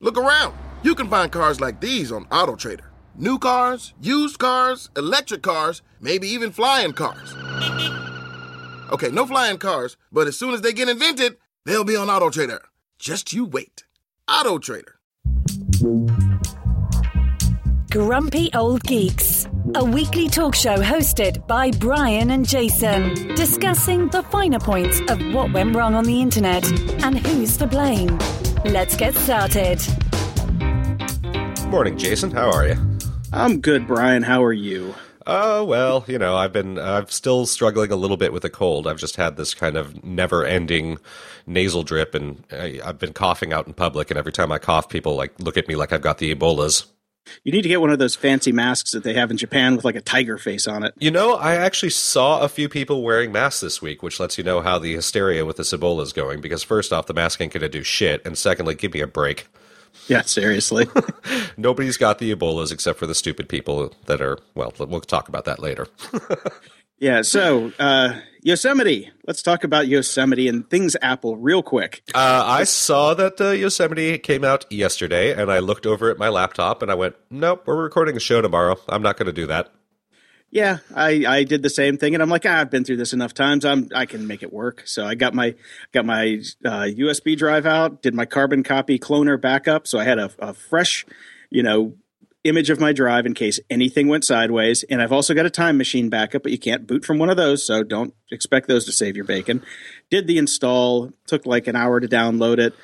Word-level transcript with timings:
Look 0.00 0.18
around. 0.18 0.54
You 0.82 0.94
can 0.94 1.08
find 1.08 1.32
cars 1.32 1.58
like 1.58 1.80
these 1.80 2.12
on 2.12 2.26
AutoTrader. 2.26 2.84
New 3.14 3.38
cars, 3.38 3.94
used 3.98 4.38
cars, 4.38 4.90
electric 4.94 5.42
cars, 5.42 5.80
maybe 6.00 6.28
even 6.28 6.52
flying 6.52 6.92
cars. 6.92 7.34
Okay, 8.92 9.10
no 9.10 9.24
flying 9.26 9.56
cars, 9.56 9.96
but 10.12 10.26
as 10.26 10.36
soon 10.38 10.52
as 10.52 10.60
they 10.60 10.74
get 10.74 10.90
invented, 10.90 11.38
they'll 11.64 11.82
be 11.82 11.96
on 11.96 12.08
AutoTrader. 12.08 12.58
Just 12.98 13.32
you 13.32 13.46
wait. 13.46 13.84
AutoTrader. 14.28 14.92
Grumpy 17.90 18.50
Old 18.52 18.82
Geeks, 18.82 19.48
a 19.74 19.82
weekly 19.82 20.28
talk 20.28 20.54
show 20.54 20.76
hosted 20.76 21.46
by 21.46 21.70
Brian 21.70 22.32
and 22.32 22.46
Jason, 22.46 23.34
discussing 23.34 24.08
the 24.08 24.22
finer 24.24 24.58
points 24.58 25.00
of 25.08 25.18
what 25.32 25.50
went 25.54 25.74
wrong 25.74 25.94
on 25.94 26.04
the 26.04 26.20
internet 26.20 26.70
and 27.02 27.18
who's 27.18 27.56
to 27.56 27.66
blame. 27.66 28.18
Let's 28.66 28.96
get 28.96 29.14
started. 29.14 29.80
Morning, 31.68 31.96
Jason. 31.96 32.32
How 32.32 32.50
are 32.50 32.66
you? 32.66 32.76
I'm 33.32 33.60
good, 33.60 33.86
Brian. 33.86 34.24
How 34.24 34.42
are 34.42 34.52
you? 34.52 34.92
Uh, 35.24 35.64
well, 35.66 36.04
you 36.08 36.18
know, 36.18 36.36
I've 36.36 36.52
been, 36.52 36.76
I'm 36.78 37.08
still 37.08 37.46
struggling 37.46 37.92
a 37.92 37.96
little 37.96 38.16
bit 38.16 38.32
with 38.32 38.44
a 38.44 38.50
cold. 38.50 38.88
I've 38.88 38.98
just 38.98 39.16
had 39.16 39.36
this 39.36 39.54
kind 39.54 39.76
of 39.76 40.04
never 40.04 40.44
ending 40.44 40.98
nasal 41.46 41.84
drip, 41.84 42.14
and 42.14 42.42
I, 42.52 42.80
I've 42.84 42.98
been 42.98 43.12
coughing 43.12 43.52
out 43.52 43.66
in 43.68 43.72
public, 43.72 44.10
and 44.10 44.18
every 44.18 44.32
time 44.32 44.50
I 44.50 44.58
cough, 44.58 44.88
people 44.88 45.14
like 45.14 45.38
look 45.38 45.56
at 45.56 45.68
me 45.68 45.76
like 45.76 45.92
I've 45.92 46.02
got 46.02 46.18
the 46.18 46.34
Ebolas. 46.34 46.86
You 47.44 47.52
need 47.52 47.62
to 47.62 47.68
get 47.68 47.80
one 47.80 47.90
of 47.90 47.98
those 47.98 48.14
fancy 48.14 48.52
masks 48.52 48.92
that 48.92 49.02
they 49.02 49.14
have 49.14 49.30
in 49.30 49.36
Japan 49.36 49.76
with 49.76 49.84
like 49.84 49.94
a 49.94 50.00
tiger 50.00 50.38
face 50.38 50.66
on 50.66 50.84
it. 50.84 50.94
You 50.98 51.10
know, 51.10 51.34
I 51.34 51.56
actually 51.56 51.90
saw 51.90 52.40
a 52.40 52.48
few 52.48 52.68
people 52.68 53.02
wearing 53.02 53.32
masks 53.32 53.60
this 53.60 53.82
week, 53.82 54.02
which 54.02 54.20
lets 54.20 54.38
you 54.38 54.44
know 54.44 54.60
how 54.60 54.78
the 54.78 54.94
hysteria 54.94 55.44
with 55.44 55.56
this 55.56 55.72
Ebola 55.72 56.02
is 56.02 56.12
going. 56.12 56.40
Because 56.40 56.62
first 56.62 56.92
off, 56.92 57.06
the 57.06 57.14
mask 57.14 57.40
ain't 57.40 57.52
going 57.52 57.62
to 57.62 57.68
do 57.68 57.82
shit, 57.82 58.24
and 58.26 58.36
secondly, 58.36 58.74
give 58.74 58.94
me 58.94 59.00
a 59.00 59.06
break. 59.06 59.48
Yeah, 60.08 60.22
seriously. 60.22 60.86
Nobody's 61.56 61.96
got 61.96 62.18
the 62.18 62.34
Ebolas 62.34 62.70
except 62.70 62.98
for 62.98 63.06
the 63.06 63.14
stupid 63.14 63.48
people 63.48 63.92
that 64.06 64.20
are. 64.20 64.38
Well, 64.54 64.72
we'll 64.78 65.00
talk 65.00 65.28
about 65.28 65.46
that 65.46 65.58
later. 65.58 65.88
yeah. 66.98 67.22
So 67.22 67.72
uh, 67.78 68.20
Yosemite. 68.42 69.10
Let's 69.26 69.42
talk 69.42 69.64
about 69.64 69.88
Yosemite 69.88 70.46
and 70.46 70.70
things 70.70 70.96
Apple 71.02 71.36
real 71.36 71.62
quick. 71.62 72.02
Uh, 72.14 72.44
I 72.46 72.62
saw 72.62 73.12
that 73.14 73.40
uh, 73.40 73.50
Yosemite 73.50 74.18
came 74.18 74.44
out 74.44 74.70
yesterday, 74.70 75.34
and 75.34 75.50
I 75.50 75.58
looked 75.58 75.84
over 75.84 76.10
at 76.10 76.18
my 76.18 76.28
laptop 76.28 76.80
and 76.80 76.90
I 76.90 76.94
went, 76.94 77.16
"Nope, 77.28 77.64
we're 77.66 77.82
recording 77.82 78.16
a 78.16 78.20
show 78.20 78.40
tomorrow. 78.40 78.78
I'm 78.88 79.02
not 79.02 79.16
going 79.16 79.26
to 79.26 79.32
do 79.32 79.46
that." 79.48 79.72
Yeah, 80.50 80.78
I, 80.94 81.24
I 81.26 81.44
did 81.44 81.62
the 81.62 81.70
same 81.70 81.98
thing, 81.98 82.14
and 82.14 82.22
I'm 82.22 82.30
like, 82.30 82.46
ah, 82.46 82.60
I've 82.60 82.70
been 82.70 82.84
through 82.84 82.98
this 82.98 83.12
enough 83.12 83.34
times. 83.34 83.64
I'm 83.64 83.88
I 83.94 84.06
can 84.06 84.26
make 84.26 84.42
it 84.42 84.52
work. 84.52 84.84
So 84.86 85.04
I 85.04 85.16
got 85.16 85.34
my 85.34 85.56
got 85.92 86.06
my 86.06 86.40
uh, 86.64 86.86
USB 86.86 87.36
drive 87.36 87.66
out, 87.66 88.00
did 88.00 88.14
my 88.14 88.26
carbon 88.26 88.62
copy 88.62 88.98
cloner 88.98 89.40
backup, 89.40 89.88
so 89.88 89.98
I 89.98 90.04
had 90.04 90.18
a, 90.18 90.30
a 90.38 90.54
fresh, 90.54 91.04
you 91.50 91.64
know, 91.64 91.96
image 92.48 92.70
of 92.70 92.80
my 92.80 92.92
drive 92.92 93.26
in 93.26 93.34
case 93.34 93.60
anything 93.70 94.08
went 94.08 94.24
sideways. 94.24 94.82
And 94.84 95.02
I've 95.02 95.12
also 95.12 95.34
got 95.34 95.46
a 95.46 95.50
time 95.50 95.76
machine 95.76 96.08
backup, 96.08 96.42
but 96.42 96.52
you 96.52 96.58
can't 96.58 96.86
boot 96.86 97.04
from 97.04 97.18
one 97.18 97.30
of 97.30 97.36
those, 97.36 97.64
so 97.64 97.82
don't 97.82 98.14
expect 98.30 98.68
those 98.68 98.84
to 98.86 98.92
save 98.92 99.16
your 99.16 99.24
bacon. 99.24 99.62
Did 100.10 100.26
the 100.26 100.38
install, 100.38 101.12
took 101.26 101.46
like 101.46 101.66
an 101.66 101.76
hour 101.76 102.00
to 102.00 102.08
download 102.08 102.58
it. 102.58 102.74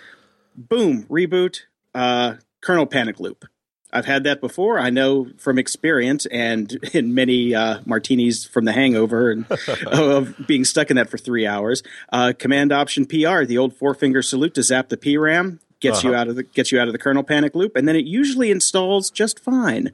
Boom, 0.57 1.05
reboot, 1.05 1.61
uh, 1.95 2.35
kernel 2.61 2.87
panic 2.87 3.21
loop. 3.21 3.45
I've 3.93 4.07
had 4.07 4.25
that 4.25 4.41
before. 4.41 4.79
I 4.79 4.91
know 4.91 5.29
from 5.37 5.59
experience 5.59 6.25
and 6.27 6.73
in 6.93 7.15
many 7.15 7.55
uh, 7.55 7.81
martinis 7.85 8.45
from 8.47 8.65
the 8.65 8.73
hangover 8.73 9.31
and 9.31 9.47
of 9.87 10.35
being 10.47 10.65
stuck 10.65 10.91
in 10.91 10.97
that 10.97 11.11
for 11.11 11.19
three 11.19 11.47
hours. 11.47 11.83
Uh, 12.11 12.33
Command 12.39 12.73
Option 12.73 13.05
PR, 13.05 13.45
the 13.45 13.59
old 13.59 13.77
four 13.77 13.95
finger 13.95 14.23
salute 14.23 14.55
to 14.55 14.63
zap 14.63 14.89
the 14.89 14.97
PRAM, 14.97 15.61
gets 15.83 15.99
uh-huh. 15.99 16.09
you 16.09 16.15
out 16.15 16.29
of 16.29 16.37
the 16.37 16.45
gets 16.45 16.73
you 16.73 16.81
out 16.81 16.89
of 16.89 16.93
the 16.93 16.99
kernel 16.99 17.23
panic 17.23 17.55
loop, 17.55 17.77
and 17.77 17.87
then 17.87 17.97
it 17.97 18.07
usually 18.07 18.51
installs 18.51 19.11
just 19.11 19.39
fine. 19.39 19.91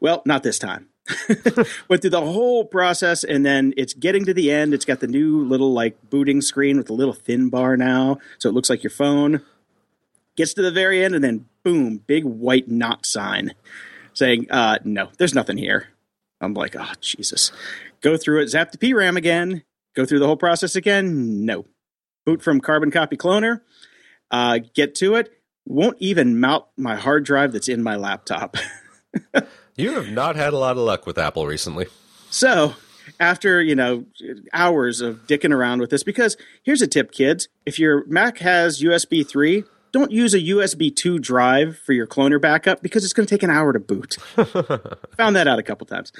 Well, 0.00 0.22
not 0.26 0.42
this 0.42 0.58
time. 0.58 0.88
Went 1.88 2.02
through 2.02 2.10
the 2.10 2.20
whole 2.20 2.64
process, 2.64 3.24
and 3.24 3.46
then 3.46 3.72
it's 3.76 3.94
getting 3.94 4.26
to 4.26 4.34
the 4.34 4.50
end. 4.50 4.74
It's 4.74 4.84
got 4.84 5.00
the 5.00 5.06
new 5.06 5.42
little 5.44 5.72
like 5.72 5.96
booting 6.10 6.42
screen 6.42 6.76
with 6.76 6.90
a 6.90 6.92
little 6.92 7.14
thin 7.14 7.48
bar 7.48 7.76
now, 7.76 8.18
so 8.38 8.50
it 8.50 8.52
looks 8.52 8.68
like 8.68 8.82
your 8.82 8.90
phone. 8.90 9.40
Gets 10.36 10.52
to 10.54 10.62
the 10.62 10.72
very 10.72 11.02
end, 11.02 11.14
and 11.14 11.24
then 11.24 11.46
boom, 11.62 12.02
big 12.06 12.24
white 12.24 12.68
not 12.68 13.06
sign 13.06 13.54
saying, 14.12 14.50
uh, 14.50 14.78
"No, 14.84 15.08
there's 15.16 15.34
nothing 15.34 15.56
here." 15.56 15.88
I'm 16.40 16.52
like, 16.52 16.76
"Oh 16.76 16.92
Jesus!" 17.00 17.52
Go 18.02 18.16
through 18.16 18.42
it, 18.42 18.48
zap 18.48 18.72
the 18.72 18.78
PRAM 18.78 19.16
again, 19.16 19.62
go 19.94 20.04
through 20.04 20.18
the 20.18 20.26
whole 20.26 20.36
process 20.36 20.76
again. 20.76 21.46
No, 21.46 21.64
boot 22.24 22.42
from 22.42 22.60
Carbon 22.60 22.90
Copy 22.90 23.16
Cloner 23.16 23.60
uh, 24.30 24.58
get 24.74 24.94
to 24.96 25.14
it, 25.14 25.32
won't 25.64 25.96
even 25.98 26.38
mount 26.38 26.64
my 26.76 26.96
hard 26.96 27.24
drive 27.24 27.52
that's 27.52 27.68
in 27.68 27.82
my 27.82 27.96
laptop. 27.96 28.56
you 29.76 29.92
have 29.92 30.10
not 30.10 30.36
had 30.36 30.52
a 30.52 30.58
lot 30.58 30.72
of 30.72 30.82
luck 30.82 31.06
with 31.06 31.18
Apple 31.18 31.46
recently. 31.46 31.86
So, 32.30 32.74
after, 33.18 33.62
you 33.62 33.74
know, 33.74 34.04
hours 34.52 35.00
of 35.00 35.26
dicking 35.26 35.52
around 35.52 35.80
with 35.80 35.90
this, 35.90 36.02
because 36.02 36.36
here's 36.62 36.82
a 36.82 36.86
tip, 36.86 37.12
kids. 37.12 37.48
If 37.64 37.78
your 37.78 38.04
Mac 38.06 38.38
has 38.38 38.82
USB 38.82 39.26
3, 39.26 39.64
don't 39.92 40.10
use 40.10 40.34
a 40.34 40.40
USB 40.40 40.94
2 40.94 41.18
drive 41.18 41.78
for 41.78 41.92
your 41.92 42.06
cloner 42.06 42.40
backup 42.40 42.82
because 42.82 43.04
it's 43.04 43.12
going 43.12 43.26
to 43.26 43.34
take 43.34 43.42
an 43.42 43.50
hour 43.50 43.72
to 43.72 43.80
boot. 43.80 44.14
Found 45.16 45.36
that 45.36 45.48
out 45.48 45.58
a 45.58 45.62
couple 45.62 45.86
times 45.86 46.12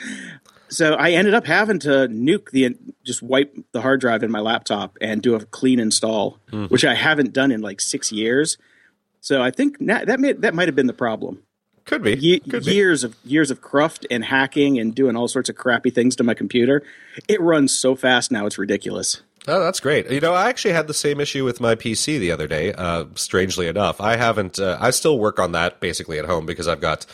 so 0.69 0.94
I 0.94 1.12
ended 1.12 1.34
up 1.34 1.47
having 1.47 1.78
to 1.81 2.09
nuke 2.09 2.50
the 2.50 2.77
just 3.04 3.22
wipe 3.22 3.56
the 3.72 3.81
hard 3.81 4.00
drive 4.00 4.22
in 4.22 4.31
my 4.31 4.41
laptop 4.41 4.97
and 5.00 5.22
do 5.22 5.34
a 5.34 5.44
clean 5.44 5.78
install, 5.78 6.38
mm-hmm. 6.49 6.66
which 6.66 6.84
I 6.84 6.94
haven't 6.94 7.32
done 7.32 7.53
in 7.53 7.60
like 7.60 7.81
six 7.81 8.12
years. 8.12 8.59
So 9.21 9.43
I 9.43 9.50
think 9.50 9.78
that 9.81 10.21
may, 10.21 10.32
that 10.32 10.54
might 10.54 10.69
have 10.69 10.77
been 10.77 10.87
the 10.87 10.93
problem. 10.93 11.43
Could 11.84 12.03
be. 12.03 12.16
Ye- 12.16 12.41
Could 12.41 12.66
years 12.66 13.03
be. 13.03 13.09
of 13.09 13.16
years 13.25 13.50
of 13.50 13.60
cruft 13.60 14.06
and 14.10 14.25
hacking 14.25 14.78
and 14.78 14.94
doing 14.94 15.16
all 15.16 15.28
sorts 15.28 15.49
of 15.49 15.56
crappy 15.56 15.91
things 15.91 16.16
to 16.16 16.25
my 16.25 16.34
computer. 16.34 16.83
It 17.28 17.41
runs 17.41 17.77
so 17.77 17.94
fast 17.94 18.33
now; 18.33 18.47
it's 18.47 18.59
ridiculous. 18.59 19.22
Oh, 19.48 19.62
that's 19.62 19.78
great. 19.78 20.10
You 20.10 20.21
know, 20.21 20.34
I 20.34 20.48
actually 20.48 20.75
had 20.75 20.88
the 20.88 20.94
same 20.94 21.21
issue 21.21 21.44
with 21.44 21.60
my 21.60 21.77
PC 21.77 22.19
the 22.19 22.33
other 22.33 22.48
day. 22.48 22.72
Uh, 22.72 23.04
strangely 23.15 23.69
enough, 23.69 24.00
I 24.00 24.16
haven't. 24.16 24.59
Uh, 24.59 24.77
I 24.81 24.91
still 24.91 25.19
work 25.19 25.38
on 25.38 25.53
that 25.53 25.78
basically 25.78 26.19
at 26.19 26.25
home 26.25 26.47
because 26.47 26.66
I've 26.66 26.81
got 26.81 27.06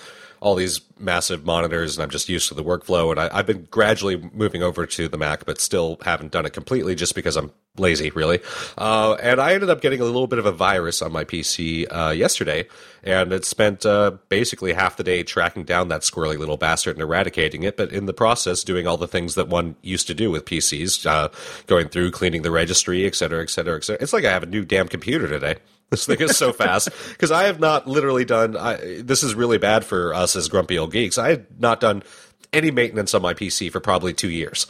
all 0.43 0.57
these 0.57 0.81
massive 0.99 1.45
monitors, 1.45 1.97
and 1.97 2.03
I'm 2.03 2.11
just 2.11 2.29
used 2.29 2.49
to 2.49 2.55
the 2.55 2.65
workflow. 2.65 3.13
And 3.13 3.21
I, 3.21 3.37
have 3.37 3.47
been 3.47 3.69
gradually 3.71 4.17
moving 4.35 4.61
over 4.61 4.87
to 4.87 5.09
the 5.09 5.17
Mac, 5.17 5.47
but 5.47 5.61
still 5.61 5.99
haven't 6.03 6.33
done 6.33 6.45
it 6.45 6.53
completely 6.53 6.97
just 6.97 7.15
because 7.15 7.37
I'm 7.37 7.53
lazy, 7.77 8.11
really. 8.11 8.41
Uh, 8.77 9.15
and 9.23 9.41
I 9.41 9.55
ended 9.55 9.71
up 9.71 9.81
getting 9.81 10.01
a 10.01 10.05
little 10.05 10.27
bit 10.27 10.41
of 10.41 10.47
a 10.47 10.51
virus 10.51 11.01
on 11.01 11.13
my 11.13 11.23
PC 11.23 11.87
uh, 11.91 12.11
yesterday, 12.11 12.67
and 13.05 13.33
it 13.33 13.45
spent 13.45 13.87
uh, 13.87 14.17
basically 14.29 14.73
half 14.73 14.97
the 14.97 15.05
day 15.05 15.23
tracking 15.23 15.63
down 15.63 15.87
that 15.89 16.01
squirrely 16.01 16.37
little 16.37 16.57
bastard 16.57 16.97
and 16.97 17.03
eradicating 17.03 17.63
it. 17.63 17.77
But 17.77 17.93
in 17.93 18.07
the 18.07 18.13
process, 18.13 18.65
doing 18.65 18.89
all 18.89 18.97
the 18.97 19.07
things 19.07 19.37
that 19.37 19.47
one 19.47 19.77
used 19.81 20.09
to 20.09 20.15
do 20.15 20.33
with 20.33 20.45
PCs, 20.45 21.07
uh, 21.07 21.29
going 21.69 21.87
through, 21.87 22.11
cleaning 22.11 22.43
the 22.43 22.51
registry, 22.51 23.07
et 23.07 23.15
cetera, 23.15 23.45
et 23.45 23.51
cetera, 23.51 23.77
et 23.77 23.85
cetera. 23.85 24.03
It's 24.03 24.13
like 24.13 24.25
I 24.25 24.33
have 24.33 24.43
a 24.43 24.47
new 24.47 24.65
damn 24.65 24.89
computer 24.89 25.29
today. 25.29 25.59
This 25.93 26.07
thing 26.07 26.23
is 26.23 26.39
so 26.39 26.55
fast 26.55 26.89
because 27.11 27.31
I 27.31 27.45
have 27.45 27.61
not 27.61 27.87
literally 27.87 28.25
done. 28.25 28.57
I, 28.57 29.03
this 29.03 29.23
is 29.23 29.35
really 29.35 29.59
bad 29.59 29.85
for 29.85 30.15
us 30.15 30.35
as 30.35 30.49
grumpy 30.49 30.79
old 30.79 30.91
geeks. 30.91 31.19
I 31.19 31.29
had 31.29 31.61
not 31.61 31.81
done 31.81 32.03
any 32.51 32.71
maintenance 32.71 33.13
on 33.13 33.21
my 33.21 33.35
PC 33.35 33.71
for 33.71 33.79
probably 33.79 34.15
two 34.15 34.31
years. 34.31 34.67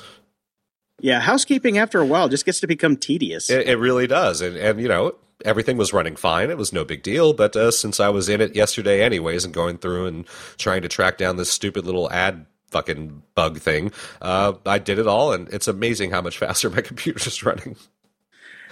Yeah, 1.01 1.21
housekeeping 1.21 1.79
after 1.79 2.01
a 2.01 2.05
while 2.05 2.29
just 2.29 2.45
gets 2.45 2.59
to 2.61 2.67
become 2.67 2.97
tedious. 2.97 3.51
It, 3.51 3.69
it 3.69 3.77
really 3.77 4.09
does, 4.09 4.41
and 4.41 4.57
and 4.57 4.81
you 4.81 4.89
know 4.89 5.15
everything 5.45 5.77
was 5.77 5.93
running 5.93 6.17
fine. 6.17 6.51
It 6.51 6.59
was 6.59 6.73
no 6.73 6.85
big 6.85 7.05
deal. 7.05 7.35
But 7.35 7.55
uh, 7.55 7.71
since 7.71 8.01
I 8.01 8.09
was 8.09 8.29
in 8.29 8.41
it 8.41 8.57
yesterday, 8.57 9.05
anyways, 9.05 9.45
and 9.45 9.55
going 9.55 9.79
through 9.79 10.07
and 10.07 10.27
trying 10.59 10.83
to 10.83 10.89
track 10.89 11.19
down 11.19 11.37
this 11.37 11.53
stupid 11.53 11.87
little 11.87 12.11
ad 12.11 12.47
fucking 12.73 13.23
bug 13.37 13.59
thing, 13.61 13.93
uh, 14.21 14.55
I 14.67 14.79
did 14.79 14.99
it 14.99 15.07
all, 15.07 15.33
and 15.33 15.49
it's 15.51 15.69
amazing 15.69 16.11
how 16.11 16.21
much 16.21 16.39
faster 16.39 16.69
my 16.69 16.81
computer's 16.83 17.45
running. 17.45 17.77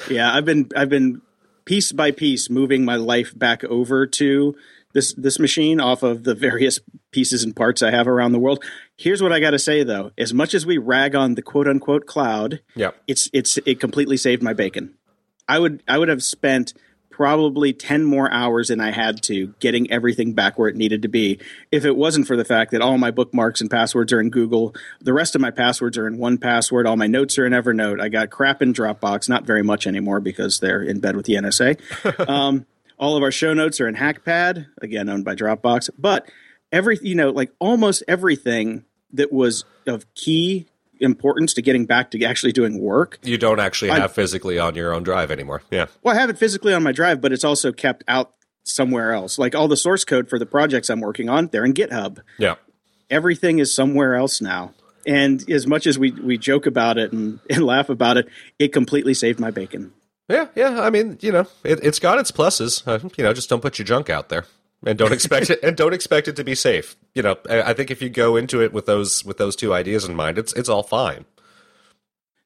Yeah, 0.08 0.34
I've 0.34 0.44
been 0.44 0.68
I've 0.74 0.88
been 0.88 1.22
piece 1.70 1.92
by 1.92 2.10
piece 2.10 2.50
moving 2.50 2.84
my 2.84 2.96
life 2.96 3.32
back 3.38 3.62
over 3.62 4.04
to 4.04 4.56
this 4.92 5.14
this 5.14 5.38
machine 5.38 5.80
off 5.80 6.02
of 6.02 6.24
the 6.24 6.34
various 6.34 6.80
pieces 7.12 7.44
and 7.44 7.54
parts 7.54 7.80
I 7.80 7.92
have 7.92 8.08
around 8.08 8.32
the 8.32 8.40
world. 8.40 8.64
Here's 8.96 9.22
what 9.22 9.32
I 9.32 9.38
got 9.38 9.52
to 9.52 9.58
say 9.60 9.84
though: 9.84 10.10
as 10.18 10.34
much 10.34 10.52
as 10.52 10.66
we 10.66 10.78
rag 10.78 11.14
on 11.14 11.36
the 11.36 11.42
quote 11.42 11.68
unquote 11.68 12.06
cloud, 12.06 12.60
yeah, 12.74 12.90
it's 13.06 13.30
it's 13.32 13.56
it 13.66 13.78
completely 13.78 14.16
saved 14.16 14.42
my 14.42 14.52
bacon. 14.52 14.96
I 15.46 15.60
would 15.60 15.84
I 15.86 15.98
would 15.98 16.08
have 16.08 16.24
spent 16.24 16.74
probably 17.20 17.74
10 17.74 18.02
more 18.02 18.32
hours 18.32 18.68
than 18.68 18.80
I 18.80 18.92
had 18.92 19.22
to 19.24 19.48
getting 19.60 19.90
everything 19.90 20.32
back 20.32 20.58
where 20.58 20.70
it 20.70 20.74
needed 20.74 21.02
to 21.02 21.08
be. 21.08 21.38
If 21.70 21.84
it 21.84 21.94
wasn't 21.94 22.26
for 22.26 22.34
the 22.34 22.46
fact 22.46 22.70
that 22.70 22.80
all 22.80 22.96
my 22.96 23.10
bookmarks 23.10 23.60
and 23.60 23.70
passwords 23.70 24.10
are 24.14 24.20
in 24.22 24.30
Google, 24.30 24.74
the 25.02 25.12
rest 25.12 25.34
of 25.34 25.42
my 25.42 25.50
passwords 25.50 25.98
are 25.98 26.06
in 26.06 26.16
1Password, 26.16 26.88
all 26.88 26.96
my 26.96 27.08
notes 27.08 27.38
are 27.38 27.44
in 27.44 27.52
Evernote. 27.52 28.00
I 28.00 28.08
got 28.08 28.30
crap 28.30 28.62
in 28.62 28.72
Dropbox, 28.72 29.28
not 29.28 29.44
very 29.44 29.62
much 29.62 29.86
anymore 29.86 30.20
because 30.20 30.60
they're 30.60 30.82
in 30.82 31.00
bed 31.00 31.14
with 31.14 31.26
the 31.26 31.34
NSA. 31.34 32.26
um, 32.26 32.64
all 32.98 33.18
of 33.18 33.22
our 33.22 33.30
show 33.30 33.52
notes 33.52 33.82
are 33.82 33.88
in 33.88 33.96
Hackpad, 33.96 34.68
again 34.80 35.10
owned 35.10 35.26
by 35.26 35.34
Dropbox, 35.34 35.90
but 35.98 36.26
every 36.72 36.98
you 37.02 37.14
know, 37.14 37.28
like 37.28 37.52
almost 37.58 38.02
everything 38.08 38.86
that 39.12 39.30
was 39.30 39.66
of 39.86 40.06
key 40.14 40.69
importance 41.00 41.54
to 41.54 41.62
getting 41.62 41.86
back 41.86 42.10
to 42.12 42.24
actually 42.24 42.52
doing 42.52 42.80
work. 42.80 43.18
You 43.22 43.38
don't 43.38 43.60
actually 43.60 43.90
have 43.90 44.10
I, 44.10 44.14
physically 44.14 44.58
on 44.58 44.74
your 44.74 44.92
own 44.94 45.02
drive 45.02 45.30
anymore. 45.30 45.62
Yeah. 45.70 45.86
Well, 46.02 46.14
I 46.14 46.20
have 46.20 46.30
it 46.30 46.38
physically 46.38 46.74
on 46.74 46.82
my 46.82 46.92
drive, 46.92 47.20
but 47.20 47.32
it's 47.32 47.44
also 47.44 47.72
kept 47.72 48.04
out 48.08 48.34
somewhere 48.64 49.12
else. 49.12 49.38
Like 49.38 49.54
all 49.54 49.68
the 49.68 49.76
source 49.76 50.04
code 50.04 50.28
for 50.28 50.38
the 50.38 50.46
projects 50.46 50.90
I'm 50.90 51.00
working 51.00 51.28
on, 51.28 51.48
they're 51.48 51.64
in 51.64 51.74
GitHub. 51.74 52.20
Yeah. 52.38 52.56
Everything 53.08 53.58
is 53.58 53.74
somewhere 53.74 54.14
else 54.14 54.40
now. 54.40 54.72
And 55.06 55.48
as 55.50 55.66
much 55.66 55.86
as 55.86 55.98
we, 55.98 56.12
we 56.12 56.38
joke 56.38 56.66
about 56.66 56.98
it 56.98 57.12
and, 57.12 57.40
and 57.50 57.64
laugh 57.64 57.88
about 57.88 58.16
it, 58.16 58.28
it 58.58 58.72
completely 58.72 59.14
saved 59.14 59.40
my 59.40 59.50
bacon. 59.50 59.92
Yeah, 60.28 60.46
yeah. 60.54 60.80
I 60.80 60.90
mean, 60.90 61.18
you 61.20 61.32
know, 61.32 61.46
it, 61.64 61.80
it's 61.82 61.98
got 61.98 62.18
its 62.18 62.30
pluses. 62.30 62.86
Uh, 62.86 63.08
you 63.16 63.24
know, 63.24 63.32
just 63.32 63.48
don't 63.48 63.60
put 63.60 63.78
your 63.78 63.86
junk 63.86 64.08
out 64.08 64.28
there, 64.28 64.46
and 64.84 64.98
don't 64.98 65.12
expect 65.12 65.50
it, 65.50 65.62
and 65.62 65.76
don't 65.76 65.92
expect 65.92 66.28
it 66.28 66.36
to 66.36 66.44
be 66.44 66.54
safe. 66.54 66.96
You 67.14 67.22
know, 67.22 67.36
I, 67.48 67.72
think 67.72 67.90
if 67.90 68.00
you 68.00 68.08
go 68.08 68.36
into 68.36 68.62
it 68.62 68.72
with 68.72 68.86
those 68.86 69.24
with 69.24 69.36
those 69.36 69.56
two 69.56 69.74
ideas 69.74 70.04
in 70.04 70.14
mind, 70.14 70.38
it's 70.38 70.52
it's 70.54 70.68
all 70.68 70.82
fine. 70.82 71.24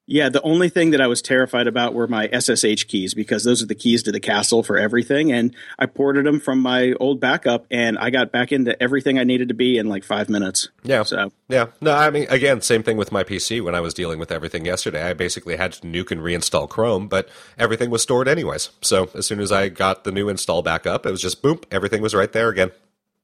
Yeah, 0.07 0.29
the 0.29 0.43
only 0.43 0.69
thing 0.69 0.91
that 0.91 1.01
I 1.01 1.07
was 1.07 1.23
terrified 1.23 1.67
about 1.67 1.95
were 1.95 2.07
my 2.07 2.29
SSH 2.29 2.85
keys 2.89 3.15
because 3.15 3.43
those 3.43 3.63
are 3.63 3.67
the 3.67 3.75
keys 3.75 4.03
to 4.03 4.13
the 4.13 4.21
castle 4.21 4.63
for 4.63 4.77
everything. 4.77 5.33
And 5.33 5.55
I 5.79 5.87
ported 5.87 6.27
them 6.27 6.41
from 6.41 6.59
my 6.61 6.93
old 7.01 7.21
backup 7.21 7.67
and 7.71 7.97
I 7.99 8.11
got 8.11 8.31
back 8.31 8.53
into 8.53 8.81
everything 8.83 9.19
I 9.19 9.25
needed 9.25 9.49
to 9.49 9.55
be 9.55 9.79
in 9.79 9.89
like 9.89 10.05
five 10.05 10.29
minutes. 10.29 10.69
Yeah. 10.83 11.05
So, 11.05 11.33
Yeah. 11.49 11.69
No, 11.81 11.93
I 11.93 12.11
mean, 12.11 12.27
again, 12.29 12.61
same 12.61 12.83
thing 12.83 12.99
with 12.99 13.13
my 13.13 13.25
PC 13.25 13.63
when 13.63 13.75
I 13.75 13.81
was 13.81 13.95
dealing 13.95 14.19
with 14.19 14.31
everything 14.31 14.67
yesterday. 14.67 15.09
I 15.09 15.15
basically 15.15 15.57
had 15.57 15.73
to 15.73 15.81
nuke 15.87 16.11
and 16.11 16.21
reinstall 16.21 16.69
Chrome, 16.69 17.09
but 17.09 17.31
everything 17.59 17.89
was 17.89 18.03
stored 18.03 18.29
anyways. 18.29 18.71
So 18.83 19.09
as 19.15 19.27
soon 19.27 19.41
as 19.41 19.51
I 19.51 19.71
got 19.71 20.05
the 20.05 20.13
new 20.13 20.29
install 20.29 20.61
back 20.61 20.87
up, 20.87 21.07
it 21.07 21.11
was 21.11 21.23
just 21.23 21.41
boom, 21.41 21.61
everything 21.71 22.03
was 22.03 22.15
right 22.15 22.31
there 22.31 22.51
again. 22.51 22.73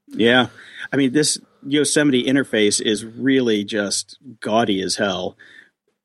yeah. 0.09 0.47
I 0.93 0.97
mean, 0.97 1.13
this 1.13 1.39
Yosemite 1.63 2.25
interface 2.25 2.81
is 2.81 3.05
really 3.05 3.65
just 3.65 4.19
gaudy 4.41 4.81
as 4.81 4.97
hell. 4.97 5.37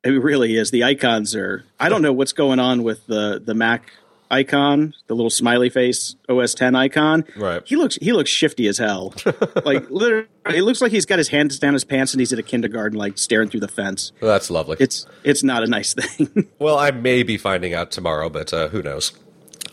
It 0.06 0.22
really 0.22 0.56
is. 0.56 0.70
The 0.70 0.84
icons 0.84 1.34
are, 1.34 1.64
I 1.80 1.88
don't 1.88 2.02
know 2.02 2.12
what's 2.12 2.32
going 2.32 2.60
on 2.60 2.82
with 2.84 3.06
the, 3.06 3.42
the 3.44 3.54
Mac 3.54 3.92
icon, 4.30 4.94
the 5.06 5.14
little 5.14 5.30
smiley 5.30 5.68
face 5.68 6.14
OS 6.28 6.54
10 6.54 6.74
icon. 6.74 7.24
Right. 7.36 7.62
He 7.64 7.76
looks 7.76 7.96
he 7.96 8.12
looks 8.12 8.30
shifty 8.30 8.66
as 8.68 8.78
hell. 8.78 9.14
like 9.64 9.88
literally, 9.90 10.26
it 10.46 10.62
looks 10.62 10.80
like 10.80 10.92
he's 10.92 11.06
got 11.06 11.18
his 11.18 11.28
hands 11.28 11.58
down 11.58 11.72
his 11.74 11.84
pants 11.84 12.12
and 12.12 12.20
he's 12.20 12.32
at 12.32 12.38
a 12.38 12.42
kindergarten, 12.42 12.98
like 12.98 13.18
staring 13.18 13.48
through 13.48 13.60
the 13.60 13.68
fence. 13.68 14.12
Well, 14.20 14.30
that's 14.30 14.50
lovely. 14.50 14.76
It's 14.80 15.06
it's 15.24 15.42
not 15.42 15.62
a 15.62 15.66
nice 15.66 15.94
thing. 15.98 16.48
well, 16.58 16.78
I 16.78 16.90
may 16.90 17.22
be 17.22 17.36
finding 17.38 17.74
out 17.74 17.90
tomorrow, 17.90 18.28
but 18.28 18.52
uh, 18.52 18.68
who 18.68 18.82
knows? 18.82 19.12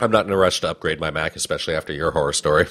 I'm 0.02 0.12
not 0.12 0.26
in 0.26 0.32
a 0.32 0.38
rush 0.38 0.62
to 0.62 0.70
upgrade 0.70 1.00
my 1.00 1.12
Mac, 1.12 1.36
especially 1.36 1.76
after 1.76 1.94
your 1.94 2.12
horror 2.12 2.34
story. 2.34 2.66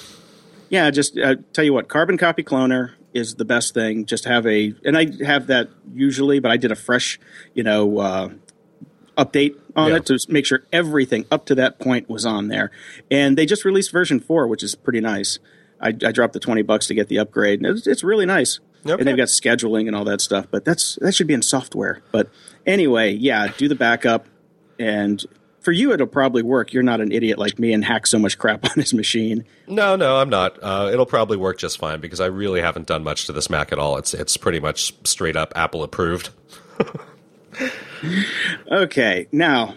yeah, 0.70 0.90
just 0.90 1.16
uh, 1.18 1.36
tell 1.52 1.64
you 1.64 1.72
what, 1.72 1.88
carbon 1.88 2.18
copy 2.18 2.42
cloner 2.42 2.92
is 3.14 3.34
the 3.36 3.44
best 3.44 3.74
thing. 3.74 4.04
Just 4.06 4.24
have 4.24 4.46
a, 4.46 4.74
and 4.84 4.96
I 4.96 5.08
have 5.24 5.46
that 5.48 5.68
usually, 5.94 6.38
but 6.40 6.50
I 6.50 6.56
did 6.56 6.70
a 6.72 6.76
fresh, 6.76 7.18
you 7.54 7.62
know, 7.62 7.98
uh, 7.98 8.28
update 9.18 9.56
on 9.76 9.90
Yeah. 9.90 9.96
it 9.96 10.06
to 10.06 10.18
make 10.28 10.46
sure 10.46 10.64
everything 10.72 11.26
up 11.30 11.44
to 11.46 11.54
that 11.56 11.78
point 11.78 12.08
was 12.08 12.24
on 12.24 12.48
there. 12.48 12.70
And 13.10 13.36
they 13.36 13.44
just 13.46 13.64
released 13.64 13.92
version 13.92 14.20
four, 14.20 14.46
which 14.46 14.62
is 14.62 14.74
pretty 14.74 15.00
nice. 15.00 15.38
I, 15.80 15.88
I 15.88 16.12
dropped 16.12 16.32
the 16.32 16.40
twenty 16.40 16.62
bucks 16.62 16.86
to 16.86 16.94
get 16.94 17.08
the 17.08 17.18
upgrade, 17.18 17.60
and 17.60 17.66
it's, 17.76 17.86
it's 17.86 18.04
really 18.04 18.24
nice. 18.24 18.60
Okay. 18.86 18.94
And 18.94 19.06
they've 19.06 19.16
got 19.16 19.28
scheduling 19.28 19.86
and 19.86 19.94
all 19.94 20.04
that 20.04 20.20
stuff, 20.20 20.46
but 20.50 20.64
that's 20.64 20.96
that 21.02 21.14
should 21.14 21.26
be 21.26 21.34
in 21.34 21.42
software. 21.42 22.02
But 22.10 22.30
anyway, 22.66 23.12
yeah, 23.12 23.48
do 23.56 23.68
the 23.68 23.74
backup, 23.74 24.26
and 24.78 25.24
for 25.62 25.72
you 25.72 25.92
it'll 25.92 26.06
probably 26.06 26.42
work. 26.42 26.72
You're 26.72 26.82
not 26.82 27.00
an 27.00 27.12
idiot 27.12 27.38
like 27.38 27.58
me 27.58 27.72
and 27.72 27.84
hack 27.84 28.06
so 28.06 28.18
much 28.18 28.38
crap 28.38 28.64
on 28.70 28.72
his 28.74 28.92
machine. 28.92 29.44
No, 29.66 29.96
no, 29.96 30.18
I'm 30.18 30.28
not. 30.28 30.58
Uh, 30.62 30.90
it'll 30.92 31.06
probably 31.06 31.36
work 31.36 31.58
just 31.58 31.78
fine 31.78 32.00
because 32.00 32.20
I 32.20 32.26
really 32.26 32.60
haven't 32.60 32.86
done 32.86 33.02
much 33.02 33.26
to 33.26 33.32
this 33.32 33.48
Mac 33.48 33.72
at 33.72 33.78
all. 33.78 33.96
It's 33.96 34.12
it's 34.12 34.36
pretty 34.36 34.60
much 34.60 34.94
straight 35.06 35.36
up 35.36 35.52
Apple 35.56 35.82
approved. 35.82 36.30
Okay, 38.70 39.28
now 39.32 39.76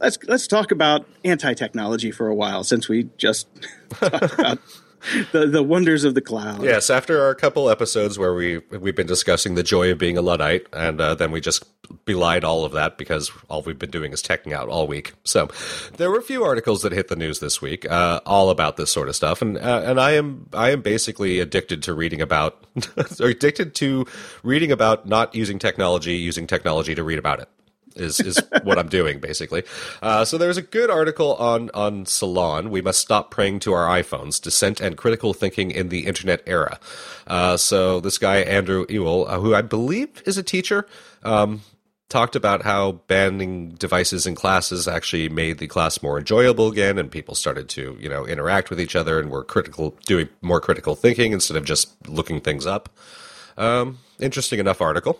let's 0.00 0.18
let's 0.24 0.46
talk 0.46 0.70
about 0.70 1.06
anti-technology 1.24 2.10
for 2.10 2.28
a 2.28 2.34
while 2.34 2.64
since 2.64 2.88
we 2.88 3.08
just 3.18 3.48
talked 3.90 4.38
about 4.38 4.58
the 5.32 5.46
the 5.46 5.62
wonders 5.62 6.04
of 6.04 6.14
the 6.14 6.20
cloud. 6.20 6.62
Yes, 6.62 6.90
after 6.90 7.22
our 7.22 7.34
couple 7.34 7.70
episodes 7.70 8.18
where 8.18 8.34
we 8.34 8.58
we've 8.70 8.96
been 8.96 9.06
discussing 9.06 9.54
the 9.54 9.62
joy 9.62 9.90
of 9.90 9.98
being 9.98 10.16
a 10.16 10.22
luddite, 10.22 10.66
and 10.72 11.00
uh, 11.00 11.14
then 11.14 11.30
we 11.30 11.40
just 11.40 11.64
belied 12.04 12.44
all 12.44 12.64
of 12.64 12.72
that 12.72 12.98
because 12.98 13.30
all 13.48 13.62
we've 13.62 13.78
been 13.78 13.90
doing 13.90 14.12
is 14.12 14.22
teching 14.22 14.52
out 14.52 14.68
all 14.68 14.86
week. 14.86 15.12
So 15.24 15.48
there 15.96 16.10
were 16.10 16.18
a 16.18 16.22
few 16.22 16.44
articles 16.44 16.82
that 16.82 16.92
hit 16.92 17.08
the 17.08 17.16
news 17.16 17.40
this 17.40 17.62
week, 17.62 17.88
uh, 17.90 18.20
all 18.26 18.50
about 18.50 18.76
this 18.76 18.90
sort 18.90 19.08
of 19.08 19.16
stuff, 19.16 19.42
and 19.42 19.56
uh, 19.56 19.82
and 19.84 20.00
I 20.00 20.12
am 20.12 20.48
I 20.52 20.70
am 20.70 20.82
basically 20.82 21.40
addicted 21.40 21.82
to 21.84 21.94
reading 21.94 22.20
about, 22.20 22.66
addicted 23.20 23.74
to 23.76 24.06
reading 24.42 24.72
about 24.72 25.06
not 25.06 25.34
using 25.34 25.58
technology, 25.58 26.16
using 26.16 26.46
technology 26.46 26.94
to 26.94 27.02
read 27.02 27.18
about 27.18 27.40
it 27.40 27.48
is 27.96 28.20
is 28.20 28.40
what 28.62 28.78
I'm 28.78 28.88
doing 28.88 29.20
basically. 29.20 29.64
Uh, 30.02 30.24
so 30.24 30.38
there's 30.38 30.56
a 30.56 30.62
good 30.62 30.90
article 30.90 31.34
on 31.36 31.70
on 31.74 32.06
Salon. 32.06 32.70
We 32.70 32.82
must 32.82 33.00
stop 33.00 33.30
praying 33.30 33.60
to 33.60 33.72
our 33.72 33.86
iPhones. 33.86 34.40
Dissent 34.40 34.80
and 34.80 34.96
critical 34.96 35.34
thinking 35.34 35.70
in 35.70 35.88
the 35.88 36.06
internet 36.06 36.42
era. 36.46 36.78
Uh, 37.26 37.56
so 37.56 38.00
this 38.00 38.18
guy 38.18 38.38
Andrew 38.38 38.86
Ewell, 38.88 39.26
uh, 39.28 39.38
who 39.38 39.54
I 39.54 39.62
believe 39.62 40.22
is 40.26 40.38
a 40.38 40.42
teacher. 40.42 40.86
Um, 41.22 41.62
Talked 42.08 42.36
about 42.36 42.62
how 42.62 42.92
banning 43.08 43.70
devices 43.70 44.28
in 44.28 44.36
classes 44.36 44.86
actually 44.86 45.28
made 45.28 45.58
the 45.58 45.66
class 45.66 46.04
more 46.04 46.18
enjoyable 46.20 46.68
again, 46.68 46.98
and 46.98 47.10
people 47.10 47.34
started 47.34 47.68
to, 47.70 47.96
you 47.98 48.08
know, 48.08 48.24
interact 48.24 48.70
with 48.70 48.80
each 48.80 48.94
other 48.94 49.18
and 49.18 49.28
were 49.28 49.42
critical, 49.42 49.98
doing 50.06 50.28
more 50.40 50.60
critical 50.60 50.94
thinking 50.94 51.32
instead 51.32 51.56
of 51.56 51.64
just 51.64 52.08
looking 52.08 52.40
things 52.40 52.64
up. 52.64 52.88
Um, 53.58 53.98
interesting 54.20 54.60
enough 54.60 54.80
article, 54.80 55.18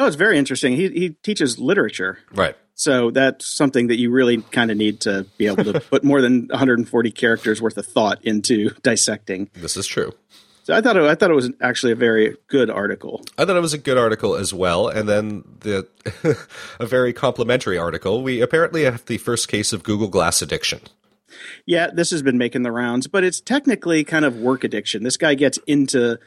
Oh, 0.00 0.06
it's 0.06 0.16
very 0.16 0.38
interesting. 0.38 0.74
He 0.76 0.88
he 0.88 1.10
teaches 1.10 1.58
literature. 1.58 2.18
right? 2.32 2.56
So 2.74 3.10
that's 3.10 3.46
something 3.46 3.88
that 3.88 3.98
you 3.98 4.10
really 4.10 4.38
kind 4.40 4.70
of 4.70 4.78
need 4.78 5.00
to 5.00 5.26
be 5.36 5.46
able 5.46 5.64
to 5.64 5.80
put 5.90 6.02
more 6.02 6.22
than 6.22 6.48
140 6.48 7.10
characters 7.10 7.60
worth 7.60 7.76
of 7.76 7.84
thought 7.84 8.24
into 8.24 8.70
dissecting. 8.82 9.50
This 9.52 9.76
is 9.76 9.86
true. 9.86 10.14
So 10.62 10.74
I 10.74 10.80
thought 10.80 10.96
it, 10.96 11.02
I 11.02 11.14
thought 11.14 11.30
it 11.30 11.34
was 11.34 11.50
actually 11.60 11.92
a 11.92 11.96
very 11.96 12.36
good 12.48 12.70
article. 12.70 13.22
I 13.36 13.44
thought 13.44 13.56
it 13.56 13.60
was 13.60 13.74
a 13.74 13.78
good 13.78 13.98
article 13.98 14.34
as 14.34 14.54
well, 14.54 14.88
and 14.88 15.06
then 15.06 15.44
the 15.60 15.86
a 16.80 16.86
very 16.86 17.12
complimentary 17.12 17.76
article. 17.76 18.22
We 18.22 18.40
apparently 18.40 18.84
have 18.84 19.04
the 19.04 19.18
first 19.18 19.48
case 19.48 19.74
of 19.74 19.82
Google 19.82 20.08
Glass 20.08 20.40
addiction. 20.40 20.80
Yeah, 21.66 21.88
this 21.92 22.10
has 22.10 22.22
been 22.22 22.38
making 22.38 22.62
the 22.62 22.72
rounds, 22.72 23.06
but 23.06 23.22
it's 23.22 23.40
technically 23.40 24.04
kind 24.04 24.24
of 24.24 24.36
work 24.36 24.64
addiction. 24.64 25.02
This 25.02 25.18
guy 25.18 25.34
gets 25.34 25.58
into 25.66 26.18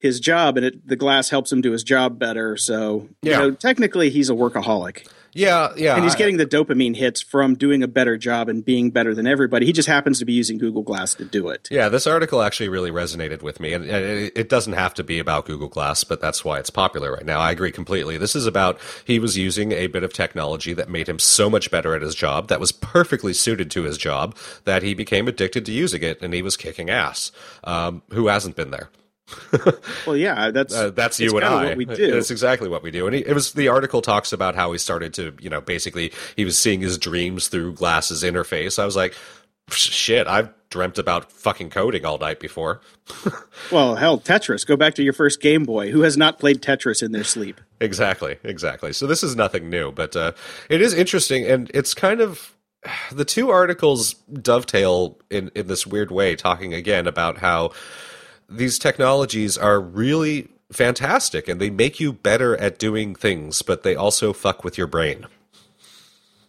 his 0.00 0.18
job, 0.18 0.56
and 0.56 0.66
it, 0.66 0.88
the 0.88 0.96
glass 0.96 1.28
helps 1.30 1.52
him 1.52 1.60
do 1.60 1.72
his 1.72 1.84
job 1.84 2.18
better. 2.18 2.56
So, 2.56 3.08
Yeah. 3.22 3.32
you 3.32 3.38
know, 3.38 3.50
technically, 3.54 4.08
he's 4.10 4.30
a 4.30 4.32
workaholic, 4.32 5.06
Yeah, 5.34 5.72
yeah, 5.76 5.94
and 5.94 6.02
he's 6.02 6.14
getting 6.16 6.38
the 6.38 6.46
dopamine 6.46 6.96
hits 6.96 7.20
from 7.20 7.54
doing 7.54 7.82
a 7.82 7.86
better 7.88 8.16
job 8.16 8.48
and 8.48 8.64
being 8.64 8.90
better 8.90 9.14
than 9.14 9.26
everybody. 9.26 9.66
He 9.66 9.72
just 9.72 9.86
happens 9.88 10.18
to 10.18 10.24
be 10.24 10.32
using 10.32 10.56
Google 10.58 10.82
Glass 10.82 11.14
to 11.16 11.24
do 11.26 11.50
it. 11.50 11.68
Yeah, 11.70 11.88
this 11.90 12.06
article 12.06 12.42
actually 12.42 12.68
really 12.70 12.90
resonated 12.90 13.42
with 13.42 13.60
me, 13.60 13.72
and 13.74 13.84
it 13.84 14.48
doesn't 14.48 14.72
have 14.72 14.94
to 14.94 15.04
be 15.04 15.18
about 15.18 15.44
Google 15.44 15.68
Glass, 15.68 16.02
but 16.02 16.20
that's 16.20 16.44
why 16.44 16.58
it's 16.58 16.70
popular 16.70 17.12
right 17.12 17.26
now. 17.26 17.38
I 17.38 17.50
agree 17.52 17.70
completely. 17.70 18.16
This 18.16 18.34
is 18.34 18.46
about 18.46 18.80
he 19.04 19.18
was 19.18 19.36
using 19.36 19.70
a 19.72 19.86
bit 19.86 20.02
of 20.02 20.12
technology 20.14 20.72
that 20.72 20.88
made 20.88 21.08
him 21.08 21.18
so 21.18 21.48
much 21.50 21.70
better 21.70 21.94
at 21.94 22.02
his 22.02 22.14
job, 22.14 22.48
that 22.48 22.58
was 22.58 22.72
perfectly 22.72 23.34
suited 23.34 23.70
to 23.72 23.82
his 23.82 23.98
job, 23.98 24.34
that 24.64 24.82
he 24.82 24.94
became 24.94 25.28
addicted 25.28 25.66
to 25.66 25.72
using 25.72 26.02
it, 26.02 26.22
and 26.22 26.32
he 26.34 26.40
was 26.42 26.56
kicking 26.56 26.88
ass. 26.90 27.30
Um, 27.64 28.02
who 28.10 28.26
hasn't 28.28 28.56
been 28.56 28.70
there? 28.72 28.88
Well, 30.06 30.16
yeah, 30.16 30.50
that's 30.50 30.74
Uh, 30.74 30.90
that's 30.90 31.20
you 31.20 31.36
and 31.36 31.44
I. 31.44 31.64
What 31.66 31.76
we 31.76 31.84
do. 31.84 32.12
That's 32.12 32.30
exactly 32.30 32.68
what 32.68 32.82
we 32.82 32.90
do. 32.90 33.06
And 33.06 33.14
he, 33.14 33.22
it 33.22 33.34
was 33.34 33.52
the 33.52 33.68
article 33.68 34.02
talks 34.02 34.32
about 34.32 34.54
how 34.54 34.72
he 34.72 34.78
started 34.78 35.12
to, 35.14 35.34
you 35.40 35.50
know, 35.50 35.60
basically 35.60 36.12
he 36.36 36.44
was 36.44 36.56
seeing 36.56 36.80
his 36.80 36.98
dreams 36.98 37.48
through 37.48 37.74
glasses 37.74 38.22
interface. 38.22 38.78
I 38.78 38.84
was 38.84 38.96
like, 38.96 39.14
shit, 39.70 40.26
I've 40.26 40.50
dreamt 40.70 40.98
about 40.98 41.30
fucking 41.32 41.70
coding 41.70 42.04
all 42.04 42.18
night 42.18 42.40
before. 42.40 42.80
Well, 43.70 43.94
hell, 43.94 44.18
Tetris. 44.18 44.66
Go 44.66 44.76
back 44.76 44.94
to 44.94 45.02
your 45.04 45.12
first 45.12 45.40
Game 45.40 45.64
Boy. 45.64 45.90
Who 45.92 46.00
has 46.00 46.16
not 46.16 46.40
played 46.40 46.60
Tetris 46.60 47.04
in 47.04 47.12
their 47.12 47.22
sleep? 47.22 47.60
Exactly, 47.80 48.36
exactly. 48.42 48.92
So 48.92 49.06
this 49.06 49.22
is 49.22 49.36
nothing 49.36 49.70
new, 49.70 49.92
but 49.92 50.16
uh, 50.16 50.32
it 50.68 50.80
is 50.80 50.92
interesting, 50.92 51.44
and 51.46 51.70
it's 51.72 51.94
kind 51.94 52.20
of 52.20 52.56
the 53.12 53.24
two 53.24 53.50
articles 53.50 54.14
dovetail 54.14 55.18
in 55.30 55.50
in 55.54 55.68
this 55.68 55.86
weird 55.86 56.10
way, 56.10 56.34
talking 56.34 56.74
again 56.74 57.06
about 57.06 57.38
how 57.38 57.70
these 58.50 58.78
technologies 58.78 59.56
are 59.56 59.80
really 59.80 60.48
fantastic 60.72 61.48
and 61.48 61.60
they 61.60 61.70
make 61.70 62.00
you 62.00 62.12
better 62.12 62.56
at 62.56 62.78
doing 62.78 63.14
things, 63.14 63.62
but 63.62 63.82
they 63.82 63.94
also 63.94 64.32
fuck 64.32 64.64
with 64.64 64.76
your 64.76 64.86
brain. 64.86 65.26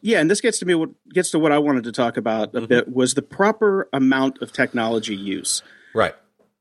Yeah, 0.01 0.19
and 0.19 0.29
this 0.29 0.41
gets 0.41 0.57
to 0.59 0.65
me. 0.65 0.73
What 0.73 0.89
gets 1.09 1.29
to 1.31 1.39
what 1.39 1.51
I 1.51 1.59
wanted 1.59 1.83
to 1.83 1.91
talk 1.91 2.17
about 2.17 2.55
a 2.55 2.57
mm-hmm. 2.57 2.65
bit 2.65 2.93
was 2.93 3.13
the 3.13 3.21
proper 3.21 3.87
amount 3.93 4.41
of 4.41 4.51
technology 4.51 5.15
use. 5.15 5.61
Right. 5.93 6.15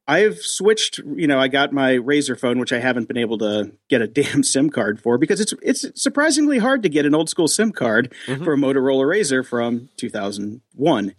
I've 0.07 0.39
switched. 0.41 0.99
You 0.99 1.27
know, 1.27 1.39
I 1.39 1.49
got 1.49 1.73
my 1.73 1.93
Razr 1.93 2.39
phone, 2.39 2.59
which 2.59 2.73
I 2.73 2.81
haven't 2.81 3.09
been 3.09 3.17
able 3.17 3.39
to 3.39 3.73
get 3.89 4.03
a 4.03 4.07
damn 4.09 4.43
SIM 4.43 4.69
card 4.69 5.01
for 5.01 5.17
because 5.17 5.41
it's 5.41 5.55
it's 5.63 5.87
surprisingly 5.95 6.59
hard 6.59 6.83
to 6.83 6.91
get 6.91 7.07
an 7.07 7.15
old 7.15 7.31
school 7.31 7.49
SIM 7.49 7.73
card 7.73 8.15
mm-hmm. 8.27 8.45
for 8.45 8.53
a 8.53 8.57
Motorola 8.57 9.07
Razr 9.07 9.47
from 9.47 9.89
2001. 9.97 11.15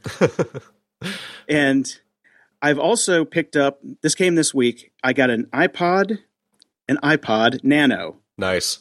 and 1.49 1.99
I've 2.61 2.79
also 2.79 3.25
picked 3.25 3.55
up. 3.55 3.79
This 4.01 4.15
came 4.15 4.35
this 4.35 4.53
week. 4.53 4.91
I 5.03 5.13
got 5.13 5.29
an 5.29 5.47
iPod, 5.53 6.19
an 6.87 6.97
iPod 7.03 7.63
Nano. 7.63 8.17
Nice. 8.37 8.79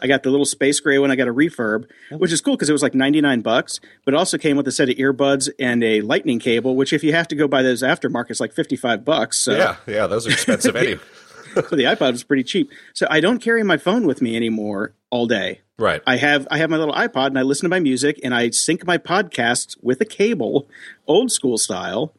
I 0.00 0.06
got 0.06 0.22
the 0.22 0.30
little 0.30 0.46
space 0.46 0.80
gray 0.80 0.98
one. 0.98 1.10
I 1.10 1.16
got 1.16 1.28
a 1.28 1.34
refurb, 1.34 1.88
which 2.12 2.32
is 2.32 2.40
cool 2.40 2.54
because 2.54 2.68
it 2.68 2.72
was 2.72 2.82
like 2.82 2.94
99 2.94 3.40
bucks, 3.40 3.80
but 4.04 4.14
it 4.14 4.16
also 4.16 4.38
came 4.38 4.56
with 4.56 4.68
a 4.68 4.72
set 4.72 4.88
of 4.88 4.96
earbuds 4.96 5.50
and 5.58 5.82
a 5.82 6.00
lightning 6.02 6.38
cable, 6.38 6.76
which 6.76 6.92
if 6.92 7.02
you 7.02 7.12
have 7.12 7.26
to 7.28 7.34
go 7.34 7.48
buy 7.48 7.62
those 7.62 7.82
aftermarket, 7.82 8.30
it's 8.30 8.40
like 8.40 8.52
55 8.52 9.04
bucks. 9.04 9.38
So, 9.38 9.56
Yeah, 9.56 9.76
yeah, 9.86 10.06
those 10.06 10.26
are 10.26 10.30
expensive 10.30 10.76
anyway. 10.76 11.00
so 11.54 11.62
the 11.74 11.84
iPod 11.84 12.12
was 12.12 12.22
pretty 12.22 12.44
cheap. 12.44 12.70
So 12.94 13.06
I 13.10 13.20
don't 13.20 13.40
carry 13.40 13.62
my 13.64 13.76
phone 13.76 14.06
with 14.06 14.22
me 14.22 14.36
anymore 14.36 14.94
all 15.10 15.26
day. 15.26 15.62
Right. 15.78 16.02
I 16.06 16.16
have 16.16 16.46
I 16.50 16.58
have 16.58 16.70
my 16.70 16.76
little 16.76 16.94
iPod 16.94 17.28
and 17.28 17.38
I 17.38 17.42
listen 17.42 17.64
to 17.64 17.68
my 17.68 17.80
music 17.80 18.18
and 18.24 18.34
I 18.34 18.50
sync 18.50 18.84
my 18.84 18.98
podcasts 18.98 19.76
with 19.80 20.00
a 20.00 20.04
cable, 20.04 20.68
old 21.06 21.30
school 21.30 21.56
style. 21.56 22.14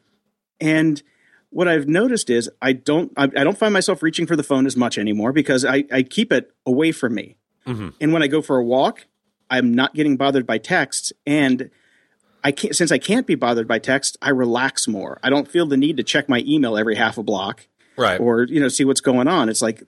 And 0.60 1.02
what 1.50 1.66
I've 1.68 1.88
noticed 1.88 2.30
is 2.30 2.48
I 2.62 2.72
don't 2.72 3.12
I, 3.16 3.24
I 3.24 3.44
don't 3.44 3.58
find 3.58 3.72
myself 3.72 4.02
reaching 4.02 4.26
for 4.26 4.36
the 4.36 4.42
phone 4.42 4.66
as 4.66 4.76
much 4.76 4.98
anymore 4.98 5.32
because 5.32 5.64
I, 5.64 5.84
I 5.92 6.02
keep 6.02 6.32
it 6.32 6.52
away 6.64 6.92
from 6.92 7.14
me. 7.14 7.36
Mm-hmm. 7.66 7.88
And 8.00 8.12
when 8.12 8.22
I 8.22 8.26
go 8.28 8.40
for 8.42 8.56
a 8.56 8.64
walk, 8.64 9.06
I'm 9.50 9.74
not 9.74 9.94
getting 9.94 10.16
bothered 10.16 10.46
by 10.46 10.58
texts 10.58 11.12
and 11.26 11.70
I 12.42 12.52
can't 12.52 12.74
since 12.74 12.90
I 12.92 12.98
can't 12.98 13.26
be 13.26 13.34
bothered 13.34 13.66
by 13.68 13.78
text, 13.78 14.16
I 14.22 14.30
relax 14.30 14.86
more. 14.88 15.18
I 15.22 15.28
don't 15.30 15.48
feel 15.48 15.66
the 15.66 15.76
need 15.76 15.96
to 15.96 16.02
check 16.02 16.28
my 16.28 16.42
email 16.46 16.76
every 16.78 16.94
half 16.96 17.18
a 17.18 17.22
block 17.22 17.66
Right. 17.96 18.18
or 18.18 18.44
you 18.44 18.60
know 18.60 18.68
see 18.68 18.84
what's 18.86 19.02
going 19.02 19.28
on 19.28 19.50
it's 19.50 19.60
like 19.60 19.82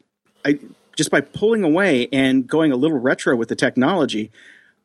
i 0.44 0.58
just 0.96 1.10
by 1.10 1.22
pulling 1.22 1.62
away 1.64 2.08
and 2.12 2.46
going 2.46 2.70
a 2.70 2.76
little 2.76 2.98
retro 2.98 3.34
with 3.36 3.48
the 3.48 3.56
technology 3.56 4.30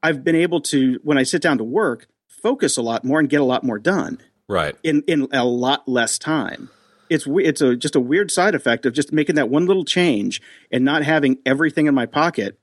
i've 0.02 0.24
been 0.24 0.36
able 0.36 0.62
to 0.62 1.00
when 1.04 1.18
i 1.18 1.24
sit 1.24 1.42
down 1.42 1.58
to 1.58 1.64
work 1.66 2.08
focus 2.28 2.78
a 2.78 2.82
lot 2.82 3.04
more 3.04 3.20
and 3.20 3.28
get 3.30 3.42
a 3.42 3.44
lot 3.44 3.66
more 3.66 3.80
done 3.80 4.20
right. 4.48 4.76
in 4.84 5.04
in 5.08 5.28
a 5.32 5.46
lot 5.46 5.88
less 5.88 6.18
time. 6.18 6.70
It's 7.10 7.26
it's 7.28 7.62
a 7.62 7.76
just 7.76 7.96
a 7.96 8.02
weird 8.02 8.32
side 8.32 8.56
effect 8.56 8.86
of 8.86 8.94
just 8.94 9.14
making 9.14 9.36
that 9.36 9.50
one 9.50 9.66
little 9.66 9.86
change 9.86 10.42
and 10.72 10.84
not 10.84 11.04
having 11.04 11.38
everything 11.46 11.88
in 11.88 11.96
my 11.96 12.06
pocket 12.06 12.60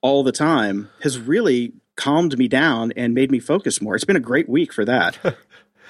all 0.00 0.22
the 0.22 0.32
time 0.32 0.90
has 1.02 1.18
really 1.18 1.72
calmed 1.96 2.38
me 2.38 2.48
down 2.48 2.92
and 2.96 3.14
made 3.14 3.30
me 3.30 3.38
focus 3.38 3.80
more. 3.80 3.94
It's 3.94 4.04
been 4.04 4.16
a 4.16 4.20
great 4.20 4.48
week 4.48 4.72
for 4.72 4.84
that 4.84 5.18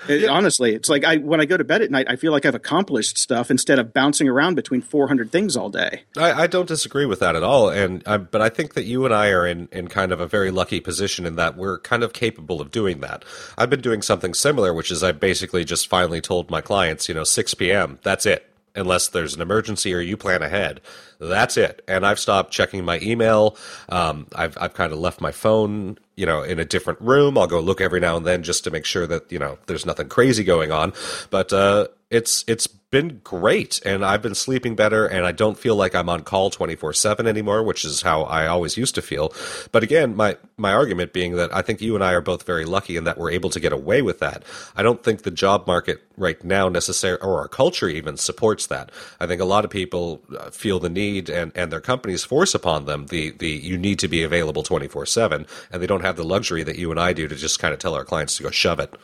It- 0.08 0.28
honestly 0.28 0.74
it's 0.74 0.88
like 0.88 1.04
i 1.04 1.16
when 1.16 1.40
i 1.40 1.44
go 1.44 1.56
to 1.56 1.64
bed 1.64 1.82
at 1.82 1.90
night 1.90 2.06
i 2.08 2.16
feel 2.16 2.32
like 2.32 2.44
i've 2.46 2.54
accomplished 2.54 3.18
stuff 3.18 3.50
instead 3.50 3.78
of 3.78 3.92
bouncing 3.92 4.28
around 4.28 4.54
between 4.54 4.80
400 4.82 5.30
things 5.30 5.56
all 5.56 5.68
day 5.70 6.02
I, 6.16 6.42
I 6.42 6.46
don't 6.46 6.66
disagree 6.68 7.06
with 7.06 7.20
that 7.20 7.36
at 7.36 7.42
all, 7.42 7.68
and 7.68 8.02
I, 8.06 8.16
but 8.18 8.40
I 8.42 8.48
think 8.48 8.74
that 8.74 8.84
you 8.84 9.04
and 9.04 9.14
I 9.14 9.28
are 9.30 9.46
in, 9.46 9.68
in 9.72 9.88
kind 9.88 10.12
of 10.12 10.20
a 10.20 10.26
very 10.26 10.50
lucky 10.50 10.80
position 10.80 11.24
in 11.26 11.36
that 11.36 11.56
we're 11.56 11.78
kind 11.78 12.02
of 12.02 12.12
capable 12.12 12.60
of 12.60 12.70
doing 12.70 13.00
that. 13.00 13.24
I've 13.56 13.70
been 13.70 13.80
doing 13.80 14.02
something 14.02 14.34
similar, 14.34 14.72
which 14.74 14.90
is 14.90 15.02
I 15.02 15.12
basically 15.12 15.64
just 15.64 15.88
finally 15.88 16.20
told 16.20 16.50
my 16.50 16.60
clients, 16.60 17.08
you 17.08 17.14
know, 17.14 17.24
6 17.24 17.54
p.m. 17.54 17.98
That's 18.02 18.26
it, 18.26 18.46
unless 18.74 19.08
there's 19.08 19.34
an 19.34 19.42
emergency 19.42 19.94
or 19.94 20.00
you 20.00 20.16
plan 20.16 20.42
ahead. 20.42 20.80
That's 21.18 21.56
it, 21.56 21.82
and 21.86 22.04
I've 22.04 22.18
stopped 22.18 22.50
checking 22.52 22.84
my 22.84 22.98
email. 23.00 23.56
Um, 23.88 24.26
I've 24.34 24.58
I've 24.60 24.74
kind 24.74 24.92
of 24.92 24.98
left 24.98 25.20
my 25.20 25.30
phone, 25.30 25.98
you 26.16 26.26
know, 26.26 26.42
in 26.42 26.58
a 26.58 26.64
different 26.64 27.00
room. 27.00 27.38
I'll 27.38 27.46
go 27.46 27.60
look 27.60 27.80
every 27.80 28.00
now 28.00 28.16
and 28.16 28.26
then 28.26 28.42
just 28.42 28.64
to 28.64 28.70
make 28.70 28.84
sure 28.84 29.06
that 29.06 29.30
you 29.30 29.38
know 29.38 29.58
there's 29.66 29.86
nothing 29.86 30.08
crazy 30.08 30.42
going 30.42 30.72
on. 30.72 30.92
But 31.30 31.52
uh, 31.52 31.88
it's 32.12 32.44
it's 32.46 32.66
been 32.66 33.22
great 33.24 33.80
and 33.86 34.04
I've 34.04 34.20
been 34.20 34.34
sleeping 34.34 34.76
better 34.76 35.06
and 35.06 35.24
I 35.24 35.32
don't 35.32 35.58
feel 35.58 35.74
like 35.74 35.94
I'm 35.94 36.10
on 36.10 36.24
call 36.24 36.50
24/7 36.50 37.26
anymore 37.26 37.62
which 37.62 37.86
is 37.86 38.02
how 38.02 38.24
I 38.24 38.46
always 38.46 38.76
used 38.76 38.94
to 38.96 39.02
feel. 39.02 39.32
But 39.72 39.82
again 39.82 40.14
my 40.14 40.36
my 40.58 40.74
argument 40.74 41.14
being 41.14 41.36
that 41.36 41.54
I 41.56 41.62
think 41.62 41.80
you 41.80 41.94
and 41.94 42.04
I 42.04 42.12
are 42.12 42.20
both 42.20 42.42
very 42.42 42.66
lucky 42.66 42.98
in 42.98 43.04
that 43.04 43.16
we're 43.16 43.30
able 43.30 43.48
to 43.48 43.58
get 43.58 43.72
away 43.72 44.02
with 44.02 44.18
that. 44.18 44.44
I 44.76 44.82
don't 44.82 45.02
think 45.02 45.22
the 45.22 45.30
job 45.30 45.66
market 45.66 46.02
right 46.18 46.42
now 46.44 46.68
necessarily 46.68 47.22
or 47.22 47.38
our 47.38 47.48
culture 47.48 47.88
even 47.88 48.18
supports 48.18 48.66
that. 48.66 48.92
I 49.18 49.26
think 49.26 49.40
a 49.40 49.46
lot 49.46 49.64
of 49.64 49.70
people 49.70 50.20
uh, 50.38 50.50
feel 50.50 50.78
the 50.78 50.90
need 50.90 51.30
and 51.30 51.50
and 51.54 51.72
their 51.72 51.80
companies 51.80 52.24
force 52.24 52.54
upon 52.54 52.84
them 52.84 53.06
the 53.06 53.30
the 53.30 53.48
you 53.48 53.78
need 53.78 53.98
to 54.00 54.08
be 54.08 54.22
available 54.22 54.62
24/7 54.62 55.46
and 55.72 55.82
they 55.82 55.86
don't 55.86 56.04
have 56.04 56.16
the 56.16 56.24
luxury 56.24 56.62
that 56.62 56.76
you 56.76 56.90
and 56.90 57.00
I 57.00 57.14
do 57.14 57.26
to 57.26 57.36
just 57.36 57.58
kind 57.58 57.72
of 57.72 57.80
tell 57.80 57.94
our 57.94 58.04
clients 58.04 58.36
to 58.36 58.42
go 58.42 58.50
shove 58.50 58.80
it. 58.80 58.94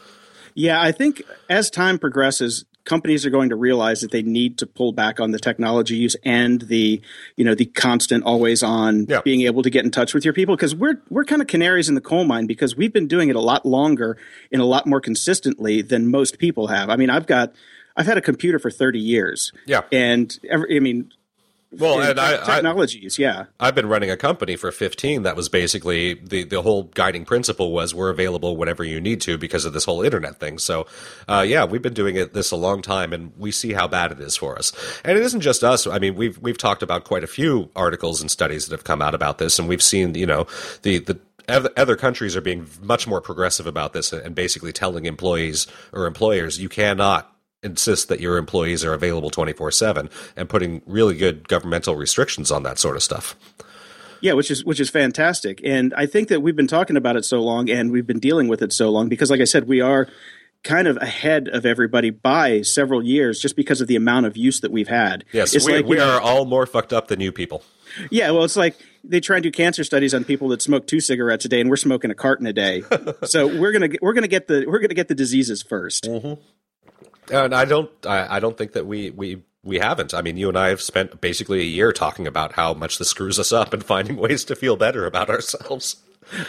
Yeah, 0.54 0.82
I 0.82 0.90
think 0.90 1.22
as 1.48 1.70
time 1.70 1.98
progresses, 2.00 2.64
companies 2.88 3.26
are 3.26 3.30
going 3.30 3.50
to 3.50 3.57
realize 3.57 4.00
that 4.00 4.11
they 4.11 4.23
need 4.23 4.59
to 4.59 4.66
pull 4.66 4.92
back 4.92 5.21
on 5.21 5.30
the 5.30 5.38
technology 5.38 5.95
use 5.97 6.16
and 6.25 6.62
the, 6.62 7.00
you 7.37 7.45
know, 7.45 7.54
the 7.54 7.66
constant 7.66 8.25
always 8.25 8.62
on 8.62 9.07
Yeah. 9.09 9.21
being 9.25 9.42
able 9.42 9.62
to 9.62 9.71
get 9.71 9.85
in 9.85 9.90
touch 9.90 10.14
with 10.14 10.25
your 10.25 10.33
people 10.35 10.57
because 10.57 10.75
we're 10.75 11.00
we're 11.11 11.25
kind 11.25 11.42
of 11.42 11.49
canaries 11.49 11.88
in 11.88 11.95
the 11.95 12.00
coal 12.00 12.25
mine 12.25 12.47
because 12.47 12.76
we've 12.76 12.92
been 12.92 13.07
doing 13.07 13.28
it 13.28 13.37
a 13.37 13.40
lot 13.40 13.66
longer 13.66 14.16
and 14.50 14.62
a 14.62 14.64
lot 14.64 14.87
more 14.87 15.00
consistently 15.00 15.83
than 15.83 16.11
most 16.11 16.38
people 16.38 16.68
have. 16.68 16.88
I 16.90 16.97
mean, 16.97 17.11
I've 17.11 17.26
got 17.26 17.52
I've 17.97 18.07
had 18.07 18.16
a 18.16 18.23
computer 18.23 18.59
for 18.59 18.71
30 18.71 18.99
years. 19.00 19.52
Yeah. 19.66 19.83
And 19.92 20.37
every, 20.49 20.76
I 20.76 20.80
mean, 20.80 21.12
well 21.70 22.00
and 22.00 22.18
I, 22.18 22.42
I 22.42 22.54
technologies, 22.56 23.18
yeah. 23.18 23.46
I've 23.60 23.75
been 23.75 23.88
running 23.88 24.10
a 24.10 24.16
company 24.16 24.56
for 24.56 24.72
15 24.72 25.22
that 25.22 25.37
was 25.37 25.48
basically 25.48 26.14
the, 26.14 26.44
the 26.44 26.62
whole 26.62 26.84
guiding 26.84 27.25
principle 27.25 27.72
was 27.72 27.94
we're 27.94 28.10
available 28.10 28.56
whenever 28.56 28.84
you 28.84 29.00
need 29.00 29.20
to 29.22 29.38
because 29.38 29.64
of 29.64 29.72
this 29.72 29.84
whole 29.84 30.02
internet 30.02 30.40
thing. 30.40 30.58
So, 30.58 30.87
uh, 31.28 31.44
yeah, 31.46 31.64
we've 31.64 31.82
been 31.82 31.94
doing 31.94 32.16
it 32.16 32.32
this 32.32 32.50
a 32.50 32.56
long 32.56 32.82
time 32.82 33.12
and 33.12 33.32
we 33.37 33.50
see 33.50 33.72
how 33.72 33.87
bad 33.87 34.12
it 34.12 34.20
is 34.20 34.37
for 34.37 34.56
us. 34.56 34.72
And 35.04 35.18
it 35.18 35.25
isn't 35.25 35.40
just 35.40 35.62
us. 35.62 35.87
I 35.87 35.98
mean, 35.98 36.14
we've, 36.14 36.38
we've 36.38 36.58
talked 36.58 36.82
about 36.82 37.04
quite 37.04 37.25
a 37.25 37.28
few 37.28 37.70
articles 37.76 38.20
and 38.20 38.30
studies 38.30 38.66
that 38.66 38.75
have 38.75 38.84
come 38.84 39.02
out 39.02 39.14
about 39.14 39.38
this 39.38 39.58
and 39.58 39.68
we've 39.68 39.82
seen, 39.82 40.14
you 40.14 40.26
know, 40.26 40.46
the, 40.82 40.98
the, 40.98 41.20
other 41.48 41.96
countries 41.96 42.37
are 42.37 42.42
being 42.42 42.68
much 42.82 43.06
more 43.06 43.22
progressive 43.22 43.66
about 43.66 43.94
this 43.94 44.12
and 44.12 44.34
basically 44.34 44.70
telling 44.70 45.06
employees 45.06 45.66
or 45.94 46.06
employers 46.06 46.60
you 46.60 46.68
cannot 46.68 47.34
insist 47.62 48.08
that 48.08 48.20
your 48.20 48.36
employees 48.36 48.84
are 48.84 48.92
available 48.94 49.30
24/7 49.30 50.08
and 50.36 50.48
putting 50.48 50.82
really 50.86 51.16
good 51.16 51.48
governmental 51.48 51.96
restrictions 51.96 52.50
on 52.50 52.62
that 52.62 52.78
sort 52.78 52.96
of 52.96 53.02
stuff. 53.02 53.36
Yeah, 54.20 54.32
which 54.32 54.50
is 54.50 54.64
which 54.64 54.80
is 54.80 54.90
fantastic, 54.90 55.60
and 55.62 55.94
I 55.94 56.06
think 56.06 56.28
that 56.28 56.40
we've 56.40 56.56
been 56.56 56.66
talking 56.66 56.96
about 56.96 57.16
it 57.16 57.24
so 57.24 57.40
long, 57.40 57.70
and 57.70 57.92
we've 57.92 58.06
been 58.06 58.18
dealing 58.18 58.48
with 58.48 58.62
it 58.62 58.72
so 58.72 58.90
long 58.90 59.08
because, 59.08 59.30
like 59.30 59.40
I 59.40 59.44
said, 59.44 59.68
we 59.68 59.80
are 59.80 60.08
kind 60.64 60.88
of 60.88 60.96
ahead 60.96 61.46
of 61.48 61.64
everybody 61.64 62.10
by 62.10 62.62
several 62.62 63.00
years 63.00 63.38
just 63.38 63.54
because 63.54 63.80
of 63.80 63.86
the 63.86 63.94
amount 63.94 64.26
of 64.26 64.36
use 64.36 64.58
that 64.60 64.72
we've 64.72 64.88
had. 64.88 65.24
Yes, 65.32 65.54
it's 65.54 65.64
we, 65.64 65.74
like, 65.74 65.86
we 65.86 65.96
know- 65.96 66.16
are 66.16 66.20
all 66.20 66.46
more 66.46 66.66
fucked 66.66 66.92
up 66.92 67.06
than 67.06 67.20
you 67.20 67.30
people. 67.30 67.62
Yeah, 68.10 68.32
well, 68.32 68.42
it's 68.42 68.56
like 68.56 68.76
they 69.04 69.20
try 69.20 69.36
and 69.36 69.42
do 69.44 69.52
cancer 69.52 69.84
studies 69.84 70.12
on 70.14 70.24
people 70.24 70.48
that 70.48 70.60
smoke 70.60 70.86
two 70.88 71.00
cigarettes 71.00 71.44
a 71.44 71.48
day, 71.48 71.60
and 71.60 71.70
we're 71.70 71.76
smoking 71.76 72.10
a 72.10 72.14
carton 72.14 72.46
a 72.46 72.52
day. 72.52 72.82
so 73.24 73.46
we're 73.46 73.70
gonna 73.72 73.88
get, 73.88 74.02
we're 74.02 74.14
gonna 74.14 74.26
get 74.26 74.48
the 74.48 74.64
we're 74.66 74.80
gonna 74.80 74.94
get 74.94 75.06
the 75.06 75.14
diseases 75.14 75.62
1st 75.62 76.38
And 77.30 77.54
I 77.54 77.64
don't 77.64 77.90
I, 78.06 78.37
I 78.37 78.40
don't 78.40 78.56
think 78.56 78.73
that 78.73 78.87
we 78.87 79.11
we 79.11 79.42
we 79.62 79.78
haven't. 79.78 80.14
I 80.14 80.23
mean, 80.23 80.37
you 80.37 80.49
and 80.49 80.56
I 80.58 80.68
have 80.68 80.80
spent 80.80 81.20
basically 81.20 81.61
a 81.61 81.64
year 81.64 81.92
talking 81.92 82.26
about 82.26 82.52
how 82.52 82.75
much 82.75 82.99
this 82.99 83.08
screws 83.11 83.38
us 83.38 83.52
up 83.52 83.73
and 83.73 83.85
finding 83.85 84.16
ways 84.25 84.44
to 84.44 84.56
feel 84.56 84.76
better 84.76 85.04
about 85.06 85.28
ourselves. 85.30 85.97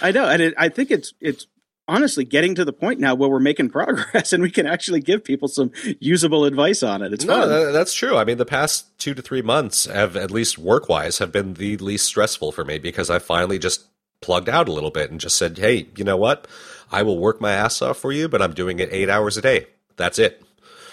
I 0.02 0.12
know, 0.12 0.26
and 0.28 0.42
it, 0.42 0.54
I 0.58 0.70
think 0.70 0.92
it's 0.92 1.14
it's 1.20 1.48
honestly 1.88 2.24
getting 2.24 2.54
to 2.54 2.64
the 2.64 2.72
point 2.74 3.00
now 3.00 3.16
where 3.16 3.30
we're 3.30 3.40
making 3.40 3.70
progress, 3.70 4.32
and 4.34 4.44
we 4.44 4.52
can 4.52 4.68
actually 4.68 5.00
give 5.02 5.24
people 5.24 5.48
some 5.48 5.72
usable 6.00 6.46
advice 6.46 6.84
on 6.84 7.02
it. 7.02 7.12
It's 7.14 7.26
No, 7.26 7.42
fun. 7.48 7.74
that's 7.74 7.94
true. 7.96 8.16
I 8.16 8.26
mean, 8.26 8.38
the 8.38 8.46
past 8.46 8.98
two 9.00 9.14
to 9.16 9.22
three 9.22 9.42
months 9.42 9.86
have, 9.86 10.16
at 10.16 10.30
least 10.32 10.58
work 10.60 10.88
wise, 10.88 11.18
have 11.18 11.32
been 11.32 11.56
the 11.56 11.78
least 11.78 12.06
stressful 12.06 12.52
for 12.52 12.64
me 12.64 12.78
because 12.78 13.10
I 13.10 13.18
finally 13.20 13.58
just 13.58 13.88
plugged 14.22 14.50
out 14.50 14.68
a 14.70 14.72
little 14.72 14.92
bit 14.92 15.10
and 15.10 15.20
just 15.20 15.36
said, 15.38 15.58
hey, 15.58 15.88
you 15.96 16.04
know 16.04 16.18
what? 16.18 16.48
I 16.92 17.02
will 17.04 17.18
work 17.18 17.42
my 17.42 17.54
ass 17.54 17.82
off 17.82 17.98
for 17.98 18.12
you, 18.12 18.28
but 18.30 18.42
I'm 18.42 18.54
doing 18.54 18.80
it 18.80 18.90
eight 18.92 19.10
hours 19.10 19.38
a 19.38 19.42
day. 19.42 19.68
That's 19.98 20.20
it. 20.20 20.44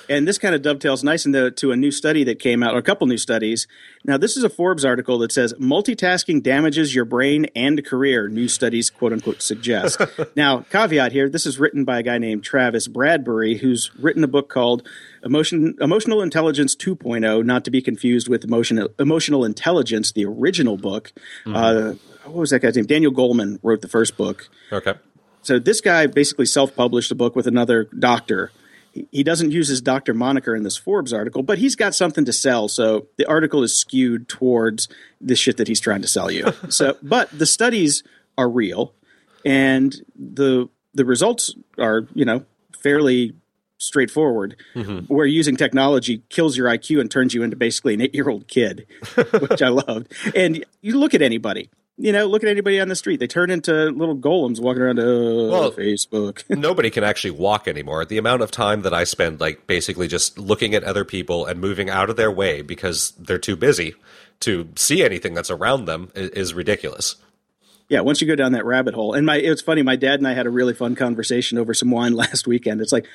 And 0.08 0.26
this 0.26 0.38
kind 0.38 0.54
of 0.54 0.62
dovetails 0.62 1.02
nice 1.02 1.26
into 1.26 1.50
to 1.50 1.72
a 1.72 1.76
new 1.76 1.90
study 1.90 2.24
that 2.24 2.38
came 2.38 2.62
out, 2.62 2.74
or 2.74 2.78
a 2.78 2.82
couple 2.82 3.06
new 3.06 3.18
studies. 3.18 3.66
Now, 4.04 4.16
this 4.16 4.36
is 4.36 4.44
a 4.44 4.48
Forbes 4.48 4.84
article 4.84 5.18
that 5.18 5.32
says 5.32 5.52
multitasking 5.54 6.42
damages 6.42 6.94
your 6.94 7.04
brain 7.04 7.46
and 7.56 7.84
career. 7.84 8.28
New 8.28 8.48
studies, 8.48 8.90
quote 8.90 9.12
unquote, 9.12 9.42
suggest. 9.42 10.00
now, 10.36 10.60
caveat 10.70 11.12
here: 11.12 11.28
this 11.28 11.46
is 11.46 11.58
written 11.58 11.84
by 11.84 11.98
a 11.98 12.02
guy 12.02 12.18
named 12.18 12.44
Travis 12.44 12.88
Bradberry, 12.88 13.58
who's 13.58 13.90
written 13.98 14.22
a 14.22 14.28
book 14.28 14.48
called 14.48 14.86
"Emotion 15.24 15.76
Emotional 15.80 16.22
Intelligence 16.22 16.76
2.0," 16.76 17.44
not 17.44 17.64
to 17.64 17.70
be 17.70 17.82
confused 17.82 18.28
with 18.28 18.44
Emotional 18.44 18.88
Emotional 18.98 19.44
Intelligence, 19.44 20.12
the 20.12 20.24
original 20.24 20.76
book. 20.76 21.12
Uh, 21.46 21.94
what 22.24 22.34
was 22.36 22.50
that 22.50 22.60
guy's 22.60 22.76
name? 22.76 22.86
Daniel 22.86 23.12
Goleman 23.12 23.58
wrote 23.62 23.82
the 23.82 23.88
first 23.88 24.16
book 24.16 24.48
Okay. 24.72 24.94
so 25.42 25.58
this 25.60 25.80
guy 25.80 26.06
basically 26.06 26.46
self-published 26.46 27.10
a 27.12 27.14
book 27.14 27.36
with 27.36 27.46
another 27.46 27.84
doctor. 27.84 28.50
He- 29.10 29.24
doesn't 29.24 29.50
use 29.50 29.68
his 29.68 29.80
doctor 29.80 30.14
moniker 30.14 30.54
in 30.54 30.62
this 30.62 30.76
Forbes 30.76 31.12
article, 31.12 31.42
but 31.42 31.58
he's 31.58 31.74
got 31.74 31.94
something 31.94 32.24
to 32.24 32.32
sell. 32.32 32.68
So 32.68 33.08
the 33.16 33.26
article 33.26 33.62
is 33.62 33.76
skewed 33.76 34.28
towards 34.28 34.88
the 35.20 35.34
shit 35.34 35.56
that 35.56 35.66
he's 35.66 35.80
trying 35.80 36.02
to 36.02 36.08
sell 36.08 36.30
you. 36.30 36.52
so, 36.68 36.96
but 37.02 37.28
the 37.36 37.46
studies 37.46 38.02
are 38.38 38.48
real, 38.48 38.94
and 39.44 39.94
the 40.14 40.68
the 40.94 41.04
results 41.04 41.54
are 41.78 42.06
you 42.14 42.24
know 42.24 42.44
fairly 42.82 43.34
straightforward. 43.78 44.56
Mm-hmm. 44.74 45.12
Where 45.12 45.26
using 45.26 45.56
technology 45.56 46.22
kills 46.28 46.56
your 46.56 46.68
IQ 46.68 47.00
and 47.00 47.10
turns 47.10 47.34
you 47.34 47.42
into 47.42 47.56
basically 47.56 47.94
an 47.94 48.00
eight 48.02 48.14
year 48.14 48.28
old 48.28 48.48
kid, 48.48 48.86
which 49.40 49.62
I 49.62 49.68
loved. 49.68 50.12
And 50.34 50.64
you 50.80 50.98
look 50.98 51.14
at 51.14 51.22
anybody. 51.22 51.70
You 51.98 52.12
know, 52.12 52.26
look 52.26 52.42
at 52.42 52.50
anybody 52.50 52.78
on 52.78 52.88
the 52.88 52.96
street. 52.96 53.20
They 53.20 53.26
turn 53.26 53.50
into 53.50 53.72
little 53.90 54.16
golems 54.16 54.60
walking 54.60 54.82
around 54.82 54.98
uh, 54.98 55.02
Well- 55.50 55.72
Facebook. 55.72 56.42
Nobody 56.50 56.90
can 56.90 57.02
actually 57.04 57.30
walk 57.30 57.66
anymore. 57.66 58.04
The 58.04 58.18
amount 58.18 58.42
of 58.42 58.50
time 58.50 58.82
that 58.82 58.92
I 58.92 59.04
spend, 59.04 59.40
like, 59.40 59.66
basically 59.66 60.06
just 60.06 60.38
looking 60.38 60.74
at 60.74 60.84
other 60.84 61.06
people 61.06 61.46
and 61.46 61.58
moving 61.58 61.88
out 61.88 62.10
of 62.10 62.16
their 62.16 62.30
way 62.30 62.60
because 62.60 63.12
they're 63.18 63.38
too 63.38 63.56
busy 63.56 63.94
to 64.40 64.68
see 64.76 65.02
anything 65.02 65.32
that's 65.32 65.50
around 65.50 65.86
them 65.86 66.10
i- 66.14 66.30
is 66.34 66.52
ridiculous. 66.52 67.16
Yeah, 67.88 68.00
once 68.00 68.20
you 68.20 68.26
go 68.26 68.34
down 68.36 68.52
that 68.52 68.66
rabbit 68.66 68.92
hole, 68.94 69.14
and 69.14 69.24
my 69.24 69.36
it's 69.36 69.62
funny. 69.62 69.80
My 69.82 69.94
dad 69.96 70.14
and 70.20 70.26
I 70.28 70.34
had 70.34 70.44
a 70.46 70.50
really 70.50 70.74
fun 70.74 70.96
conversation 70.96 71.56
over 71.56 71.72
some 71.72 71.90
wine 71.90 72.12
last 72.16 72.46
weekend. 72.46 72.80
It's 72.82 72.92
like 72.92 73.06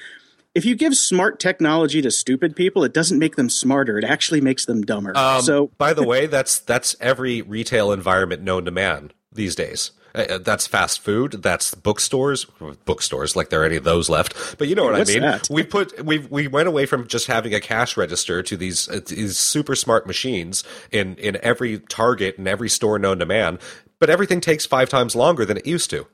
if 0.54 0.66
you 0.66 0.76
give 0.76 0.96
smart 0.96 1.40
technology 1.40 2.02
to 2.02 2.12
stupid 2.12 2.56
people, 2.56 2.84
it 2.84 2.94
doesn't 2.94 3.20
make 3.20 3.36
them 3.36 3.50
smarter. 3.50 3.98
It 3.98 4.04
actually 4.04 4.42
makes 4.42 4.66
them 4.66 4.82
dumber. 4.82 5.16
Um, 5.18 5.42
so, 5.42 5.68
by 5.78 5.94
the 5.94 6.04
way, 6.04 6.28
that's 6.28 6.60
that's 6.60 6.96
every 7.00 7.42
retail 7.42 7.92
environment 7.92 8.42
known 8.42 8.66
to 8.66 8.72
man 8.72 9.12
these 9.32 9.56
days. 9.56 9.92
Uh, 10.14 10.26
uh, 10.30 10.38
that's 10.40 10.68
fast 10.68 11.00
food. 11.00 11.42
That's 11.42 11.74
bookstores. 11.74 12.46
Bookstores, 12.86 13.36
like 13.36 13.50
there 13.50 13.62
are 13.62 13.66
any 13.66 13.78
of 13.78 13.84
those 13.84 14.10
left. 14.10 14.58
But 14.58 14.68
you 14.68 14.76
know 14.76 14.84
what 14.84 14.94
What's 14.94 15.10
I 15.10 15.14
mean. 15.14 15.22
that? 15.24 15.48
We 15.50 15.64
put 15.64 16.04
we 16.04 16.20
we 16.20 16.48
went 16.48 16.68
away 16.68 16.86
from 16.86 17.08
just 17.08 17.28
having 17.28 17.54
a 17.54 17.62
cash 17.62 17.96
register 17.96 18.44
to 18.44 18.58
these 18.58 18.90
uh, 18.90 19.00
these 19.08 19.38
super 19.38 19.76
smart 19.76 20.06
machines 20.06 20.64
in 20.92 21.16
in 21.16 21.38
every 21.42 21.80
Target 21.80 22.38
and 22.38 22.48
every 22.48 22.70
store 22.70 23.00
known 23.00 23.20
to 23.20 23.26
man. 23.26 23.60
But 24.00 24.10
everything 24.10 24.42
takes 24.42 24.66
five 24.66 24.90
times 24.90 25.16
longer 25.16 25.46
than 25.46 25.58
it 25.58 25.68
used 25.68 25.90
to 25.92 26.08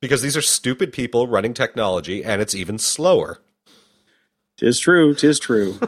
because 0.00 0.22
these 0.22 0.36
are 0.36 0.42
stupid 0.42 0.92
people 0.92 1.26
running 1.26 1.54
technology, 1.54 2.22
and 2.22 2.42
it's 2.42 2.54
even 2.54 2.78
slower. 2.78 3.40
Tis 4.62 4.78
true, 4.78 5.14
tis 5.14 5.40
true. 5.40 5.78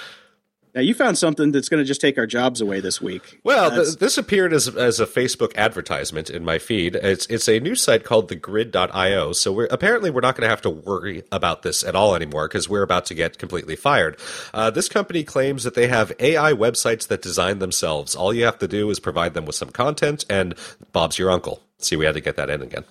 now 0.74 0.80
you 0.80 0.92
found 0.92 1.16
something 1.16 1.52
that's 1.52 1.68
going 1.68 1.80
to 1.80 1.86
just 1.86 2.00
take 2.00 2.18
our 2.18 2.26
jobs 2.26 2.60
away 2.60 2.80
this 2.80 3.00
week. 3.00 3.40
Well, 3.44 3.70
th- 3.70 3.96
this 3.98 4.18
appeared 4.18 4.52
as 4.52 4.66
as 4.68 4.98
a 4.98 5.06
Facebook 5.06 5.54
advertisement 5.56 6.28
in 6.28 6.44
my 6.44 6.58
feed. 6.58 6.96
It's 6.96 7.26
it's 7.26 7.48
a 7.48 7.60
new 7.60 7.76
site 7.76 8.02
called 8.02 8.28
thegrid.io. 8.28 9.32
So 9.32 9.52
we're 9.52 9.68
apparently 9.70 10.10
we're 10.10 10.20
not 10.20 10.34
going 10.34 10.46
to 10.46 10.50
have 10.50 10.62
to 10.62 10.70
worry 10.70 11.22
about 11.30 11.62
this 11.62 11.84
at 11.84 11.94
all 11.94 12.16
anymore 12.16 12.48
because 12.48 12.68
we're 12.68 12.82
about 12.82 13.06
to 13.06 13.14
get 13.14 13.38
completely 13.38 13.76
fired. 13.76 14.18
Uh, 14.52 14.70
this 14.70 14.88
company 14.88 15.22
claims 15.22 15.62
that 15.62 15.74
they 15.74 15.86
have 15.86 16.12
AI 16.18 16.52
websites 16.52 17.06
that 17.06 17.22
design 17.22 17.60
themselves. 17.60 18.16
All 18.16 18.34
you 18.34 18.44
have 18.44 18.58
to 18.58 18.68
do 18.68 18.90
is 18.90 18.98
provide 18.98 19.34
them 19.34 19.46
with 19.46 19.54
some 19.54 19.70
content, 19.70 20.24
and 20.28 20.56
Bob's 20.90 21.18
your 21.18 21.30
uncle. 21.30 21.62
See, 21.78 21.94
we 21.94 22.04
had 22.04 22.16
to 22.16 22.20
get 22.20 22.34
that 22.36 22.50
in 22.50 22.62
again. 22.62 22.84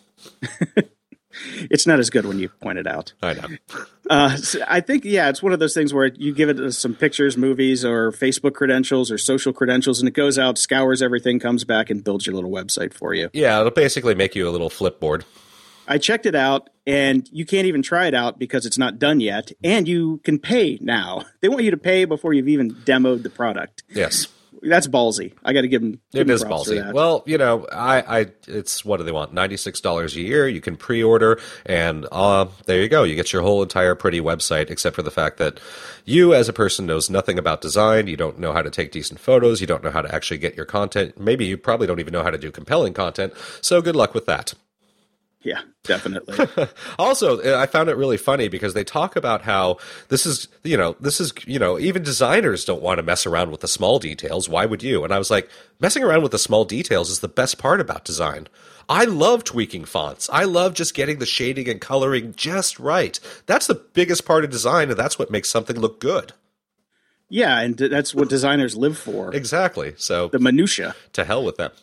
it's 1.70 1.88
not 1.88 2.00
as 2.00 2.10
good 2.10 2.26
when 2.26 2.40
you 2.40 2.50
point 2.50 2.80
it 2.80 2.88
out. 2.88 3.14
I 3.22 3.34
know. 3.34 3.48
Uh, 4.10 4.36
so 4.38 4.60
I 4.68 4.82
think, 4.82 5.06
yeah, 5.06 5.30
it's 5.30 5.44
one 5.44 5.54
of 5.54 5.60
those 5.60 5.74
things 5.74 5.94
where 5.94 6.06
you 6.06 6.34
give 6.34 6.50
it 6.50 6.72
some 6.72 6.96
pictures, 6.96 7.38
movies, 7.38 7.84
or 7.84 8.12
Facebook 8.12 8.54
credentials 8.54 9.12
or 9.12 9.18
social 9.18 9.54
credentials, 9.54 10.00
and 10.00 10.08
it 10.08 10.14
goes 10.14 10.40
out, 10.40 10.58
scours 10.58 11.02
everything, 11.02 11.40
comes 11.40 11.64
back, 11.64 11.90
and 11.90 12.04
builds 12.04 12.26
your 12.26 12.36
little 12.36 12.52
website 12.52 12.94
for 12.94 13.14
you. 13.14 13.30
Yeah, 13.34 13.60
it'll 13.60 13.72
basically 13.72 14.16
make 14.16 14.36
you 14.36 14.48
a 14.48 14.52
little 14.52 14.70
flipboard. 14.70 15.24
I 15.90 15.98
checked 15.98 16.26
it 16.26 16.36
out, 16.36 16.70
and 16.86 17.30
you 17.32 17.46
can't 17.46 17.66
even 17.66 17.82
try 17.82 18.08
it 18.08 18.14
out 18.14 18.38
because 18.38 18.66
it's 18.66 18.78
not 18.78 19.00
done 19.00 19.22
yet, 19.22 19.52
and 19.64 19.88
you 19.88 20.20
can 20.24 20.38
pay 20.38 20.78
now. 20.82 21.24
They 21.42 21.48
want 21.48 21.64
you 21.64 21.72
to 21.72 21.78
pay 21.78 22.06
before 22.06 22.34
you've 22.34 22.50
even 22.50 22.74
demoed 22.74 23.24
the 23.24 23.30
product. 23.30 23.84
Yes. 23.90 24.28
That's 24.62 24.88
ballsy. 24.88 25.34
I 25.44 25.54
got 25.54 25.62
to 25.62 25.68
give 25.68 25.82
them. 25.82 26.00
It 26.14 26.30
is 26.30 26.44
ballsy. 26.44 26.94
Well, 26.94 27.24
you 27.26 27.38
know, 27.38 27.66
I, 27.72 28.20
I, 28.20 28.26
it's 28.48 28.84
what 28.84 28.98
do 28.98 29.04
they 29.04 29.12
want? 29.12 29.34
Ninety 29.34 29.58
six 29.58 29.82
dollars 29.82 30.16
a 30.16 30.22
year. 30.22 30.48
You 30.48 30.62
can 30.62 30.78
pre-order, 30.78 31.40
and 31.66 32.08
uh, 32.12 32.48
there 32.66 32.82
you 32.82 32.90
go. 32.90 33.04
You 33.04 33.16
get 33.16 33.34
your 33.34 33.42
whole 33.42 33.64
entire 33.64 33.96
pretty 33.96 34.22
website, 34.22 34.70
except 34.70 34.96
for 34.96 35.04
the 35.04 35.12
fact 35.12 35.38
that 35.38 35.60
you, 36.06 36.34
as 36.34 36.50
a 36.50 36.54
person, 36.54 36.86
knows 36.86 37.10
nothing 37.10 37.38
about 37.38 37.62
design. 37.62 38.08
You 38.08 38.18
don't 38.18 38.40
know 38.40 38.54
how 38.54 38.62
to 38.62 38.70
take 38.70 38.92
decent 38.92 39.20
photos. 39.20 39.62
You 39.62 39.68
don't 39.68 39.84
know 39.84 39.92
how 39.92 40.02
to 40.02 40.14
actually 40.14 40.38
get 40.38 40.56
your 40.56 40.66
content. 40.66 41.20
Maybe 41.20 41.46
you 41.46 41.58
probably 41.58 41.88
don't 41.88 42.00
even 42.00 42.14
know 42.14 42.24
how 42.24 42.32
to 42.32 42.38
do 42.38 42.52
compelling 42.52 42.94
content. 42.94 43.34
So 43.62 43.82
good 43.82 43.96
luck 43.96 44.14
with 44.14 44.26
that. 44.26 44.54
Yeah, 45.42 45.62
definitely. 45.84 46.68
Also, 47.00 47.58
I 47.58 47.66
found 47.68 47.90
it 47.90 47.96
really 47.98 48.18
funny 48.18 48.48
because 48.48 48.74
they 48.74 48.84
talk 48.84 49.16
about 49.16 49.44
how 49.44 49.78
this 50.10 50.26
is, 50.26 50.48
you 50.64 50.76
know, 50.78 50.96
this 51.00 51.22
is, 51.22 51.32
you 51.46 51.60
know, 51.60 51.78
even 51.80 52.04
designers 52.04 52.66
don't 52.66 52.82
want 52.82 52.98
to 52.98 53.04
mess 53.04 53.26
around 53.26 53.52
with 53.52 53.62
the 53.62 53.68
small 53.68 54.00
details. 54.00 54.50
Why 54.50 54.66
would 54.66 54.82
you? 54.84 55.04
And 55.04 55.14
I 55.14 55.18
was 55.20 55.30
like, 55.32 55.50
messing 55.80 56.04
around 56.04 56.24
with 56.24 56.32
the 56.32 56.40
small 56.40 56.66
details 56.66 57.10
is 57.10 57.20
the 57.20 57.28
best 57.28 57.58
part 57.58 57.80
about 57.80 58.04
design. 58.04 58.48
I 58.90 59.04
love 59.06 59.44
tweaking 59.44 59.86
fonts. 59.86 60.30
I 60.32 60.44
love 60.46 60.74
just 60.74 60.94
getting 60.94 61.20
the 61.20 61.26
shading 61.26 61.68
and 61.70 61.80
coloring 61.82 62.34
just 62.38 62.80
right. 62.80 63.20
That's 63.46 63.68
the 63.68 63.76
biggest 63.76 64.26
part 64.26 64.44
of 64.44 64.50
design, 64.50 64.90
and 64.90 64.98
that's 64.98 65.20
what 65.20 65.30
makes 65.30 65.50
something 65.50 65.78
look 65.80 66.00
good. 66.00 66.32
yeah, 67.30 67.60
and 67.60 67.76
that's 67.78 68.16
what 68.16 68.30
designers 68.30 68.76
live 68.78 68.98
for. 68.98 69.36
Exactly. 69.36 69.94
So, 69.98 70.30
The 70.30 70.40
minutia. 70.40 70.96
to 71.14 71.26
hell 71.26 71.44
with 71.44 71.58
that. 71.58 71.74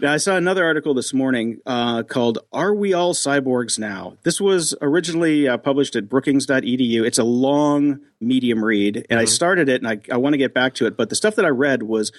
Now, 0.00 0.12
I 0.12 0.16
saw 0.16 0.36
another 0.36 0.64
article 0.64 0.94
this 0.94 1.12
morning 1.12 1.60
uh, 1.66 2.02
called 2.02 2.38
"Are 2.52 2.74
We 2.74 2.92
All 2.92 3.14
Cyborgs 3.14 3.78
Now?" 3.78 4.16
This 4.22 4.40
was 4.40 4.74
originally 4.80 5.48
uh, 5.48 5.58
published 5.58 5.96
at 5.96 6.08
Brookings.edu. 6.08 7.04
It's 7.04 7.18
a 7.18 7.24
long, 7.24 8.00
medium 8.20 8.64
read, 8.64 9.06
and 9.10 9.18
I 9.18 9.24
started 9.24 9.68
it, 9.68 9.82
and 9.82 9.88
I, 9.88 10.00
I 10.12 10.16
want 10.16 10.34
to 10.34 10.38
get 10.38 10.54
back 10.54 10.74
to 10.74 10.86
it. 10.86 10.96
But 10.96 11.08
the 11.08 11.14
stuff 11.14 11.34
that 11.36 11.44
I 11.44 11.48
read 11.48 11.82
was 11.82 12.12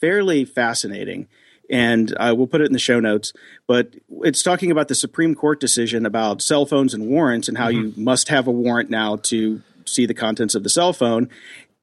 fairly 0.00 0.44
fascinating, 0.44 1.28
and 1.70 2.14
I 2.18 2.32
will 2.32 2.46
put 2.46 2.60
it 2.60 2.66
in 2.66 2.72
the 2.72 2.78
show 2.78 3.00
notes. 3.00 3.32
But 3.66 3.94
it's 4.22 4.42
talking 4.42 4.70
about 4.70 4.88
the 4.88 4.94
Supreme 4.94 5.34
Court 5.34 5.60
decision 5.60 6.06
about 6.06 6.42
cell 6.42 6.66
phones 6.66 6.94
and 6.94 7.08
warrants, 7.08 7.48
and 7.48 7.58
how 7.58 7.68
you 7.68 7.92
must 7.96 8.28
have 8.28 8.46
a 8.46 8.52
warrant 8.52 8.90
now 8.90 9.16
to 9.16 9.62
see 9.84 10.06
the 10.06 10.14
contents 10.14 10.54
of 10.54 10.62
the 10.62 10.70
cell 10.70 10.92
phone, 10.92 11.28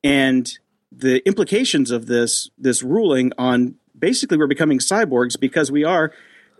and 0.03 0.57
the 0.91 1.25
implications 1.27 1.91
of 1.91 2.07
this 2.07 2.49
this 2.57 2.81
ruling 2.81 3.31
on 3.37 3.75
basically 3.97 4.37
we're 4.37 4.47
becoming 4.47 4.79
cyborgs 4.79 5.39
because 5.39 5.71
we 5.71 5.83
are 5.83 6.11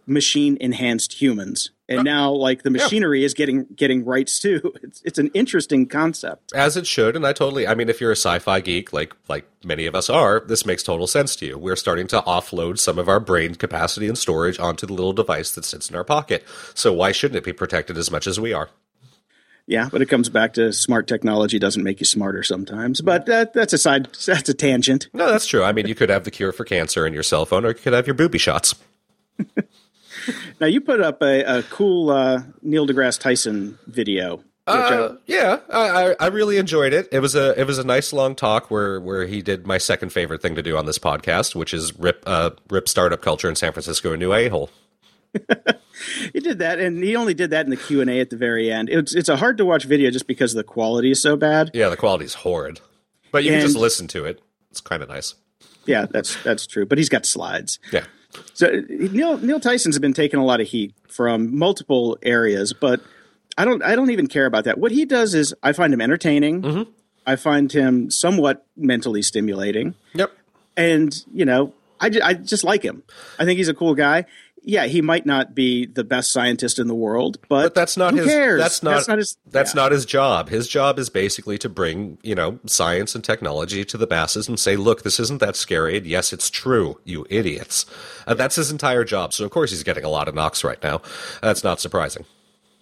machine 0.08 0.58
enhanced 0.62 1.14
humans. 1.14 1.72
And 1.88 2.04
now 2.04 2.32
like 2.32 2.64
the 2.64 2.72
machinery 2.72 3.24
is 3.24 3.34
getting 3.34 3.66
getting 3.76 4.06
rights 4.06 4.40
too. 4.40 4.74
It's, 4.86 5.02
it's 5.04 5.20
an 5.20 5.32
interesting 5.34 5.88
concept. 5.88 6.54
As 6.54 6.78
it 6.78 6.86
should 6.86 7.16
and 7.16 7.26
i 7.26 7.34
totally 7.34 7.68
i 7.68 7.74
mean 7.74 7.90
if 7.90 8.00
you're 8.00 8.12
a 8.12 8.16
sci-fi 8.16 8.60
geek 8.60 8.94
like 8.94 9.16
like 9.28 9.46
many 9.64 9.86
of 9.88 9.96
us 9.96 10.10
are 10.10 10.42
this 10.42 10.66
makes 10.66 10.84
total 10.84 11.08
sense 11.08 11.36
to 11.38 11.46
you. 11.46 11.58
We're 11.58 11.76
starting 11.76 12.08
to 12.08 12.22
offload 12.22 12.80
some 12.80 13.00
of 13.00 13.10
our 13.10 13.20
brain 13.20 13.56
capacity 13.56 14.08
and 14.08 14.18
storage 14.18 14.60
onto 14.60 14.86
the 14.86 14.94
little 14.94 15.14
device 15.14 15.52
that 15.52 15.66
sits 15.66 15.90
in 15.90 15.96
our 15.96 16.04
pocket. 16.04 16.44
So 16.74 16.94
why 16.94 17.12
shouldn't 17.12 17.38
it 17.38 17.44
be 17.44 17.54
protected 17.54 17.98
as 17.98 18.12
much 18.12 18.28
as 18.28 18.40
we 18.40 18.54
are 18.54 18.70
yeah 19.68 19.90
but 19.92 20.02
it 20.02 20.06
comes 20.08 20.30
back 20.30 20.54
to 20.54 20.72
smart 20.72 21.08
technology 21.08 21.58
doesn't 21.60 21.84
make 21.84 22.00
you 22.00 22.06
smarter 22.06 22.44
sometimes 22.44 23.02
but 23.02 23.26
that, 23.26 23.54
that's 23.54 23.74
a 23.74 23.78
side 23.78 24.08
that's 24.26 24.50
a 24.50 24.54
tangent 24.54 25.08
no 25.14 25.30
that's 25.32 25.46
true 25.48 25.64
i 25.64 25.72
mean 25.72 25.88
you 25.88 25.96
could 25.96 26.10
have 26.10 26.24
the 26.24 26.32
cure 26.32 26.52
for 26.52 26.64
cancer 26.66 27.06
in 27.08 27.14
your 27.14 27.24
cell 27.24 27.46
phone 27.46 27.66
or 27.66 27.70
you 27.70 27.74
could 27.76 27.94
have 27.94 28.06
your 28.08 28.14
booby 28.14 28.38
shots 28.38 28.76
now 30.60 30.68
you 30.68 30.82
put 30.82 31.02
up 31.02 31.22
a, 31.22 31.44
a 31.60 31.64
cool 31.64 32.10
uh, 32.10 32.42
neil 32.62 32.88
degrasse 32.88 33.20
tyson 33.20 33.78
video 33.88 34.38
which 34.38 34.76
I- 34.76 34.96
Uh, 34.96 35.16
yeah, 35.28 35.60
I, 35.72 35.80
I 36.10 36.16
I 36.22 36.28
really 36.30 36.58
enjoyed 36.58 36.92
it. 36.92 37.08
It 37.12 37.20
was 37.20 37.36
a 37.36 37.54
it 37.60 37.68
was 37.68 37.78
a 37.78 37.84
nice 37.84 38.12
long 38.12 38.34
talk 38.34 38.72
where 38.72 39.00
where 39.00 39.28
he 39.28 39.44
did 39.44 39.68
my 39.68 39.78
second 39.78 40.10
favorite 40.10 40.42
thing 40.42 40.56
to 40.56 40.64
do 40.64 40.76
on 40.76 40.88
this 40.88 40.98
podcast, 40.98 41.54
which 41.54 41.72
is 41.72 41.96
rip 42.00 42.24
uh 42.26 42.50
rip 42.72 42.90
startup 42.90 43.22
culture 43.22 43.48
in 43.48 43.56
San 43.56 43.74
Francisco 43.74 44.14
a 44.14 44.18
new 44.18 44.34
a 44.34 44.48
hole. 44.50 44.72
He 46.34 46.40
did 46.40 46.60
that, 46.60 46.80
and 46.80 47.02
he 47.04 47.16
only 47.16 47.34
did 47.34 47.52
that 47.52 47.66
in 47.66 47.70
the 47.70 47.78
Q 47.78 48.02
and 48.02 48.10
A 48.10 48.20
at 48.20 48.30
the 48.30 48.36
very 48.38 48.72
end. 48.72 48.90
It's 48.90 49.16
it's 49.16 49.30
a 49.30 49.38
hard 49.38 49.58
to 49.58 49.66
watch 49.66 49.86
video 49.86 50.12
just 50.12 50.28
because 50.28 50.54
the 50.54 50.64
quality 50.64 51.12
is 51.12 51.22
so 51.22 51.36
bad. 51.38 51.72
Yeah, 51.74 51.90
the 51.90 51.98
quality 51.98 52.26
is 52.26 52.34
horrid, 52.36 52.82
but 53.32 53.44
you 53.44 53.52
can 53.52 53.62
just 53.62 53.78
listen 53.78 54.08
to 54.10 54.26
it. 54.26 54.42
It's 54.72 54.82
kind 54.82 55.02
of 55.02 55.10
nice. 55.10 55.36
Yeah, 55.86 56.06
that's 56.10 56.42
that's 56.44 56.68
true. 56.68 56.86
But 56.86 56.98
he's 56.98 57.10
got 57.10 57.26
slides. 57.26 57.80
Yeah. 57.92 58.06
So 58.54 58.82
Neil 58.90 59.38
Neil 59.38 59.60
Tyson's 59.62 59.98
been 60.00 60.14
taking 60.14 60.40
a 60.40 60.46
lot 60.46 60.60
of 60.60 60.68
heat 60.68 60.94
from 61.08 61.58
multiple 61.58 62.18
areas, 62.22 62.74
but 62.74 63.02
I 63.58 63.64
don't 63.64 63.82
I 63.82 63.96
don't 63.96 64.12
even 64.12 64.28
care 64.28 64.46
about 64.46 64.66
that. 64.66 64.78
What 64.78 64.92
he 64.92 65.06
does 65.06 65.34
is 65.34 65.56
I 65.64 65.72
find 65.72 65.94
him 65.94 66.02
entertaining. 66.02 66.62
Mm-hmm. 66.62 66.92
I 67.26 67.38
find 67.38 67.72
him 67.72 68.12
somewhat 68.12 68.66
mentally 68.76 69.22
stimulating, 69.22 69.96
Yep. 70.14 70.32
and 70.76 71.16
you 71.34 71.46
know 71.46 71.74
I, 72.00 72.12
I 72.24 72.34
just 72.34 72.64
like 72.66 72.84
him. 72.84 73.04
I 73.40 73.46
think 73.46 73.58
he's 73.58 73.70
a 73.70 73.74
cool 73.74 73.96
guy. 73.96 74.26
Yeah, 74.68 74.88
he 74.88 75.02
might 75.02 75.28
not 75.28 75.54
be 75.54 75.86
the 75.86 76.04
best 76.04 76.32
scientist 76.32 76.80
in 76.80 76.88
the 76.88 76.96
world, 76.96 77.38
but, 77.48 77.64
But 77.64 77.76
that's 77.76 77.98
not 77.98 78.14
who 78.14 78.22
his. 78.22 78.28
Cares? 78.28 78.60
That's 78.60 78.82
not. 78.82 78.96
That's 78.96 79.08
not 79.08 79.18
his. 79.20 79.38
That's 79.46 79.76
yeah. 79.76 79.82
not 79.82 79.92
his 79.92 80.06
job. 80.06 80.50
His 80.50 80.68
job 80.68 80.98
is 80.98 81.10
basically 81.10 81.58
to 81.60 81.70
bring 81.70 82.18
you 82.24 82.34
know 82.34 82.60
science 82.66 83.14
and 83.14 83.24
technology 83.24 83.86
to 83.86 83.98
the 83.98 84.08
masses 84.08 84.48
and 84.48 84.60
say, 84.60 84.76
look, 84.76 85.04
this 85.04 85.20
isn't 85.20 85.40
that 85.40 85.56
scary. 85.56 85.98
And 85.98 86.06
yes, 86.08 86.34
it's 86.34 86.50
true. 86.50 87.00
You 87.04 87.28
idiots. 87.30 87.86
Uh, 88.26 88.34
that's 88.34 88.56
his 88.56 88.72
entire 88.72 89.04
job. 89.04 89.34
So 89.34 89.46
of 89.46 89.52
course 89.52 89.70
he's 89.70 89.84
getting 89.84 90.04
a 90.04 90.10
lot 90.10 90.28
of 90.28 90.34
knocks 90.36 90.64
right 90.64 90.82
now. 90.82 91.02
That's 91.42 91.64
not 91.64 91.80
surprising. 91.80 92.26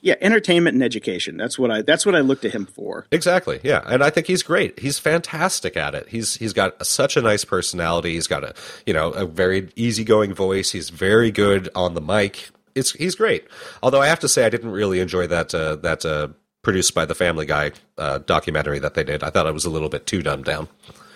Yeah, 0.04 0.16
entertainment 0.20 0.74
and 0.74 0.84
education. 0.84 1.38
That's 1.38 1.58
what 1.58 1.72
I. 1.72 1.82
That's 1.82 2.06
what 2.06 2.14
I 2.14 2.20
look 2.20 2.42
to 2.42 2.50
him 2.50 2.66
for. 2.66 3.08
Exactly. 3.10 3.62
Yeah, 3.64 3.82
and 3.86 4.04
I 4.04 4.10
think 4.10 4.28
he's 4.28 4.44
great. 4.44 4.78
He's 4.78 5.00
fantastic 5.00 5.78
at 5.78 5.96
it. 5.96 6.10
He's 6.10 6.36
he's 6.36 6.52
got 6.52 6.86
such 6.86 7.16
a 7.16 7.22
nice 7.22 7.46
personality. 7.46 8.14
He's 8.16 8.28
got 8.28 8.44
a 8.44 8.54
you 8.86 8.94
know 8.94 9.12
a 9.12 9.26
very 9.26 9.70
easygoing 9.78 10.34
voice. 10.34 10.72
He's 10.72 10.90
very 10.90 11.32
good 11.32 11.70
on 11.74 11.94
the 11.94 12.02
mic. 12.02 12.50
It's 12.76 12.92
he's 12.92 13.16
great. 13.16 13.48
Although 13.82 14.02
I 14.02 14.08
have 14.08 14.20
to 14.20 14.28
say 14.28 14.46
I 14.46 14.50
didn't 14.50 14.72
really 14.72 15.00
enjoy 15.00 15.26
that 15.28 15.56
uh, 15.56 15.78
that 15.78 16.04
uh, 16.04 16.28
produced 16.64 16.94
by 16.94 17.06
the 17.06 17.16
Family 17.16 17.46
Guy 17.46 17.72
uh, 17.98 18.18
documentary 18.18 18.80
that 18.80 18.96
they 18.96 19.06
did. 19.06 19.24
I 19.24 19.30
thought 19.30 19.48
it 19.48 19.54
was 19.54 19.64
a 19.64 19.70
little 19.70 19.90
bit 19.90 20.06
too 20.06 20.22
dumbed 20.22 20.44
down. 20.44 20.68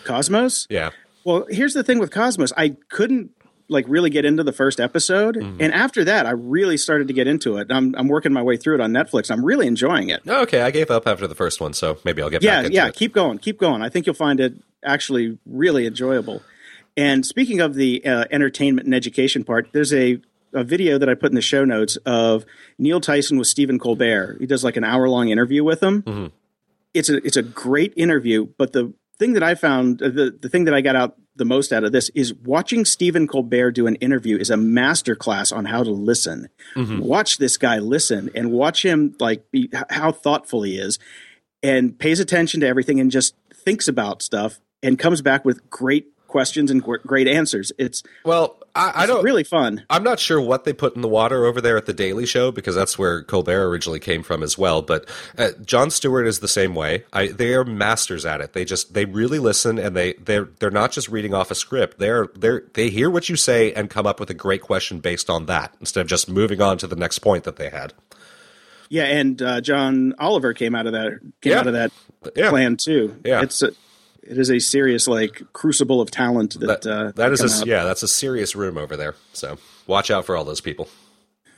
Cosmos. 0.06 0.66
Yeah. 0.70 0.92
Well, 1.26 1.46
here's 1.50 1.74
the 1.74 1.84
thing 1.84 2.00
with 2.00 2.12
Cosmos. 2.12 2.54
I 2.56 2.78
couldn't 2.88 3.32
like 3.70 3.86
really 3.88 4.10
get 4.10 4.24
into 4.26 4.44
the 4.44 4.54
first 4.54 4.80
episode, 4.80 5.36
Mm-hmm. 5.36 5.62
and 5.62 5.74
after 5.74 6.04
that, 6.06 6.26
I 6.26 6.32
really 6.32 6.78
started 6.78 7.08
to 7.10 7.14
get 7.14 7.28
into 7.28 7.58
it. 7.58 7.68
I'm 7.70 7.94
I'm 7.96 8.08
working 8.08 8.32
my 8.34 8.42
way 8.42 8.58
through 8.58 8.76
it 8.76 8.82
on 8.82 8.92
Netflix. 8.92 9.30
I'm 9.30 9.44
really 9.46 9.68
enjoying 9.68 10.10
it. 10.10 10.22
Okay, 10.28 10.62
I 10.62 10.72
gave 10.72 10.90
up 10.92 11.08
after 11.08 11.28
the 11.28 11.36
first 11.36 11.60
one, 11.60 11.74
so 11.74 11.98
maybe 12.06 12.22
I'll 12.22 12.30
get 12.30 12.44
Yeah, 12.44 12.58
back 12.58 12.66
into 12.66 12.76
yeah. 12.76 12.88
it. 12.88 12.96
Keep 12.96 13.14
going, 13.14 13.38
keep 13.40 13.60
going. 13.60 13.82
I 13.82 13.90
think 13.90 14.06
you'll 14.06 14.16
find 14.16 14.40
it 14.40 14.54
actually 14.86 15.38
really 15.46 15.86
enjoyable. 15.86 16.42
And 16.96 17.26
speaking 17.26 17.60
of 17.62 17.76
the 17.76 18.04
uh, 18.06 18.26
entertainment 18.32 18.86
and 18.86 18.96
education 18.96 19.44
part, 19.44 19.70
there's 19.74 19.94
a 19.94 20.20
a 20.54 20.64
video 20.64 20.98
that 20.98 21.10
I 21.10 21.14
put 21.14 21.30
in 21.32 21.36
the 21.36 21.42
show 21.42 21.66
notes 21.66 21.98
of 22.06 22.46
Neil 22.80 23.02
Tyson 23.02 23.38
with 23.38 23.48
Stephen 23.48 23.78
Colbert. 23.80 24.38
He 24.40 24.46
does 24.46 24.64
like 24.64 24.78
an 24.78 24.84
hour 24.86 25.08
long 25.10 25.28
interview 25.30 25.64
with 25.64 25.84
him. 25.84 26.04
Mm-hmm. 26.04 26.28
It's 26.94 27.10
a 27.10 27.18
it's 27.26 27.38
a 27.38 27.44
great 27.44 27.94
interview, 27.98 28.48
but 28.58 28.72
the 28.72 28.94
thing 29.20 29.34
that 29.34 29.44
I 29.44 29.56
found 29.56 30.02
uh, 30.02 30.10
the 30.10 30.36
the 30.42 30.48
thing 30.50 30.64
that 30.66 30.74
I 30.74 30.82
got 30.82 30.96
out 30.96 31.18
the 31.38 31.46
most 31.46 31.72
out 31.72 31.84
of 31.84 31.92
this 31.92 32.10
is 32.16 32.34
watching 32.34 32.86
Stephen 32.86 33.28
Colbert 33.28 33.72
do 33.72 33.88
an 33.88 33.96
interview 33.96 34.38
is 34.38 34.50
a 34.50 34.56
masterclass 34.56 35.56
on 35.56 35.66
how 35.66 35.84
to 35.84 35.92
listen. 35.92 36.50
Mm-hmm. 36.76 37.00
Watch 37.00 37.38
this 37.38 37.58
guy 37.58 37.80
listen 37.80 38.30
and 38.36 38.52
watch 38.52 38.84
him 38.84 39.16
like 39.20 39.50
be 39.52 39.70
how 39.90 40.12
thoughtful 40.12 40.64
he 40.64 40.78
is 40.78 41.00
and 41.64 41.98
pays 41.98 42.20
attention 42.20 42.62
to 42.62 42.68
everything 42.68 43.00
and 43.00 43.12
just 43.12 43.36
thinks 43.54 43.88
about 43.88 44.22
stuff 44.22 44.60
and 44.84 45.00
comes 45.00 45.22
back 45.22 45.46
with 45.46 45.70
great 45.70 46.08
questions 46.28 46.70
and 46.72 46.84
great 46.84 47.28
answers. 47.28 47.72
It's, 47.78 48.04
Well, 48.24 48.58
I, 48.76 48.92
I 48.94 49.04
it's 49.04 49.12
don't 49.14 49.24
really 49.24 49.44
fun. 49.44 49.84
I'm 49.90 50.04
not 50.04 50.20
sure 50.20 50.40
what 50.40 50.64
they 50.64 50.74
put 50.74 50.96
in 50.96 51.02
the 51.02 51.08
water 51.08 51.46
over 51.46 51.60
there 51.62 51.78
at 51.78 51.86
the 51.88 51.94
Daily 51.94 52.26
Show 52.26 52.52
because 52.52 52.76
that's 52.76 52.98
where 53.00 53.24
Colbert 53.24 53.68
originally 53.70 54.00
came 54.00 54.22
from 54.24 54.44
as 54.44 54.58
well. 54.58 54.82
But 54.82 55.08
uh, 55.38 55.50
Jon 55.66 55.90
Stewart 55.90 56.28
is 56.28 56.40
the 56.40 56.48
same 56.48 56.76
way. 56.76 57.04
I, 57.14 57.28
they 57.30 57.54
are 57.56 57.64
masters 57.64 58.26
at 58.26 58.40
it. 58.42 58.54
They 58.54 58.66
just 58.66 58.94
they 58.94 59.06
really 59.06 59.40
listen 59.40 59.80
and 59.80 59.96
they 59.96 60.14
they're 60.14 60.50
they're 60.60 60.70
not 60.72 60.92
just 60.92 61.10
reading 61.10 61.34
off 61.34 61.50
a 61.52 61.56
script. 61.56 61.98
They're 62.00 62.28
they're 62.36 62.64
they 62.74 62.90
hear 62.90 63.10
what 63.10 63.30
you 63.30 63.36
say 63.36 63.74
and 63.74 63.90
come 63.90 64.06
up 64.06 64.20
with 64.20 64.30
a 64.30 64.36
great 64.36 64.62
question 64.62 65.00
based 65.00 65.30
on 65.30 65.48
that 65.48 65.74
instead 65.80 66.02
of 66.02 66.08
just 66.08 66.30
moving 66.30 66.62
on 66.62 66.78
to 66.80 66.88
the 66.88 66.96
next 66.96 67.20
point 67.20 67.46
that 67.46 67.56
they 67.56 67.70
had. 67.70 67.94
Yeah, 68.90 69.04
and 69.04 69.42
uh, 69.42 69.60
John 69.62 70.14
Oliver 70.20 70.54
came 70.54 70.74
out 70.76 70.86
of 70.86 70.94
that 70.94 71.20
came 71.42 71.52
Yeah. 71.54 71.60
out 71.60 71.68
of 71.68 71.74
that 71.74 71.92
Yeah. 72.36 72.50
plan 72.50 72.78
too. 72.78 73.16
Yeah. 73.26 73.42
it's 73.42 73.62
a, 73.62 73.72
it 74.24 74.38
is 74.38 74.50
a 74.50 74.60
serious 74.60 75.08
like 75.08 75.42
crucible 75.54 76.02
of 76.02 76.12
talent 76.12 76.60
that 76.60 76.82
That, 76.82 76.90
uh, 76.90 77.12
that 77.16 77.32
is 77.32 77.62
a, 77.62 77.66
yeah, 77.66 77.84
that's 77.84 78.04
a 78.04 78.08
serious 78.08 78.56
room 78.56 78.78
over 78.78 78.96
there. 78.98 79.16
So 79.34 79.58
watch 79.86 80.12
out 80.12 80.26
for 80.26 80.36
all 80.36 80.46
those 80.46 80.62
people. 80.62 80.90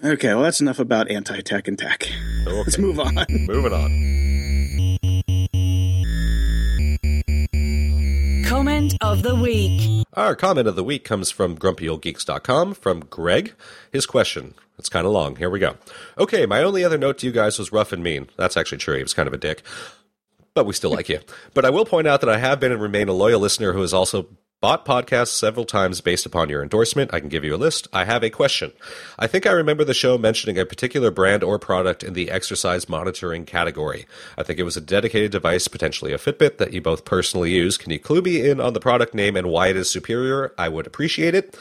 Okay, 0.04 0.30
well 0.34 0.44
that's 0.44 0.62
enough 0.62 0.80
about 0.80 1.12
anti 1.12 1.42
tech 1.42 1.68
and 1.68 1.78
tech. 1.78 2.08
Let's 2.46 2.78
move 2.78 3.00
on. 3.00 3.16
Moving 3.30 3.74
on. 3.74 4.20
Comment 8.48 8.94
of 9.02 9.22
the 9.22 9.36
week. 9.36 10.06
Our 10.14 10.36
comment 10.36 10.68
of 10.68 10.76
the 10.76 10.84
week 10.84 11.04
comes 11.06 11.30
from 11.32 11.58
grumpyoldgeeks.com 11.58 12.74
from 12.74 13.02
Greg. 13.02 13.54
His 13.92 14.06
question. 14.06 14.54
It's 14.78 14.90
kind 14.90 15.06
of 15.06 15.12
long. 15.12 15.36
Here 15.36 15.50
we 15.50 15.60
go. 15.60 15.76
Okay, 16.18 16.46
my 16.46 16.64
only 16.64 16.84
other 16.84 16.98
note 16.98 17.18
to 17.20 17.26
you 17.28 17.32
guys 17.34 17.60
was 17.60 17.72
rough 17.72 17.92
and 17.92 18.02
mean. 18.02 18.30
That's 18.38 18.56
actually 18.58 18.78
true. 18.80 18.96
He 18.96 19.04
was 19.04 19.14
kind 19.14 19.28
of 19.28 19.34
a 19.34 19.38
dick. 19.38 19.62
But 20.60 20.66
we 20.66 20.74
still 20.74 20.92
like 20.92 21.08
you. 21.08 21.22
But 21.54 21.64
I 21.64 21.70
will 21.70 21.86
point 21.86 22.06
out 22.06 22.20
that 22.20 22.30
I 22.30 22.38
have 22.38 22.60
been 22.60 22.74
and 22.74 22.82
remain 22.82 23.08
a 23.08 23.14
loyal 23.14 23.40
listener 23.40 23.72
who 23.72 23.80
has 23.80 23.94
also 23.94 24.28
bought 24.60 24.86
podcasts 24.86 25.30
several 25.30 25.64
times 25.64 26.02
based 26.02 26.26
upon 26.26 26.50
your 26.50 26.62
endorsement. 26.62 27.14
I 27.14 27.22
can 27.22 27.30
give 27.30 27.46
you 27.46 27.56
a 27.56 27.56
list. 27.56 27.88
I 27.94 28.04
have 28.04 28.26
a 28.26 28.30
question. 28.30 28.74
I 29.18 29.26
think 29.26 29.48
I 29.48 29.52
remember 29.52 29.86
the 29.86 29.94
show 29.94 30.18
mentioning 30.18 30.58
a 30.58 30.66
particular 30.66 31.12
brand 31.12 31.46
or 31.46 31.60
product 31.60 32.04
in 32.04 32.12
the 32.12 32.30
exercise 32.30 32.90
monitoring 32.90 33.46
category. 33.46 34.06
I 34.38 34.44
think 34.44 34.60
it 34.60 34.64
was 34.64 34.76
a 34.76 34.82
dedicated 34.82 35.32
device, 35.32 35.70
potentially 35.70 36.12
a 36.12 36.18
Fitbit, 36.18 36.58
that 36.58 36.74
you 36.74 36.82
both 36.82 37.06
personally 37.06 37.52
use. 37.52 37.78
Can 37.78 37.94
you 37.94 38.00
clue 38.00 38.22
me 38.22 38.50
in 38.50 38.60
on 38.60 38.74
the 38.74 38.82
product 38.82 39.14
name 39.14 39.38
and 39.38 39.48
why 39.48 39.68
it 39.68 39.78
is 39.78 39.90
superior? 39.90 40.54
I 40.58 40.68
would 40.68 40.88
appreciate 40.88 41.36
it. 41.36 41.58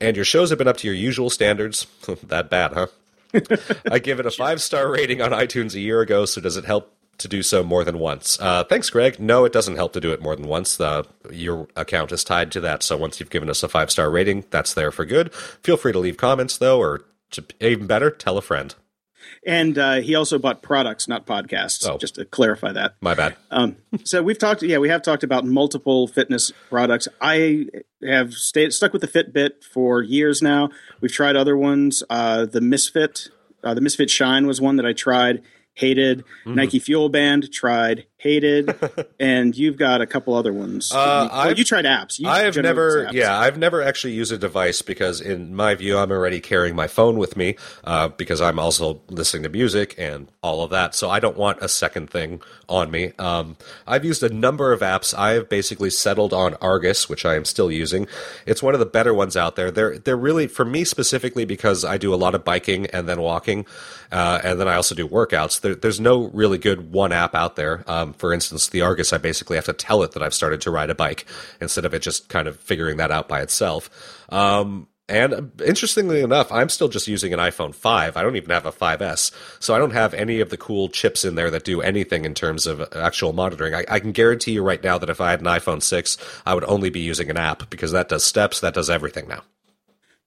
And 0.00 0.16
your 0.16 0.24
shows 0.24 0.50
have 0.50 0.58
been 0.58 0.66
up 0.66 0.78
to 0.78 0.88
your 0.88 0.96
usual 0.96 1.30
standards. 1.30 1.86
that 2.24 2.50
bad, 2.50 2.72
huh? 2.72 2.86
I 3.88 4.00
give 4.00 4.18
it 4.18 4.26
a 4.26 4.32
five 4.32 4.60
star 4.60 4.90
rating 4.90 5.22
on 5.22 5.30
iTunes 5.30 5.76
a 5.76 5.80
year 5.80 6.00
ago, 6.00 6.24
so 6.24 6.40
does 6.40 6.56
it 6.56 6.64
help 6.64 6.92
to 7.22 7.28
do 7.28 7.42
so 7.42 7.62
more 7.62 7.84
than 7.84 7.98
once? 7.98 8.38
Uh, 8.40 8.64
thanks, 8.64 8.90
Greg. 8.90 9.18
No, 9.18 9.44
it 9.44 9.52
doesn't 9.52 9.76
help 9.76 9.92
to 9.94 10.00
do 10.00 10.12
it 10.12 10.20
more 10.20 10.36
than 10.36 10.46
once. 10.46 10.80
Uh, 10.80 11.02
your 11.30 11.68
account 11.76 12.12
is 12.12 12.24
tied 12.24 12.52
to 12.52 12.60
that, 12.60 12.82
so 12.82 12.96
once 12.96 13.18
you've 13.18 13.30
given 13.30 13.48
us 13.48 13.62
a 13.62 13.68
five 13.68 13.90
star 13.90 14.10
rating, 14.10 14.44
that's 14.50 14.74
there 14.74 14.92
for 14.92 15.04
good. 15.04 15.32
Feel 15.34 15.76
free 15.76 15.92
to 15.92 15.98
leave 15.98 16.16
comments, 16.16 16.56
though, 16.58 16.78
or 16.78 17.04
to, 17.30 17.44
even 17.60 17.86
better, 17.86 18.10
tell 18.10 18.36
a 18.36 18.42
friend. 18.42 18.74
And 19.44 19.76
uh, 19.78 19.94
he 19.96 20.14
also 20.14 20.38
bought 20.38 20.62
products, 20.62 21.08
not 21.08 21.26
podcasts. 21.26 21.88
Oh. 21.88 21.98
Just 21.98 22.14
to 22.16 22.24
clarify 22.24 22.72
that. 22.72 22.94
My 23.00 23.14
bad. 23.14 23.36
Um, 23.50 23.76
so 24.04 24.22
we've 24.22 24.38
talked, 24.38 24.62
yeah, 24.62 24.78
we 24.78 24.88
have 24.88 25.02
talked 25.02 25.24
about 25.24 25.44
multiple 25.44 26.06
fitness 26.06 26.52
products. 26.68 27.08
I 27.20 27.66
have 28.04 28.34
stayed 28.34 28.72
stuck 28.72 28.92
with 28.92 29.02
the 29.02 29.08
Fitbit 29.08 29.64
for 29.64 30.02
years 30.02 30.42
now. 30.42 30.70
We've 31.00 31.12
tried 31.12 31.36
other 31.36 31.56
ones. 31.56 32.02
Uh, 32.08 32.46
the 32.46 32.60
Misfit, 32.60 33.28
uh, 33.64 33.74
the 33.74 33.80
Misfit 33.80 34.10
Shine 34.10 34.46
was 34.46 34.60
one 34.60 34.76
that 34.76 34.86
I 34.86 34.92
tried, 34.92 35.42
hated. 35.74 36.20
Mm-hmm. 36.20 36.54
Nike 36.54 36.78
Fuel 36.78 37.08
Band 37.08 37.52
tried, 37.52 38.06
hated, 38.22 38.74
and 39.20 39.56
you've 39.56 39.76
got 39.76 40.00
a 40.00 40.06
couple 40.06 40.34
other 40.34 40.52
ones. 40.52 40.92
Uh, 40.92 41.28
Well, 41.30 41.40
I've- 41.40 41.58
you 41.58 41.64
tried 41.64 41.84
apps. 41.84 42.18
You 42.18 42.28
I've 42.28 42.56
never, 42.56 43.06
apps. 43.06 43.12
yeah, 43.12 43.38
I've 43.38 43.58
never 43.58 43.82
actually 43.82 44.12
used 44.14 44.30
a 44.32 44.38
device 44.38 44.80
because, 44.82 45.20
in 45.20 45.54
my 45.54 45.74
view, 45.74 45.98
I'm 45.98 46.10
already 46.12 46.40
carrying 46.40 46.76
my 46.76 46.86
phone 46.86 47.16
with 47.18 47.36
me 47.36 47.56
uh, 47.84 48.08
because 48.08 48.40
I'm 48.40 48.58
also 48.58 49.00
listening 49.08 49.42
to 49.42 49.48
music 49.48 49.94
and 49.98 50.28
all 50.42 50.62
of 50.62 50.70
that. 50.70 50.94
So 50.94 51.10
I 51.10 51.18
don't 51.20 51.36
want 51.36 51.58
a 51.60 51.68
second 51.68 52.10
thing 52.10 52.40
on 52.68 52.90
me. 52.90 53.12
Um, 53.18 53.56
I've 53.86 54.04
used 54.04 54.22
a 54.22 54.28
number 54.32 54.72
of 54.72 54.80
apps. 54.80 55.16
I've 55.18 55.48
basically 55.48 55.90
settled 55.90 56.32
on 56.32 56.54
Argus, 56.60 57.08
which 57.08 57.26
I 57.26 57.34
am 57.34 57.44
still 57.44 57.70
using. 57.72 58.06
It's 58.46 58.62
one 58.62 58.74
of 58.74 58.80
the 58.80 58.86
better 58.86 59.12
ones 59.12 59.36
out 59.36 59.56
there. 59.56 59.70
They're 59.70 59.98
they're 59.98 60.16
really 60.16 60.46
for 60.46 60.64
me 60.64 60.84
specifically 60.84 61.44
because 61.44 61.84
I 61.84 61.98
do 61.98 62.14
a 62.14 62.16
lot 62.16 62.34
of 62.34 62.44
biking 62.44 62.86
and 62.86 63.08
then 63.08 63.20
walking, 63.20 63.66
uh, 64.10 64.40
and 64.44 64.60
then 64.60 64.68
I 64.68 64.74
also 64.76 64.94
do 64.94 65.06
workouts. 65.08 65.60
There, 65.60 65.74
there's 65.74 66.00
no 66.00 66.28
really 66.32 66.58
good 66.58 66.92
one 66.92 67.12
app 67.12 67.34
out 67.34 67.56
there. 67.56 67.82
Um, 67.86 68.11
for 68.12 68.32
instance, 68.32 68.68
the 68.68 68.82
Argus, 68.82 69.12
I 69.12 69.18
basically 69.18 69.56
have 69.56 69.66
to 69.66 69.72
tell 69.72 70.02
it 70.02 70.12
that 70.12 70.22
I've 70.22 70.34
started 70.34 70.60
to 70.62 70.70
ride 70.70 70.90
a 70.90 70.94
bike 70.94 71.26
instead 71.60 71.84
of 71.84 71.94
it 71.94 72.02
just 72.02 72.28
kind 72.28 72.48
of 72.48 72.58
figuring 72.58 72.96
that 72.98 73.10
out 73.10 73.28
by 73.28 73.40
itself. 73.40 73.90
Um, 74.30 74.88
and 75.08 75.52
interestingly 75.64 76.22
enough, 76.22 76.50
I'm 76.50 76.68
still 76.68 76.88
just 76.88 77.08
using 77.08 77.32
an 77.34 77.38
iPhone 77.38 77.74
5. 77.74 78.16
I 78.16 78.22
don't 78.22 78.36
even 78.36 78.50
have 78.50 78.66
a 78.66 78.72
5S. 78.72 79.32
So 79.60 79.74
I 79.74 79.78
don't 79.78 79.90
have 79.90 80.14
any 80.14 80.40
of 80.40 80.50
the 80.50 80.56
cool 80.56 80.88
chips 80.88 81.24
in 81.24 81.34
there 81.34 81.50
that 81.50 81.64
do 81.64 81.82
anything 81.82 82.24
in 82.24 82.34
terms 82.34 82.66
of 82.66 82.88
actual 82.94 83.32
monitoring. 83.32 83.74
I, 83.74 83.84
I 83.88 84.00
can 84.00 84.12
guarantee 84.12 84.52
you 84.52 84.62
right 84.62 84.82
now 84.82 84.98
that 84.98 85.10
if 85.10 85.20
I 85.20 85.32
had 85.32 85.40
an 85.40 85.46
iPhone 85.46 85.82
6, 85.82 86.16
I 86.46 86.54
would 86.54 86.64
only 86.64 86.88
be 86.88 87.00
using 87.00 87.28
an 87.30 87.36
app 87.36 87.68
because 87.68 87.92
that 87.92 88.08
does 88.08 88.24
steps, 88.24 88.60
that 88.60 88.74
does 88.74 88.88
everything 88.88 89.28
now. 89.28 89.42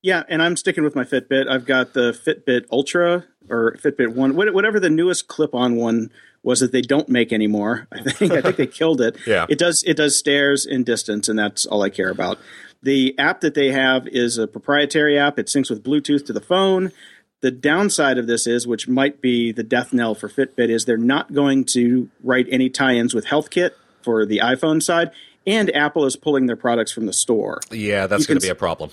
Yeah, 0.04 0.22
and 0.30 0.44
I'm 0.44 0.56
sticking 0.56 0.84
with 0.84 0.94
my 0.94 1.04
Fitbit. 1.04 1.50
I've 1.50 1.66
got 1.66 1.94
the 1.94 2.12
Fitbit 2.12 2.66
Ultra 2.72 3.26
or 3.50 3.76
Fitbit 3.78 4.14
One, 4.14 4.36
whatever 4.36 4.80
the 4.80 4.92
newest 4.92 5.28
clip-on 5.28 5.78
one 5.78 6.12
was 6.46 6.60
that 6.60 6.72
they 6.72 6.82
don't 6.82 7.10
make 7.10 7.34
anymore. 7.34 7.88
I 7.92 8.12
think 8.12 8.32
I 8.32 8.42
think 8.42 8.56
they 8.56 8.68
killed 8.82 9.02
it. 9.02 9.18
Yeah. 9.28 9.48
it 9.50 9.58
does 9.58 9.84
it 9.86 9.98
does 9.98 10.18
stairs 10.18 10.66
and 10.66 10.86
distance, 10.86 11.28
and 11.28 11.38
that's 11.38 11.66
all 11.66 11.82
I 11.82 11.90
care 11.90 12.10
about. 12.10 12.40
The 12.84 13.18
app 13.18 13.42
that 13.42 13.56
they 13.56 13.72
have 13.72 14.08
is 14.08 14.38
a 14.38 14.48
proprietary 14.48 15.18
app. 15.18 15.40
It 15.40 15.48
syncs 15.48 15.70
with 15.72 15.84
Bluetooth 15.84 16.26
to 16.28 16.34
the 16.34 16.42
phone. 16.42 16.92
The 17.42 17.52
downside 17.52 18.18
of 18.18 18.28
this 18.28 18.48
is, 18.48 18.68
which 18.68 18.88
might 18.88 19.22
be 19.22 19.52
the 19.52 19.64
death 19.64 19.92
knell 19.92 20.16
for 20.16 20.30
Fitbit, 20.30 20.70
is 20.70 20.86
they're 20.86 20.98
not 20.98 21.34
going 21.34 21.66
to 21.66 22.10
write 22.24 22.48
any 22.50 22.70
tie-ins 22.70 23.14
with 23.14 23.26
HealthKit 23.26 23.72
for 24.02 24.26
the 24.26 24.40
iPhone 24.40 24.82
side, 24.82 25.12
and 25.46 25.76
Apple 25.76 26.06
is 26.06 26.16
pulling 26.16 26.46
their 26.46 26.56
products 26.56 26.92
from 26.92 27.08
the 27.08 27.14
store. 27.14 27.60
Yeah, 27.72 28.08
that's 28.08 28.26
going 28.26 28.40
to 28.40 28.46
be 28.46 28.50
a 28.50 28.56
problem. 28.56 28.92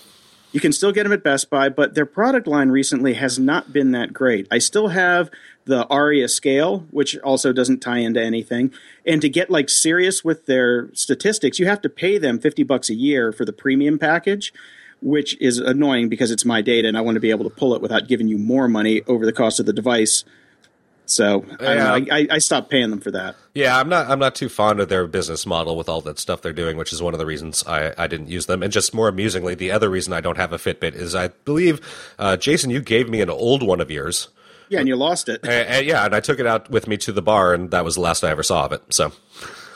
You 0.53 0.59
can 0.59 0.71
still 0.71 0.91
get 0.91 1.03
them 1.03 1.11
at 1.11 1.23
Best 1.23 1.49
Buy, 1.49 1.69
but 1.69 1.95
their 1.95 2.05
product 2.05 2.45
line 2.47 2.69
recently 2.69 3.15
has 3.15 3.39
not 3.39 3.73
been 3.73 3.91
that 3.91 4.13
great. 4.13 4.47
I 4.51 4.59
still 4.59 4.89
have 4.89 5.31
the 5.65 5.87
Aria 5.87 6.27
scale, 6.27 6.79
which 6.91 7.17
also 7.19 7.53
doesn't 7.53 7.79
tie 7.79 7.99
into 7.99 8.21
anything. 8.21 8.73
And 9.05 9.21
to 9.21 9.29
get 9.29 9.49
like 9.49 9.69
serious 9.69 10.23
with 10.23 10.45
their 10.45 10.93
statistics, 10.93 11.59
you 11.59 11.65
have 11.67 11.81
to 11.81 11.89
pay 11.89 12.17
them 12.17 12.39
50 12.39 12.63
bucks 12.63 12.89
a 12.89 12.93
year 12.93 13.31
for 13.31 13.45
the 13.45 13.53
premium 13.53 13.97
package, 13.97 14.53
which 15.01 15.39
is 15.41 15.59
annoying 15.59 16.09
because 16.09 16.31
it's 16.31 16.45
my 16.45 16.61
data 16.61 16.87
and 16.87 16.97
I 16.97 17.01
want 17.01 17.15
to 17.15 17.21
be 17.21 17.29
able 17.29 17.49
to 17.49 17.55
pull 17.55 17.73
it 17.75 17.81
without 17.81 18.07
giving 18.07 18.27
you 18.27 18.37
more 18.37 18.67
money 18.67 19.01
over 19.07 19.25
the 19.25 19.33
cost 19.33 19.59
of 19.59 19.65
the 19.65 19.73
device. 19.73 20.23
So 21.05 21.45
I, 21.59 21.77
I, 21.77 21.95
I, 22.11 22.27
I 22.31 22.37
stopped 22.37 22.69
paying 22.69 22.89
them 22.89 23.01
for 23.01 23.11
that. 23.11 23.35
Yeah, 23.53 23.77
I'm 23.77 23.89
not. 23.89 24.09
I'm 24.09 24.19
not 24.19 24.35
too 24.35 24.47
fond 24.47 24.79
of 24.79 24.87
their 24.87 25.05
business 25.05 25.45
model 25.45 25.75
with 25.75 25.89
all 25.89 25.99
that 26.01 26.17
stuff 26.17 26.41
they're 26.41 26.53
doing, 26.53 26.77
which 26.77 26.93
is 26.93 27.01
one 27.01 27.13
of 27.13 27.19
the 27.19 27.25
reasons 27.25 27.63
I, 27.67 27.93
I 27.97 28.07
didn't 28.07 28.29
use 28.29 28.45
them. 28.45 28.63
And 28.63 28.71
just 28.71 28.93
more 28.93 29.09
amusingly, 29.09 29.53
the 29.53 29.71
other 29.71 29.89
reason 29.89 30.13
I 30.13 30.21
don't 30.21 30.37
have 30.37 30.53
a 30.53 30.57
Fitbit 30.57 30.95
is 30.95 31.13
I 31.13 31.27
believe, 31.27 31.81
uh, 32.17 32.37
Jason, 32.37 32.69
you 32.69 32.81
gave 32.81 33.09
me 33.09 33.19
an 33.21 33.29
old 33.29 33.63
one 33.63 33.81
of 33.81 33.91
yours. 33.91 34.29
Yeah, 34.69 34.79
and 34.79 34.87
you 34.87 34.95
lost 34.95 35.29
it. 35.29 35.41
And, 35.43 35.51
and 35.51 35.85
yeah, 35.85 36.05
and 36.05 36.15
I 36.15 36.19
took 36.19 36.39
it 36.39 36.47
out 36.47 36.69
with 36.69 36.87
me 36.87 36.97
to 36.97 37.11
the 37.11 37.21
bar, 37.21 37.53
and 37.53 37.71
that 37.71 37.83
was 37.83 37.95
the 37.95 38.01
last 38.01 38.23
I 38.23 38.29
ever 38.31 38.43
saw 38.43 38.65
of 38.65 38.71
it. 38.71 38.81
So 38.93 39.11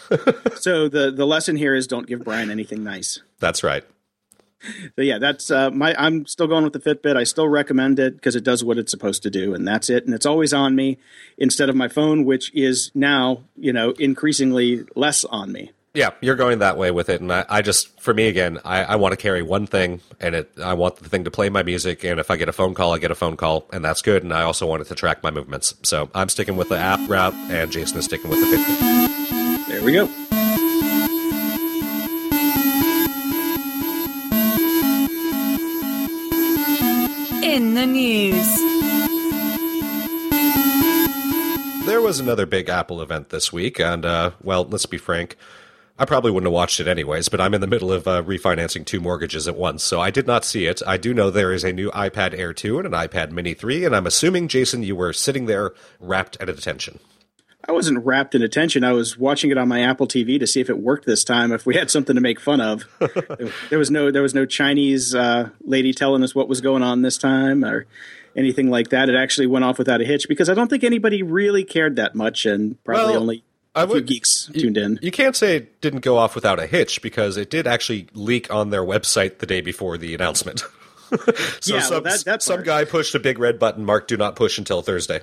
so 0.55 0.87
the, 0.87 1.11
the 1.11 1.25
lesson 1.25 1.55
here 1.55 1.75
is 1.75 1.87
don't 1.87 2.07
give 2.07 2.23
Brian 2.23 2.49
anything 2.49 2.83
nice. 2.83 3.19
that's 3.39 3.63
right. 3.63 3.83
So 4.95 5.03
yeah, 5.03 5.19
that's 5.19 5.51
uh, 5.51 5.69
my. 5.69 5.93
I'm 5.97 6.25
still 6.25 6.47
going 6.47 6.63
with 6.63 6.73
the 6.73 6.79
Fitbit. 6.79 7.15
I 7.15 7.25
still 7.25 7.47
recommend 7.47 7.99
it 7.99 8.15
because 8.15 8.35
it 8.35 8.43
does 8.43 8.63
what 8.63 8.79
it's 8.79 8.89
supposed 8.89 9.21
to 9.23 9.29
do, 9.29 9.53
and 9.53 9.67
that's 9.67 9.87
it. 9.87 10.05
And 10.05 10.15
it's 10.15 10.25
always 10.25 10.51
on 10.51 10.75
me 10.75 10.97
instead 11.37 11.69
of 11.69 11.75
my 11.75 11.87
phone, 11.87 12.25
which 12.25 12.53
is 12.55 12.91
now 12.95 13.43
you 13.55 13.71
know 13.71 13.91
increasingly 13.91 14.83
less 14.95 15.23
on 15.25 15.51
me. 15.51 15.71
Yeah, 15.97 16.11
you're 16.21 16.35
going 16.35 16.59
that 16.59 16.77
way 16.77 16.91
with 16.91 17.09
it, 17.09 17.21
and 17.21 17.33
I, 17.33 17.43
I 17.49 17.63
just, 17.63 17.99
for 17.99 18.13
me 18.13 18.27
again, 18.27 18.59
I, 18.63 18.83
I 18.83 18.95
want 18.97 19.13
to 19.13 19.17
carry 19.17 19.41
one 19.41 19.65
thing, 19.65 19.99
and 20.19 20.35
it, 20.35 20.51
I 20.63 20.75
want 20.75 20.97
the 20.97 21.09
thing 21.09 21.23
to 21.23 21.31
play 21.31 21.49
my 21.49 21.63
music, 21.63 22.03
and 22.03 22.19
if 22.19 22.29
I 22.29 22.37
get 22.37 22.47
a 22.47 22.53
phone 22.53 22.75
call, 22.75 22.93
I 22.93 22.99
get 22.99 23.09
a 23.09 23.15
phone 23.15 23.35
call, 23.35 23.67
and 23.73 23.83
that's 23.83 24.03
good. 24.03 24.21
And 24.21 24.31
I 24.31 24.43
also 24.43 24.67
want 24.67 24.83
it 24.83 24.85
to 24.89 24.93
track 24.93 25.23
my 25.23 25.31
movements, 25.31 25.73
so 25.81 26.11
I'm 26.13 26.29
sticking 26.29 26.55
with 26.55 26.69
the 26.69 26.77
app 26.77 26.99
route, 27.09 27.33
and 27.49 27.71
Jason 27.71 27.97
is 27.97 28.05
sticking 28.05 28.29
with 28.29 28.39
the 28.39 28.45
Fitbit. 28.45 29.67
There 29.69 29.83
we 29.83 29.93
go. 29.93 30.07
in 37.41 37.73
the 37.73 37.87
news. 37.87 38.55
There 41.87 42.01
was 42.01 42.19
another 42.19 42.45
big 42.45 42.69
Apple 42.69 43.01
event 43.01 43.29
this 43.29 43.51
week, 43.51 43.79
and, 43.79 44.05
uh, 44.05 44.31
well, 44.43 44.63
let's 44.63 44.85
be 44.85 44.99
frank. 44.99 45.37
I 45.99 46.05
probably 46.05 46.31
wouldn't 46.31 46.47
have 46.47 46.53
watched 46.53 46.79
it 46.79 46.87
anyways, 46.87 47.27
but 47.27 47.41
I'm 47.41 47.55
in 47.55 47.61
the 47.61 47.67
middle 47.67 47.91
of 47.91 48.07
uh, 48.07 48.21
refinancing 48.21 48.85
two 48.85 48.99
mortgages 48.99 49.47
at 49.47 49.55
once, 49.55 49.83
so 49.83 49.99
I 49.99 50.11
did 50.11 50.27
not 50.27 50.45
see 50.45 50.67
it. 50.67 50.81
I 50.85 50.97
do 50.97 51.13
know 51.13 51.31
there 51.31 51.51
is 51.51 51.63
a 51.63 51.73
new 51.73 51.89
iPad 51.91 52.37
Air 52.37 52.53
2 52.53 52.77
and 52.77 52.85
an 52.85 52.93
iPad 52.93 53.31
Mini 53.31 53.55
3, 53.55 53.85
and 53.85 53.95
I'm 53.95 54.05
assuming, 54.05 54.47
Jason, 54.47 54.83
you 54.83 54.95
were 54.95 55.11
sitting 55.11 55.47
there 55.47 55.73
rapt 55.99 56.37
at 56.39 56.49
attention. 56.49 56.99
I 57.67 57.71
wasn't 57.73 58.05
rapt 58.05 58.33
in 58.33 58.43
attention. 58.43 58.83
I 58.83 58.93
was 58.93 59.17
watching 59.17 59.51
it 59.51 59.57
on 59.57 59.67
my 59.67 59.81
Apple 59.81 60.07
TV 60.07 60.39
to 60.39 60.47
see 60.47 60.61
if 60.61 60.69
it 60.69 60.77
worked 60.77 61.05
this 61.05 61.23
time. 61.23 61.51
If 61.51 61.65
we 61.65 61.75
had 61.75 61.91
something 61.91 62.15
to 62.15 62.21
make 62.21 62.39
fun 62.39 62.61
of, 62.61 62.85
there 63.69 63.79
was 63.79 63.91
no 63.91 64.09
there 64.09 64.21
was 64.21 64.33
no 64.33 64.45
Chinese 64.45 65.13
uh, 65.13 65.49
lady 65.65 65.91
telling 65.93 66.23
us 66.23 66.33
what 66.33 66.47
was 66.47 66.61
going 66.61 66.81
on 66.81 67.01
this 67.01 67.17
time 67.17 67.65
or 67.65 67.85
anything 68.37 68.69
like 68.69 68.89
that. 68.89 69.09
It 69.09 69.15
actually 69.15 69.47
went 69.47 69.65
off 69.65 69.77
without 69.79 69.99
a 69.99 70.05
hitch 70.05 70.29
because 70.29 70.47
I 70.47 70.53
don't 70.53 70.69
think 70.69 70.85
anybody 70.85 71.23
really 71.23 71.65
cared 71.65 71.97
that 71.97 72.15
much, 72.15 72.45
and 72.45 72.81
probably 72.85 73.13
Well, 73.13 73.21
only 73.21 73.43
I 73.81 73.85
would- 73.85 74.05
geeks 74.07 74.49
tuned 74.53 74.77
in. 74.77 74.99
You 75.01 75.11
can't 75.11 75.35
say 75.35 75.55
it 75.57 75.81
didn't 75.81 76.01
go 76.01 76.17
off 76.17 76.35
without 76.35 76.59
a 76.59 76.67
hitch 76.67 77.01
because 77.01 77.37
it 77.37 77.49
did 77.49 77.67
actually 77.67 78.07
leak 78.13 78.53
on 78.53 78.69
their 78.69 78.83
website 78.83 79.39
the 79.39 79.45
day 79.45 79.61
before 79.61 79.97
the 79.97 80.13
announcement. 80.15 80.59
so 81.09 81.15
Yeah, 81.65 81.75
well, 81.75 81.81
some, 81.81 82.03
that- 82.03 82.23
that 82.25 82.43
some 82.43 82.63
guy 82.63 82.83
pushed 82.85 83.15
a 83.15 83.19
big 83.19 83.39
red 83.39 83.59
button 83.59 83.85
marked 83.85 84.09
"Do 84.09 84.17
not 84.17 84.35
push 84.35 84.57
until 84.57 84.81
Thursday." 84.81 85.21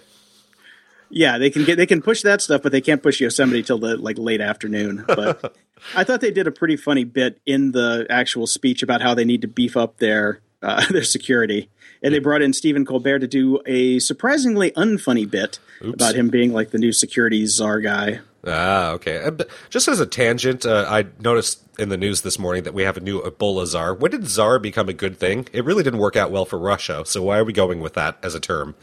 Yeah, 1.11 1.39
they 1.39 1.51
can 1.51 1.65
get 1.65 1.77
they 1.77 1.87
can 1.87 2.01
push 2.03 2.23
that 2.23 2.41
stuff, 2.41 2.63
but 2.63 2.73
they 2.73 2.81
can't 2.81 3.03
push 3.03 3.21
Yosemite 3.21 3.63
till 3.63 3.79
the 3.79 3.97
like 3.97 4.19
late 4.19 4.41
afternoon. 4.41 5.05
But 5.07 5.55
I 5.95 6.03
thought 6.03 6.21
they 6.21 6.31
did 6.31 6.47
a 6.47 6.51
pretty 6.51 6.77
funny 6.77 7.05
bit 7.05 7.41
in 7.47 7.73
the 7.73 8.07
actual 8.11 8.47
speech 8.47 8.83
about 8.83 9.03
how 9.03 9.15
they 9.15 9.25
need 9.25 9.43
to 9.43 9.49
beef 9.49 9.77
up 9.77 9.99
their 9.99 10.41
uh, 10.63 10.85
their 10.91 11.05
security, 11.05 11.69
and 12.03 12.13
they 12.15 12.19
brought 12.19 12.43
in 12.43 12.53
Stephen 12.53 12.85
Colbert 12.87 13.19
to 13.21 13.29
do 13.29 13.61
a 13.67 13.99
surprisingly 13.99 14.71
unfunny 14.73 15.31
bit 15.31 15.59
about 15.83 16.15
him 16.15 16.31
being 16.31 16.53
like 16.53 16.71
the 16.71 16.79
new 16.79 16.93
security 16.93 17.45
czar 17.47 17.81
guy. 17.81 18.21
Ah, 18.47 18.91
okay. 18.93 19.31
Just 19.71 19.89
as 19.89 20.01
a 20.01 20.07
tangent, 20.07 20.67
uh, 20.67 20.87
I 20.89 21.07
noticed 21.21 21.63
in 21.79 21.89
the 21.89 21.97
news 21.97 22.23
this 22.23 22.39
morning 22.39 22.65
that 22.65 22.75
we 22.75 22.83
have 22.83 22.97
a 22.97 23.01
new 23.01 23.21
Ebola 23.23 23.67
czar. 23.67 23.95
When 23.95 24.11
did 24.11 24.29
czar 24.29 24.59
become 24.59 24.89
a 24.89 24.93
good 24.93 25.19
thing? 25.19 25.49
It 25.53 25.65
really 25.65 25.83
didn't 25.83 26.01
work 26.01 26.17
out 26.17 26.31
well 26.31 26.45
for 26.45 26.59
Russia, 26.59 27.03
so 27.07 27.23
why 27.23 27.39
are 27.39 27.45
we 27.45 27.53
going 27.53 27.81
with 27.81 27.95
that 27.95 28.19
as 28.23 28.35
a 28.35 28.41
term? 28.41 28.75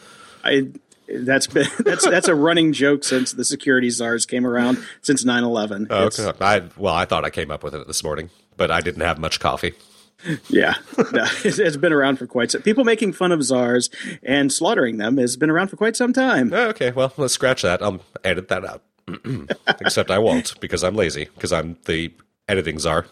I 0.44 0.72
that's 1.14 1.48
been 1.48 1.68
that's 1.80 2.08
that's 2.08 2.28
a 2.28 2.36
running 2.36 2.74
joke 2.74 3.04
since 3.04 3.34
the 3.34 3.46
security 3.46 3.90
czars 3.90 4.26
came 4.26 4.46
around 4.46 4.84
since 5.02 5.24
9-11. 5.24 5.88
Oh, 5.90 6.06
okay. 6.06 6.32
I, 6.40 6.64
well, 6.78 6.94
I 6.94 7.06
thought 7.06 7.26
I 7.26 7.30
came 7.30 7.52
up 7.52 7.64
with 7.64 7.76
it 7.76 7.88
this 7.88 8.04
morning, 8.04 8.30
but 8.58 8.72
I 8.72 8.82
didn't 8.82 9.02
have 9.02 9.20
much 9.20 9.40
coffee. 9.40 9.74
Yeah, 10.50 10.76
no, 10.98 11.26
it's, 11.44 11.58
it's 11.58 11.78
been 11.78 11.92
around 11.92 12.18
for 12.18 12.28
quite 12.28 12.52
some. 12.52 12.62
People 12.62 12.84
making 12.84 13.14
fun 13.14 13.32
of 13.32 13.42
czars 13.44 13.90
and 14.22 14.54
slaughtering 14.54 14.98
them 14.98 15.18
has 15.18 15.36
been 15.36 15.50
around 15.50 15.70
for 15.70 15.78
quite 15.78 15.96
some 15.96 16.14
time. 16.14 16.54
Oh, 16.54 16.68
okay, 16.68 16.92
well, 16.92 17.12
let's 17.18 17.34
scratch 17.34 17.64
that. 17.64 17.82
I'll 17.82 18.02
edit 18.24 18.48
that 18.50 18.64
out. 18.64 18.84
Except 19.80 20.12
I 20.12 20.20
won't 20.20 20.60
because 20.60 20.84
I'm 20.84 20.96
lazy 20.96 21.26
because 21.36 21.52
I'm 21.54 21.78
the 21.86 22.14
editing 22.48 22.80
czar. 22.80 23.06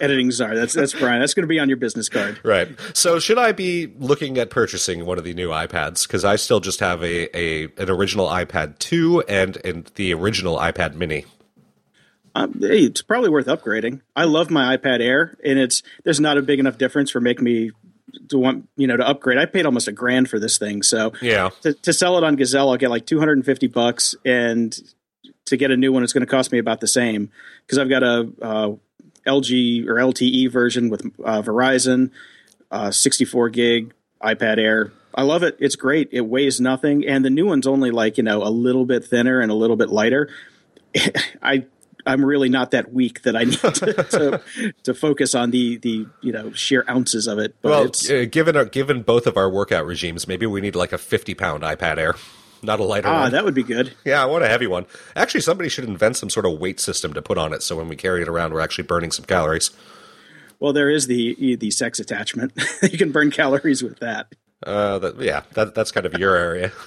Editing 0.00 0.30
czar. 0.30 0.54
That's 0.54 0.74
that's 0.74 0.92
Brian. 0.92 1.20
That's 1.20 1.34
going 1.34 1.42
to 1.44 1.48
be 1.48 1.58
on 1.58 1.68
your 1.68 1.76
business 1.78 2.08
card. 2.08 2.38
Right. 2.44 2.68
So 2.94 3.18
should 3.18 3.38
I 3.38 3.52
be 3.52 3.92
looking 3.98 4.38
at 4.38 4.50
purchasing 4.50 5.06
one 5.06 5.18
of 5.18 5.24
the 5.24 5.34
new 5.34 5.48
iPads? 5.48 6.06
Because 6.06 6.24
I 6.24 6.36
still 6.36 6.60
just 6.60 6.80
have 6.80 7.02
a, 7.02 7.36
a 7.36 7.64
an 7.78 7.90
original 7.90 8.26
iPad 8.28 8.78
2 8.78 9.22
and, 9.22 9.58
and 9.64 9.90
the 9.96 10.14
original 10.14 10.56
iPad 10.58 10.94
Mini. 10.94 11.24
Um, 12.34 12.54
hey, 12.60 12.84
it's 12.84 13.02
probably 13.02 13.28
worth 13.30 13.46
upgrading. 13.46 14.00
I 14.16 14.24
love 14.24 14.50
my 14.50 14.76
iPad 14.76 15.00
Air, 15.00 15.36
and 15.44 15.58
it's 15.58 15.82
there's 16.04 16.20
not 16.20 16.38
a 16.38 16.42
big 16.42 16.60
enough 16.60 16.78
difference 16.78 17.10
for 17.10 17.20
making 17.20 17.44
me 17.44 17.72
to 18.28 18.38
want 18.38 18.68
you 18.76 18.86
know 18.86 18.96
to 18.96 19.06
upgrade. 19.06 19.38
I 19.38 19.46
paid 19.46 19.66
almost 19.66 19.88
a 19.88 19.92
grand 19.92 20.30
for 20.30 20.38
this 20.38 20.58
thing, 20.58 20.82
so 20.82 21.12
Yeah. 21.20 21.50
to, 21.62 21.72
to 21.74 21.92
sell 21.92 22.16
it 22.18 22.24
on 22.24 22.36
Gazelle, 22.36 22.70
I'll 22.70 22.76
get 22.76 22.90
like 22.90 23.04
250 23.06 23.66
bucks, 23.68 24.14
and 24.24 24.78
to 25.52 25.56
get 25.56 25.70
a 25.70 25.76
new 25.76 25.92
one, 25.92 26.02
it's 26.02 26.12
going 26.12 26.26
to 26.26 26.30
cost 26.30 26.50
me 26.50 26.58
about 26.58 26.80
the 26.80 26.88
same 26.88 27.30
because 27.64 27.78
I've 27.78 27.88
got 27.88 28.02
a 28.02 28.28
uh, 28.42 28.72
LG 29.26 29.86
or 29.86 29.94
LTE 29.94 30.50
version 30.50 30.88
with 30.88 31.06
uh, 31.24 31.42
Verizon, 31.42 32.10
uh, 32.70 32.90
64 32.90 33.50
gig 33.50 33.94
iPad 34.22 34.58
Air. 34.58 34.92
I 35.14 35.22
love 35.22 35.42
it. 35.42 35.56
It's 35.60 35.76
great. 35.76 36.08
It 36.10 36.22
weighs 36.22 36.60
nothing, 36.60 37.06
and 37.06 37.24
the 37.24 37.30
new 37.30 37.46
one's 37.46 37.66
only 37.66 37.90
like 37.90 38.16
you 38.16 38.24
know 38.24 38.42
a 38.42 38.48
little 38.48 38.86
bit 38.86 39.04
thinner 39.04 39.40
and 39.40 39.50
a 39.50 39.54
little 39.54 39.76
bit 39.76 39.90
lighter. 39.90 40.30
I 41.42 41.66
I'm 42.06 42.24
really 42.24 42.48
not 42.48 42.72
that 42.72 42.92
weak 42.92 43.22
that 43.22 43.36
I 43.36 43.44
need 43.44 43.58
to, 43.58 43.70
to, 44.50 44.74
to 44.84 44.94
focus 44.94 45.34
on 45.34 45.50
the 45.50 45.76
the 45.76 46.06
you 46.22 46.32
know 46.32 46.52
sheer 46.52 46.84
ounces 46.88 47.26
of 47.26 47.38
it. 47.38 47.56
But 47.60 47.70
Well, 48.08 48.20
uh, 48.22 48.24
given 48.24 48.56
our, 48.56 48.64
given 48.64 49.02
both 49.02 49.26
of 49.26 49.36
our 49.36 49.50
workout 49.50 49.86
regimes, 49.86 50.26
maybe 50.26 50.46
we 50.46 50.60
need 50.60 50.74
like 50.74 50.92
a 50.92 50.98
50 50.98 51.34
pound 51.34 51.62
iPad 51.62 51.98
Air, 51.98 52.14
not 52.62 52.80
a 52.80 52.84
lighter 52.84 53.08
ah, 53.08 53.22
one. 53.22 53.32
that 53.32 53.44
would 53.44 53.54
be 53.54 53.62
good. 53.62 53.94
yeah, 54.04 54.22
I 54.22 54.26
want 54.26 54.44
a 54.44 54.48
heavy 54.48 54.66
one. 54.66 54.86
Actually, 55.16 55.40
somebody 55.40 55.68
should 55.68 55.84
invent 55.84 56.16
some 56.16 56.30
sort 56.30 56.46
of 56.46 56.58
weight 56.58 56.80
system 56.80 57.12
to 57.14 57.22
put 57.22 57.38
on 57.38 57.52
it 57.52 57.62
so 57.62 57.76
when 57.76 57.88
we 57.88 57.96
carry 57.96 58.22
it 58.22 58.28
around, 58.28 58.52
we're 58.52 58.60
actually 58.60 58.84
burning 58.84 59.10
some 59.10 59.24
calories. 59.24 59.70
Well, 60.60 60.72
there 60.72 60.90
is 60.90 61.08
the 61.08 61.56
the 61.56 61.70
sex 61.72 61.98
attachment. 61.98 62.52
you 62.82 62.96
can 62.96 63.10
burn 63.10 63.30
calories 63.30 63.82
with 63.82 63.98
that. 63.98 64.32
Uh, 64.64 64.98
that, 65.00 65.20
yeah, 65.20 65.42
that, 65.54 65.74
that's 65.74 65.90
kind 65.90 66.06
of 66.06 66.14
your 66.14 66.36
area. 66.36 66.72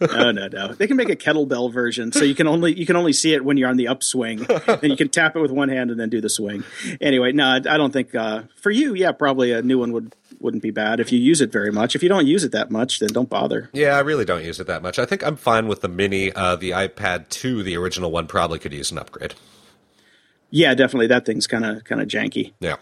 No, 0.00 0.30
no, 0.30 0.46
no. 0.46 0.72
They 0.74 0.86
can 0.86 0.96
make 0.96 1.08
a 1.08 1.16
kettlebell 1.16 1.72
version, 1.72 2.12
so 2.12 2.22
you 2.22 2.36
can 2.36 2.46
only 2.46 2.78
you 2.78 2.86
can 2.86 2.94
only 2.94 3.12
see 3.12 3.34
it 3.34 3.44
when 3.44 3.56
you're 3.56 3.68
on 3.68 3.76
the 3.76 3.88
upswing, 3.88 4.46
and 4.48 4.84
you 4.84 4.96
can 4.96 5.08
tap 5.08 5.34
it 5.34 5.40
with 5.40 5.50
one 5.50 5.68
hand 5.68 5.90
and 5.90 5.98
then 5.98 6.08
do 6.08 6.20
the 6.20 6.30
swing. 6.30 6.62
Anyway, 7.00 7.32
no, 7.32 7.44
I 7.44 7.56
I 7.56 7.76
don't 7.76 7.92
think 7.92 8.14
uh, 8.14 8.42
for 8.60 8.70
you, 8.70 8.94
yeah, 8.94 9.10
probably 9.10 9.50
a 9.50 9.62
new 9.62 9.80
one 9.80 9.90
would 9.90 10.14
wouldn't 10.40 10.62
be 10.62 10.70
bad 10.70 11.00
if 11.00 11.12
you 11.12 11.18
use 11.18 11.40
it 11.40 11.50
very 11.52 11.72
much. 11.72 11.94
If 11.94 12.02
you 12.02 12.08
don't 12.08 12.26
use 12.26 12.44
it 12.44 12.52
that 12.52 12.70
much, 12.70 13.00
then 13.00 13.08
don't 13.10 13.28
bother. 13.28 13.70
Yeah, 13.72 13.96
I 13.96 14.00
really 14.00 14.24
don't 14.24 14.44
use 14.44 14.60
it 14.60 14.66
that 14.66 14.82
much. 14.82 14.98
I 14.98 15.06
think 15.06 15.24
I'm 15.24 15.36
fine 15.36 15.68
with 15.68 15.80
the 15.80 15.88
mini. 15.88 16.32
Uh, 16.32 16.56
the 16.56 16.70
iPad 16.70 17.28
2, 17.28 17.62
the 17.62 17.76
original 17.76 18.10
one, 18.10 18.26
probably 18.26 18.58
could 18.58 18.72
use 18.72 18.90
an 18.90 18.98
upgrade. 18.98 19.34
Yeah, 20.50 20.74
definitely. 20.74 21.08
That 21.08 21.26
thing's 21.26 21.46
kind 21.46 21.64
of 21.64 21.84
kind 21.84 22.00
of 22.00 22.08
janky. 22.08 22.52
Yeah. 22.60 22.76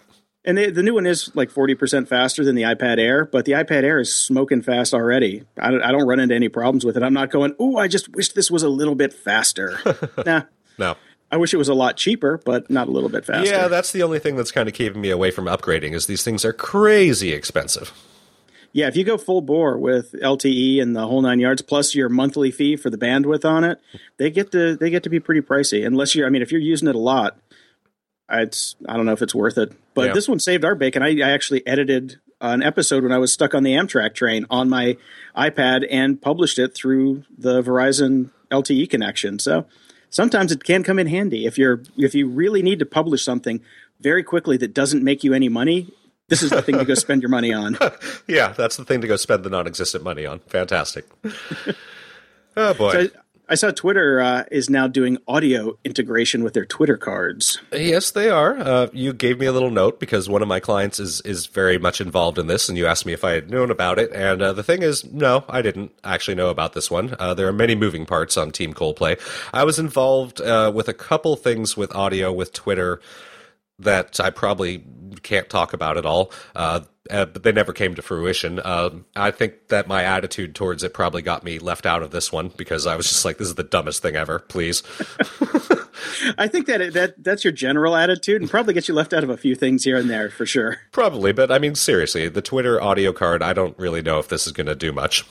And 0.44 0.58
they, 0.58 0.70
the 0.70 0.82
new 0.82 0.92
one 0.92 1.06
is 1.06 1.34
like 1.34 1.50
40% 1.50 2.06
faster 2.06 2.44
than 2.44 2.54
the 2.54 2.62
iPad 2.62 2.98
Air, 2.98 3.24
but 3.24 3.46
the 3.46 3.52
iPad 3.52 3.82
Air 3.82 3.98
is 3.98 4.14
smoking 4.14 4.60
fast 4.60 4.92
already. 4.92 5.44
I 5.58 5.70
don't, 5.70 5.82
I 5.82 5.90
don't 5.90 6.06
run 6.06 6.20
into 6.20 6.34
any 6.34 6.50
problems 6.50 6.84
with 6.84 6.98
it. 6.98 7.02
I'm 7.02 7.14
not 7.14 7.30
going, 7.30 7.54
oh, 7.58 7.78
I 7.78 7.88
just 7.88 8.14
wish 8.14 8.32
this 8.32 8.50
was 8.50 8.62
a 8.62 8.68
little 8.68 8.94
bit 8.94 9.14
faster. 9.14 9.78
nah, 10.26 10.42
No. 10.78 10.96
I 11.30 11.36
wish 11.36 11.52
it 11.52 11.56
was 11.56 11.68
a 11.68 11.74
lot 11.74 11.96
cheaper, 11.96 12.40
but 12.44 12.70
not 12.70 12.86
a 12.86 12.90
little 12.90 13.08
bit 13.08 13.24
faster. 13.24 13.50
Yeah, 13.50 13.66
that's 13.68 13.90
the 13.92 14.02
only 14.02 14.18
thing 14.20 14.36
that's 14.36 14.52
kind 14.52 14.68
of 14.68 14.74
keeping 14.74 15.00
me 15.00 15.10
away 15.10 15.30
from 15.30 15.46
upgrading 15.46 15.92
is 15.94 16.06
these 16.06 16.22
things 16.22 16.44
are 16.44 16.52
crazy 16.52 17.32
expensive. 17.32 17.92
Yeah, 18.72 18.88
if 18.88 18.96
you 18.96 19.04
go 19.04 19.16
full 19.18 19.40
bore 19.40 19.78
with 19.78 20.12
LTE 20.20 20.82
and 20.82 20.94
the 20.96 21.06
whole 21.06 21.22
nine 21.22 21.38
yards, 21.40 21.62
plus 21.62 21.94
your 21.94 22.08
monthly 22.08 22.50
fee 22.50 22.76
for 22.76 22.90
the 22.90 22.98
bandwidth 22.98 23.44
on 23.44 23.62
it, 23.64 23.80
they 24.16 24.30
get 24.30 24.50
to 24.52 24.76
they 24.76 24.90
get 24.90 25.02
to 25.04 25.10
be 25.10 25.20
pretty 25.20 25.40
pricey. 25.40 25.86
Unless 25.86 26.14
you're, 26.14 26.26
I 26.26 26.30
mean, 26.30 26.42
if 26.42 26.50
you're 26.50 26.60
using 26.60 26.88
it 26.88 26.94
a 26.96 26.98
lot, 26.98 27.36
it's 28.28 28.74
I 28.88 28.96
don't 28.96 29.06
know 29.06 29.12
if 29.12 29.22
it's 29.22 29.34
worth 29.34 29.58
it. 29.58 29.72
But 29.94 30.08
Yeah. 30.08 30.12
this 30.14 30.28
one 30.28 30.40
saved 30.40 30.64
our 30.64 30.74
bacon. 30.74 31.02
I, 31.02 31.20
I 31.20 31.30
actually 31.30 31.64
edited 31.66 32.16
an 32.40 32.62
episode 32.62 33.02
when 33.04 33.12
I 33.12 33.18
was 33.18 33.32
stuck 33.32 33.54
on 33.54 33.62
the 33.62 33.72
Amtrak 33.74 34.14
train 34.14 34.44
on 34.50 34.68
my 34.68 34.96
iPad 35.36 35.86
and 35.90 36.20
published 36.20 36.58
it 36.58 36.74
through 36.74 37.24
the 37.36 37.62
Verizon 37.62 38.30
LTE 38.50 38.90
connection. 38.90 39.38
So 39.38 39.66
sometimes 40.10 40.52
it 40.52 40.64
can 40.64 40.82
come 40.82 40.98
in 40.98 41.06
handy 41.06 41.46
if 41.46 41.58
you're 41.58 41.82
if 41.96 42.14
you 42.14 42.28
really 42.28 42.62
need 42.62 42.78
to 42.78 42.86
publish 42.86 43.24
something 43.24 43.60
very 44.00 44.22
quickly 44.22 44.56
that 44.58 44.74
doesn't 44.74 45.02
make 45.02 45.24
you 45.24 45.34
any 45.34 45.48
money. 45.48 45.92
This 46.28 46.42
is 46.42 46.50
the 46.50 46.62
thing 46.62 46.78
to 46.78 46.84
go 46.84 46.94
spend 46.94 47.20
your 47.22 47.28
money 47.28 47.52
on. 47.52 47.76
Yeah, 48.26 48.48
that's 48.48 48.76
the 48.76 48.84
thing 48.84 49.02
to 49.02 49.06
go 49.06 49.16
spend 49.16 49.44
the 49.44 49.50
non-existent 49.50 50.02
money 50.02 50.24
on. 50.24 50.38
Fantastic. 50.40 51.04
oh 52.56 52.74
boy. 52.74 52.92
I, 52.92 53.10
I 53.46 53.56
saw 53.56 53.70
Twitter 53.70 54.20
uh, 54.20 54.44
is 54.50 54.70
now 54.70 54.86
doing 54.86 55.18
audio 55.28 55.76
integration 55.84 56.42
with 56.42 56.54
their 56.54 56.64
Twitter 56.64 56.96
cards. 56.96 57.58
Yes, 57.72 58.10
they 58.10 58.30
are. 58.30 58.58
Uh, 58.58 58.86
you 58.92 59.12
gave 59.12 59.38
me 59.38 59.44
a 59.44 59.52
little 59.52 59.70
note 59.70 60.00
because 60.00 60.30
one 60.30 60.40
of 60.40 60.48
my 60.48 60.60
clients 60.60 60.98
is 60.98 61.20
is 61.22 61.46
very 61.46 61.76
much 61.76 62.00
involved 62.00 62.38
in 62.38 62.46
this, 62.46 62.68
and 62.68 62.78
you 62.78 62.86
asked 62.86 63.04
me 63.04 63.12
if 63.12 63.22
I 63.22 63.32
had 63.32 63.50
known 63.50 63.70
about 63.70 63.98
it. 63.98 64.10
And 64.12 64.40
uh, 64.40 64.52
the 64.54 64.62
thing 64.62 64.82
is, 64.82 65.04
no, 65.04 65.44
I 65.48 65.60
didn't 65.60 65.92
actually 66.02 66.36
know 66.36 66.48
about 66.48 66.72
this 66.72 66.90
one. 66.90 67.14
Uh, 67.18 67.34
there 67.34 67.46
are 67.46 67.52
many 67.52 67.74
moving 67.74 68.06
parts 68.06 68.36
on 68.38 68.50
Team 68.50 68.72
Coldplay. 68.72 69.20
I 69.52 69.64
was 69.64 69.78
involved 69.78 70.40
uh, 70.40 70.72
with 70.74 70.88
a 70.88 70.94
couple 70.94 71.36
things 71.36 71.76
with 71.76 71.94
audio 71.94 72.32
with 72.32 72.52
Twitter 72.52 73.00
that 73.78 74.20
I 74.20 74.30
probably 74.30 74.84
can't 75.22 75.50
talk 75.50 75.72
about 75.72 75.98
at 75.98 76.06
all. 76.06 76.32
Uh, 76.54 76.80
uh, 77.10 77.26
but 77.26 77.42
they 77.42 77.52
never 77.52 77.72
came 77.72 77.94
to 77.94 78.02
fruition. 78.02 78.60
Um, 78.64 79.04
I 79.14 79.30
think 79.30 79.68
that 79.68 79.86
my 79.86 80.04
attitude 80.04 80.54
towards 80.54 80.82
it 80.82 80.94
probably 80.94 81.20
got 81.20 81.44
me 81.44 81.58
left 81.58 81.84
out 81.84 82.02
of 82.02 82.10
this 82.10 82.32
one 82.32 82.48
because 82.56 82.86
I 82.86 82.96
was 82.96 83.08
just 83.08 83.24
like, 83.24 83.36
"This 83.36 83.48
is 83.48 83.56
the 83.56 83.62
dumbest 83.62 84.00
thing 84.00 84.16
ever." 84.16 84.38
Please. 84.38 84.82
I 86.38 86.48
think 86.48 86.66
that 86.66 86.94
that 86.94 87.22
that's 87.22 87.44
your 87.44 87.52
general 87.52 87.94
attitude, 87.94 88.40
and 88.40 88.50
probably 88.50 88.72
gets 88.72 88.88
you 88.88 88.94
left 88.94 89.12
out 89.12 89.22
of 89.22 89.28
a 89.28 89.36
few 89.36 89.54
things 89.54 89.84
here 89.84 89.96
and 89.96 90.08
there 90.08 90.30
for 90.30 90.46
sure. 90.46 90.78
Probably, 90.92 91.32
but 91.32 91.52
I 91.52 91.58
mean, 91.58 91.74
seriously, 91.74 92.28
the 92.28 92.42
Twitter 92.42 92.80
audio 92.80 93.12
card, 93.12 93.42
I 93.42 93.52
don't 93.52 93.78
really 93.78 94.00
know 94.00 94.18
if 94.18 94.28
this 94.28 94.46
is 94.46 94.52
going 94.52 94.66
to 94.66 94.74
do 94.74 94.92
much. 94.92 95.24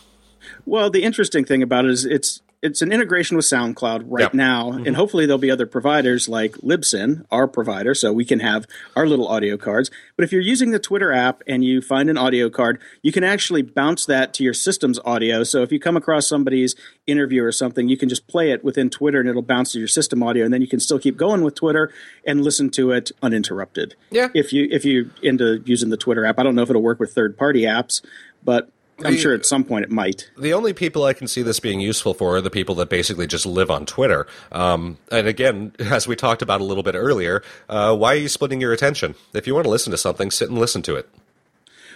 Well, 0.65 0.89
the 0.89 1.03
interesting 1.03 1.43
thing 1.43 1.63
about 1.63 1.85
it 1.85 1.91
is 1.91 2.05
it's 2.05 2.41
it's 2.63 2.81
an 2.81 2.93
integration 2.93 3.35
with 3.35 3.45
SoundCloud 3.45 4.05
right 4.07 4.21
Yep. 4.21 4.33
now, 4.33 4.71
and 4.71 4.85
mm-hmm. 4.85 4.95
hopefully 4.95 5.25
there'll 5.25 5.37
be 5.37 5.51
other 5.51 5.65
providers 5.65 6.29
like 6.29 6.53
Libsyn, 6.59 7.25
our 7.29 7.45
provider, 7.45 7.93
so 7.93 8.13
we 8.13 8.23
can 8.23 8.39
have 8.39 8.65
our 8.95 9.05
little 9.05 9.27
audio 9.27 9.57
cards. 9.57 9.91
But 10.15 10.23
if 10.23 10.31
you're 10.31 10.41
using 10.41 10.71
the 10.71 10.79
Twitter 10.79 11.11
app 11.11 11.43
and 11.45 11.65
you 11.65 11.81
find 11.81 12.09
an 12.09 12.17
audio 12.17 12.49
card, 12.49 12.79
you 13.01 13.11
can 13.11 13.25
actually 13.25 13.63
bounce 13.63 14.05
that 14.05 14.33
to 14.35 14.43
your 14.45 14.53
system's 14.53 14.97
audio. 15.03 15.43
So 15.43 15.61
if 15.61 15.73
you 15.73 15.79
come 15.79 15.97
across 15.97 16.25
somebody's 16.25 16.73
interview 17.05 17.43
or 17.43 17.51
something, 17.51 17.89
you 17.89 17.97
can 17.97 18.07
just 18.07 18.27
play 18.27 18.51
it 18.51 18.63
within 18.63 18.89
Twitter, 18.89 19.19
and 19.19 19.27
it'll 19.27 19.41
bounce 19.41 19.73
to 19.73 19.79
your 19.79 19.89
system 19.89 20.23
audio, 20.23 20.45
and 20.45 20.53
then 20.53 20.61
you 20.61 20.67
can 20.69 20.79
still 20.79 20.99
keep 20.99 21.17
going 21.17 21.41
with 21.43 21.55
Twitter 21.55 21.91
and 22.25 22.45
listen 22.45 22.69
to 22.71 22.91
it 22.91 23.11
uninterrupted. 23.21 23.95
Yeah. 24.09 24.29
If 24.33 24.53
you 24.53 24.69
if 24.71 24.85
you 24.85 25.11
into 25.21 25.61
using 25.65 25.89
the 25.89 25.97
Twitter 25.97 26.25
app, 26.25 26.39
I 26.39 26.43
don't 26.43 26.55
know 26.55 26.63
if 26.63 26.69
it'll 26.69 26.81
work 26.81 27.01
with 27.01 27.13
third 27.13 27.37
party 27.37 27.63
apps, 27.63 28.01
but 28.41 28.69
I'm 29.03 29.13
The- 29.13 29.17
sure 29.19 29.33
at 29.33 29.45
some 29.45 29.63
point 29.63 29.83
it 29.85 29.91
might. 29.91 30.29
The 30.37 30.53
only 30.53 30.73
people 30.73 31.03
I 31.03 31.13
can 31.13 31.27
see 31.27 31.41
this 31.41 31.59
being 31.59 31.79
useful 31.79 32.13
for 32.13 32.35
are 32.37 32.41
the 32.41 32.49
people 32.51 32.75
that 32.75 32.89
basically 32.89 33.27
just 33.27 33.45
live 33.45 33.71
on 33.71 33.85
Twitter. 33.85 34.27
Um, 34.51 34.97
and 35.11 35.27
again, 35.27 35.73
as 35.79 36.07
we 36.07 36.15
talked 36.15 36.41
about 36.41 36.61
a 36.61 36.63
little 36.63 36.83
bit 36.83 36.95
earlier, 36.95 37.41
uh, 37.69 37.95
why 37.95 38.13
are 38.13 38.17
you 38.19 38.27
splitting 38.29 38.61
your 38.61 38.71
attention? 38.73 39.15
If 39.33 39.47
you 39.47 39.53
want 39.55 39.65
to 39.65 39.69
listen 39.71 39.91
to 39.91 39.97
something, 39.97 40.29
sit 40.31 40.49
and 40.49 40.59
listen 40.59 40.81
to 40.83 40.95
it. 40.95 41.09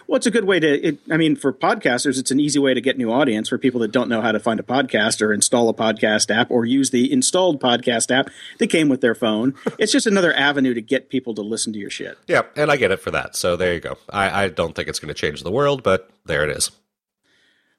Well, 0.07 0.15
it's 0.15 0.25
a 0.25 0.31
good 0.31 0.45
way 0.45 0.57
to. 0.61 0.87
It, 0.87 0.99
I 1.11 1.17
mean, 1.17 1.35
for 1.35 1.51
podcasters, 1.51 2.17
it's 2.17 2.31
an 2.31 2.39
easy 2.39 2.59
way 2.59 2.73
to 2.73 2.79
get 2.79 2.97
new 2.97 3.11
audience. 3.11 3.49
For 3.49 3.57
people 3.57 3.81
that 3.81 3.91
don't 3.91 4.07
know 4.07 4.21
how 4.21 4.31
to 4.31 4.39
find 4.39 4.57
a 4.57 4.63
podcast 4.63 5.21
or 5.21 5.33
install 5.33 5.67
a 5.67 5.73
podcast 5.73 6.33
app 6.33 6.49
or 6.49 6.65
use 6.65 6.91
the 6.91 7.11
installed 7.11 7.61
podcast 7.61 8.09
app 8.17 8.29
that 8.59 8.67
came 8.67 8.87
with 8.87 9.01
their 9.01 9.15
phone, 9.15 9.53
it's 9.77 9.91
just 9.91 10.07
another 10.07 10.33
avenue 10.33 10.73
to 10.73 10.81
get 10.81 11.09
people 11.09 11.35
to 11.35 11.41
listen 11.41 11.73
to 11.73 11.79
your 11.79 11.89
shit. 11.89 12.17
Yeah, 12.25 12.43
and 12.55 12.71
I 12.71 12.77
get 12.77 12.91
it 12.91 13.01
for 13.01 13.11
that. 13.11 13.35
So 13.35 13.57
there 13.57 13.73
you 13.73 13.81
go. 13.81 13.97
I, 14.09 14.45
I 14.45 14.47
don't 14.47 14.73
think 14.77 14.87
it's 14.87 14.99
going 14.99 15.09
to 15.09 15.13
change 15.13 15.43
the 15.43 15.51
world, 15.51 15.83
but 15.83 16.09
there 16.25 16.49
it 16.49 16.55
is. 16.55 16.71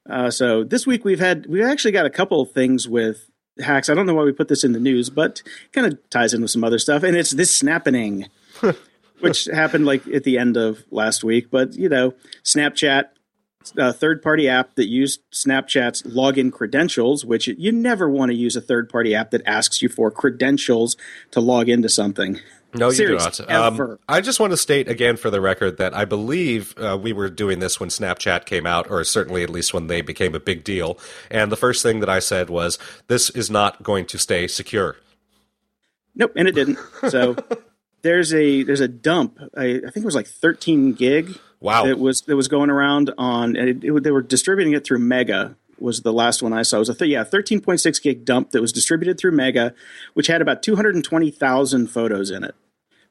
Uh, 0.08 0.30
so 0.30 0.64
this 0.64 0.86
week 0.86 1.04
we've 1.04 1.20
had 1.20 1.46
we 1.46 1.62
actually 1.62 1.92
got 1.92 2.06
a 2.06 2.10
couple 2.10 2.40
of 2.40 2.52
things 2.52 2.88
with 2.88 3.30
hacks. 3.60 3.88
I 3.88 3.94
don't 3.94 4.06
know 4.06 4.14
why 4.14 4.24
we 4.24 4.32
put 4.32 4.48
this 4.48 4.64
in 4.64 4.72
the 4.72 4.80
news, 4.80 5.10
but 5.10 5.42
kind 5.72 5.86
of 5.86 5.98
ties 6.10 6.32
in 6.32 6.42
with 6.42 6.50
some 6.50 6.64
other 6.64 6.78
stuff. 6.78 7.02
And 7.02 7.16
it's 7.16 7.32
this 7.32 7.54
snapping, 7.54 8.26
which 9.20 9.44
happened 9.46 9.86
like 9.86 10.06
at 10.08 10.24
the 10.24 10.38
end 10.38 10.56
of 10.56 10.84
last 10.90 11.24
week. 11.24 11.50
But 11.50 11.74
you 11.74 11.88
know, 11.88 12.14
Snapchat, 12.42 13.04
a 13.76 13.92
third 13.92 14.22
party 14.22 14.48
app 14.48 14.76
that 14.76 14.88
used 14.88 15.20
Snapchat's 15.30 16.02
login 16.02 16.52
credentials, 16.52 17.24
which 17.24 17.48
you 17.48 17.72
never 17.72 18.08
want 18.08 18.30
to 18.30 18.36
use 18.36 18.56
a 18.56 18.60
third 18.62 18.88
party 18.88 19.14
app 19.14 19.30
that 19.32 19.42
asks 19.46 19.82
you 19.82 19.88
for 19.88 20.10
credentials 20.10 20.96
to 21.32 21.40
log 21.40 21.68
into 21.68 21.88
something. 21.88 22.40
No, 22.74 22.90
you 22.90 23.07
do 23.07 23.16
not. 23.16 23.50
Um, 23.50 23.98
I 24.09 24.20
just 24.20 24.40
want 24.40 24.50
to 24.52 24.57
state 24.57 24.88
again 24.88 25.16
for 25.16 25.31
the 25.31 25.40
record 25.40 25.78
that 25.78 25.94
I 25.94 26.04
believe 26.04 26.74
uh, 26.76 26.98
we 27.00 27.14
were 27.14 27.31
doing 27.31 27.61
this 27.61 27.81
when 27.81 27.88
Snapchat 27.88 28.44
came 28.44 28.66
out, 28.66 28.90
or 28.90 29.02
certainly 29.04 29.42
at 29.42 29.48
least 29.48 29.72
when 29.72 29.87
they 29.87 30.02
became 30.02 30.35
a 30.35 30.40
big 30.40 30.64
deal. 30.64 30.98
And 31.31 31.50
the 31.50 31.57
first 31.57 31.83
thing 31.83 32.00
that 32.00 32.11
I 32.11 32.18
said 32.18 32.50
was, 32.50 32.78
this 33.07 33.31
is 33.31 33.50
not 33.50 33.83
going 33.83 34.04
to 34.07 34.18
stay 34.18 34.46
secure. 34.46 34.96
Nope, 36.14 36.33
and 36.37 36.48
it 36.48 36.52
didn't. 36.52 36.78
So 37.09 37.37
there's 38.02 38.35
a 38.35 38.64
there's 38.64 38.81
a 38.81 38.88
dump. 38.88 39.38
I, 39.57 39.64
I 39.64 39.90
think 39.90 39.98
it 39.98 40.04
was 40.04 40.14
like 40.14 40.26
13 40.26 40.92
gig. 40.92 41.38
Wow. 41.61 41.87
That 41.87 41.98
was 41.98 42.22
that 42.22 42.37
was 42.37 42.48
going 42.48 42.70
around 42.70 43.12
on, 43.16 43.57
and 43.57 43.68
it, 43.68 43.85
it, 43.85 44.02
they 44.02 44.11
were 44.11 44.22
distributing 44.22 44.74
it 44.74 44.85
through 44.85 44.98
Mega. 44.98 45.57
Was 45.80 46.02
the 46.02 46.12
last 46.12 46.42
one 46.42 46.52
I 46.52 46.62
saw? 46.62 46.76
It 46.76 46.80
was 46.80 46.88
a 46.88 46.94
th- 46.94 47.10
yeah 47.10 47.24
13.6 47.24 48.02
gig 48.02 48.24
dump 48.24 48.50
that 48.50 48.60
was 48.60 48.72
distributed 48.72 49.18
through 49.18 49.32
Mega, 49.32 49.74
which 50.14 50.26
had 50.26 50.42
about 50.42 50.62
220,000 50.62 51.86
photos 51.88 52.30
in 52.30 52.44
it. 52.44 52.54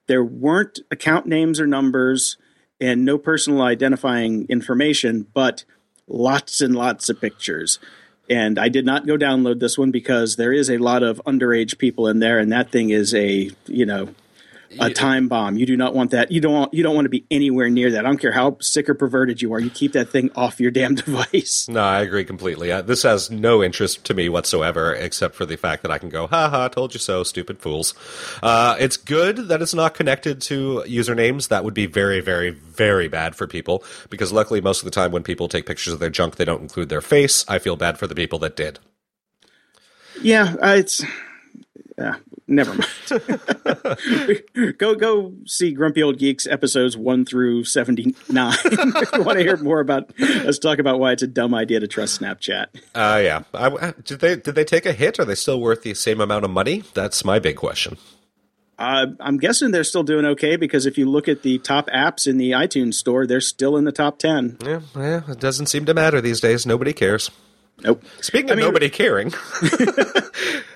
There 0.08 0.23
weren't 0.23 0.80
account 0.89 1.25
names 1.25 1.60
or 1.60 1.67
numbers, 1.67 2.38
and 2.80 3.03
no 3.03 3.17
personal 3.17 3.62
identifying 3.62 4.45
information, 4.49 5.27
but 5.34 5.65
lots 6.08 6.62
and 6.62 6.75
lots 6.75 7.10
of 7.10 7.19
pictures. 7.19 7.80
And 8.30 8.60
I 8.60 8.69
did 8.69 8.86
not 8.86 9.08
go 9.08 9.17
download 9.17 9.60
this 9.60 9.77
one 9.77 9.91
because 9.91 10.36
there 10.36 10.53
is 10.53 10.69
a 10.69 10.77
lot 10.77 11.03
of 11.03 11.21
underage 11.25 11.77
people 11.77 12.08
in 12.08 12.19
there, 12.19 12.39
and 12.39 12.51
that 12.51 12.71
thing 12.71 12.89
is 12.89 13.13
a 13.13 13.51
you 13.65 13.86
know 13.86 14.10
a 14.80 14.89
time 14.89 15.27
bomb. 15.27 15.58
You 15.58 15.65
do 15.65 15.77
not 15.77 15.93
want 15.93 16.12
that. 16.12 16.32
You 16.32 16.41
don't 16.41 16.53
want 16.53 16.73
you 16.73 16.84
don't 16.84 16.95
want 16.95 17.06
to 17.06 17.10
be 17.10 17.25
anywhere 17.32 17.69
near 17.69 17.91
that. 17.91 18.06
I 18.06 18.08
don't 18.08 18.17
care 18.17 18.32
how 18.32 18.58
sick 18.60 18.89
or 18.89 18.93
perverted 18.93 19.41
you 19.41 19.53
are. 19.53 19.60
You 19.60 19.69
keep 19.69 19.93
that 19.93 20.10
thing 20.10 20.32
off 20.36 20.60
your 20.60 20.71
damn 20.71 20.95
device. 20.95 21.67
No, 21.69 21.82
I 21.82 22.01
agree 22.01 22.25
completely. 22.25 22.71
Uh, 22.71 22.82
this 22.82 23.03
has 23.03 23.30
no 23.32 23.63
interest 23.63 24.06
to 24.06 24.13
me 24.13 24.30
whatsoever, 24.30 24.93
except 24.93 25.36
for 25.36 25.45
the 25.45 25.56
fact 25.56 25.84
that 25.84 25.91
I 25.91 25.97
can 25.97 26.10
go, 26.10 26.27
ha 26.27 26.49
ha, 26.49 26.67
told 26.67 26.93
you 26.93 26.99
so, 26.99 27.23
stupid 27.23 27.60
fools. 27.60 27.93
Uh, 28.43 28.75
it's 28.80 28.97
good 28.97 29.47
that 29.47 29.62
it's 29.62 29.73
not 29.73 29.93
connected 29.93 30.41
to 30.41 30.84
usernames. 30.88 31.49
That 31.49 31.63
would 31.63 31.73
be 31.73 31.86
very, 31.86 32.19
very, 32.19 32.49
very 32.49 33.08
bad 33.08 33.36
for 33.36 33.47
people, 33.47 33.84
because 34.10 34.32
luckily, 34.32 34.62
most 34.62 34.80
of 34.80 34.86
the 34.86 34.91
time 34.91 35.12
when 35.12 35.23
people 35.23 35.47
take 35.47 35.65
pictures 35.65 35.93
of 35.93 35.99
their 35.99 36.10
junk, 36.10 36.36
they 36.36 36.45
don't 36.45 36.62
include 36.62 36.89
their 36.89 37.01
face. 37.01 37.45
I 37.47 37.60
feel 37.60 37.75
bad 37.75 37.97
for 37.97 38.08
the 38.08 38.15
people 38.15 38.39
that 38.39 38.56
did. 38.56 38.80
Yeah, 40.21 40.56
uh, 40.62 40.75
it's 40.77 41.03
yeah. 41.97 42.15
Never 42.49 42.73
mind. 42.73 44.43
go 44.77 44.95
go 44.95 45.33
see 45.45 45.73
Grumpy 45.73 46.01
Old 46.01 46.17
Geeks 46.17 46.47
episodes 46.47 46.95
one 46.95 47.25
through 47.25 47.65
seventy 47.65 48.15
nine 48.29 48.55
if 48.65 49.12
you 49.13 49.23
want 49.23 49.38
to 49.38 49.43
hear 49.43 49.57
more 49.57 49.81
about 49.81 50.17
us 50.19 50.57
talk 50.57 50.79
about 50.79 50.99
why 50.99 51.12
it's 51.12 51.23
a 51.23 51.27
dumb 51.27 51.53
idea 51.53 51.79
to 51.81 51.88
trust 51.88 52.21
Snapchat. 52.21 52.67
Uh, 52.95 53.21
yeah. 53.23 53.43
I, 53.53 53.67
I- 53.67 53.93
did 54.03 54.19
they 54.21 54.36
did 54.38 54.55
they 54.55 54.63
take 54.63 54.86
a 54.86 54.93
hit? 54.93 55.19
Are 55.19 55.25
they 55.25 55.36
still 55.36 55.60
worth 55.60 55.83
the 55.83 55.93
same 55.93 56.21
amount 56.21 56.45
of 56.45 56.51
money? 56.51 56.83
That's 56.93 57.25
my 57.25 57.39
big 57.39 57.57
question. 57.57 57.97
Uh, 58.79 59.07
I'm 59.19 59.38
guessing 59.38 59.71
they're 59.71 59.83
still 59.83 60.03
doing 60.03 60.23
okay 60.25 60.55
because 60.55 60.86
if 60.86 60.99
you 60.99 61.10
look 61.10 61.27
at 61.27 61.41
the 61.41 61.57
top 61.57 61.88
apps 61.89 62.27
in 62.27 62.38
the 62.38 62.51
iTunes 62.51 62.93
store, 62.93 63.25
they're 63.25 63.41
still 63.41 63.75
in 63.75 63.86
the 63.86 63.91
top 63.91 64.19
ten. 64.19 64.55
Yeah, 64.63 64.81
yeah, 64.95 65.21
it 65.27 65.39
doesn't 65.39 65.65
seem 65.65 65.86
to 65.86 65.95
matter 65.95 66.21
these 66.21 66.39
days. 66.39 66.65
Nobody 66.65 66.93
cares. 66.93 67.31
Nope. 67.84 68.04
Speaking 68.22 68.50
of 68.50 68.58
mean- 68.58 68.66
nobody 68.66 68.90
caring, 68.90 69.34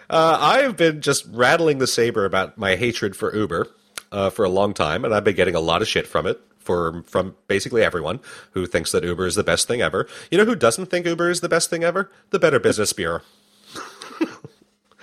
uh, 0.10 0.38
I 0.40 0.60
have 0.62 0.78
been 0.78 1.02
just 1.02 1.26
rattling 1.32 1.80
the 1.80 1.88
saber 1.88 2.26
about 2.26 2.58
my 2.58 2.76
hatred 2.76 3.16
for 3.16 3.36
Uber 3.36 3.68
uh, 4.12 4.30
for 4.30 4.46
a 4.46 4.50
long 4.50 4.74
time, 4.74 5.04
and 5.04 5.14
I've 5.14 5.24
been 5.24 5.36
getting 5.36 5.56
a 5.56 5.60
lot 5.60 5.82
of 5.82 5.88
shit 5.88 6.08
from 6.08 6.28
it. 6.28 6.40
For 6.60 7.02
from 7.08 7.36
basically 7.48 7.84
everyone 7.84 8.20
who 8.52 8.68
thinks 8.68 8.92
that 8.92 9.04
Uber 9.04 9.26
is 9.26 9.34
the 9.34 9.44
best 9.44 9.68
thing 9.68 9.82
ever. 9.82 10.08
You 10.30 10.38
know 10.38 10.46
who 10.46 10.56
doesn't 10.56 10.86
think 10.88 11.08
Uber 11.08 11.32
is 11.32 11.42
the 11.42 11.50
best 11.50 11.72
thing 11.72 11.84
ever? 11.84 12.12
The 12.30 12.38
Better 12.38 12.60
Business 12.60 12.94
Bureau. 12.94 13.22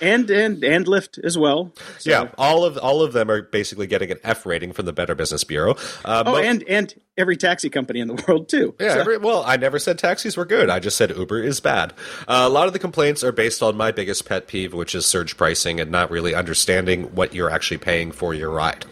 And 0.00 0.30
and 0.30 0.62
and 0.64 0.86
Lyft 0.86 1.18
as 1.24 1.36
well. 1.38 1.72
So- 1.98 2.10
Yeah, 2.10 2.30
all 2.38 2.64
of 2.64 2.76
all 2.78 3.02
of 3.02 3.12
them 3.12 3.30
are 3.30 3.42
basically 3.42 3.86
getting 3.86 4.10
an 4.10 4.18
F 4.24 4.46
rating 4.46 4.72
from 4.72 4.86
the 4.86 4.92
Better 4.92 5.14
Business 5.14 5.44
Bureau. 5.44 5.72
Uh, 6.04 6.22
Oh, 6.26 6.32
mo- 6.32 6.38
and 6.38 6.62
and 6.68 6.94
every 7.16 7.36
taxi 7.36 7.68
company 7.70 8.00
in 8.00 8.08
the 8.08 8.24
world 8.28 8.48
too. 8.48 8.74
Yeah, 8.78 8.94
So- 8.94 9.00
every, 9.00 9.18
well, 9.18 9.42
I 9.46 9.56
never 9.56 9.78
said 9.78 9.98
taxis 9.98 10.36
were 10.36 10.44
good. 10.44 10.70
I 10.70 10.78
just 10.78 10.96
said 10.96 11.10
Uber 11.16 11.42
is 11.42 11.60
bad. 11.60 11.92
Uh, 12.28 12.44
a 12.46 12.48
lot 12.48 12.66
of 12.66 12.72
the 12.72 12.78
complaints 12.78 13.24
are 13.24 13.32
based 13.32 13.62
on 13.62 13.76
my 13.76 13.90
biggest 13.90 14.24
pet 14.24 14.46
peeve, 14.46 14.72
which 14.74 14.94
is 14.94 15.04
surge 15.06 15.36
pricing 15.36 15.80
and 15.80 15.90
not 15.90 16.10
really 16.10 16.34
understanding 16.34 17.04
what 17.14 17.34
you're 17.34 17.50
actually 17.50 17.78
paying 17.78 18.12
for 18.12 18.34
your 18.34 18.50
ride. 18.50 18.84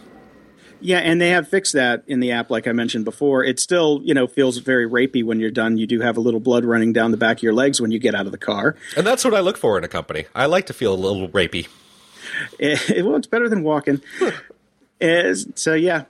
Yeah, 0.87 0.99
and 0.99 1.19
they 1.19 1.31
have 1.31 1.49
fixed 1.49 1.73
that 1.73 2.05
in 2.07 2.21
the 2.21 2.31
app, 2.31 2.49
like 2.49 2.65
I 2.65 2.71
mentioned 2.71 3.03
before. 3.03 3.43
It 3.43 3.59
still, 3.59 3.99
you 4.05 4.13
know, 4.13 4.25
feels 4.25 4.59
very 4.59 4.89
rapey 4.89 5.21
when 5.21 5.37
you're 5.37 5.51
done. 5.51 5.77
You 5.77 5.85
do 5.85 5.99
have 5.99 6.15
a 6.15 6.21
little 6.21 6.39
blood 6.39 6.63
running 6.63 6.93
down 6.93 7.11
the 7.11 7.17
back 7.17 7.39
of 7.39 7.43
your 7.43 7.51
legs 7.51 7.81
when 7.81 7.91
you 7.91 7.99
get 7.99 8.15
out 8.15 8.25
of 8.25 8.31
the 8.31 8.37
car. 8.37 8.77
And 8.95 9.05
that's 9.05 9.25
what 9.25 9.33
I 9.33 9.41
look 9.41 9.57
for 9.57 9.77
in 9.77 9.83
a 9.83 9.89
company. 9.89 10.27
I 10.33 10.45
like 10.45 10.67
to 10.67 10.73
feel 10.73 10.93
a 10.93 10.95
little 10.95 11.27
rapey. 11.27 11.67
It 12.57 13.03
well, 13.05 13.17
it's 13.17 13.27
better 13.27 13.49
than 13.49 13.63
walking. 13.63 14.01
Eh, 14.99 15.35
so 15.53 15.75
yeah, 15.75 16.05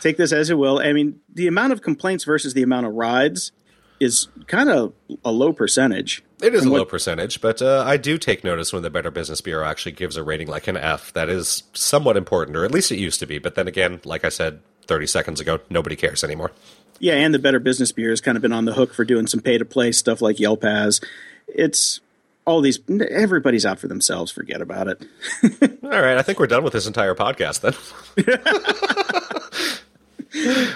take 0.00 0.16
this 0.16 0.30
as 0.30 0.48
it 0.48 0.54
will. 0.54 0.78
I 0.78 0.92
mean, 0.92 1.18
the 1.34 1.48
amount 1.48 1.72
of 1.72 1.82
complaints 1.82 2.22
versus 2.22 2.54
the 2.54 2.62
amount 2.62 2.86
of 2.86 2.92
rides 2.94 3.50
is 3.98 4.28
kind 4.46 4.68
of 4.68 4.92
a 5.24 5.32
low 5.32 5.52
percentage. 5.52 6.22
It 6.40 6.54
is 6.54 6.64
a 6.66 6.70
what- 6.70 6.78
low 6.78 6.84
percentage, 6.84 7.40
but 7.40 7.60
uh, 7.60 7.82
I 7.86 7.96
do 7.96 8.16
take 8.18 8.44
notice 8.44 8.72
when 8.72 8.82
the 8.82 8.90
Better 8.90 9.10
Business 9.10 9.40
Bureau 9.40 9.66
actually 9.66 9.92
gives 9.92 10.16
a 10.16 10.22
rating 10.22 10.48
like 10.48 10.68
an 10.68 10.76
F. 10.76 11.12
That 11.14 11.28
is 11.28 11.64
somewhat 11.72 12.16
important, 12.16 12.56
or 12.56 12.64
at 12.64 12.70
least 12.70 12.92
it 12.92 12.98
used 12.98 13.18
to 13.20 13.26
be. 13.26 13.38
But 13.38 13.54
then 13.56 13.66
again, 13.66 14.00
like 14.04 14.24
I 14.24 14.28
said 14.28 14.60
30 14.86 15.06
seconds 15.06 15.40
ago, 15.40 15.58
nobody 15.68 15.96
cares 15.96 16.22
anymore. 16.22 16.52
Yeah, 17.00 17.14
and 17.14 17.32
the 17.34 17.38
Better 17.38 17.58
Business 17.60 17.92
Bureau 17.92 18.12
has 18.12 18.20
kind 18.20 18.36
of 18.36 18.42
been 18.42 18.52
on 18.52 18.64
the 18.64 18.72
hook 18.74 18.94
for 18.94 19.04
doing 19.04 19.26
some 19.26 19.40
pay 19.40 19.58
to 19.58 19.64
play 19.64 19.92
stuff 19.92 20.20
like 20.22 20.38
Yelp 20.40 20.62
has. 20.62 21.00
It's 21.48 22.00
all 22.44 22.60
these. 22.60 22.78
Everybody's 23.10 23.66
out 23.66 23.78
for 23.78 23.88
themselves. 23.88 24.32
Forget 24.32 24.60
about 24.60 24.88
it. 24.88 25.02
All 25.82 25.90
right, 25.90 26.16
I 26.16 26.22
think 26.22 26.38
we're 26.40 26.46
done 26.46 26.64
with 26.64 26.72
this 26.72 26.86
entire 26.86 27.14
podcast 27.14 27.60
then. 27.60 27.74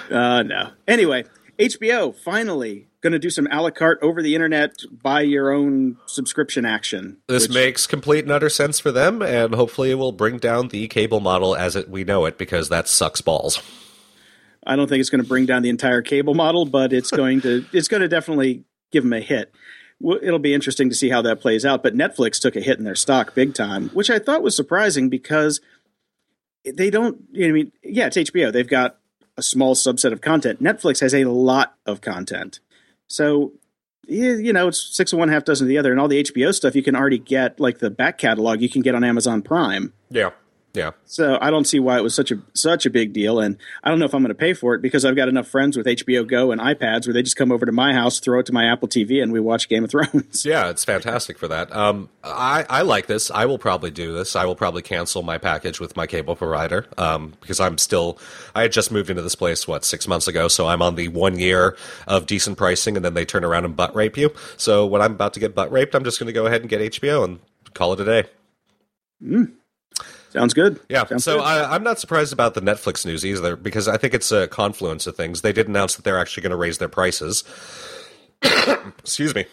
Uh, 0.09 0.43
no. 0.43 0.69
Anyway, 0.87 1.25
HBO 1.59 2.13
finally 2.15 2.87
going 3.03 3.13
to 3.13 3.19
do 3.19 3.29
some 3.29 3.47
a 3.51 3.61
la 3.61 3.69
carte 3.69 3.99
over 4.01 4.23
the 4.23 4.33
internet, 4.33 4.77
buy 4.91 5.21
your 5.21 5.51
own 5.51 5.97
subscription 6.07 6.65
action. 6.65 7.17
This 7.27 7.43
which- 7.43 7.53
makes 7.53 7.85
complete 7.85 8.23
and 8.23 8.31
utter 8.31 8.49
sense 8.49 8.79
for 8.79 8.91
them, 8.91 9.21
and 9.21 9.53
hopefully 9.53 9.91
it 9.91 9.95
will 9.95 10.13
bring 10.13 10.37
down 10.37 10.69
the 10.69 10.87
cable 10.87 11.19
model 11.19 11.55
as 11.55 11.75
it, 11.75 11.89
we 11.89 12.03
know 12.03 12.25
it, 12.25 12.37
because 12.37 12.69
that 12.69 12.87
sucks 12.87 13.21
balls. 13.21 13.61
I 14.65 14.77
don't 14.77 14.87
think 14.87 15.01
it's 15.01 15.09
going 15.09 15.21
to 15.21 15.27
bring 15.27 15.45
down 15.45 15.61
the 15.61 15.69
entire 15.69 16.01
cable 16.01 16.33
model, 16.33 16.65
but 16.65 16.93
it's 16.93 17.11
going 17.15 17.41
to 17.41 17.65
it's 17.73 17.89
going 17.89 18.01
to 18.01 18.07
definitely 18.07 18.63
give 18.91 19.03
them 19.03 19.13
a 19.13 19.19
hit. 19.19 19.53
It'll 20.01 20.39
be 20.39 20.53
interesting 20.53 20.89
to 20.89 20.95
see 20.95 21.09
how 21.09 21.21
that 21.21 21.41
plays 21.41 21.65
out. 21.65 21.83
But 21.83 21.95
Netflix 21.95 22.39
took 22.39 22.55
a 22.55 22.61
hit 22.61 22.77
in 22.77 22.85
their 22.85 22.95
stock 22.95 23.35
big 23.35 23.53
time, 23.53 23.89
which 23.89 24.09
I 24.09 24.19
thought 24.19 24.41
was 24.41 24.55
surprising 24.55 25.09
because 25.09 25.59
they 26.63 26.89
don't. 26.89 27.21
You 27.31 27.47
know, 27.47 27.49
I 27.49 27.51
mean, 27.51 27.71
yeah, 27.83 28.07
it's 28.07 28.17
HBO. 28.17 28.51
They've 28.51 28.67
got 28.67 28.97
a 29.37 29.43
small 29.43 29.75
subset 29.75 30.11
of 30.11 30.21
content. 30.21 30.61
Netflix 30.61 31.01
has 31.01 31.13
a 31.13 31.25
lot 31.25 31.75
of 31.85 32.01
content, 32.01 32.59
so 33.07 33.53
you 34.05 34.51
know, 34.51 34.67
it's 34.67 34.95
six 34.95 35.13
of 35.13 35.19
one, 35.19 35.29
half 35.29 35.45
dozen 35.45 35.65
of 35.65 35.69
the 35.69 35.77
other, 35.77 35.91
and 35.91 35.99
all 35.99 36.09
the 36.09 36.21
HBO 36.21 36.53
stuff 36.53 36.75
you 36.75 36.83
can 36.83 36.95
already 36.95 37.17
get, 37.17 37.59
like 37.59 37.79
the 37.79 37.89
back 37.89 38.17
catalog, 38.17 38.61
you 38.61 38.69
can 38.69 38.81
get 38.81 38.95
on 38.95 39.03
Amazon 39.03 39.41
Prime. 39.41 39.93
Yeah. 40.09 40.31
Yeah. 40.73 40.91
So 41.05 41.37
I 41.39 41.51
don't 41.51 41.65
see 41.65 41.79
why 41.79 41.97
it 41.97 42.01
was 42.01 42.15
such 42.15 42.31
a 42.31 42.41
such 42.55 42.87
a 42.87 42.89
big 42.89 43.13
deal, 43.13 43.39
and 43.39 43.57
I 43.83 43.89
don't 43.89 43.99
know 43.99 44.05
if 44.05 44.15
I'm 44.15 44.23
going 44.23 44.29
to 44.29 44.35
pay 44.35 44.53
for 44.53 44.73
it 44.73 44.81
because 44.81 45.05
I've 45.05 45.15
got 45.15 45.27
enough 45.27 45.47
friends 45.47 45.77
with 45.77 45.85
HBO 45.85 46.27
Go 46.27 46.51
and 46.51 46.59
iPads 46.59 47.05
where 47.05 47.13
they 47.13 47.21
just 47.21 47.35
come 47.35 47.51
over 47.51 47.63
to 47.63 47.71
my 47.71 47.93
house, 47.93 48.19
throw 48.19 48.39
it 48.39 48.47
to 48.47 48.53
my 48.53 48.65
Apple 48.65 48.87
TV, 48.87 49.21
and 49.21 49.31
we 49.31 49.39
watch 49.39 49.69
Game 49.69 49.83
of 49.83 49.91
Thrones. 49.91 50.45
Yeah, 50.53 50.69
it's 50.69 50.83
fantastic 50.83 51.37
for 51.37 51.47
that. 51.47 51.73
Um, 51.73 52.09
I, 52.23 52.65
I 52.69 52.81
like 52.81 53.07
this. 53.07 53.31
I 53.31 53.45
will 53.45 53.57
probably 53.57 53.91
do 53.91 54.13
this. 54.13 54.35
I 54.35 54.45
will 54.45 54.55
probably 54.55 54.81
cancel 54.81 55.21
my 55.21 55.37
package 55.37 55.79
with 55.79 55.95
my 55.95 56.05
cable 56.05 56.35
provider 56.35 56.85
um, 56.97 57.33
because 57.39 57.59
I'm 57.59 57.77
still. 57.77 58.17
I 58.53 58.63
had 58.63 58.71
just 58.71 58.91
moved 58.91 59.09
into 59.09 59.21
this 59.21 59.35
place 59.35 59.67
what 59.67 59.85
six 59.85 60.07
months 60.07 60.27
ago, 60.27 60.47
so 60.47 60.67
I'm 60.67 60.81
on 60.81 60.95
the 60.95 61.07
one 61.07 61.37
year 61.39 61.77
of 62.07 62.25
decent 62.25 62.57
pricing, 62.57 62.95
and 62.95 63.05
then 63.05 63.13
they 63.13 63.25
turn 63.25 63.43
around 63.43 63.65
and 63.65 63.75
butt 63.75 63.95
rape 63.95 64.17
you. 64.17 64.33
So 64.57 64.85
when 64.85 65.01
I'm 65.01 65.13
about 65.13 65.33
to 65.35 65.39
get 65.39 65.53
butt 65.53 65.71
raped, 65.71 65.93
I'm 65.95 66.03
just 66.03 66.19
going 66.19 66.27
to 66.27 66.33
go 66.33 66.45
ahead 66.47 66.61
and 66.61 66.69
get 66.69 66.81
HBO 66.81 67.23
and 67.23 67.39
call 67.73 67.93
it 67.93 67.99
a 67.99 68.05
day. 68.05 69.53
Sounds 70.33 70.55
good. 70.55 70.79
Yeah, 70.89 71.05
Sounds 71.05 71.23
so 71.23 71.37
good. 71.37 71.43
I, 71.43 71.75
I'm 71.75 71.83
not 71.83 71.99
surprised 71.99 72.33
about 72.33 72.55
the 72.55 72.61
Netflix 72.61 73.05
news 73.05 73.23
either 73.23 73.55
because 73.55 73.87
I 73.87 73.97
think 73.97 74.15
it's 74.15 74.31
a 74.31 74.47
confluence 74.47 75.05
of 75.05 75.15
things. 75.15 75.41
They 75.41 75.53
did 75.53 75.67
announce 75.67 75.95
that 75.95 76.03
they're 76.03 76.19
actually 76.19 76.41
going 76.41 76.51
to 76.51 76.57
raise 76.57 76.79
their 76.79 76.89
prices. 76.89 77.43
Excuse 78.41 79.35
me. 79.35 79.45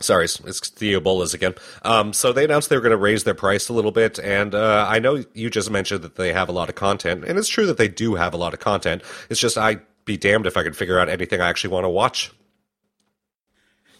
Sorry, 0.00 0.24
it's 0.24 0.40
it's 0.40 0.70
the 0.70 0.94
Ebolas 0.94 1.34
again. 1.34 1.54
Um, 1.82 2.14
so 2.14 2.32
they 2.32 2.46
announced 2.46 2.70
they 2.70 2.76
were 2.76 2.82
going 2.82 2.92
to 2.92 2.96
raise 2.96 3.24
their 3.24 3.34
price 3.34 3.68
a 3.68 3.74
little 3.74 3.92
bit, 3.92 4.18
and 4.18 4.54
uh, 4.54 4.86
I 4.88 4.98
know 4.98 5.22
you 5.34 5.50
just 5.50 5.70
mentioned 5.70 6.02
that 6.02 6.16
they 6.16 6.32
have 6.32 6.48
a 6.48 6.52
lot 6.52 6.70
of 6.70 6.74
content, 6.74 7.24
and 7.24 7.38
it's 7.38 7.48
true 7.48 7.66
that 7.66 7.76
they 7.76 7.88
do 7.88 8.14
have 8.14 8.32
a 8.32 8.38
lot 8.38 8.54
of 8.54 8.58
content. 8.58 9.02
It's 9.28 9.38
just 9.38 9.58
I'd 9.58 9.82
be 10.04 10.16
damned 10.16 10.46
if 10.46 10.56
I 10.56 10.62
could 10.64 10.76
figure 10.76 10.98
out 10.98 11.08
anything 11.08 11.40
I 11.40 11.48
actually 11.48 11.70
want 11.74 11.84
to 11.84 11.90
watch. 11.90 12.32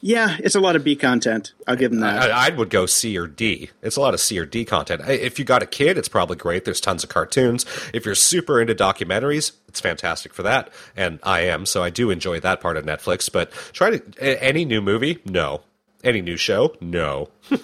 Yeah, 0.05 0.36
it's 0.40 0.57
a 0.57 0.61
lot 0.61 0.74
of 0.74 0.82
B 0.82 0.96
content. 0.96 1.53
I'll 1.68 1.76
give 1.76 1.92
them 1.92 2.00
that. 2.00 2.30
I, 2.30 2.48
I 2.48 2.50
would 2.50 2.68
go 2.70 2.86
C 2.86 3.16
or 3.16 3.28
D. 3.28 3.70
It's 3.82 3.96
a 3.96 4.00
lot 4.00 4.14
of 4.14 4.20
C 4.20 4.36
or 4.38 4.44
D 4.44 4.64
content. 4.64 5.00
If 5.09 5.38
you 5.38 5.44
got 5.44 5.62
a 5.62 5.66
kid, 5.66 5.96
it's 5.96 6.09
probably 6.09 6.36
great. 6.36 6.64
There's 6.64 6.80
tons 6.80 7.05
of 7.05 7.09
cartoons. 7.09 7.64
If 7.94 8.05
you're 8.05 8.16
super 8.16 8.61
into 8.61 8.74
documentaries, 8.74 9.53
it's 9.68 9.80
fantastic 9.80 10.34
for 10.34 10.42
that. 10.42 10.70
And 10.96 11.20
I 11.22 11.42
am, 11.42 11.64
so 11.66 11.82
I 11.84 11.90
do 11.90 12.11
enjoy 12.11 12.40
that 12.40 12.61
part 12.61 12.76
of 12.76 12.84
Netflix. 12.84 13.30
But 13.32 13.53
try 13.72 13.96
to 13.96 14.42
any 14.44 14.64
new 14.64 14.82
movie, 14.82 15.20
no. 15.24 15.62
Any 16.03 16.20
new 16.20 16.36
show, 16.36 16.74
no. 16.80 17.28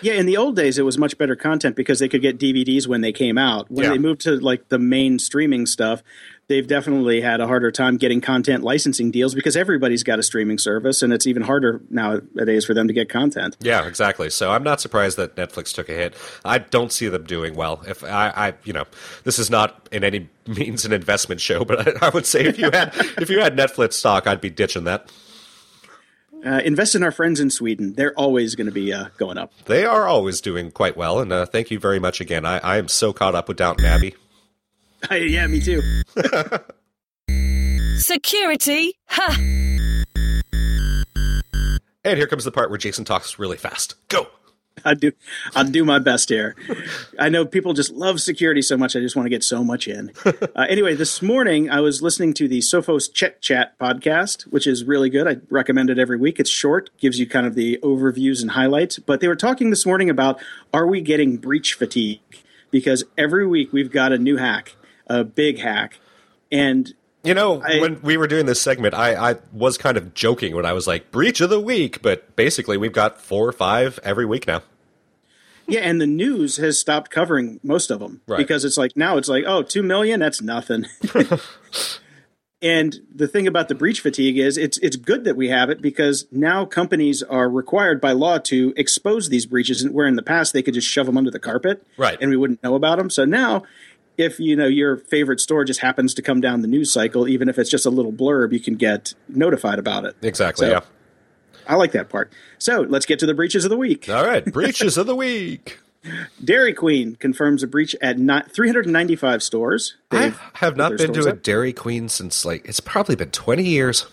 Yeah, 0.00 0.14
in 0.14 0.24
the 0.26 0.38
old 0.38 0.56
days, 0.56 0.78
it 0.78 0.82
was 0.86 0.96
much 0.98 1.18
better 1.18 1.36
content 1.36 1.76
because 1.76 1.98
they 1.98 2.08
could 2.08 2.22
get 2.22 2.38
DVDs 2.38 2.88
when 2.88 3.02
they 3.02 3.12
came 3.12 3.36
out. 3.36 3.70
When 3.70 3.84
Yeah. 3.84 3.90
they 3.90 3.98
moved 3.98 4.22
to 4.22 4.32
like 4.40 4.68
the 4.70 4.78
main 4.78 5.18
streaming 5.18 5.66
stuff, 5.66 6.02
they've 6.52 6.66
definitely 6.66 7.22
had 7.22 7.40
a 7.40 7.46
harder 7.46 7.72
time 7.72 7.96
getting 7.96 8.20
content 8.20 8.62
licensing 8.62 9.10
deals 9.10 9.34
because 9.34 9.56
everybody's 9.56 10.02
got 10.02 10.18
a 10.18 10.22
streaming 10.22 10.58
service, 10.58 11.02
and 11.02 11.10
it's 11.10 11.26
even 11.26 11.42
harder 11.42 11.80
nowadays 11.88 12.66
for 12.66 12.74
them 12.74 12.86
to 12.88 12.92
get 12.92 13.08
content. 13.08 13.56
Yeah, 13.60 13.86
exactly. 13.86 14.28
So 14.28 14.50
I'm 14.50 14.62
not 14.62 14.82
surprised 14.82 15.16
that 15.16 15.34
Netflix 15.34 15.72
took 15.72 15.88
a 15.88 15.94
hit. 15.94 16.14
I 16.44 16.58
don't 16.58 16.92
see 16.92 17.08
them 17.08 17.24
doing 17.24 17.54
well. 17.54 17.82
If 17.88 18.04
I, 18.04 18.28
I 18.36 18.54
you 18.64 18.74
know, 18.74 18.84
this 19.24 19.38
is 19.38 19.48
not 19.48 19.88
in 19.90 20.04
any 20.04 20.28
means 20.46 20.84
an 20.84 20.92
investment 20.92 21.40
show, 21.40 21.64
but 21.64 22.02
I, 22.02 22.06
I 22.06 22.10
would 22.10 22.26
say 22.26 22.44
if 22.44 22.58
you 22.58 22.70
had 22.70 22.92
if 23.18 23.30
you 23.30 23.40
had 23.40 23.56
Netflix 23.56 23.94
stock, 23.94 24.26
I'd 24.26 24.42
be 24.42 24.50
ditching 24.50 24.84
that. 24.84 25.10
Uh, 26.44 26.60
invest 26.64 26.96
in 26.96 27.02
our 27.02 27.12
friends 27.12 27.40
in 27.40 27.48
Sweden; 27.48 27.94
they're 27.94 28.14
always 28.14 28.56
going 28.56 28.66
to 28.66 28.72
be 28.72 28.92
uh, 28.92 29.06
going 29.16 29.38
up. 29.38 29.52
They 29.64 29.86
are 29.86 30.06
always 30.06 30.42
doing 30.42 30.70
quite 30.70 30.98
well, 30.98 31.18
and 31.20 31.32
uh, 31.32 31.46
thank 31.46 31.70
you 31.70 31.78
very 31.78 31.98
much 31.98 32.20
again. 32.20 32.44
I, 32.44 32.58
I 32.58 32.76
am 32.76 32.88
so 32.88 33.12
caught 33.14 33.34
up 33.34 33.48
with 33.48 33.56
Downton 33.56 33.86
Abbey. 33.86 34.16
yeah, 35.10 35.46
me 35.46 35.60
too. 35.60 35.82
Security? 37.98 38.94
Ha! 39.06 39.36
And 42.04 42.18
here 42.18 42.26
comes 42.26 42.44
the 42.44 42.52
part 42.52 42.70
where 42.70 42.78
Jason 42.78 43.04
talks 43.04 43.38
really 43.38 43.56
fast. 43.56 43.94
Go. 44.08 44.26
I 44.84 44.94
do. 44.94 45.12
I'll 45.54 45.68
do 45.68 45.84
my 45.84 45.98
best 45.98 46.28
here. 46.28 46.56
I 47.18 47.28
know 47.28 47.44
people 47.44 47.72
just 47.72 47.92
love 47.92 48.20
security 48.20 48.62
so 48.62 48.76
much. 48.76 48.96
I 48.96 49.00
just 49.00 49.14
want 49.14 49.26
to 49.26 49.30
get 49.30 49.44
so 49.44 49.62
much 49.62 49.86
in. 49.86 50.12
Uh, 50.54 50.66
anyway, 50.68 50.94
this 50.94 51.22
morning 51.22 51.70
I 51.70 51.80
was 51.80 52.02
listening 52.02 52.34
to 52.34 52.46
the 52.46 52.58
Sophos 52.58 53.10
Chet 53.12 53.40
Chat 53.40 53.78
podcast, 53.78 54.42
which 54.42 54.66
is 54.66 54.84
really 54.84 55.08
good. 55.08 55.26
I 55.26 55.36
recommend 55.48 55.88
it 55.88 55.98
every 55.98 56.18
week. 56.18 56.38
It's 56.38 56.50
short, 56.50 56.90
gives 56.98 57.18
you 57.18 57.26
kind 57.26 57.46
of 57.46 57.54
the 57.54 57.78
overviews 57.82 58.42
and 58.42 58.50
highlights. 58.50 58.98
But 58.98 59.20
they 59.20 59.28
were 59.28 59.36
talking 59.36 59.70
this 59.70 59.86
morning 59.86 60.10
about 60.10 60.42
are 60.74 60.86
we 60.86 61.00
getting 61.00 61.38
breach 61.38 61.72
fatigue? 61.74 62.20
Because 62.70 63.04
every 63.16 63.46
week 63.46 63.72
we've 63.72 63.90
got 63.90 64.12
a 64.12 64.18
new 64.18 64.36
hack, 64.36 64.76
a 65.20 65.24
big 65.24 65.58
hack, 65.58 65.98
and 66.50 66.92
You 67.24 67.34
know, 67.34 67.60
I- 67.62 67.78
when 67.80 68.00
we 68.02 68.16
were 68.16 68.26
doing 68.26 68.46
this 68.46 68.60
segment, 68.60 68.94
I, 68.94 69.32
I 69.32 69.36
was 69.52 69.78
kind 69.78 69.96
of 69.96 70.12
joking 70.14 70.56
when 70.56 70.66
I 70.66 70.72
was 70.72 70.86
like, 70.88 71.10
breach 71.12 71.40
of 71.40 71.50
the 71.50 71.60
week, 71.60 72.02
but 72.02 72.34
basically 72.34 72.76
we've 72.76 72.92
got 72.92 73.20
four 73.20 73.46
or 73.46 73.52
five 73.52 73.98
every 74.02 74.26
week 74.26 74.46
now. 74.46 74.62
Yeah, 75.68 75.80
and 75.80 76.00
the 76.00 76.06
news 76.08 76.56
has 76.56 76.78
stopped 76.80 77.10
covering 77.12 77.60
most 77.62 77.90
of 77.92 78.00
them 78.00 78.20
Right. 78.26 78.38
because 78.38 78.64
it's 78.64 78.76
like 78.76 78.96
now 78.96 79.16
it's 79.16 79.28
like, 79.28 79.44
oh, 79.46 79.62
two 79.62 79.82
million, 79.84 80.18
that's 80.18 80.42
nothing. 80.42 80.86
and 82.62 83.00
the 83.14 83.26
thing 83.28 83.46
about 83.46 83.68
the 83.68 83.74
breach 83.74 84.00
fatigue 84.00 84.38
is 84.38 84.56
it's 84.56 84.78
it's 84.78 84.96
good 84.96 85.24
that 85.24 85.36
we 85.36 85.48
have 85.48 85.70
it 85.70 85.80
because 85.82 86.26
now 86.30 86.64
companies 86.64 87.22
are 87.22 87.48
required 87.48 88.00
by 88.00 88.12
law 88.12 88.38
to 88.38 88.72
expose 88.76 89.28
these 89.28 89.46
breaches, 89.46 89.88
where 89.88 90.06
in 90.06 90.16
the 90.16 90.22
past 90.22 90.52
they 90.52 90.62
could 90.62 90.74
just 90.74 90.86
shove 90.88 91.06
them 91.06 91.16
under 91.16 91.30
the 91.30 91.38
carpet, 91.40 91.84
Right. 91.96 92.18
and 92.20 92.30
we 92.30 92.36
wouldn't 92.36 92.62
know 92.62 92.74
about 92.74 92.98
them. 92.98 93.10
So 93.10 93.24
now. 93.24 93.62
If 94.18 94.38
you 94.38 94.56
know 94.56 94.66
your 94.66 94.96
favorite 94.98 95.40
store 95.40 95.64
just 95.64 95.80
happens 95.80 96.12
to 96.14 96.22
come 96.22 96.40
down 96.40 96.60
the 96.62 96.68
news 96.68 96.92
cycle, 96.92 97.26
even 97.28 97.48
if 97.48 97.58
it's 97.58 97.70
just 97.70 97.86
a 97.86 97.90
little 97.90 98.12
blurb, 98.12 98.52
you 98.52 98.60
can 98.60 98.74
get 98.76 99.14
notified 99.28 99.78
about 99.78 100.04
it. 100.04 100.16
Exactly, 100.22 100.66
So- 100.66 100.72
yeah. 100.72 100.80
I 101.66 101.76
like 101.76 101.92
that 101.92 102.08
part. 102.08 102.32
So 102.58 102.80
let's 102.80 103.06
get 103.06 103.20
to 103.20 103.26
the 103.26 103.34
breaches 103.34 103.64
of 103.64 103.70
the 103.70 103.76
week. 103.76 104.08
All 104.08 104.26
right, 104.26 104.44
breaches 104.52 104.98
of 104.98 105.06
the 105.06 105.14
week. 105.14 105.78
Dairy 106.44 106.74
Queen 106.74 107.14
confirms 107.14 107.62
a 107.62 107.68
breach 107.68 107.94
at 108.02 108.18
not 108.18 108.50
395 108.50 109.40
stores. 109.44 109.94
I 110.10 110.18
They've 110.18 110.40
have 110.54 110.76
not 110.76 110.96
been 110.96 111.12
to 111.12 111.28
a 111.28 111.30
up. 111.30 111.42
Dairy 111.44 111.72
Queen 111.72 112.08
since 112.08 112.44
like 112.44 112.64
it's 112.64 112.80
probably 112.80 113.14
been 113.14 113.30
twenty 113.30 113.62
years. 113.62 114.06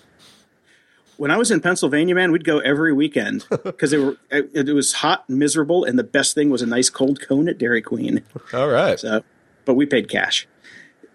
When 1.18 1.32
I 1.32 1.38
was 1.38 1.50
in 1.50 1.60
Pennsylvania, 1.60 2.14
man, 2.14 2.32
we'd 2.32 2.46
go 2.46 2.60
every 2.60 2.94
weekend 2.94 3.46
because 3.64 3.92
it, 3.94 4.16
it, 4.32 4.70
it 4.70 4.74
was 4.74 4.94
hot 4.94 5.26
and 5.28 5.40
miserable, 5.40 5.84
and 5.84 5.98
the 5.98 6.04
best 6.04 6.36
thing 6.36 6.52
was 6.52 6.62
a 6.62 6.68
nice 6.68 6.92
cold 6.92 7.20
cone 7.20 7.50
at 7.50 7.58
Dairy 7.58 7.82
Queen. 7.82 8.24
All 8.54 8.70
right. 8.70 9.00
So, 9.00 9.24
but 9.66 9.76
we 9.76 9.86
paid 9.86 10.10
cash. 10.10 10.48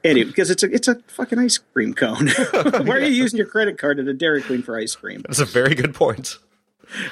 Anyway, 0.02 0.28
because 0.28 0.50
it's 0.50 0.62
a 0.62 0.72
it's 0.72 0.86
a 0.86 0.96
fucking 1.06 1.38
ice 1.38 1.58
cream 1.58 1.94
cone. 1.94 2.28
Why 2.52 2.96
are 2.96 3.00
you 3.00 3.06
using 3.06 3.38
your 3.38 3.46
credit 3.46 3.78
card 3.78 3.98
at 3.98 4.06
a 4.06 4.12
Dairy 4.12 4.42
Queen 4.42 4.62
for 4.62 4.78
ice 4.78 4.94
cream? 4.94 5.22
That's 5.26 5.40
a 5.40 5.46
very 5.46 5.74
good 5.74 5.94
point. 5.94 6.38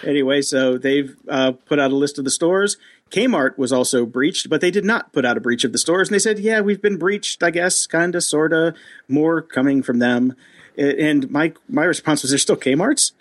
Anyway, 0.05 0.43
so 0.43 0.77
they've 0.77 1.17
uh, 1.29 1.53
put 1.53 1.79
out 1.79 1.91
a 1.91 1.97
list 1.97 2.19
of 2.19 2.25
the 2.25 2.31
stores. 2.31 2.77
Kmart 3.11 3.59
was 3.59 3.73
also 3.73 4.07
breached, 4.07 4.49
but 4.49 4.61
they 4.61 4.71
did 4.71 4.85
not 4.85 5.13
put 5.13 5.25
out 5.25 5.37
a 5.37 5.41
breach 5.41 5.65
of 5.65 5.73
the 5.73 5.79
stores. 5.79 6.09
And 6.09 6.15
they 6.15 6.19
said, 6.19 6.39
yeah, 6.39 6.61
we've 6.61 6.81
been 6.81 6.99
breached, 6.99 7.43
I 7.43 7.51
guess, 7.51 7.87
kind 7.87 8.15
of, 8.15 8.23
sort 8.25 8.53
of, 8.53 8.75
more 9.09 9.43
coming 9.43 9.83
from 9.83 9.99
them. 9.99 10.35
And 10.77 11.31
my 11.31 11.53
my 11.69 11.85
response 11.85 12.23
was, 12.23 12.31
there's 12.31 12.43
still 12.43 12.57
Kmart's? 12.57 13.13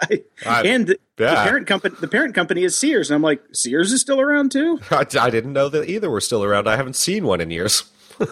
I- 0.46 0.62
and 0.66 0.86
the, 0.86 0.98
the 1.16 1.26
parent 1.26 1.66
company 1.66 1.96
the 2.00 2.08
parent 2.08 2.34
company 2.34 2.64
is 2.64 2.76
Sears. 2.76 3.10
And 3.10 3.14
I'm 3.16 3.22
like, 3.22 3.42
Sears 3.52 3.92
is 3.92 4.00
still 4.00 4.20
around 4.20 4.52
too? 4.52 4.80
I, 4.90 5.06
I 5.20 5.30
didn't 5.30 5.52
know 5.52 5.68
that 5.68 5.88
either 5.88 6.10
were 6.10 6.20
still 6.20 6.42
around. 6.44 6.68
I 6.68 6.76
haven't 6.76 6.96
seen 6.96 7.24
one 7.26 7.40
in 7.40 7.50
years. 7.50 7.84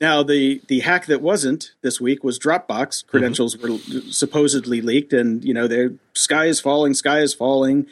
Now, 0.00 0.22
the 0.22 0.60
the 0.68 0.80
hack 0.80 1.06
that 1.06 1.22
wasn't 1.22 1.72
this 1.82 2.00
week 2.00 2.24
was 2.24 2.38
Dropbox. 2.38 3.06
Credentials 3.06 3.56
were 3.56 3.78
supposedly 4.10 4.80
leaked, 4.82 5.12
and 5.12 5.42
you 5.44 5.54
know, 5.54 5.66
their 5.68 5.94
sky 6.14 6.46
is 6.46 6.60
falling, 6.60 6.94
sky 6.94 7.20
is 7.20 7.32
falling. 7.32 7.86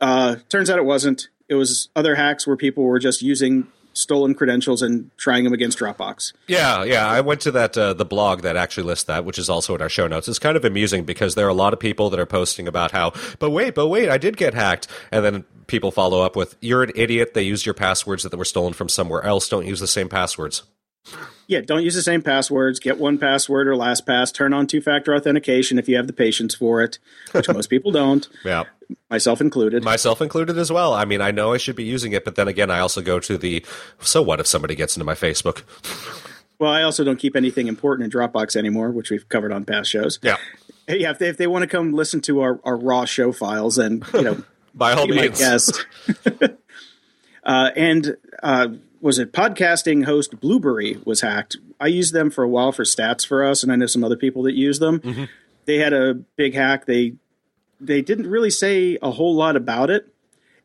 Uh, 0.00 0.36
turns 0.48 0.70
out 0.70 0.78
it 0.78 0.84
wasn't. 0.84 1.28
It 1.48 1.54
was 1.54 1.88
other 1.96 2.14
hacks 2.14 2.46
where 2.46 2.56
people 2.56 2.84
were 2.84 2.98
just 2.98 3.22
using 3.22 3.66
stolen 3.92 4.34
credentials 4.34 4.82
and 4.82 5.10
trying 5.16 5.44
them 5.44 5.52
against 5.52 5.78
Dropbox. 5.78 6.32
Yeah, 6.46 6.84
yeah. 6.84 7.06
I 7.06 7.20
went 7.20 7.40
to 7.42 7.50
that 7.52 7.76
uh, 7.76 7.94
the 7.94 8.04
blog 8.04 8.42
that 8.42 8.56
actually 8.56 8.84
lists 8.84 9.04
that, 9.04 9.24
which 9.24 9.38
is 9.38 9.50
also 9.50 9.74
in 9.74 9.82
our 9.82 9.88
show 9.88 10.06
notes. 10.06 10.28
It's 10.28 10.38
kind 10.38 10.56
of 10.56 10.64
amusing 10.64 11.04
because 11.04 11.34
there 11.34 11.46
are 11.46 11.50
a 11.50 11.54
lot 11.54 11.72
of 11.72 11.80
people 11.80 12.10
that 12.10 12.20
are 12.20 12.26
posting 12.26 12.68
about 12.68 12.92
how, 12.92 13.12
but 13.38 13.50
wait, 13.50 13.74
but 13.74 13.88
wait, 13.88 14.08
I 14.08 14.18
did 14.18 14.36
get 14.36 14.54
hacked, 14.54 14.86
and 15.10 15.24
then 15.24 15.44
people 15.66 15.90
follow 15.90 16.22
up 16.22 16.36
with, 16.36 16.56
"You're 16.60 16.82
an 16.82 16.92
idiot. 16.94 17.34
They 17.34 17.42
used 17.42 17.66
your 17.66 17.74
passwords 17.74 18.22
that 18.22 18.36
were 18.36 18.44
stolen 18.44 18.72
from 18.72 18.88
somewhere 18.88 19.22
else. 19.22 19.48
Don't 19.48 19.66
use 19.66 19.80
the 19.80 19.86
same 19.86 20.08
passwords." 20.08 20.62
Yeah, 21.46 21.60
don't 21.62 21.82
use 21.82 21.94
the 21.94 22.02
same 22.02 22.22
passwords. 22.22 22.78
Get 22.78 22.98
1Password 22.98 23.66
or 23.66 23.74
LastPass. 23.74 24.32
Turn 24.32 24.52
on 24.52 24.66
two 24.66 24.80
factor 24.80 25.14
authentication 25.14 25.78
if 25.78 25.88
you 25.88 25.96
have 25.96 26.06
the 26.06 26.12
patience 26.12 26.54
for 26.54 26.82
it, 26.82 26.98
which 27.32 27.48
most 27.52 27.68
people 27.68 27.90
don't, 27.90 28.28
Yeah. 28.44 28.64
myself 29.10 29.40
included. 29.40 29.82
Myself 29.82 30.20
included 30.22 30.56
as 30.58 30.70
well. 30.70 30.92
I 30.92 31.04
mean, 31.04 31.20
I 31.20 31.30
know 31.32 31.52
I 31.52 31.56
should 31.56 31.74
be 31.76 31.84
using 31.84 32.12
it, 32.12 32.24
but 32.24 32.36
then 32.36 32.46
again, 32.48 32.70
I 32.70 32.78
also 32.80 33.00
go 33.02 33.18
to 33.20 33.36
the 33.38 33.64
so 34.00 34.22
what 34.22 34.38
if 34.40 34.46
somebody 34.46 34.74
gets 34.76 34.96
into 34.96 35.04
my 35.04 35.14
Facebook? 35.14 35.62
well, 36.58 36.70
I 36.70 36.82
also 36.82 37.02
don't 37.02 37.18
keep 37.18 37.34
anything 37.34 37.66
important 37.66 38.04
in 38.04 38.10
Dropbox 38.20 38.54
anymore, 38.54 38.90
which 38.90 39.10
we've 39.10 39.28
covered 39.28 39.50
on 39.52 39.64
past 39.64 39.90
shows. 39.90 40.18
Yeah. 40.22 40.36
Yeah, 40.86 41.10
if 41.12 41.18
they, 41.18 41.28
if 41.28 41.36
they 41.38 41.46
want 41.46 41.62
to 41.62 41.68
come 41.68 41.92
listen 41.92 42.20
to 42.22 42.40
our, 42.42 42.60
our 42.64 42.76
raw 42.76 43.04
show 43.06 43.32
files, 43.32 43.76
then 43.76 44.02
you 44.12 44.22
know, 44.22 44.44
By 44.74 44.92
all 44.92 45.06
means. 45.08 45.38
guest. 45.38 45.84
uh, 47.44 47.70
and 47.76 48.16
uh, 48.42 48.68
was 49.00 49.18
it 49.18 49.32
podcasting 49.32 50.04
host 50.04 50.40
Blubrry 50.40 50.98
was 51.04 51.20
hacked? 51.20 51.56
I 51.80 51.86
used 51.86 52.12
them 52.12 52.30
for 52.30 52.44
a 52.44 52.48
while 52.48 52.72
for 52.72 52.84
stats 52.84 53.26
for 53.26 53.44
us, 53.44 53.62
and 53.62 53.72
I 53.72 53.76
know 53.76 53.86
some 53.86 54.04
other 54.04 54.16
people 54.16 54.42
that 54.44 54.54
use 54.54 54.78
them. 54.78 55.00
Mm-hmm. 55.00 55.24
They 55.64 55.78
had 55.78 55.92
a 55.92 56.14
big 56.14 56.54
hack. 56.54 56.86
They 56.86 57.14
they 57.80 58.02
didn't 58.02 58.26
really 58.28 58.50
say 58.50 58.98
a 59.00 59.10
whole 59.10 59.34
lot 59.34 59.56
about 59.56 59.90
it. 59.90 60.12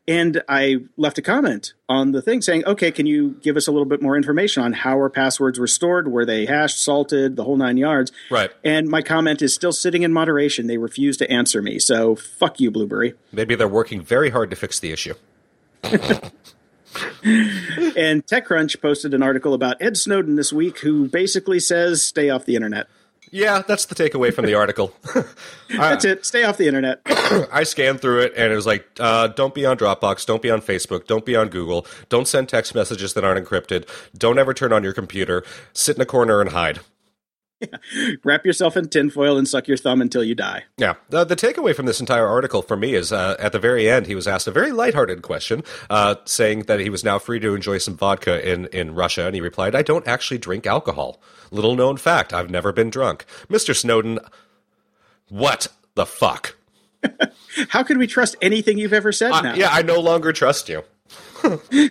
And 0.08 0.42
I 0.48 0.76
left 0.96 1.18
a 1.18 1.22
comment 1.22 1.72
on 1.88 2.12
the 2.12 2.22
thing 2.22 2.40
saying, 2.40 2.64
okay, 2.64 2.92
can 2.92 3.06
you 3.06 3.40
give 3.42 3.56
us 3.56 3.66
a 3.66 3.72
little 3.72 3.86
bit 3.86 4.00
more 4.00 4.16
information 4.16 4.62
on 4.62 4.72
how 4.72 4.92
our 4.92 5.10
passwords 5.10 5.58
were 5.58 5.66
stored? 5.66 6.06
Were 6.06 6.24
they 6.24 6.46
hashed, 6.46 6.80
salted, 6.80 7.34
the 7.34 7.42
whole 7.42 7.56
nine 7.56 7.76
yards? 7.76 8.12
Right. 8.30 8.52
And 8.62 8.88
my 8.88 9.02
comment 9.02 9.42
is 9.42 9.52
still 9.52 9.72
sitting 9.72 10.02
in 10.02 10.12
moderation. 10.12 10.68
They 10.68 10.78
refuse 10.78 11.16
to 11.16 11.30
answer 11.30 11.60
me. 11.60 11.80
So 11.80 12.14
fuck 12.14 12.60
you, 12.60 12.70
Blubrry. 12.70 13.14
Maybe 13.32 13.56
they're 13.56 13.66
working 13.66 14.00
very 14.00 14.30
hard 14.30 14.50
to 14.50 14.56
fix 14.56 14.78
the 14.78 14.92
issue. 14.92 15.14
and 17.96 18.24
TechCrunch 18.24 18.80
posted 18.80 19.12
an 19.12 19.22
article 19.22 19.52
about 19.52 19.76
Ed 19.80 19.96
Snowden 19.96 20.36
this 20.36 20.52
week 20.52 20.78
who 20.78 21.08
basically 21.08 21.58
says 21.58 22.04
stay 22.04 22.30
off 22.30 22.44
the 22.44 22.54
internet. 22.54 22.86
Yeah, 23.32 23.62
that's 23.66 23.86
the 23.86 23.96
takeaway 23.96 24.32
from 24.32 24.46
the 24.46 24.54
article. 24.54 24.94
That's 25.68 26.04
it. 26.04 26.24
Stay 26.24 26.44
off 26.44 26.58
the 26.58 26.68
internet. 26.68 27.00
I 27.52 27.64
scanned 27.64 28.00
through 28.00 28.20
it 28.20 28.34
and 28.36 28.52
it 28.52 28.56
was 28.56 28.66
like, 28.66 28.86
uh, 29.00 29.26
don't 29.26 29.52
be 29.52 29.66
on 29.66 29.76
Dropbox, 29.76 30.24
don't 30.24 30.40
be 30.40 30.50
on 30.50 30.60
Facebook, 30.60 31.08
don't 31.08 31.26
be 31.26 31.34
on 31.34 31.48
Google, 31.48 31.86
don't 32.08 32.28
send 32.28 32.48
text 32.48 32.72
messages 32.74 33.14
that 33.14 33.24
aren't 33.24 33.44
encrypted, 33.44 33.88
don't 34.16 34.38
ever 34.38 34.54
turn 34.54 34.72
on 34.72 34.84
your 34.84 34.92
computer, 34.92 35.44
sit 35.72 35.96
in 35.96 36.02
a 36.02 36.06
corner 36.06 36.40
and 36.40 36.50
hide. 36.50 36.78
Wrap 38.24 38.44
yourself 38.44 38.76
in 38.76 38.88
tinfoil 38.88 39.38
and 39.38 39.48
suck 39.48 39.66
your 39.68 39.76
thumb 39.76 40.00
until 40.02 40.22
you 40.22 40.34
die. 40.34 40.64
Yeah. 40.76 40.94
The, 41.08 41.24
the 41.24 41.36
takeaway 41.36 41.74
from 41.74 41.86
this 41.86 42.00
entire 42.00 42.26
article 42.26 42.60
for 42.62 42.76
me 42.76 42.94
is 42.94 43.12
uh, 43.12 43.36
at 43.38 43.52
the 43.52 43.58
very 43.58 43.88
end, 43.88 44.06
he 44.06 44.14
was 44.14 44.26
asked 44.28 44.46
a 44.46 44.50
very 44.50 44.72
lighthearted 44.72 45.22
question, 45.22 45.62
uh, 45.88 46.16
saying 46.26 46.64
that 46.64 46.80
he 46.80 46.90
was 46.90 47.02
now 47.02 47.18
free 47.18 47.40
to 47.40 47.54
enjoy 47.54 47.78
some 47.78 47.96
vodka 47.96 48.46
in, 48.46 48.66
in 48.66 48.94
Russia. 48.94 49.26
And 49.26 49.34
he 49.34 49.40
replied, 49.40 49.74
I 49.74 49.82
don't 49.82 50.06
actually 50.06 50.38
drink 50.38 50.66
alcohol. 50.66 51.20
Little 51.50 51.76
known 51.76 51.96
fact, 51.96 52.32
I've 52.34 52.50
never 52.50 52.72
been 52.72 52.90
drunk. 52.90 53.24
Mr. 53.48 53.74
Snowden, 53.74 54.18
what 55.28 55.68
the 55.94 56.06
fuck? 56.06 56.56
How 57.70 57.82
could 57.82 57.98
we 57.98 58.06
trust 58.06 58.36
anything 58.42 58.78
you've 58.78 58.92
ever 58.92 59.12
said 59.12 59.32
Uh, 59.32 59.40
now? 59.40 59.54
yeah, 59.54 59.68
I 59.70 59.82
no 59.82 59.98
longer 60.00 60.32
trust 60.32 60.68
you. 60.68 60.82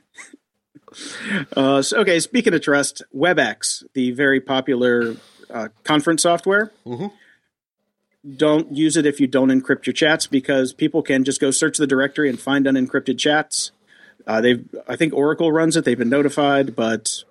Uh, 1.58 1.82
so, 1.82 1.98
okay, 2.00 2.22
speaking 2.22 2.54
of 2.54 2.62
trust, 2.62 3.02
WebEx, 3.14 3.84
the 3.96 4.12
very 4.12 4.40
popular 4.40 5.16
uh, 5.50 5.70
conference 5.84 6.24
software, 6.24 6.72
don't 8.38 8.72
use 8.76 8.98
it 8.98 9.06
if 9.06 9.20
you 9.20 9.28
don't 9.28 9.50
encrypt 9.50 9.86
your 9.86 9.94
chats 9.94 10.26
because 10.28 10.74
people 10.74 11.02
can 11.04 11.24
just 11.24 11.40
go 11.40 11.52
search 11.52 11.78
the 11.78 11.86
directory 11.88 12.30
and 12.30 12.40
find 12.40 12.66
unencrypted 12.66 13.18
chats. 13.20 13.72
Uh, 14.26 14.42
they've, 14.42 14.68
I 14.88 14.96
think 14.96 15.14
Oracle 15.14 15.52
runs 15.52 15.78
it. 15.78 15.86
They've 15.86 15.98
been 15.98 16.10
notified, 16.10 16.76
but 16.76 17.24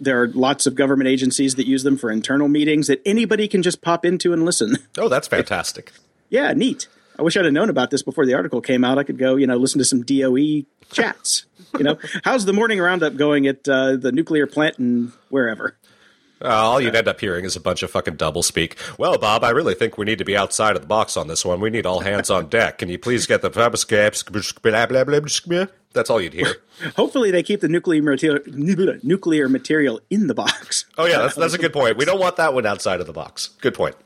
there 0.00 0.22
are 0.22 0.28
lots 0.28 0.66
of 0.66 0.74
government 0.74 1.08
agencies 1.08 1.56
that 1.56 1.66
use 1.66 1.82
them 1.82 1.98
for 1.98 2.10
internal 2.10 2.48
meetings 2.48 2.86
that 2.86 3.02
anybody 3.04 3.46
can 3.48 3.62
just 3.62 3.82
pop 3.82 4.04
into 4.06 4.32
and 4.32 4.44
listen. 4.44 4.76
Oh, 4.98 5.08
that's 5.08 5.28
fantastic. 5.28 5.92
yeah, 6.30 6.52
neat. 6.54 6.88
I 7.18 7.22
wish 7.22 7.36
I'd 7.36 7.44
have 7.44 7.52
known 7.52 7.68
about 7.68 7.90
this 7.90 8.02
before 8.02 8.24
the 8.26 8.34
article 8.34 8.60
came 8.60 8.84
out. 8.84 8.96
I 8.96 9.02
could 9.02 9.18
go, 9.18 9.34
you 9.36 9.46
know, 9.46 9.56
listen 9.56 9.78
to 9.80 9.84
some 9.84 10.02
DOE 10.02 10.62
chats. 10.92 11.46
You 11.76 11.84
know, 11.84 11.98
how's 12.24 12.44
the 12.46 12.52
morning 12.52 12.78
roundup 12.78 13.16
going 13.16 13.46
at 13.48 13.68
uh, 13.68 13.96
the 13.96 14.12
nuclear 14.12 14.46
plant 14.46 14.78
and 14.78 15.12
wherever? 15.28 15.76
Uh, 16.40 16.48
all 16.48 16.80
you'd 16.80 16.94
end 16.94 17.08
up 17.08 17.20
hearing 17.20 17.44
is 17.44 17.56
a 17.56 17.60
bunch 17.60 17.82
of 17.82 17.90
fucking 17.90 18.16
doublespeak. 18.16 18.76
Well, 18.98 19.18
Bob, 19.18 19.42
I 19.42 19.50
really 19.50 19.74
think 19.74 19.98
we 19.98 20.04
need 20.04 20.18
to 20.18 20.24
be 20.24 20.36
outside 20.36 20.76
of 20.76 20.82
the 20.82 20.88
box 20.88 21.16
on 21.16 21.26
this 21.28 21.44
one. 21.44 21.60
We 21.60 21.70
need 21.70 21.86
all 21.86 22.00
hands 22.00 22.30
on 22.30 22.48
deck. 22.48 22.78
Can 22.78 22.88
you 22.88 22.98
please 22.98 23.26
get 23.26 23.42
the 23.42 23.50
blah, 23.50 23.68
blah, 23.70 25.04
blah, 25.04 25.20
blah. 25.46 25.66
That's 25.92 26.10
all 26.10 26.20
you'd 26.20 26.34
hear. 26.34 26.56
Hopefully, 26.96 27.30
they 27.30 27.42
keep 27.42 27.60
the 27.60 27.68
nuclear 27.68 28.02
material 28.02 28.40
nuclear 29.02 29.48
material 29.48 30.00
in 30.10 30.26
the 30.26 30.34
box. 30.34 30.84
Oh 30.96 31.06
yeah, 31.06 31.18
that's 31.18 31.34
that's 31.34 31.54
a 31.54 31.58
good 31.58 31.72
point. 31.72 31.96
We 31.96 32.04
don't 32.04 32.20
want 32.20 32.36
that 32.36 32.54
one 32.54 32.66
outside 32.66 33.00
of 33.00 33.06
the 33.06 33.12
box. 33.12 33.48
Good 33.60 33.74
point. 33.74 33.96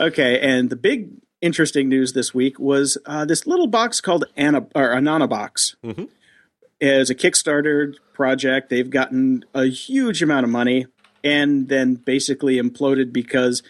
Okay, 0.00 0.40
and 0.40 0.70
the 0.70 0.76
big 0.76 1.10
interesting 1.40 1.88
news 1.88 2.12
this 2.12 2.32
week 2.32 2.58
was 2.58 2.96
uh, 3.04 3.24
this 3.24 3.46
little 3.46 3.66
box 3.66 4.00
called 4.00 4.24
Ana 4.36 4.66
or 4.74 4.94
Anonabox. 4.94 5.76
Mm-hmm. 5.84 6.04
Is 6.80 7.10
a 7.10 7.14
Kickstarter 7.14 7.94
project. 8.14 8.70
They've 8.70 8.88
gotten 8.88 9.44
a 9.52 9.64
huge 9.64 10.22
amount 10.22 10.44
of 10.44 10.50
money 10.50 10.86
and 11.22 11.68
then 11.68 11.94
basically 11.94 12.60
imploded 12.60 13.12
because 13.12 13.62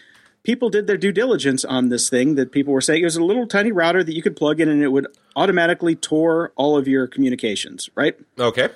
people 0.43 0.69
did 0.69 0.87
their 0.87 0.97
due 0.97 1.11
diligence 1.11 1.65
on 1.65 1.89
this 1.89 2.09
thing 2.09 2.35
that 2.35 2.51
people 2.51 2.73
were 2.73 2.81
saying 2.81 3.01
it 3.01 3.05
was 3.05 3.15
a 3.15 3.23
little 3.23 3.47
tiny 3.47 3.71
router 3.71 4.03
that 4.03 4.13
you 4.13 4.21
could 4.21 4.35
plug 4.35 4.59
in 4.59 4.69
and 4.69 4.81
it 4.81 4.89
would 4.89 5.07
automatically 5.35 5.95
tor 5.95 6.51
all 6.55 6.77
of 6.77 6.87
your 6.87 7.07
communications, 7.07 7.89
right? 7.95 8.17
Okay. 8.39 8.69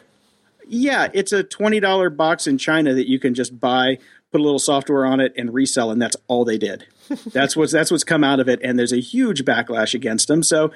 Yeah, 0.68 1.10
it's 1.14 1.32
a 1.32 1.44
$20 1.44 2.16
box 2.16 2.48
in 2.48 2.58
China 2.58 2.94
that 2.94 3.10
you 3.10 3.20
can 3.20 3.34
just 3.34 3.60
buy, 3.60 3.98
put 4.32 4.40
a 4.40 4.44
little 4.44 4.60
software 4.60 5.06
on 5.06 5.20
it 5.20 5.34
and 5.38 5.54
resell 5.54 5.92
and 5.92 6.02
that's 6.02 6.16
all 6.28 6.46
they 6.46 6.58
did. 6.58 6.86
that's 7.28 7.56
what's 7.56 7.74
that's 7.74 7.92
what's 7.92 8.06
come 8.06 8.24
out 8.24 8.40
of 8.40 8.48
it 8.48 8.60
and 8.64 8.80
there's 8.80 8.94
a 8.94 9.02
huge 9.02 9.44
backlash 9.44 9.94
against 9.94 10.28
them. 10.28 10.42
So, 10.42 10.72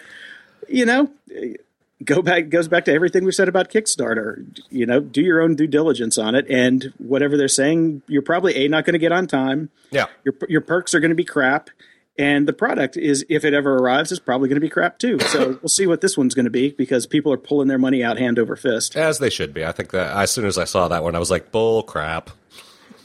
you 0.68 0.86
know, 0.86 1.10
go 2.04 2.22
back 2.22 2.50
goes 2.50 2.68
back 2.68 2.86
to 2.86 2.93
everything 2.93 3.26
we 3.26 3.32
said 3.32 3.48
about 3.48 3.70
Kickstarter. 3.70 4.45
You 4.70 4.86
know, 4.86 5.00
do 5.00 5.22
your 5.22 5.41
own 5.41 5.56
due 5.56 5.68
diligence 5.68 6.18
on 6.18 6.36
it 6.36 6.45
and 6.50 6.93
whatever 6.98 7.38
they're 7.38 7.48
saying, 7.48 8.02
you're 8.08 8.22
probably 8.22 8.56
a 8.56 8.68
not 8.68 8.86
going 8.86 8.93
to 8.93 9.00
get 9.00 9.12
on 9.12 9.28
time. 9.28 9.70
Yeah. 9.91 10.06
Your 10.24 10.36
your 10.48 10.62
perks 10.62 10.93
are 10.93 11.00
going 11.00 11.10
to 11.10 11.16
be 11.16 11.26
crap. 11.26 11.70
And 12.20 12.48
the 12.48 12.54
product 12.54 12.98
is, 12.98 13.24
if 13.30 13.45
it 13.45 13.54
ever 13.54 13.76
arrives, 13.76 14.12
is 14.12 14.20
probably 14.20 14.50
going 14.50 14.56
to 14.56 14.62
be 14.62 14.70
crap 14.70 14.98
too. 14.98 15.20
So 15.28 15.60
we'll 15.62 15.70
see 15.70 15.86
what 15.86 16.02
this 16.02 16.18
one's 16.18 16.34
going 16.34 16.45
to 16.45 16.52
be 16.52 16.72
because 16.72 17.06
people 17.06 17.32
are 17.34 17.38
pulling 17.38 17.68
their 17.68 17.78
money 17.78 18.04
out 18.04 18.18
hand 18.18 18.39
over 18.39 18.56
fist. 18.56 18.95
As 18.95 19.20
they 19.20 19.30
should 19.30 19.54
be. 19.54 19.64
I 19.66 19.72
think 19.72 19.91
that 19.91 20.16
as 20.16 20.32
soon 20.32 20.45
as 20.45 20.58
I 20.58 20.64
saw 20.64 20.88
that 20.88 21.04
one, 21.04 21.16
I 21.16 21.20
was 21.20 21.30
like, 21.30 21.52
bull 21.52 21.84
crap. 21.84 22.32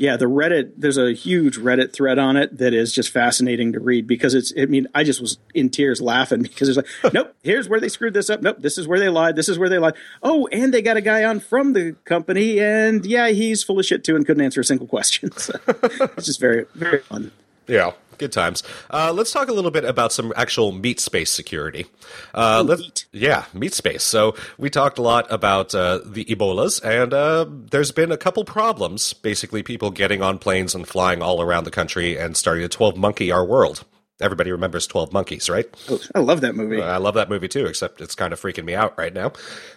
Yeah, 0.03 0.17
the 0.17 0.25
Reddit, 0.25 0.73
there's 0.77 0.99
a 0.99 1.13
huge 1.13 1.59
Reddit 1.59 1.93
thread 1.93 2.19
on 2.19 2.37
it 2.37 2.59
that 2.59 2.75
is 2.75 2.93
just 2.93 3.11
fascinating 3.11 3.75
to 3.75 3.79
read 3.79 4.09
because 4.09 4.35
it's, 4.35 4.53
I 4.59 4.67
mean, 4.67 4.89
I 4.97 5.05
just 5.05 5.21
was 5.21 5.39
in 5.55 5.71
tears 5.71 6.01
laughing 6.01 6.43
because 6.43 6.69
it's 6.69 6.77
like, 6.77 7.15
nope, 7.15 7.33
here's 7.45 7.69
where 7.69 7.79
they 7.79 7.89
screwed 7.89 8.13
this 8.13 8.29
up. 8.29 8.43
Nope, 8.43 8.57
this 8.59 8.79
is 8.79 8.89
where 8.89 8.99
they 8.99 9.09
lied. 9.09 9.37
This 9.37 9.49
is 9.49 9.61
where 9.61 9.69
they 9.69 9.79
lied. 9.79 9.95
Oh, 10.21 10.49
and 10.51 10.75
they 10.75 10.83
got 10.83 10.97
a 10.97 11.01
guy 11.01 11.23
on 11.23 11.39
from 11.39 11.73
the 11.73 11.95
company, 12.05 12.59
and 12.59 13.07
yeah, 13.07 13.29
he's 13.29 13.63
full 13.63 13.79
of 13.79 13.87
shit 13.87 14.03
too 14.03 14.17
and 14.17 14.27
couldn't 14.27 14.43
answer 14.43 14.61
a 14.61 14.65
single 14.65 14.87
question. 14.89 15.31
So 15.37 15.55
it's 15.69 16.27
just 16.27 16.41
very, 16.41 16.67
very 16.75 16.99
fun. 16.99 17.31
Yeah, 17.69 17.93
good 18.19 18.33
times. 18.33 18.63
Uh, 18.91 19.13
let's 19.15 19.33
talk 19.33 19.49
a 19.49 19.53
little 19.53 19.71
bit 19.71 19.85
about 19.85 20.13
some 20.13 20.33
actual 20.37 20.73
meat 20.73 21.01
space 21.01 21.31
security. 21.31 21.87
Uh, 22.35 22.59
Oh, 22.61 22.63
let's- 22.63 22.81
meat. 22.83 23.07
Yeah, 23.13 23.45
meat 23.55 23.75
space. 23.75 24.03
So 24.03 24.35
we 24.59 24.71
talked 24.71 24.99
a 24.99 25.03
lot 25.03 25.27
about 25.31 25.75
uh, 25.75 26.01
the 26.05 26.25
Ebolas, 26.27 26.83
and 26.85 27.13
uh, 27.15 27.47
there's 27.49 27.93
been 27.93 28.11
a 28.13 28.17
couple 28.17 28.45
problems. 28.45 29.13
Basically, 29.13 29.63
people 29.63 29.91
getting 29.91 30.23
on 30.23 30.39
planes 30.39 30.75
and 30.75 30.87
flying 30.87 31.23
all 31.23 31.41
around 31.43 31.65
the 31.65 31.71
country 31.71 32.17
and 32.19 32.37
starting 32.37 32.63
to 32.63 32.69
12 32.69 32.97
monkey 32.97 33.31
our 33.31 33.45
world. 33.45 33.85
Everybody 34.21 34.53
remembers 34.53 34.87
12 34.87 35.13
Monkeys, 35.13 35.51
right? 35.51 35.67
I 36.15 36.21
love 36.21 36.43
that 36.43 36.55
movie. 36.55 36.81
I 36.81 36.99
love 36.99 37.15
that 37.15 37.29
movie 37.29 37.49
too, 37.49 37.67
except 37.67 38.01
it's 38.01 38.15
kind 38.15 38.33
of 38.33 38.41
freaking 38.41 38.65
me 38.65 38.75
out 38.75 38.97
right 38.97 39.13
now 39.13 39.33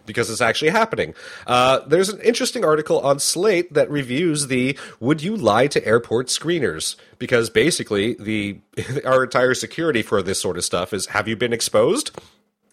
because 0.05 0.29
it's 0.29 0.41
actually 0.41 0.69
happening. 0.69 1.15
Uh, 1.47 1.79
there's 1.87 2.09
an 2.09 2.19
interesting 2.21 2.63
article 2.63 2.99
on 2.99 3.19
Slate 3.19 3.73
that 3.73 3.89
reviews 3.89 4.47
the 4.47 4.77
"Would 4.99 5.23
you 5.23 5.35
lie 5.35 5.67
to 5.67 5.83
airport 5.85 6.27
screeners?" 6.27 6.95
Because 7.17 7.49
basically, 7.49 8.13
the 8.19 8.59
our 9.05 9.23
entire 9.23 9.55
security 9.55 10.03
for 10.03 10.21
this 10.21 10.41
sort 10.41 10.57
of 10.57 10.63
stuff 10.63 10.93
is: 10.93 11.07
Have 11.07 11.27
you 11.27 11.35
been 11.35 11.53
exposed? 11.53 12.11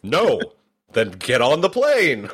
No. 0.02 0.40
then 0.92 1.12
get 1.12 1.40
on 1.40 1.62
the 1.62 1.70
plane. 1.70 2.28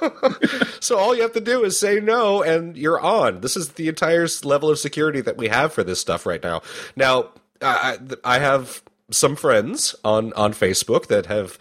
so 0.80 0.98
all 0.98 1.14
you 1.14 1.22
have 1.22 1.32
to 1.32 1.40
do 1.40 1.64
is 1.64 1.78
say 1.78 2.00
no 2.00 2.42
and 2.42 2.76
you're 2.76 3.00
on 3.00 3.40
this 3.40 3.56
is 3.56 3.70
the 3.70 3.88
entire 3.88 4.26
level 4.44 4.68
of 4.68 4.78
security 4.78 5.22
that 5.22 5.38
we 5.38 5.48
have 5.48 5.72
for 5.72 5.82
this 5.82 5.98
stuff 5.98 6.26
right 6.26 6.42
now 6.42 6.60
now 6.96 7.30
i, 7.62 7.98
I 8.24 8.38
have 8.38 8.82
some 9.10 9.36
friends 9.36 9.94
on 10.04 10.32
on 10.32 10.52
facebook 10.52 11.06
that 11.06 11.26
have 11.26 11.58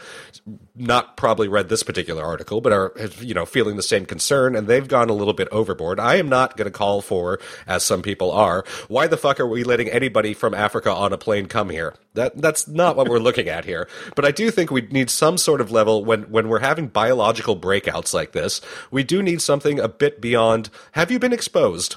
not 0.76 1.16
probably 1.16 1.48
read 1.48 1.70
this 1.70 1.84
particular 1.84 2.24
article 2.24 2.60
but 2.62 2.74
are 2.74 2.94
you 3.20 3.34
know 3.34 3.46
feeling 3.46 3.76
the 3.76 3.84
same 3.84 4.06
concern 4.06 4.56
and 4.56 4.68
they've 4.68 4.88
gone 4.88 5.10
a 5.10 5.14
little 5.14 5.34
bit 5.34 5.48
overboard. 5.52 6.00
I 6.00 6.16
am 6.16 6.30
not 6.30 6.58
going 6.58 6.66
to 6.66 6.72
call 6.72 7.02
for 7.02 7.40
as 7.66 7.84
some 7.84 8.02
people 8.02 8.32
are 8.32 8.64
why 8.88 9.08
the 9.08 9.18
fuck 9.18 9.40
are 9.40 9.48
we 9.48 9.64
letting 9.64 9.90
anybody 9.90 10.34
from 10.34 10.54
africa 10.54 10.92
on 10.92 11.14
a 11.14 11.18
plane 11.18 11.48
come 11.48 11.70
here? 11.70 11.96
That 12.14 12.42
that's 12.42 12.68
not 12.68 12.96
what 12.96 13.10
we're 13.10 13.20
looking 13.20 13.48
at 13.48 13.66
here. 13.66 13.88
But 14.16 14.26
i 14.26 14.32
do 14.32 14.52
think 14.52 14.72
we 14.72 14.82
need 14.82 15.10
some 15.10 15.38
sort 15.38 15.62
of 15.62 15.72
level 15.72 16.04
when 16.04 16.24
when 16.24 16.50
we're 16.50 16.60
having 16.60 16.88
biological 16.88 17.58
breakouts 17.58 18.14
like 18.14 18.32
this 18.32 18.62
we 18.92 19.04
do 19.04 19.24
need 19.24 19.42
something 19.42 19.80
a 19.80 19.88
bit 19.88 20.20
beyond 20.20 20.70
have 20.94 21.12
you 21.12 21.20
been 21.20 21.34
exposed? 21.34 21.96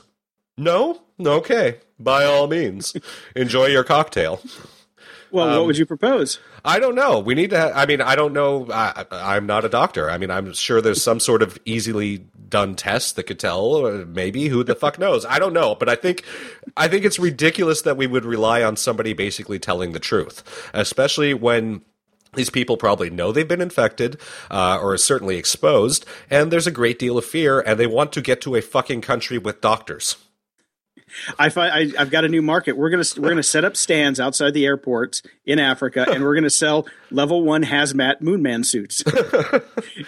No? 0.57 1.03
Okay 1.21 1.79
by 1.99 2.25
all 2.25 2.47
means 2.47 2.95
enjoy 3.35 3.67
your 3.67 3.85
cocktail 3.85 4.41
well, 5.31 5.49
um, 5.49 5.57
what 5.57 5.67
would 5.67 5.79
you 5.79 5.87
propose? 5.87 6.39
I 6.65 6.79
don't 6.79 6.95
know. 6.95 7.19
We 7.19 7.35
need 7.35 7.51
to. 7.51 7.59
Ha- 7.59 7.73
I 7.75 7.87
mean, 7.87 8.01
I 8.01 8.17
don't 8.17 8.33
know. 8.33 8.69
I, 8.73 9.05
I'm 9.11 9.47
not 9.47 9.65
a 9.65 9.69
doctor. 9.69 10.11
I 10.11 10.19
mean, 10.19 10.31
I'm 10.31 10.53
sure 10.53 10.81
there's 10.81 11.03
some 11.03 11.21
sort 11.21 11.43
of 11.43 11.59
easily 11.65 12.27
done 12.49 12.75
test 12.75 13.17
that 13.17 13.25
could 13.25 13.39
tell. 13.39 13.61
Or 13.61 14.07
maybe 14.07 14.49
who 14.49 14.65
the 14.65 14.75
fuck 14.75 14.99
knows? 14.99 15.25
I 15.25 15.39
don't 15.39 15.53
know. 15.53 15.75
But 15.75 15.89
I 15.89 15.97
think, 15.97 16.25
I 16.77 16.89
think 16.89 17.05
it's 17.05 17.19
ridiculous 17.19 17.83
that 17.83 17.97
we 17.97 18.07
would 18.07 18.25
rely 18.25 18.63
on 18.63 18.77
somebody 18.77 19.13
basically 19.13 19.59
telling 19.59 19.93
the 19.93 20.01
truth, 20.01 20.43
especially 20.73 21.35
when. 21.35 21.83
These 22.35 22.51
people 22.51 22.77
probably 22.77 23.09
know 23.09 23.33
they've 23.33 23.49
been 23.49 23.63
infected, 23.63 24.21
uh, 24.51 24.79
or 24.83 24.95
certainly 24.99 25.39
exposed, 25.39 26.05
and 26.29 26.53
there's 26.53 26.67
a 26.67 26.71
great 26.71 26.99
deal 26.99 27.17
of 27.17 27.25
fear, 27.25 27.61
and 27.61 27.81
they 27.81 27.87
want 27.87 28.13
to 28.13 28.21
get 28.21 28.43
to 28.43 28.55
a 28.55 28.61
fucking 28.61 29.01
country 29.01 29.39
with 29.39 29.63
doctors. 29.63 30.17
I 31.39 31.49
find 31.49 31.73
I, 31.73 32.01
I've 32.01 32.11
got 32.11 32.25
a 32.25 32.29
new 32.29 32.43
market. 32.43 32.77
We're 32.77 32.91
gonna 32.91 33.05
we're 33.17 33.31
gonna 33.31 33.43
set 33.43 33.65
up 33.65 33.77
stands 33.77 34.21
outside 34.21 34.55
the 34.55 34.67
airports 34.67 35.23
in 35.47 35.59
Africa, 35.59 36.07
and 36.09 36.23
we're 36.23 36.35
gonna 36.35 36.51
sell 36.51 36.87
level 37.11 37.43
one 37.43 37.65
hazmat 37.65 38.21
moonman 38.21 38.65
suits. 38.65 39.03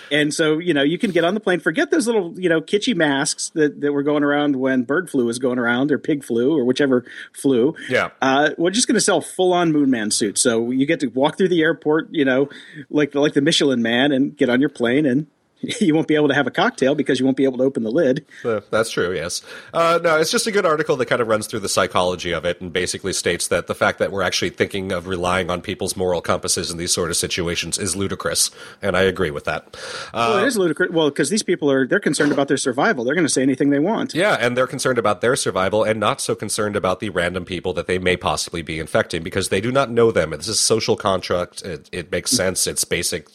and 0.11 0.33
so 0.33 0.59
you 0.59 0.75
know 0.75 0.83
you 0.83 0.99
can 0.99 1.11
get 1.11 1.25
on 1.25 1.35
the 1.35 1.41
plane. 1.41 1.61
Forget 1.61 1.91
those 1.91 2.07
little 2.07 2.39
you 2.39 2.49
know 2.49 2.61
kitschy 2.61 2.95
masks 2.95 3.51
that, 3.51 3.81
that 3.81 3.93
were 3.93 4.03
going 4.03 4.23
around 4.23 4.57
when 4.57 4.83
bird 4.83 5.11
flu 5.11 5.27
was 5.27 5.39
going 5.39 5.59
around 5.59 5.93
or 5.93 5.99
pig 5.99 6.25
flu 6.25 6.57
or 6.57 6.65
whichever 6.65 7.05
flu. 7.33 7.75
Yeah. 7.89 8.11
Uh, 8.21 8.51
we're 8.59 8.71
just 8.71 8.87
gonna 8.87 9.01
sell 9.01 9.21
full 9.21 9.53
on 9.53 9.73
moonman 9.73 10.13
suits. 10.13 10.41
So 10.41 10.71
you 10.71 10.87
get 10.87 11.01
to 11.01 11.09
walk 11.09 11.37
through 11.37 11.49
the 11.49 11.63
airport, 11.63 12.09
you 12.13 12.25
know, 12.25 12.49
like 12.91 13.15
like 13.15 13.35
the 13.35 13.43
Michelin 13.43 13.83
Man, 13.83 14.13
and 14.13 14.37
get 14.37 14.49
on 14.49 14.61
your 14.61 14.71
plane 14.71 15.07
and 15.07 15.27
you 15.81 15.95
won't 15.95 16.09
be 16.09 16.15
able 16.15 16.29
to 16.29 16.35
have 16.35 16.47
a 16.47 16.51
cocktail 16.51 16.95
because 16.95 17.19
you 17.19 17.25
won't 17.25 17.37
be 17.37 17.45
able 17.45 17.59
to 17.59 17.65
open 17.65 17.83
the 17.83 17.91
lid. 17.91 18.25
Uh, 18.45 18.61
that's 18.71 18.91
true, 18.91 19.15
yes. 19.15 19.43
Uh, 19.75 19.99
no, 20.03 20.19
it's 20.19 20.31
just 20.31 20.47
a 20.47 20.53
good 20.53 20.65
article 20.65 20.97
that 20.97 21.07
kind 21.07 21.21
of 21.21 21.29
runs 21.29 21.47
through 21.47 21.61
the 21.61 21.69
psychology 21.69 22.33
of 22.33 22.45
it 22.45 22.61
and 22.61 22.73
basically 22.73 23.13
states 23.13 23.49
that 23.49 23.67
the 23.67 23.75
fact 23.75 23.99
that 23.99 24.11
we're 24.11 24.23
actually 24.23 24.51
thinking 24.51 24.93
of 24.93 25.07
relying 25.07 25.51
on 25.51 25.61
people's 25.61 25.97
moral 25.97 26.21
compasses 26.21 26.71
in 26.71 26.79
these 26.79 26.93
sort 26.93 27.11
of 27.11 27.17
situations 27.17 27.79
is 27.79 27.95
ludicrous, 27.95 28.51
and 28.81 28.97
I 28.97 29.03
agree 29.03 29.31
with 29.31 29.45
that. 29.45 29.77
well, 30.15 30.39
it 30.39 30.47
is 30.47 30.57
ludicrous. 30.57 30.91
Well, 30.91 31.11
because 31.11 31.31
these 31.31 31.43
people 31.43 31.71
are 31.71 31.87
they're 31.87 32.01
concerned 32.01 32.33
about 32.33 32.49
their 32.49 32.57
survival. 32.57 33.05
They're 33.05 33.15
going 33.15 33.27
to 33.27 33.33
say 33.33 33.43
anything 33.43 33.71
they 33.71 33.79
want. 33.79 34.15
Yeah, 34.15 34.37
and 34.41 34.57
they're 34.57 34.67
concerned 34.67 34.99
about 34.99 35.21
their 35.21 35.37
survival 35.37 35.85
and 35.85 36.01
not 36.01 36.21
so 36.21 36.35
concerned 36.35 36.77
about 36.77 37.01
the 37.01 37.11
random 37.11 37.45
people 37.45 37.73
that 37.75 37.87
they 37.87 37.99
may 37.99 38.17
possibly 38.17 38.63
be 38.63 38.79
infecting 38.79 39.23
because 39.23 39.49
they 39.49 39.61
do 39.61 39.73
not 39.73 39.91
know 39.91 40.11
them. 40.11 40.31
This 40.31 40.49
is 40.49 40.61
social 40.61 40.97
contract. 40.97 41.63
It, 41.63 41.89
it 41.93 42.11
makes 42.11 42.31
sense. 42.31 42.67
It's 42.67 42.85
basic. 42.85 43.29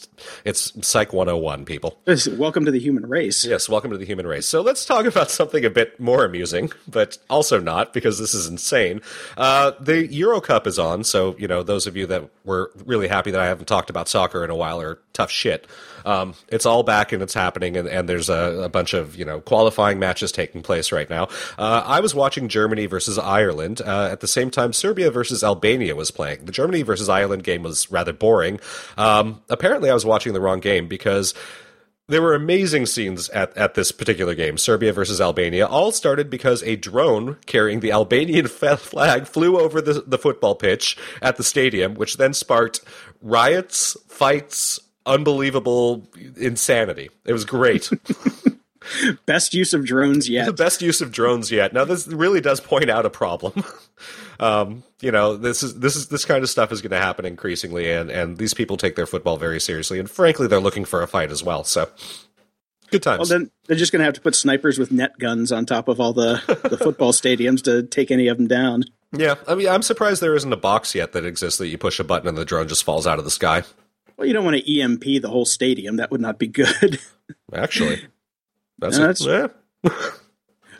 It's 0.43 0.73
Psych 0.85 1.13
101, 1.13 1.65
people. 1.65 1.99
Welcome 2.37 2.63
to 2.63 2.71
the 2.71 2.79
human 2.79 3.07
race. 3.07 3.45
Yes, 3.45 3.67
welcome 3.67 3.91
to 3.91 3.97
the 3.97 4.05
human 4.05 4.25
race. 4.25 4.45
So 4.45 4.61
let's 4.61 4.85
talk 4.85 5.05
about 5.05 5.29
something 5.29 5.65
a 5.65 5.69
bit 5.69 5.99
more 5.99 6.23
amusing, 6.23 6.71
but 6.87 7.17
also 7.29 7.59
not 7.59 7.93
because 7.93 8.19
this 8.19 8.33
is 8.33 8.47
insane. 8.47 9.01
Uh, 9.35 9.71
the 9.81 10.07
Euro 10.07 10.39
Cup 10.39 10.65
is 10.65 10.79
on, 10.79 11.03
so 11.03 11.35
you 11.37 11.47
know 11.47 11.61
those 11.61 11.87
of 11.87 11.97
you 11.97 12.05
that 12.07 12.29
were 12.45 12.71
really 12.85 13.09
happy 13.09 13.31
that 13.31 13.41
I 13.41 13.47
haven't 13.47 13.67
talked 13.67 13.89
about 13.89 14.07
soccer 14.07 14.45
in 14.45 14.49
a 14.49 14.55
while 14.55 14.79
are 14.81 14.99
tough 15.11 15.29
shit. 15.29 15.67
Um, 16.05 16.35
it's 16.47 16.65
all 16.65 16.83
back 16.83 17.11
and 17.11 17.21
it's 17.21 17.33
happening, 17.33 17.75
and, 17.75 17.87
and 17.87 18.07
there's 18.07 18.29
a, 18.29 18.61
a, 18.63 18.69
bunch 18.69 18.93
of 18.93 19.15
you 19.15 19.25
know 19.25 19.41
qualifying 19.41 19.99
matches 19.99 20.31
taking 20.31 20.61
place 20.61 20.91
right 20.91 21.09
now. 21.09 21.27
Uh, 21.57 21.83
I 21.85 21.99
was 21.99 22.15
watching 22.15 22.47
Germany 22.47 22.85
versus 22.85 23.17
Ireland 23.17 23.81
uh, 23.81 24.09
at 24.11 24.21
the 24.21 24.27
same 24.27 24.51
time. 24.51 24.71
Serbia 24.71 25.11
versus 25.11 25.43
Albania 25.43 25.95
was 25.95 26.11
playing. 26.11 26.45
The 26.45 26.51
Germany 26.51 26.83
versus 26.83 27.09
Ireland 27.09 27.43
game 27.43 27.63
was 27.63 27.91
rather 27.91 28.13
boring. 28.13 28.59
Um, 28.97 29.41
apparently, 29.49 29.89
I 29.89 29.93
was 29.93 30.05
watching 30.05 30.33
the 30.33 30.41
wrong 30.41 30.59
game 30.59 30.87
because 30.87 31.33
there 32.07 32.21
were 32.21 32.35
amazing 32.35 32.85
scenes 32.85 33.29
at, 33.29 33.55
at 33.57 33.73
this 33.73 33.91
particular 33.91 34.35
game, 34.35 34.57
Serbia 34.57 34.93
versus 34.93 35.19
Albania. 35.19 35.65
All 35.65 35.91
started 35.91 36.29
because 36.29 36.61
a 36.63 36.75
drone 36.75 37.37
carrying 37.45 37.79
the 37.79 37.91
Albanian 37.91 38.47
flag 38.77 39.27
flew 39.27 39.59
over 39.59 39.81
the, 39.81 40.03
the 40.05 40.17
football 40.17 40.55
pitch 40.55 40.97
at 41.21 41.37
the 41.37 41.43
stadium, 41.43 41.95
which 41.95 42.17
then 42.17 42.33
sparked 42.33 42.81
riots, 43.21 43.97
fights, 44.07 44.79
unbelievable 45.05 46.07
insanity. 46.37 47.09
It 47.25 47.33
was 47.33 47.45
great. 47.45 47.89
best 49.25 49.53
use 49.53 49.73
of 49.73 49.85
drones 49.85 50.29
yet. 50.29 50.45
The 50.45 50.53
best 50.53 50.81
use 50.81 51.01
of 51.01 51.11
drones 51.11 51.51
yet. 51.51 51.73
Now 51.73 51.85
this 51.85 52.07
really 52.07 52.41
does 52.41 52.59
point 52.59 52.89
out 52.89 53.05
a 53.05 53.09
problem. 53.09 53.63
um, 54.39 54.83
you 55.01 55.11
know, 55.11 55.35
this 55.35 55.63
is 55.63 55.79
this 55.79 55.95
is 55.95 56.07
this 56.07 56.25
kind 56.25 56.43
of 56.43 56.49
stuff 56.49 56.71
is 56.71 56.81
going 56.81 56.91
to 56.91 56.97
happen 56.97 57.25
increasingly, 57.25 57.91
and 57.91 58.09
and 58.09 58.37
these 58.37 58.53
people 58.53 58.77
take 58.77 58.95
their 58.95 59.05
football 59.05 59.37
very 59.37 59.59
seriously, 59.59 59.99
and 59.99 60.09
frankly, 60.09 60.47
they're 60.47 60.59
looking 60.59 60.85
for 60.85 61.01
a 61.01 61.07
fight 61.07 61.31
as 61.31 61.43
well. 61.43 61.63
So. 61.63 61.89
Good 62.91 63.01
times. 63.01 63.17
Well, 63.17 63.39
then 63.39 63.49
they're 63.65 63.75
just 63.75 63.91
going 63.91 64.01
to 64.01 64.05
have 64.05 64.13
to 64.13 64.21
put 64.21 64.35
snipers 64.35 64.77
with 64.77 64.91
net 64.91 65.17
guns 65.17 65.51
on 65.51 65.65
top 65.65 65.87
of 65.87 65.99
all 65.99 66.13
the, 66.13 66.39
the 66.69 66.77
football 66.77 67.11
stadiums 67.13 67.63
to 67.63 67.81
take 67.81 68.11
any 68.11 68.27
of 68.27 68.37
them 68.37 68.47
down. 68.47 68.83
Yeah, 69.11 69.35
I 69.47 69.55
mean, 69.55 69.67
I'm 69.67 69.81
surprised 69.81 70.21
there 70.21 70.35
isn't 70.35 70.53
a 70.53 70.57
box 70.57 70.93
yet 70.93 71.11
that 71.13 71.25
exists 71.25 71.57
that 71.57 71.67
you 71.67 71.79
push 71.79 71.99
a 71.99 72.03
button 72.03 72.27
and 72.27 72.37
the 72.37 72.45
drone 72.45 72.67
just 72.67 72.83
falls 72.83 73.07
out 73.07 73.17
of 73.17 73.25
the 73.25 73.31
sky. 73.31 73.63
Well, 74.17 74.27
you 74.27 74.33
don't 74.33 74.45
want 74.45 74.57
to 74.57 74.81
EMP 74.81 75.03
the 75.03 75.29
whole 75.29 75.45
stadium. 75.45 75.97
That 75.97 76.11
would 76.11 76.21
not 76.21 76.39
be 76.39 76.47
good. 76.47 76.99
Actually, 77.53 78.01
that's, 78.79 78.97
no, 78.97 79.07
that's 79.07 79.25
yeah. 79.25 79.47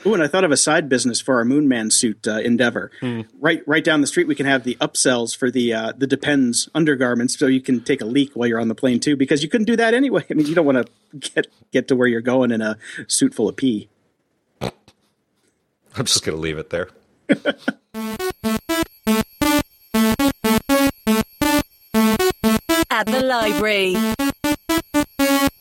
Ooh, 0.05 0.13
and 0.13 0.21
I 0.21 0.27
thought 0.27 0.43
of 0.43 0.51
a 0.51 0.57
side 0.57 0.87
business 0.87 1.19
for 1.19 1.37
our 1.37 1.45
Moonman 1.45 1.91
suit 1.91 2.27
uh, 2.27 2.39
endeavor. 2.39 2.91
Hmm. 2.99 3.21
Right, 3.39 3.63
right 3.67 3.83
down 3.83 4.01
the 4.01 4.07
street, 4.07 4.27
we 4.27 4.35
can 4.35 4.45
have 4.45 4.63
the 4.63 4.75
upsells 4.75 5.35
for 5.35 5.49
the 5.49 5.73
uh, 5.73 5.93
the 5.97 6.07
Depends 6.07 6.69
undergarments, 6.75 7.37
so 7.37 7.47
you 7.47 7.61
can 7.61 7.83
take 7.83 8.01
a 8.01 8.05
leak 8.05 8.31
while 8.33 8.47
you're 8.47 8.59
on 8.59 8.67
the 8.67 8.75
plane 8.75 8.99
too. 8.99 9.15
Because 9.15 9.41
you 9.41 9.49
couldn't 9.49 9.65
do 9.65 9.75
that 9.75 9.93
anyway. 9.93 10.23
I 10.29 10.33
mean, 10.33 10.45
you 10.45 10.55
don't 10.55 10.65
want 10.65 10.85
to 10.85 11.31
get 11.33 11.47
get 11.71 11.87
to 11.87 11.95
where 11.95 12.07
you're 12.07 12.21
going 12.21 12.51
in 12.51 12.61
a 12.61 12.77
suit 13.07 13.33
full 13.33 13.49
of 13.49 13.55
pee. 13.55 13.89
I'm 15.97 16.05
just 16.05 16.25
going 16.25 16.35
to 16.35 16.41
leave 16.41 16.57
it 16.57 16.69
there. 16.71 16.89
At 22.89 23.07
the 23.07 23.21
library. 23.23 24.14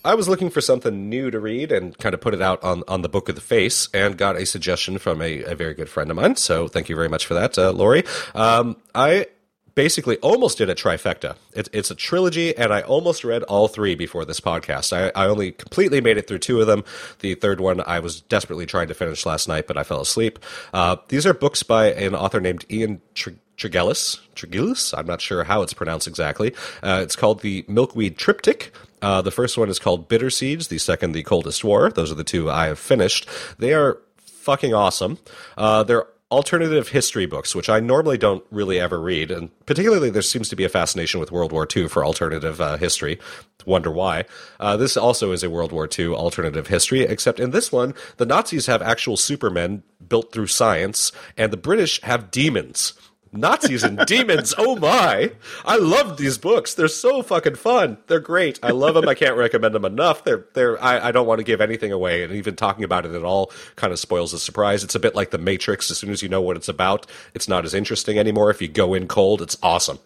I 0.04 0.14
was 0.14 0.28
looking 0.28 0.50
for 0.50 0.60
something 0.60 1.08
new 1.08 1.30
to 1.30 1.40
read 1.40 1.72
and 1.72 1.96
kind 1.96 2.14
of 2.14 2.20
put 2.20 2.34
it 2.34 2.42
out 2.42 2.62
on, 2.62 2.82
on 2.86 3.02
the 3.02 3.08
book 3.08 3.28
of 3.28 3.34
the 3.34 3.40
face 3.40 3.88
and 3.94 4.18
got 4.18 4.36
a 4.36 4.44
suggestion 4.44 4.98
from 4.98 5.22
a, 5.22 5.42
a 5.44 5.54
very 5.54 5.72
good 5.72 5.88
friend 5.88 6.10
of 6.10 6.16
mine. 6.16 6.36
So 6.36 6.68
thank 6.68 6.88
you 6.88 6.96
very 6.96 7.08
much 7.08 7.24
for 7.24 7.34
that, 7.34 7.56
uh, 7.56 7.72
Lori. 7.72 8.04
Um, 8.34 8.76
I 8.94 9.26
basically 9.74 10.18
almost 10.18 10.58
did 10.58 10.68
a 10.70 10.74
trifecta. 10.74 11.36
It, 11.54 11.68
it's 11.72 11.90
a 11.90 11.94
trilogy, 11.94 12.56
and 12.56 12.72
I 12.72 12.82
almost 12.82 13.24
read 13.24 13.42
all 13.44 13.66
three 13.66 13.94
before 13.94 14.24
this 14.24 14.40
podcast. 14.40 14.92
I, 14.92 15.10
I, 15.20 15.26
only 15.26 15.52
completely 15.52 16.00
made 16.00 16.16
it 16.16 16.28
through 16.28 16.38
two 16.38 16.60
of 16.60 16.66
them. 16.66 16.84
The 17.20 17.34
third 17.34 17.60
one 17.60 17.82
I 17.86 17.98
was 17.98 18.20
desperately 18.20 18.66
trying 18.66 18.88
to 18.88 18.94
finish 18.94 19.26
last 19.26 19.48
night, 19.48 19.66
but 19.66 19.76
I 19.76 19.82
fell 19.82 20.00
asleep. 20.00 20.38
Uh, 20.72 20.96
these 21.08 21.26
are 21.26 21.34
books 21.34 21.62
by 21.62 21.92
an 21.92 22.14
author 22.14 22.40
named 22.40 22.64
Ian 22.70 23.00
Tr-. 23.14 23.30
Tregillis? 23.56 24.98
I'm 24.98 25.06
not 25.06 25.20
sure 25.20 25.44
how 25.44 25.62
it's 25.62 25.72
pronounced 25.72 26.08
exactly. 26.08 26.54
Uh, 26.82 27.00
it's 27.02 27.14
called 27.16 27.40
the 27.40 27.64
Milkweed 27.68 28.18
Triptych. 28.18 28.72
Uh, 29.04 29.20
the 29.20 29.30
first 29.30 29.58
one 29.58 29.68
is 29.68 29.78
called 29.78 30.08
Bitter 30.08 30.30
Seeds. 30.30 30.68
The 30.68 30.78
second, 30.78 31.12
The 31.12 31.22
Coldest 31.22 31.62
War. 31.62 31.90
Those 31.90 32.10
are 32.10 32.14
the 32.14 32.24
two 32.24 32.50
I 32.50 32.68
have 32.68 32.78
finished. 32.78 33.28
They 33.58 33.74
are 33.74 33.98
fucking 34.16 34.72
awesome. 34.72 35.18
Uh, 35.58 35.82
they're 35.82 36.06
alternative 36.30 36.88
history 36.88 37.26
books, 37.26 37.54
which 37.54 37.68
I 37.68 37.80
normally 37.80 38.16
don't 38.16 38.42
really 38.50 38.80
ever 38.80 38.98
read, 38.98 39.30
and 39.30 39.50
particularly 39.66 40.08
there 40.08 40.22
seems 40.22 40.48
to 40.48 40.56
be 40.56 40.64
a 40.64 40.70
fascination 40.70 41.20
with 41.20 41.30
World 41.30 41.52
War 41.52 41.68
II 41.76 41.86
for 41.88 42.02
alternative 42.02 42.62
uh, 42.62 42.78
history. 42.78 43.18
Wonder 43.66 43.90
why. 43.90 44.24
Uh, 44.58 44.78
this 44.78 44.96
also 44.96 45.32
is 45.32 45.42
a 45.42 45.50
World 45.50 45.70
War 45.70 45.86
II 45.86 46.08
alternative 46.08 46.68
history, 46.68 47.02
except 47.02 47.38
in 47.40 47.50
this 47.50 47.70
one, 47.70 47.92
the 48.16 48.26
Nazis 48.26 48.66
have 48.66 48.80
actual 48.80 49.18
supermen 49.18 49.82
built 50.08 50.32
through 50.32 50.46
science, 50.46 51.12
and 51.36 51.52
the 51.52 51.58
British 51.58 52.00
have 52.02 52.30
demons. 52.30 52.94
Nazis 53.36 53.82
and 53.82 53.98
demons. 54.06 54.54
Oh 54.56 54.76
my! 54.76 55.32
I 55.64 55.76
love 55.76 56.16
these 56.16 56.38
books. 56.38 56.74
They're 56.74 56.88
so 56.88 57.22
fucking 57.22 57.56
fun. 57.56 57.98
They're 58.06 58.20
great. 58.20 58.58
I 58.62 58.70
love 58.70 58.94
them. 58.94 59.08
I 59.08 59.14
can't 59.14 59.36
recommend 59.36 59.74
them 59.74 59.84
enough. 59.84 60.24
They're 60.24 60.46
they're. 60.54 60.82
I, 60.82 61.08
I 61.08 61.12
don't 61.12 61.26
want 61.26 61.40
to 61.40 61.44
give 61.44 61.60
anything 61.60 61.92
away, 61.92 62.22
and 62.22 62.32
even 62.32 62.56
talking 62.56 62.84
about 62.84 63.04
it 63.06 63.12
at 63.12 63.24
all 63.24 63.52
kind 63.76 63.92
of 63.92 63.98
spoils 63.98 64.32
the 64.32 64.38
surprise. 64.38 64.84
It's 64.84 64.94
a 64.94 65.00
bit 65.00 65.14
like 65.14 65.30
The 65.30 65.38
Matrix. 65.38 65.90
As 65.90 65.98
soon 65.98 66.10
as 66.10 66.22
you 66.22 66.28
know 66.28 66.40
what 66.40 66.56
it's 66.56 66.68
about, 66.68 67.06
it's 67.34 67.48
not 67.48 67.64
as 67.64 67.74
interesting 67.74 68.18
anymore. 68.18 68.50
If 68.50 68.62
you 68.62 68.68
go 68.68 68.94
in 68.94 69.08
cold, 69.08 69.42
it's 69.42 69.58
awesome. 69.62 69.98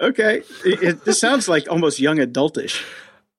Okay, 0.00 0.42
it, 0.64 0.82
it, 0.82 1.04
this 1.04 1.20
sounds 1.20 1.48
like 1.48 1.68
almost 1.70 2.00
young 2.00 2.16
adultish. 2.16 2.82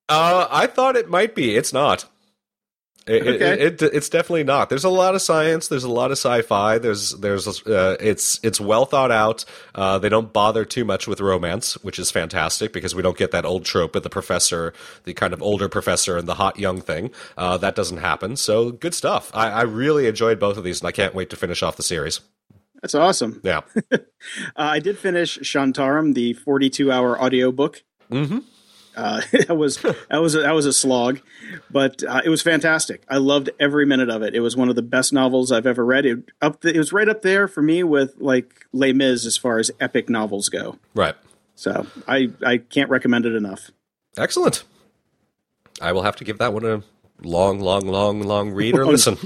Uh, 0.08 0.48
I 0.52 0.68
thought 0.68 0.96
it 0.96 1.10
might 1.10 1.34
be. 1.34 1.56
It's 1.56 1.74
not. 1.74 2.06
It, 3.08 3.28
okay. 3.28 3.54
It, 3.54 3.82
it, 3.82 3.94
it's 3.94 4.10
definitely 4.10 4.44
not. 4.44 4.70
There's 4.70 4.84
a 4.84 4.90
lot 4.90 5.16
of 5.16 5.24
science. 5.24 5.68
There's 5.68 5.84
a 5.84 5.90
lot 5.90 6.12
of 6.12 6.18
sci-fi. 6.18 6.78
There's 6.78 7.12
there's 7.12 7.66
uh, 7.66 7.98
it's 8.00 8.40
it's 8.44 8.62
well 8.62 8.86
thought 8.86 9.12
out. 9.12 9.44
Uh, 9.74 9.98
they 9.98 10.10
don't 10.10 10.32
bother 10.32 10.66
too 10.66 10.86
much 10.86 11.08
with 11.08 11.20
romance, 11.20 11.74
which 11.84 11.98
is 11.98 12.12
fantastic 12.12 12.72
because 12.72 12.94
we 12.94 13.02
don't 13.02 13.18
get 13.18 13.32
that 13.32 13.44
old 13.44 13.66
trope 13.66 13.96
of 13.96 14.04
the 14.04 14.10
professor, 14.10 14.74
the 15.06 15.16
kind 15.16 15.34
of 15.34 15.42
older 15.42 15.68
professor 15.68 16.16
and 16.16 16.28
the 16.28 16.36
hot 16.36 16.60
young 16.60 16.80
thing. 16.80 17.10
Uh, 17.36 17.58
that 17.58 17.76
doesn't 17.76 17.98
happen. 17.98 18.36
So 18.36 18.72
good 18.72 18.94
stuff. 18.94 19.32
I, 19.34 19.50
I, 19.50 19.62
really 19.64 20.06
enjoyed 20.06 20.40
both 20.40 20.58
of 20.58 20.64
these, 20.64 20.82
and 20.82 20.88
I 20.88 20.92
can't 20.92 21.16
wait 21.16 21.32
to 21.32 21.36
finish 21.36 21.64
off 21.64 21.78
the 21.78 21.84
series. 21.84 22.20
That's 22.84 22.94
awesome. 22.94 23.42
Yeah, 23.44 23.62
uh, 23.92 23.98
I 24.56 24.80
did 24.80 25.00
finish 25.00 25.40
Shantaram, 25.40 26.14
the 26.14 26.34
42 26.34 26.92
hour 26.92 27.20
audiobook. 27.20 27.84
Mm-hmm. 28.12 28.40
Uh, 28.96 29.22
that 29.32 29.56
was 29.56 29.78
that 29.78 30.22
was 30.22 30.36
a, 30.36 30.42
that 30.42 30.52
was 30.52 30.66
a 30.66 30.74
slog, 30.74 31.20
but 31.70 32.04
uh, 32.04 32.22
it 32.24 32.30
was 32.30 32.42
fantastic. 32.42 33.04
I 33.10 33.18
loved 33.18 33.50
every 33.60 33.86
minute 33.86 34.10
of 34.10 34.22
it. 34.22 34.36
It 34.36 34.42
was 34.42 34.56
one 34.58 34.70
of 34.70 34.76
the 34.76 34.82
best 34.82 35.14
novels 35.14 35.52
I've 35.52 35.66
ever 35.66 35.86
read. 35.86 36.06
It 36.06 36.20
up 36.42 36.62
the, 36.62 36.74
it 36.74 36.78
was 36.78 36.92
right 36.94 37.08
up 37.08 37.22
there 37.22 37.48
for 37.48 37.62
me 37.62 37.84
with 37.84 38.16
like 38.20 38.66
Les 38.74 38.94
Mis 38.94 39.26
as 39.26 39.38
far 39.38 39.60
as 39.60 39.72
epic 39.80 40.10
novels 40.10 40.50
go. 40.50 40.78
Right. 40.94 41.16
So 41.56 41.88
I 42.08 42.32
I 42.46 42.58
can't 42.58 42.90
recommend 42.90 43.26
it 43.26 43.36
enough. 43.36 43.72
Excellent. 44.18 44.64
I 45.82 45.94
will 45.94 46.04
have 46.04 46.16
to 46.18 46.24
give 46.24 46.38
that 46.40 46.54
one 46.54 46.66
a 46.66 46.84
long, 47.24 47.60
long, 47.60 47.88
long, 47.88 48.22
long 48.22 48.52
read 48.52 48.78
or 48.78 48.86
listen. 48.92 49.18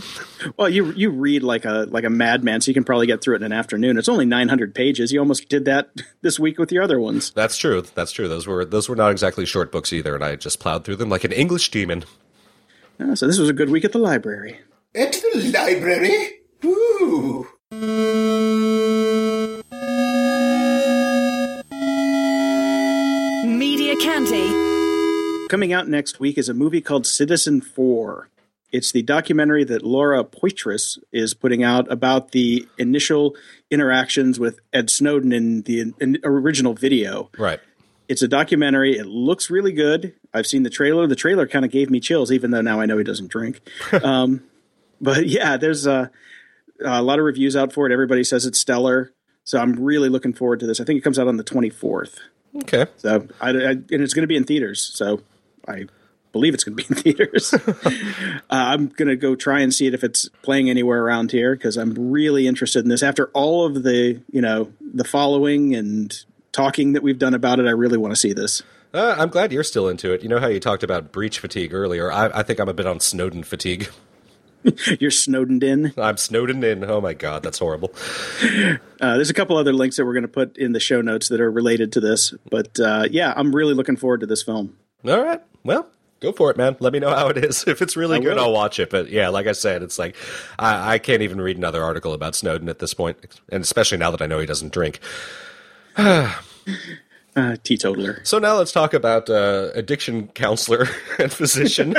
well, 0.57 0.69
you 0.69 0.91
you 0.93 1.09
read 1.09 1.43
like 1.43 1.65
a 1.65 1.87
like 1.89 2.03
a 2.03 2.09
madman, 2.09 2.61
so 2.61 2.69
you 2.69 2.73
can 2.73 2.83
probably 2.83 3.07
get 3.07 3.21
through 3.21 3.35
it 3.35 3.37
in 3.37 3.43
an 3.43 3.51
afternoon. 3.53 3.97
It's 3.97 4.09
only 4.09 4.25
nine 4.25 4.49
hundred 4.49 4.75
pages. 4.75 5.11
You 5.11 5.19
almost 5.19 5.49
did 5.49 5.65
that 5.65 5.89
this 6.21 6.39
week 6.39 6.57
with 6.57 6.71
your 6.71 6.83
other 6.83 6.99
ones. 6.99 7.31
That's 7.31 7.57
true. 7.57 7.81
That's 7.81 8.11
true. 8.11 8.27
Those 8.27 8.47
were 8.47 8.65
those 8.65 8.89
were 8.89 8.95
not 8.95 9.11
exactly 9.11 9.45
short 9.45 9.71
books 9.71 9.93
either, 9.93 10.15
and 10.15 10.23
I 10.23 10.35
just 10.35 10.59
plowed 10.59 10.83
through 10.85 10.97
them 10.97 11.09
like 11.09 11.23
an 11.23 11.31
English 11.31 11.71
demon. 11.71 12.03
Oh, 12.99 13.15
so 13.15 13.27
this 13.27 13.39
was 13.39 13.49
a 13.49 13.53
good 13.53 13.69
week 13.69 13.83
at 13.83 13.91
the 13.91 13.99
library. 13.99 14.59
At 14.95 15.13
the 15.13 15.51
library. 15.53 16.39
Ooh. 16.63 17.47
Coming 25.49 25.73
out 25.73 25.87
next 25.87 26.19
week 26.19 26.37
is 26.37 26.49
a 26.49 26.53
movie 26.53 26.81
called 26.81 27.03
Citizenfour. 27.03 28.25
It's 28.71 28.91
the 28.91 29.03
documentary 29.03 29.63
that 29.65 29.83
Laura 29.83 30.23
Poitras 30.23 30.97
is 31.11 31.33
putting 31.33 31.63
out 31.63 31.89
about 31.91 32.31
the 32.31 32.67
initial 32.77 33.35
interactions 33.69 34.39
with 34.39 34.59
Ed 34.73 34.89
Snowden 34.89 35.31
in 35.31 35.61
the 35.61 35.93
in 35.99 36.17
original 36.23 36.73
video. 36.73 37.29
Right. 37.37 37.59
It's 38.07 38.21
a 38.21 38.27
documentary. 38.27 38.97
It 38.97 39.05
looks 39.05 39.49
really 39.49 39.71
good. 39.71 40.15
I've 40.33 40.47
seen 40.47 40.63
the 40.63 40.69
trailer. 40.69 41.07
The 41.07 41.15
trailer 41.15 41.47
kind 41.47 41.63
of 41.63 41.71
gave 41.71 41.89
me 41.89 41.99
chills, 41.99 42.31
even 42.31 42.51
though 42.51 42.61
now 42.61 42.79
I 42.81 42.85
know 42.85 42.97
he 42.97 43.03
doesn't 43.03 43.29
drink. 43.29 43.61
um, 44.03 44.43
but 44.99 45.27
yeah, 45.27 45.57
there's 45.57 45.85
a, 45.85 46.11
a 46.83 47.03
lot 47.03 47.19
of 47.19 47.25
reviews 47.25 47.55
out 47.55 47.71
for 47.71 47.85
it. 47.85 47.93
Everybody 47.93 48.23
says 48.23 48.45
it's 48.45 48.59
stellar. 48.59 49.13
So 49.43 49.59
I'm 49.59 49.73
really 49.73 50.09
looking 50.09 50.33
forward 50.33 50.59
to 50.61 50.67
this. 50.67 50.79
I 50.79 50.85
think 50.85 50.97
it 50.97 51.03
comes 51.03 51.19
out 51.19 51.27
on 51.27 51.37
the 51.37 51.43
24th. 51.43 52.17
Okay. 52.63 52.87
So 52.97 53.27
I, 53.39 53.49
I 53.49 53.51
and 53.51 53.91
it's 53.91 54.13
going 54.13 54.23
to 54.23 54.27
be 54.27 54.35
in 54.35 54.43
theaters. 54.43 54.81
So 54.81 55.21
I 55.67 55.85
believe 56.31 56.53
it's 56.53 56.65
going 56.65 56.77
to 56.77 56.83
be 56.83 56.89
in 56.89 57.01
theaters. 57.15 57.53
uh, 57.53 57.89
I'm 58.49 58.87
going 58.87 59.07
to 59.07 59.15
go 59.15 59.35
try 59.35 59.61
and 59.61 59.73
see 59.73 59.87
it 59.87 59.93
if 59.93 60.03
it's 60.03 60.27
playing 60.41 60.69
anywhere 60.69 61.01
around 61.01 61.31
here 61.31 61.55
because 61.55 61.77
I'm 61.77 62.11
really 62.11 62.45
interested 62.45 62.83
in 62.83 62.89
this. 62.89 63.03
After 63.03 63.27
all 63.27 63.65
of 63.65 63.83
the 63.83 64.21
you 64.31 64.41
know 64.41 64.71
the 64.81 65.05
following 65.05 65.73
and 65.75 66.13
talking 66.51 66.93
that 66.93 67.03
we've 67.03 67.19
done 67.19 67.33
about 67.33 67.59
it, 67.59 67.67
I 67.67 67.71
really 67.71 67.97
want 67.97 68.11
to 68.13 68.19
see 68.19 68.33
this. 68.33 68.61
Uh, 68.93 69.15
I'm 69.17 69.29
glad 69.29 69.51
you're 69.51 69.63
still 69.63 69.89
into 69.89 70.13
it. 70.13 70.23
You 70.23 70.29
know 70.29 70.39
how 70.39 70.47
you 70.47 70.59
talked 70.59 70.83
about 70.83 71.11
breach 71.11 71.39
fatigue 71.39 71.73
earlier. 71.73 72.11
I, 72.11 72.27
I 72.33 72.43
think 72.43 72.59
I'm 72.59 72.69
a 72.69 72.73
bit 72.73 72.85
on 72.85 72.99
Snowden 73.01 73.43
fatigue. 73.43 73.89
You're 74.99 75.11
Snowdened 75.11 75.63
in. 75.63 75.93
I'm 75.95 76.17
Snowdened 76.17 76.63
in. 76.63 76.83
Oh 76.89 76.99
my 76.99 77.13
god, 77.13 77.43
that's 77.43 77.59
horrible. 77.59 77.93
Uh, 78.41 78.77
there's 78.99 79.29
a 79.29 79.33
couple 79.33 79.57
other 79.57 79.73
links 79.73 79.97
that 79.97 80.05
we're 80.05 80.13
going 80.13 80.23
to 80.23 80.27
put 80.27 80.57
in 80.57 80.71
the 80.71 80.79
show 80.79 81.01
notes 81.01 81.29
that 81.29 81.39
are 81.39 81.51
related 81.51 81.91
to 81.93 81.99
this. 81.99 82.33
But 82.49 82.79
uh, 82.79 83.07
yeah, 83.11 83.33
I'm 83.35 83.55
really 83.55 83.73
looking 83.73 83.95
forward 83.95 84.21
to 84.21 84.25
this 84.25 84.41
film. 84.41 84.75
All 85.07 85.21
right. 85.21 85.41
Well, 85.65 85.89
go 86.21 86.31
for 86.31 86.49
it, 86.51 86.57
man. 86.57 86.77
Let 86.79 86.93
me 86.93 86.99
know 86.99 87.09
how 87.09 87.27
it 87.27 87.37
is. 87.37 87.63
If 87.67 87.81
it's 87.81 87.97
really 87.97 88.19
I 88.19 88.21
good, 88.21 88.37
will. 88.37 88.43
I'll 88.45 88.53
watch 88.53 88.79
it. 88.79 88.89
But 88.89 89.09
yeah, 89.09 89.27
like 89.29 89.47
I 89.47 89.51
said, 89.51 89.83
it's 89.83 89.99
like 89.99 90.15
I, 90.57 90.93
I 90.93 90.97
can't 90.99 91.23
even 91.23 91.41
read 91.41 91.57
another 91.57 91.83
article 91.83 92.13
about 92.13 92.35
Snowden 92.35 92.69
at 92.69 92.79
this 92.79 92.93
point, 92.93 93.17
and 93.51 93.63
especially 93.63 93.97
now 93.97 94.11
that 94.11 94.21
I 94.21 94.27
know 94.27 94.39
he 94.39 94.45
doesn't 94.45 94.71
drink. 94.71 94.99
Uh, 97.37 97.57
teetotaler. 97.63 98.21
So 98.23 98.39
now 98.39 98.55
let's 98.55 98.71
talk 98.71 98.93
about 98.93 99.29
uh, 99.29 99.69
addiction 99.73 100.29
counselor 100.29 100.87
and 101.19 101.29
physician. 101.33 101.93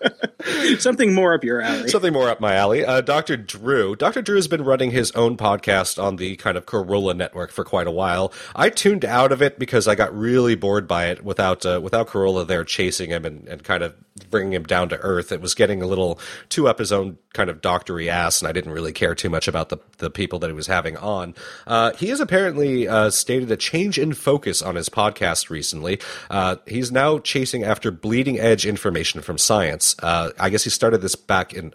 Something 0.78 1.14
more 1.14 1.34
up 1.34 1.44
your 1.44 1.60
alley. 1.60 1.88
Something 1.88 2.12
more 2.12 2.28
up 2.28 2.40
my 2.40 2.54
alley. 2.54 2.84
Uh, 2.84 3.00
Dr. 3.00 3.36
Drew. 3.36 3.96
Dr. 3.96 4.22
Drew 4.22 4.36
has 4.36 4.48
been 4.48 4.64
running 4.64 4.90
his 4.90 5.10
own 5.12 5.36
podcast 5.36 6.02
on 6.02 6.16
the 6.16 6.36
kind 6.36 6.56
of 6.56 6.66
Carolla 6.66 7.16
network 7.16 7.50
for 7.50 7.64
quite 7.64 7.86
a 7.86 7.90
while. 7.90 8.32
I 8.54 8.70
tuned 8.70 9.04
out 9.04 9.32
of 9.32 9.42
it 9.42 9.58
because 9.58 9.88
I 9.88 9.94
got 9.94 10.16
really 10.16 10.54
bored 10.54 10.86
by 10.86 11.06
it 11.06 11.24
without 11.24 11.64
uh, 11.64 11.80
without 11.82 12.08
Carolla 12.08 12.46
there 12.46 12.64
chasing 12.64 13.10
him 13.10 13.24
and, 13.24 13.46
and 13.48 13.64
kind 13.64 13.82
of 13.82 13.94
bringing 14.18 14.52
him 14.52 14.64
down 14.64 14.88
to 14.90 14.98
earth. 14.98 15.32
It 15.32 15.40
was 15.40 15.54
getting 15.54 15.82
a 15.82 15.86
little 15.86 16.18
too 16.48 16.68
up 16.68 16.78
his 16.78 16.92
own 16.92 17.18
kind 17.32 17.50
of 17.50 17.60
doctory 17.60 18.10
ass, 18.10 18.40
and 18.40 18.48
I 18.48 18.52
didn't 18.52 18.72
really 18.72 18.92
care 18.92 19.14
too 19.14 19.30
much 19.30 19.48
about 19.48 19.68
the, 19.68 19.78
the 19.98 20.10
people 20.10 20.38
that 20.40 20.48
he 20.48 20.52
was 20.52 20.66
having 20.66 20.96
on. 20.96 21.34
Uh, 21.66 21.92
he 21.94 22.08
has 22.08 22.20
apparently 22.20 22.88
uh, 22.88 23.10
stated 23.10 23.50
a 23.50 23.56
change 23.56 23.98
in 23.98 24.12
focus 24.12 24.62
on 24.62 24.74
his 24.74 24.88
podcast 24.88 25.50
recently. 25.50 26.00
Uh, 26.30 26.56
he's 26.66 26.90
now 26.90 27.18
chasing 27.18 27.64
after 27.64 27.90
bleeding 27.90 28.38
edge 28.38 28.66
information 28.66 29.22
from 29.22 29.38
science. 29.38 29.96
Uh, 30.02 30.30
I 30.38 30.50
guess 30.50 30.64
he 30.64 30.70
started 30.70 31.00
this 31.00 31.14
back 31.14 31.52
in 31.52 31.74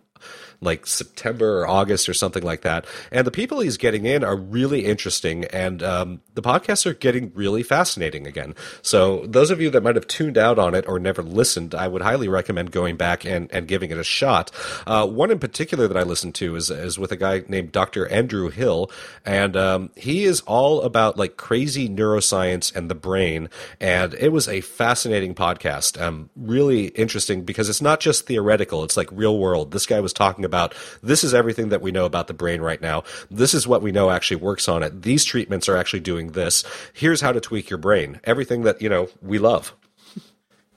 like 0.63 0.87
September 0.87 1.61
or 1.61 1.67
August 1.67 2.07
or 2.07 2.13
something 2.13 2.43
like 2.43 2.61
that. 2.61 2.85
And 3.11 3.27
the 3.27 3.31
people 3.31 3.59
he's 3.59 3.77
getting 3.77 4.05
in 4.05 4.23
are 4.23 4.35
really 4.35 4.85
interesting, 4.85 5.45
and 5.45 5.83
um, 5.83 6.21
the 6.33 6.41
podcasts 6.41 6.85
are 6.85 6.93
getting 6.93 7.31
really 7.33 7.63
fascinating 7.63 8.27
again. 8.27 8.55
So 8.81 9.25
those 9.25 9.51
of 9.51 9.61
you 9.61 9.69
that 9.71 9.83
might 9.83 9.95
have 9.95 10.07
tuned 10.07 10.37
out 10.37 10.59
on 10.59 10.75
it 10.75 10.85
or 10.87 10.99
never 10.99 11.21
listened, 11.21 11.75
I 11.75 11.87
would 11.87 12.01
highly 12.01 12.27
recommend 12.27 12.71
going 12.71 12.95
back 12.95 13.25
and, 13.25 13.51
and 13.51 13.67
giving 13.67 13.91
it 13.91 13.97
a 13.97 14.03
shot. 14.03 14.51
Uh, 14.87 15.07
one 15.07 15.31
in 15.31 15.39
particular 15.39 15.87
that 15.87 15.97
I 15.97 16.03
listened 16.03 16.35
to 16.35 16.55
is 16.55 16.69
is 16.69 16.97
with 16.97 17.11
a 17.11 17.17
guy 17.17 17.43
named 17.47 17.71
Dr. 17.71 18.07
Andrew 18.07 18.49
Hill, 18.49 18.89
and 19.25 19.57
um, 19.57 19.91
he 19.95 20.23
is 20.23 20.41
all 20.41 20.81
about 20.81 21.17
like 21.17 21.37
crazy 21.37 21.89
neuroscience 21.89 22.73
and 22.75 22.89
the 22.89 22.95
brain. 22.95 23.49
And 23.79 24.13
it 24.13 24.29
was 24.29 24.47
a 24.47 24.61
fascinating 24.61 25.35
podcast, 25.35 26.01
um, 26.01 26.29
really 26.35 26.87
interesting 26.89 27.43
because 27.43 27.69
it's 27.69 27.81
not 27.81 27.99
just 27.99 28.25
theoretical; 28.25 28.83
it's 28.83 28.97
like 28.97 29.09
real 29.11 29.37
world. 29.37 29.71
This 29.71 29.85
guy 29.85 29.99
was 29.99 30.13
talking 30.13 30.45
about 30.45 30.52
this 31.01 31.23
is 31.23 31.33
everything 31.33 31.69
that 31.69 31.81
we 31.81 31.91
know 31.91 32.05
about 32.05 32.27
the 32.27 32.33
brain 32.33 32.61
right 32.61 32.81
now. 32.81 33.03
This 33.29 33.53
is 33.53 33.67
what 33.67 33.81
we 33.81 33.91
know 33.91 34.09
actually 34.09 34.37
works 34.37 34.67
on 34.67 34.83
it. 34.83 35.01
These 35.01 35.25
treatments 35.25 35.67
are 35.67 35.77
actually 35.77 36.01
doing 36.01 36.31
this. 36.31 36.63
Here's 36.93 37.21
how 37.21 37.31
to 37.31 37.41
tweak 37.41 37.69
your 37.69 37.79
brain. 37.79 38.19
Everything 38.23 38.63
that 38.63 38.81
you 38.81 38.89
know 38.89 39.09
we 39.21 39.39
love. 39.39 39.73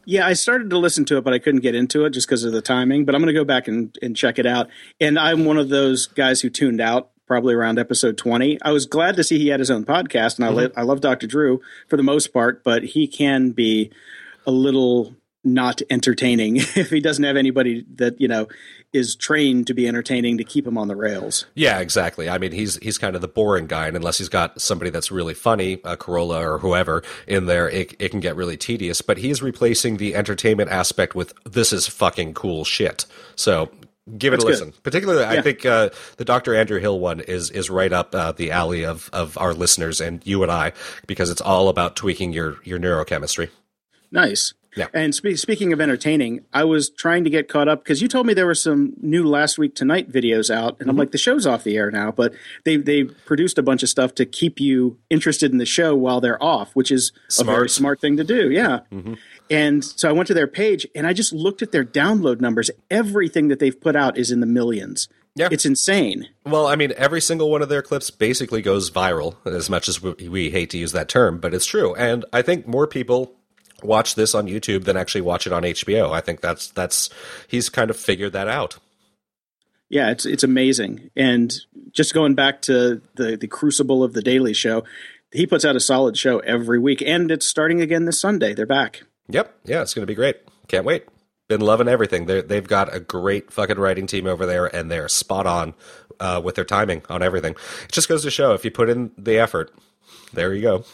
Yeah, 0.09 0.24
I 0.24 0.35
started 0.35 0.70
to 0.70 0.79
listen 0.79 1.05
to 1.07 1.18
it, 1.18 1.24
but 1.24 1.33
I 1.33 1.41
couldn't 1.41 1.62
get 1.62 1.74
into 1.74 2.05
it 2.05 2.11
just 2.11 2.29
because 2.29 2.45
of 2.45 2.53
the 2.53 2.62
timing. 2.62 3.05
But 3.05 3.14
I'm 3.14 3.20
going 3.20 3.35
to 3.35 3.39
go 3.39 3.45
back 3.45 3.66
and, 3.66 3.97
and 4.01 4.16
check 4.16 4.39
it 4.39 4.47
out. 4.47 4.68
And 5.01 5.18
I'm 5.18 5.45
one 5.45 5.59
of 5.59 5.68
those 5.68 6.07
guys 6.07 6.41
who 6.41 6.49
tuned 6.49 6.81
out 6.81 7.11
probably 7.27 7.55
around 7.55 7.79
episode 7.79 8.16
20. 8.16 8.62
I 8.62 8.70
was 8.70 8.87
glad 8.87 9.16
to 9.16 9.24
see 9.24 9.39
he 9.39 9.49
had 9.49 9.59
his 9.59 9.70
own 9.70 9.85
podcast, 9.85 10.37
and 10.37 10.45
I, 10.45 10.49
mm-hmm. 10.49 10.59
li- 10.59 10.72
I 10.77 10.83
love 10.83 11.01
Dr. 11.01 11.27
Drew 11.27 11.61
for 11.89 11.97
the 11.97 12.05
most 12.05 12.33
part, 12.33 12.62
but 12.62 12.85
he 12.85 13.09
can 13.09 13.51
be 13.51 13.91
a 14.47 14.53
little 14.53 15.16
not 15.43 15.83
entertaining 15.91 16.57
if 16.77 16.91
he 16.91 17.01
doesn't 17.01 17.24
have 17.24 17.37
anybody 17.37 17.85
that, 17.97 18.20
you 18.20 18.29
know, 18.29 18.47
is 18.97 19.14
trained 19.14 19.66
to 19.68 19.74
be 19.74 19.86
entertaining 19.86 20.38
to 20.38 20.44
keep 20.44 20.66
him 20.66 20.76
on 20.76 20.88
the 20.88 20.97
rails. 20.97 21.47
Yeah, 21.55 21.78
exactly. 21.78 22.28
I 22.28 22.38
mean, 22.38 22.53
he's 22.53 22.76
he's 22.76 22.99
kind 22.99 23.14
of 23.14 23.22
the 23.22 23.28
boring 23.28 23.66
guy, 23.66 23.86
and 23.86 23.97
unless 23.97 24.18
he's 24.18 24.28
got 24.28 24.61
somebody 24.61 24.90
that's 24.90 25.11
really 25.12 25.34
funny, 25.34 25.74
a 25.84 25.97
Carolla 25.97 26.40
or 26.40 26.59
whoever 26.59 27.03
in 27.26 27.47
there, 27.47 27.68
it, 27.68 27.94
it 27.99 28.11
can 28.11 28.20
get 28.20 28.34
really 28.34 28.57
tedious. 28.57 29.03
But 29.03 29.18
he's 29.18 29.42
replacing 29.42 29.99
the 29.99 30.14
entertainment 30.14 30.70
aspect 30.70 31.14
with 31.14 31.32
this 31.44 31.72
is 31.72 31.86
fucking 31.86 32.34
cool 32.34 32.64
shit. 32.64 33.07
So 33.36 33.70
give 34.18 34.32
it 34.32 34.36
That's 34.36 34.44
a 34.44 34.47
good. 34.47 34.51
listen. 34.53 34.72
Particularly, 34.82 35.24
I 35.24 35.42
think 35.42 35.66
uh, 35.66 35.90
the 36.16 36.24
Dr. 36.24 36.55
Andrew 36.55 36.80
Hill 36.80 36.99
one 36.99 37.20
is 37.20 37.51
is 37.51 37.68
right 37.70 37.92
up 37.92 38.14
uh, 38.14 38.32
the 38.32 38.51
alley 38.51 38.84
of 38.84 39.11
of 39.12 39.36
our 39.38 39.55
listeners 39.55 40.01
and 40.01 40.24
you 40.26 40.42
and 40.42 40.51
I 40.53 40.72
because 41.07 41.30
it's 41.30 41.40
all 41.40 41.68
about 41.68 41.97
tweaking 41.97 42.32
your 42.32 42.57
your 42.64 42.78
neurochemistry. 42.78 43.51
Nice. 44.11 44.55
Yeah. 44.77 44.89
And 44.93 45.14
spe- 45.14 45.37
speaking 45.37 45.72
of 45.72 45.81
entertaining, 45.81 46.45
I 46.53 46.64
was 46.64 46.91
trying 46.91 47.24
to 47.24 47.31
get 47.31 47.49
caught 47.49 47.66
up 47.66 47.83
because 47.83 48.03
you 48.03 48.09
told 48.09 48.27
me 48.27 48.35
there 48.35 48.47
were 48.47 48.55
some 48.55 48.93
new 49.01 49.24
last 49.27 49.59
week 49.59 49.74
tonight 49.74 50.11
videos 50.11 50.55
out, 50.55 50.72
and 50.72 50.81
Mm-hmm. 50.81 50.91
I'm 50.91 50.97
like, 50.97 51.11
the 51.12 51.18
show's 51.18 51.47
off 51.47 51.64
the 51.64 51.77
air 51.77 51.91
now, 51.91 52.11
but 52.12 52.33
they 52.64 52.77
they 52.77 53.05
produced 53.05 53.59
a 53.59 53.62
bunch 53.62 53.83
of 53.83 53.89
stuff 53.89 54.14
to 54.16 54.27
keep 54.27 54.61
you 54.61 54.99
interested 55.11 55.51
in 55.51 55.59
the 55.59 55.66
show 55.66 55.95
while 55.97 56.20
they're 56.20 56.43
off, 56.43 56.72
which 56.74 56.91
is 56.91 57.12
a 57.41 57.45
very 57.45 57.68
Smart. 57.68 57.70
smart 57.70 58.01
thing 58.01 58.16
to 58.18 58.24
do. 58.24 58.51
Yeah. 58.51 58.81
Mm-hmm. 58.93 59.14
And 59.49 59.85
so 59.85 60.09
I 60.09 60.12
went 60.12 60.27
to 60.27 60.35
their 60.35 60.49
page 60.49 60.87
and 60.95 61.07
I 61.07 61.12
just 61.12 61.33
looked 61.33 61.62
at 61.62 61.70
their 61.72 61.85
download 61.85 62.41
numbers. 62.41 62.70
Everything 62.91 63.49
that 63.49 63.61
they've 63.61 63.81
put 63.81 63.95
out 63.97 64.18
is 64.18 64.31
in 64.31 64.41
the 64.41 64.47
millions. 64.47 65.09
Yeah. 65.37 65.49
It's 65.53 65.64
insane. 65.66 66.29
Well, 66.45 66.66
I 66.66 66.77
mean, 66.77 66.93
every 66.97 67.20
single 67.20 67.51
one 67.51 67.62
of 67.62 67.68
their 67.68 67.83
clips 67.83 68.11
basically 68.11 68.62
goes 68.62 68.91
viral, 68.91 69.37
as 69.47 69.68
much 69.70 69.87
as 69.89 70.03
we, 70.03 70.29
we 70.29 70.51
hate 70.51 70.70
to 70.70 70.79
use 70.79 70.93
that 70.93 71.09
term, 71.09 71.39
but 71.39 71.53
it's 71.55 71.66
true. 71.66 71.95
And 71.95 72.24
I 72.33 72.43
think 72.43 72.66
more 72.66 72.87
people 72.87 73.35
watch 73.83 74.14
this 74.14 74.35
on 74.35 74.47
YouTube 74.47 74.85
than 74.85 74.97
actually 74.97 75.20
watch 75.20 75.47
it 75.47 75.53
on 75.53 75.62
HBO. 75.62 76.12
I 76.12 76.20
think 76.20 76.41
that's 76.41 76.68
that's 76.68 77.11
he's 77.49 77.68
kind 77.68 77.91
of 77.91 77.97
figured 77.97 78.33
that 78.33 78.49
out. 78.49 78.79
Yeah, 79.89 80.11
it's 80.11 80.27
it's 80.27 80.45
amazing. 80.45 81.11
And 81.16 81.55
just 81.93 82.14
going 82.14 82.35
back 82.35 82.62
to 82.62 83.01
the 83.14 83.37
the 83.37 83.47
crucible 83.47 84.03
of 84.03 84.12
the 84.14 84.22
Daily 84.22 84.53
Show, 84.53 84.85
he 85.31 85.47
puts 85.47 85.64
out 85.64 85.77
a 85.77 85.81
solid 85.81 86.16
show 86.16 86.41
every 86.41 86.79
week, 86.79 87.03
and 87.03 87.31
it's 87.31 87.47
starting 87.47 87.81
again 87.81 88.05
this 88.05 88.20
Sunday. 88.20 88.55
They're 88.55 88.66
back. 88.66 89.03
Yep, 89.29 89.55
yeah, 89.64 89.83
it's 89.83 89.95
going 89.95 90.03
to 90.03 90.11
be 90.11 90.14
great. 90.14 90.37
Can't 90.68 90.85
wait. 90.85 91.05
Been 91.49 91.61
loving 91.61 91.89
everything. 91.89 92.27
They're, 92.27 92.43
they've 92.43 92.66
got 92.66 92.95
a 92.95 93.01
great 93.01 93.53
fucking 93.53 93.79
writing 93.79 94.07
team 94.07 94.27
over 94.27 94.47
there, 94.47 94.66
and 94.66 94.91
they're 94.91 95.09
spot 95.09 95.47
on 95.47 95.74
uh, 96.18 96.41
with 96.43 96.57
their 96.57 96.64
timing 96.64 97.03
on 97.09 97.22
everything. 97.22 97.55
It 97.85 97.93
just 97.93 98.09
goes 98.09 98.22
to 98.22 98.31
show 98.31 98.55
if 98.55 98.64
you 98.64 98.70
put 98.70 98.89
in 98.89 99.12
the 99.16 99.39
effort, 99.39 99.72
there 100.33 100.53
you 100.55 100.62
go. 100.62 100.85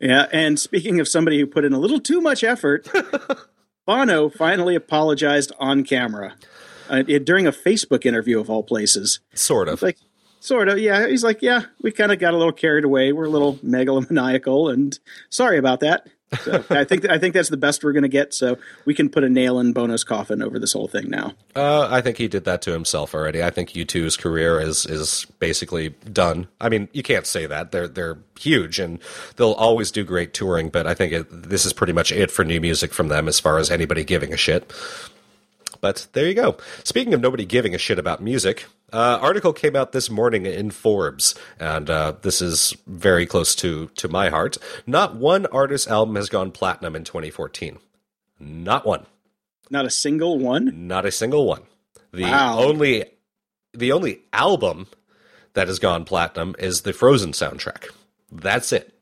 Yeah, 0.00 0.26
and 0.32 0.58
speaking 0.58 1.00
of 1.00 1.08
somebody 1.08 1.38
who 1.40 1.46
put 1.46 1.64
in 1.64 1.72
a 1.72 1.78
little 1.78 2.00
too 2.00 2.20
much 2.20 2.42
effort, 2.44 2.88
Bono 3.86 4.28
finally 4.28 4.74
apologized 4.74 5.52
on 5.58 5.84
camera 5.84 6.34
uh, 6.90 7.04
it- 7.06 7.24
during 7.24 7.46
a 7.46 7.52
Facebook 7.52 8.06
interview 8.06 8.38
of 8.40 8.48
all 8.50 8.62
places. 8.62 9.20
Sort 9.34 9.68
of. 9.68 9.82
Like, 9.82 9.98
sort 10.40 10.68
of, 10.68 10.78
yeah. 10.78 11.06
He's 11.06 11.24
like, 11.24 11.42
yeah, 11.42 11.62
we 11.82 11.90
kind 11.92 12.12
of 12.12 12.18
got 12.18 12.34
a 12.34 12.36
little 12.36 12.52
carried 12.52 12.84
away. 12.84 13.12
We're 13.12 13.24
a 13.24 13.30
little 13.30 13.54
megalomaniacal, 13.56 14.72
and 14.72 14.98
sorry 15.30 15.58
about 15.58 15.80
that. 15.80 16.06
So 16.42 16.64
I 16.70 16.84
think 16.84 17.08
I 17.08 17.18
think 17.18 17.34
that's 17.34 17.48
the 17.48 17.56
best 17.56 17.84
we're 17.84 17.92
going 17.92 18.02
to 18.02 18.08
get. 18.08 18.34
So 18.34 18.58
we 18.84 18.94
can 18.94 19.08
put 19.08 19.24
a 19.24 19.28
nail 19.28 19.58
in 19.60 19.72
Bono's 19.72 20.04
coffin 20.04 20.42
over 20.42 20.58
this 20.58 20.72
whole 20.72 20.88
thing 20.88 21.08
now. 21.08 21.34
Uh, 21.54 21.88
I 21.90 22.00
think 22.00 22.18
he 22.18 22.28
did 22.28 22.44
that 22.44 22.62
to 22.62 22.72
himself 22.72 23.14
already. 23.14 23.42
I 23.42 23.50
think 23.50 23.70
U2's 23.70 24.16
career 24.16 24.60
is 24.60 24.86
is 24.86 25.26
basically 25.38 25.90
done. 26.12 26.48
I 26.60 26.68
mean, 26.68 26.88
you 26.92 27.02
can't 27.02 27.26
say 27.26 27.46
that. 27.46 27.72
They're 27.72 27.88
they're 27.88 28.18
huge 28.38 28.78
and 28.78 28.98
they'll 29.36 29.52
always 29.52 29.90
do 29.90 30.04
great 30.04 30.34
touring, 30.34 30.70
but 30.70 30.86
I 30.86 30.94
think 30.94 31.12
it, 31.12 31.26
this 31.30 31.64
is 31.64 31.72
pretty 31.72 31.92
much 31.92 32.10
it 32.10 32.30
for 32.30 32.44
new 32.44 32.60
music 32.60 32.92
from 32.92 33.08
them 33.08 33.28
as 33.28 33.38
far 33.38 33.58
as 33.58 33.70
anybody 33.70 34.04
giving 34.04 34.32
a 34.32 34.36
shit. 34.36 34.72
But 35.84 36.06
there 36.14 36.26
you 36.26 36.32
go. 36.32 36.56
Speaking 36.82 37.12
of 37.12 37.20
nobody 37.20 37.44
giving 37.44 37.74
a 37.74 37.78
shit 37.78 37.98
about 37.98 38.22
music, 38.22 38.64
uh, 38.90 39.18
article 39.20 39.52
came 39.52 39.76
out 39.76 39.92
this 39.92 40.08
morning 40.08 40.46
in 40.46 40.70
Forbes, 40.70 41.34
and 41.60 41.90
uh, 41.90 42.14
this 42.22 42.40
is 42.40 42.74
very 42.86 43.26
close 43.26 43.54
to 43.56 43.88
to 43.96 44.08
my 44.08 44.30
heart. 44.30 44.56
Not 44.86 45.14
one 45.16 45.44
artist's 45.44 45.86
album 45.86 46.14
has 46.16 46.30
gone 46.30 46.52
platinum 46.52 46.96
in 46.96 47.04
2014. 47.04 47.80
Not 48.40 48.86
one. 48.86 49.04
Not 49.68 49.84
a 49.84 49.90
single 49.90 50.38
one. 50.38 50.86
Not 50.88 51.04
a 51.04 51.12
single 51.12 51.44
one. 51.46 51.64
The 52.14 52.22
Wow. 52.22 52.60
only 52.60 53.04
the 53.74 53.92
only 53.92 54.20
album 54.32 54.86
that 55.52 55.68
has 55.68 55.78
gone 55.78 56.06
platinum 56.06 56.56
is 56.58 56.80
the 56.80 56.94
Frozen 56.94 57.32
soundtrack. 57.32 57.90
That's 58.32 58.72
it. 58.72 58.93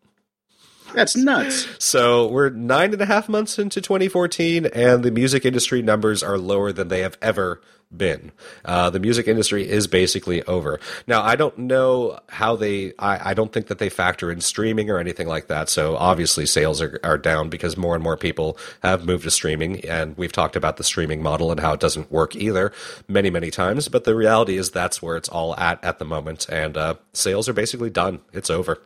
That's 0.94 1.16
nuts. 1.16 1.68
So 1.78 2.28
we're 2.28 2.50
nine 2.50 2.92
and 2.92 3.00
a 3.00 3.06
half 3.06 3.28
months 3.28 3.58
into 3.58 3.80
2014, 3.80 4.66
and 4.66 5.02
the 5.02 5.10
music 5.10 5.44
industry 5.44 5.82
numbers 5.82 6.22
are 6.22 6.38
lower 6.38 6.72
than 6.72 6.88
they 6.88 7.00
have 7.00 7.16
ever 7.22 7.60
been. 7.96 8.32
Uh, 8.64 8.90
the 8.90 9.00
music 9.00 9.28
industry 9.28 9.68
is 9.68 9.86
basically 9.86 10.42
over. 10.44 10.80
Now, 11.06 11.22
I 11.22 11.36
don't 11.36 11.56
know 11.58 12.18
how 12.28 12.56
they, 12.56 12.92
I, 12.98 13.30
I 13.30 13.34
don't 13.34 13.52
think 13.52 13.66
that 13.66 13.78
they 13.78 13.88
factor 13.88 14.30
in 14.30 14.40
streaming 14.40 14.90
or 14.90 14.98
anything 14.98 15.28
like 15.28 15.48
that. 15.48 15.68
So 15.68 15.96
obviously 15.96 16.46
sales 16.46 16.80
are, 16.80 16.98
are 17.04 17.18
down 17.18 17.48
because 17.48 17.76
more 17.76 17.94
and 17.94 18.02
more 18.02 18.16
people 18.16 18.56
have 18.82 19.04
moved 19.04 19.24
to 19.24 19.30
streaming. 19.30 19.84
And 19.84 20.16
we've 20.16 20.32
talked 20.32 20.56
about 20.56 20.76
the 20.76 20.84
streaming 20.84 21.22
model 21.22 21.50
and 21.50 21.60
how 21.60 21.74
it 21.74 21.80
doesn't 21.80 22.10
work 22.10 22.34
either 22.34 22.72
many, 23.08 23.30
many 23.30 23.50
times. 23.50 23.88
But 23.88 24.04
the 24.04 24.14
reality 24.14 24.56
is 24.56 24.70
that's 24.70 25.02
where 25.02 25.16
it's 25.16 25.28
all 25.28 25.56
at 25.56 25.82
at 25.84 25.98
the 25.98 26.04
moment. 26.04 26.48
And 26.48 26.76
uh, 26.76 26.94
sales 27.12 27.48
are 27.48 27.54
basically 27.54 27.90
done. 27.90 28.20
It's 28.32 28.50
over. 28.50 28.80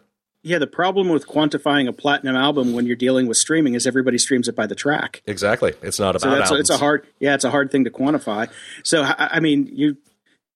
Yeah, 0.46 0.58
the 0.58 0.68
problem 0.68 1.08
with 1.08 1.26
quantifying 1.26 1.88
a 1.88 1.92
platinum 1.92 2.36
album 2.36 2.72
when 2.72 2.86
you're 2.86 2.94
dealing 2.94 3.26
with 3.26 3.36
streaming 3.36 3.74
is 3.74 3.84
everybody 3.84 4.16
streams 4.16 4.46
it 4.46 4.54
by 4.54 4.68
the 4.68 4.76
track. 4.76 5.20
Exactly. 5.26 5.74
It's 5.82 5.98
not 5.98 6.14
about 6.14 6.20
So 6.20 6.38
that's 6.38 6.50
it's 6.52 6.70
a 6.70 6.78
hard 6.78 7.04
yeah, 7.18 7.34
it's 7.34 7.42
a 7.42 7.50
hard 7.50 7.72
thing 7.72 7.82
to 7.82 7.90
quantify. 7.90 8.48
So 8.84 9.02
I, 9.02 9.28
I 9.32 9.40
mean, 9.40 9.68
you 9.72 9.96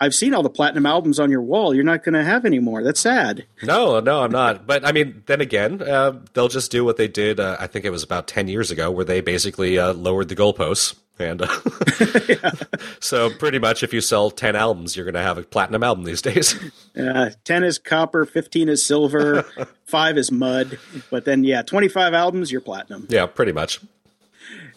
I've 0.00 0.14
seen 0.14 0.32
all 0.32 0.44
the 0.44 0.48
platinum 0.48 0.86
albums 0.86 1.18
on 1.18 1.28
your 1.28 1.42
wall. 1.42 1.74
You're 1.74 1.82
not 1.82 2.04
going 2.04 2.14
to 2.14 2.22
have 2.22 2.44
any 2.44 2.60
more. 2.60 2.84
That's 2.84 3.00
sad. 3.00 3.46
No, 3.64 3.98
no, 3.98 4.22
I'm 4.22 4.30
not. 4.30 4.64
But 4.64 4.86
I 4.86 4.92
mean, 4.92 5.24
then 5.26 5.40
again, 5.40 5.82
uh, 5.82 6.20
they'll 6.34 6.48
just 6.48 6.70
do 6.70 6.84
what 6.84 6.96
they 6.96 7.08
did. 7.08 7.40
Uh, 7.40 7.56
I 7.58 7.66
think 7.66 7.84
it 7.84 7.90
was 7.90 8.04
about 8.04 8.28
ten 8.28 8.46
years 8.46 8.70
ago, 8.70 8.92
where 8.92 9.04
they 9.04 9.20
basically 9.20 9.76
uh, 9.76 9.92
lowered 9.92 10.28
the 10.28 10.36
goalposts. 10.36 10.94
And 11.20 11.42
uh, 11.42 11.46
so, 13.00 13.30
pretty 13.30 13.58
much, 13.58 13.82
if 13.82 13.92
you 13.92 14.00
sell 14.00 14.30
ten 14.30 14.56
albums, 14.56 14.96
you're 14.96 15.04
going 15.04 15.14
to 15.14 15.22
have 15.22 15.38
a 15.38 15.42
platinum 15.42 15.82
album 15.82 16.04
these 16.04 16.22
days. 16.22 16.58
Uh, 17.00 17.30
10 17.44 17.62
is 17.62 17.78
copper, 17.78 18.26
15 18.26 18.68
is 18.68 18.84
silver, 18.84 19.42
5 19.84 20.18
is 20.18 20.32
mud. 20.32 20.78
But 21.08 21.24
then, 21.24 21.44
yeah, 21.44 21.62
25 21.62 22.12
albums, 22.14 22.50
you're 22.50 22.60
platinum. 22.60 23.06
yeah, 23.08 23.26
pretty 23.26 23.52
much. 23.52 23.80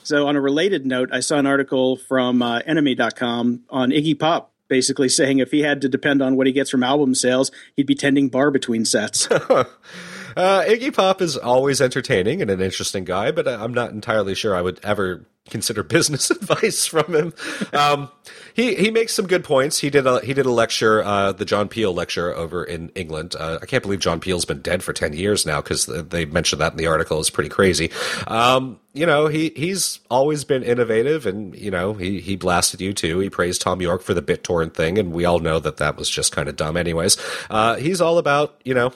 So, 0.04 0.28
on 0.28 0.36
a 0.36 0.42
related 0.42 0.86
note, 0.86 1.10
I 1.12 1.22
saw 1.22 1.38
an 1.38 1.48
article 1.48 1.98
from 1.98 2.42
uh, 2.44 2.60
NME.com 2.62 3.64
on 3.70 3.90
Iggy 3.90 4.18
Pop 4.18 4.52
basically 4.70 5.10
saying 5.10 5.40
if 5.40 5.52
he 5.52 5.62
had 5.62 5.82
to 5.82 5.90
depend 5.90 6.22
on 6.22 6.36
what 6.36 6.48
he 6.48 6.54
gets 6.54 6.70
from 6.70 6.84
album 6.84 7.16
sales, 7.16 7.52
he'd 7.76 7.88
be 7.88 7.96
tending 7.96 8.30
bar 8.30 8.52
between 8.52 8.86
sets. 8.86 9.28
Uh, 10.36 10.64
Iggy 10.64 10.94
Pop 10.94 11.22
is 11.22 11.38
always 11.38 11.80
entertaining 11.80 12.42
and 12.42 12.50
an 12.50 12.60
interesting 12.60 13.04
guy, 13.04 13.32
but 13.32 13.48
I'm 13.48 13.74
not 13.74 13.92
entirely 13.92 14.34
sure 14.34 14.56
I 14.56 14.62
would 14.62 14.80
ever 14.84 15.26
consider 15.50 15.84
business 15.84 16.32
advice 16.32 16.86
from 16.86 17.14
him. 17.14 17.34
Um, 17.72 18.10
he 18.54 18.76
he 18.76 18.92
makes 18.92 19.14
some 19.14 19.28
good 19.28 19.44
points. 19.44 19.80
He 19.80 19.90
did 19.90 20.06
a 20.06 20.20
he 20.22 20.34
did 20.34 20.46
a 20.46 20.52
lecture, 20.52 21.04
uh, 21.04 21.32
the 21.32 21.46
John 21.46 21.68
Peel 21.68 21.94
lecture 21.94 22.34
over 22.34 22.64
in 22.64 22.90
England. 22.90 23.36
Uh, 23.38 23.60
I 23.62 23.66
can't 23.66 23.84
believe 23.84 24.00
John 24.00 24.20
Peel's 24.20 24.46
been 24.46 24.62
dead 24.62 24.84
for 24.84 24.94
ten 24.94 25.14
years 25.14 25.46
now 25.46 25.62
because 25.62 25.86
they 25.86 26.26
mentioned 26.26 26.62
that 26.62 26.74
in 26.74 26.78
the 26.78 26.88
article. 26.88 27.20
It's 27.20 27.30
pretty 27.30 27.50
crazy. 27.50 27.92
Um, 28.28 28.80
you 28.94 29.06
know, 29.06 29.28
he 29.28 29.52
he's 29.56 30.00
always 30.10 30.44
been 30.44 30.64
innovative, 30.64 31.26
and 31.26 31.56
you 31.56 31.72
know, 31.72 31.94
he 31.94 32.20
he 32.20 32.36
blasted 32.36 32.80
U2. 32.80 33.24
He 33.24 33.30
praised 33.30 33.62
Thom 33.62 33.82
Yorke 33.82 34.04
for 34.04 34.14
the 34.14 34.22
BitTorrent 34.22 34.76
thing, 34.76 34.98
and 34.98 35.12
we 35.12 35.26
all 35.26 35.40
know 35.40 35.60
that 35.60 35.78
that 35.78 35.98
was 35.98 36.10
just 36.10 36.32
kind 36.32 36.48
of 36.48 36.56
dumb, 36.56 36.78
anyways. 36.78 37.18
Uh, 37.50 37.76
he's 37.76 38.02
all 38.02 38.18
about 38.18 38.62
you 38.64 38.74
know 38.74 38.94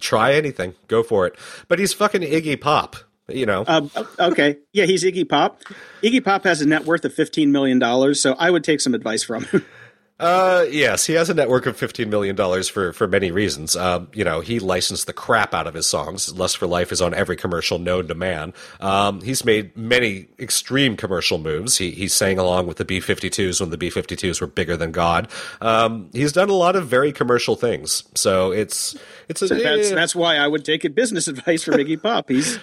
try 0.00 0.34
anything, 0.34 0.74
go 0.88 1.02
for 1.02 1.26
it. 1.26 1.36
But 1.68 1.78
he's 1.78 1.92
fucking 1.92 2.22
Iggy 2.22 2.60
Pop, 2.60 2.96
you 3.28 3.46
know. 3.46 3.64
Um, 3.66 3.90
okay. 4.18 4.58
Yeah, 4.72 4.84
he's 4.84 5.04
Iggy 5.04 5.28
Pop. 5.28 5.62
Iggy 6.02 6.24
Pop 6.24 6.44
has 6.44 6.60
a 6.60 6.66
net 6.66 6.84
worth 6.84 7.04
of 7.04 7.14
$15 7.14 7.48
million, 7.48 8.14
so 8.14 8.34
I 8.38 8.50
would 8.50 8.64
take 8.64 8.80
some 8.80 8.94
advice 8.94 9.22
from 9.22 9.44
him. 9.44 9.64
Uh, 10.18 10.64
yes, 10.70 11.04
he 11.04 11.12
has 11.12 11.28
a 11.28 11.34
network 11.34 11.66
of 11.66 11.76
fifteen 11.76 12.08
million 12.08 12.34
dollars 12.34 12.70
for 12.70 12.94
for 12.94 13.06
many 13.06 13.30
reasons. 13.30 13.76
Um, 13.76 14.08
you 14.14 14.24
know, 14.24 14.40
he 14.40 14.58
licensed 14.60 15.06
the 15.06 15.12
crap 15.12 15.52
out 15.52 15.66
of 15.66 15.74
his 15.74 15.86
songs. 15.86 16.32
"Lust 16.32 16.56
for 16.56 16.66
Life" 16.66 16.90
is 16.90 17.02
on 17.02 17.12
every 17.12 17.36
commercial 17.36 17.78
known 17.78 18.08
to 18.08 18.14
man. 18.14 18.54
Um, 18.80 19.20
he's 19.20 19.44
made 19.44 19.76
many 19.76 20.28
extreme 20.38 20.96
commercial 20.96 21.36
moves. 21.36 21.76
He 21.76 21.90
he 21.90 22.08
sang 22.08 22.38
along 22.38 22.66
with 22.66 22.78
the 22.78 22.86
B-52s 22.86 23.60
when 23.60 23.68
the 23.68 23.76
B-52s 23.76 24.40
were 24.40 24.46
bigger 24.46 24.74
than 24.74 24.90
God. 24.90 25.28
Um, 25.60 26.08
he's 26.14 26.32
done 26.32 26.48
a 26.48 26.54
lot 26.54 26.76
of 26.76 26.86
very 26.86 27.12
commercial 27.12 27.54
things. 27.54 28.02
So 28.14 28.52
it's 28.52 28.96
it's 29.28 29.42
a 29.42 29.48
that's, 29.48 29.90
that's 29.90 30.14
why 30.14 30.36
I 30.36 30.46
would 30.46 30.64
take 30.64 30.86
a 30.86 30.90
business 30.90 31.28
advice 31.28 31.62
from 31.62 31.74
Iggy 31.74 32.02
Pop. 32.02 32.30
He's 32.30 32.58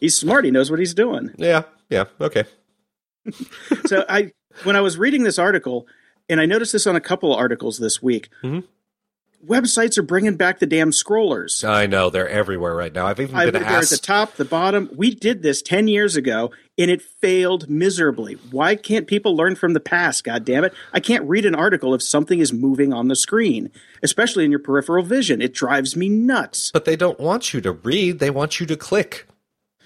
he's 0.00 0.16
smart. 0.16 0.44
He 0.44 0.50
knows 0.50 0.70
what 0.70 0.80
he's 0.80 0.94
doing. 0.94 1.34
yeah 1.36 1.62
yeah 1.90 2.04
okay. 2.20 2.44
so 3.86 4.04
I 4.08 4.32
when 4.64 4.76
I 4.76 4.80
was 4.80 4.98
reading 4.98 5.22
this 5.22 5.38
article, 5.38 5.86
and 6.28 6.40
I 6.40 6.46
noticed 6.46 6.72
this 6.72 6.86
on 6.86 6.96
a 6.96 7.00
couple 7.00 7.32
of 7.32 7.38
articles 7.38 7.78
this 7.78 8.02
week. 8.02 8.28
Mm-hmm. 8.42 8.60
Websites 9.46 9.96
are 9.96 10.02
bringing 10.02 10.34
back 10.34 10.58
the 10.58 10.66
damn 10.66 10.90
scrollers. 10.90 11.62
I 11.62 11.86
know 11.86 12.10
they're 12.10 12.28
everywhere 12.28 12.74
right 12.74 12.92
now. 12.92 13.06
I've 13.06 13.20
even 13.20 13.36
I, 13.36 13.44
been 13.44 13.62
they're 13.62 13.70
at 13.70 13.88
the 13.88 13.96
top, 13.96 14.34
the 14.34 14.44
bottom. 14.44 14.90
We 14.92 15.14
did 15.14 15.42
this 15.42 15.62
ten 15.62 15.86
years 15.86 16.16
ago, 16.16 16.50
and 16.76 16.90
it 16.90 17.00
failed 17.00 17.70
miserably. 17.70 18.34
Why 18.50 18.74
can't 18.74 19.06
people 19.06 19.36
learn 19.36 19.54
from 19.54 19.74
the 19.74 19.80
past? 19.80 20.24
God 20.24 20.44
damn 20.44 20.64
it! 20.64 20.74
I 20.92 20.98
can't 20.98 21.22
read 21.28 21.44
an 21.44 21.54
article 21.54 21.94
if 21.94 22.02
something 22.02 22.40
is 22.40 22.52
moving 22.52 22.92
on 22.92 23.06
the 23.06 23.14
screen, 23.14 23.70
especially 24.02 24.44
in 24.44 24.50
your 24.50 24.58
peripheral 24.58 25.04
vision. 25.04 25.40
It 25.40 25.54
drives 25.54 25.94
me 25.94 26.08
nuts. 26.08 26.72
But 26.72 26.84
they 26.84 26.96
don't 26.96 27.20
want 27.20 27.54
you 27.54 27.60
to 27.60 27.70
read, 27.70 28.18
they 28.18 28.30
want 28.30 28.58
you 28.58 28.66
to 28.66 28.76
click. 28.76 29.28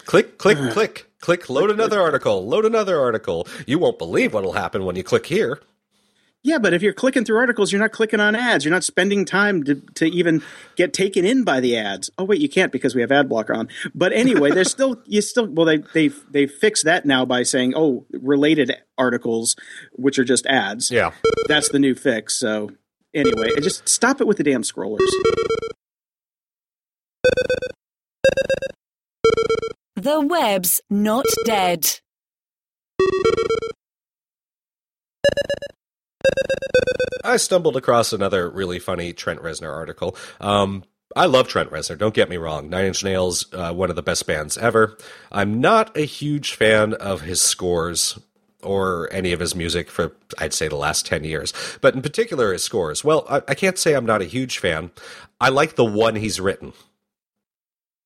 Click, 0.04 0.38
click, 0.38 0.58
uh, 0.58 0.72
click, 0.72 1.10
click, 1.20 1.48
load 1.48 1.70
another 1.70 2.00
article, 2.00 2.46
load 2.46 2.64
another 2.64 3.00
article. 3.00 3.46
You 3.66 3.78
won't 3.78 3.98
believe 3.98 4.34
what'll 4.34 4.52
happen 4.52 4.84
when 4.84 4.96
you 4.96 5.02
click 5.02 5.26
here. 5.26 5.60
Yeah, 6.44 6.58
but 6.58 6.74
if 6.74 6.82
you're 6.82 6.92
clicking 6.92 7.24
through 7.24 7.36
articles, 7.36 7.70
you're 7.70 7.80
not 7.80 7.92
clicking 7.92 8.18
on 8.18 8.34
ads. 8.34 8.64
You're 8.64 8.72
not 8.72 8.82
spending 8.82 9.24
time 9.24 9.62
to, 9.62 9.76
to 9.94 10.06
even 10.06 10.42
get 10.74 10.92
taken 10.92 11.24
in 11.24 11.44
by 11.44 11.60
the 11.60 11.76
ads. 11.76 12.10
Oh 12.18 12.24
wait, 12.24 12.40
you 12.40 12.48
can't 12.48 12.72
because 12.72 12.96
we 12.96 13.00
have 13.00 13.12
ad 13.12 13.28
blocker 13.28 13.54
on. 13.54 13.68
But 13.94 14.12
anyway, 14.12 14.50
there's 14.50 14.70
still 14.72 15.00
you 15.06 15.22
still 15.22 15.46
well 15.46 15.66
they 15.66 15.78
they 15.94 16.08
they 16.30 16.48
fix 16.48 16.82
that 16.82 17.06
now 17.06 17.24
by 17.24 17.44
saying 17.44 17.74
oh 17.76 18.06
related 18.10 18.74
articles, 18.98 19.54
which 19.92 20.18
are 20.18 20.24
just 20.24 20.44
ads. 20.46 20.90
Yeah. 20.90 21.12
That's 21.46 21.68
the 21.68 21.78
new 21.78 21.94
fix. 21.94 22.36
So 22.38 22.70
anyway, 23.14 23.50
just 23.60 23.88
stop 23.88 24.20
it 24.20 24.26
with 24.26 24.38
the 24.38 24.44
damn 24.44 24.62
scrollers. 24.62 24.98
The 30.02 30.20
web's 30.20 30.80
not 30.90 31.26
dead. 31.44 32.00
I 37.22 37.36
stumbled 37.36 37.76
across 37.76 38.12
another 38.12 38.50
really 38.50 38.80
funny 38.80 39.12
Trent 39.12 39.40
Reznor 39.40 39.72
article. 39.72 40.16
Um, 40.40 40.82
I 41.14 41.26
love 41.26 41.46
Trent 41.46 41.70
Reznor, 41.70 41.96
don't 41.98 42.14
get 42.14 42.28
me 42.28 42.36
wrong. 42.36 42.68
Nine 42.68 42.86
Inch 42.86 43.04
Nails, 43.04 43.46
uh, 43.52 43.72
one 43.72 43.90
of 43.90 43.96
the 43.96 44.02
best 44.02 44.26
bands 44.26 44.58
ever. 44.58 44.98
I'm 45.30 45.60
not 45.60 45.96
a 45.96 46.04
huge 46.04 46.54
fan 46.54 46.94
of 46.94 47.20
his 47.20 47.40
scores 47.40 48.18
or 48.60 49.08
any 49.12 49.32
of 49.32 49.38
his 49.38 49.54
music 49.54 49.88
for, 49.88 50.16
I'd 50.36 50.52
say, 50.52 50.66
the 50.66 50.74
last 50.74 51.06
10 51.06 51.22
years. 51.22 51.52
But 51.80 51.94
in 51.94 52.02
particular, 52.02 52.52
his 52.52 52.64
scores. 52.64 53.04
Well, 53.04 53.24
I, 53.30 53.36
I 53.46 53.54
can't 53.54 53.78
say 53.78 53.92
I'm 53.92 54.06
not 54.06 54.20
a 54.20 54.24
huge 54.24 54.58
fan. 54.58 54.90
I 55.40 55.50
like 55.50 55.76
the 55.76 55.84
one 55.84 56.16
he's 56.16 56.40
written. 56.40 56.72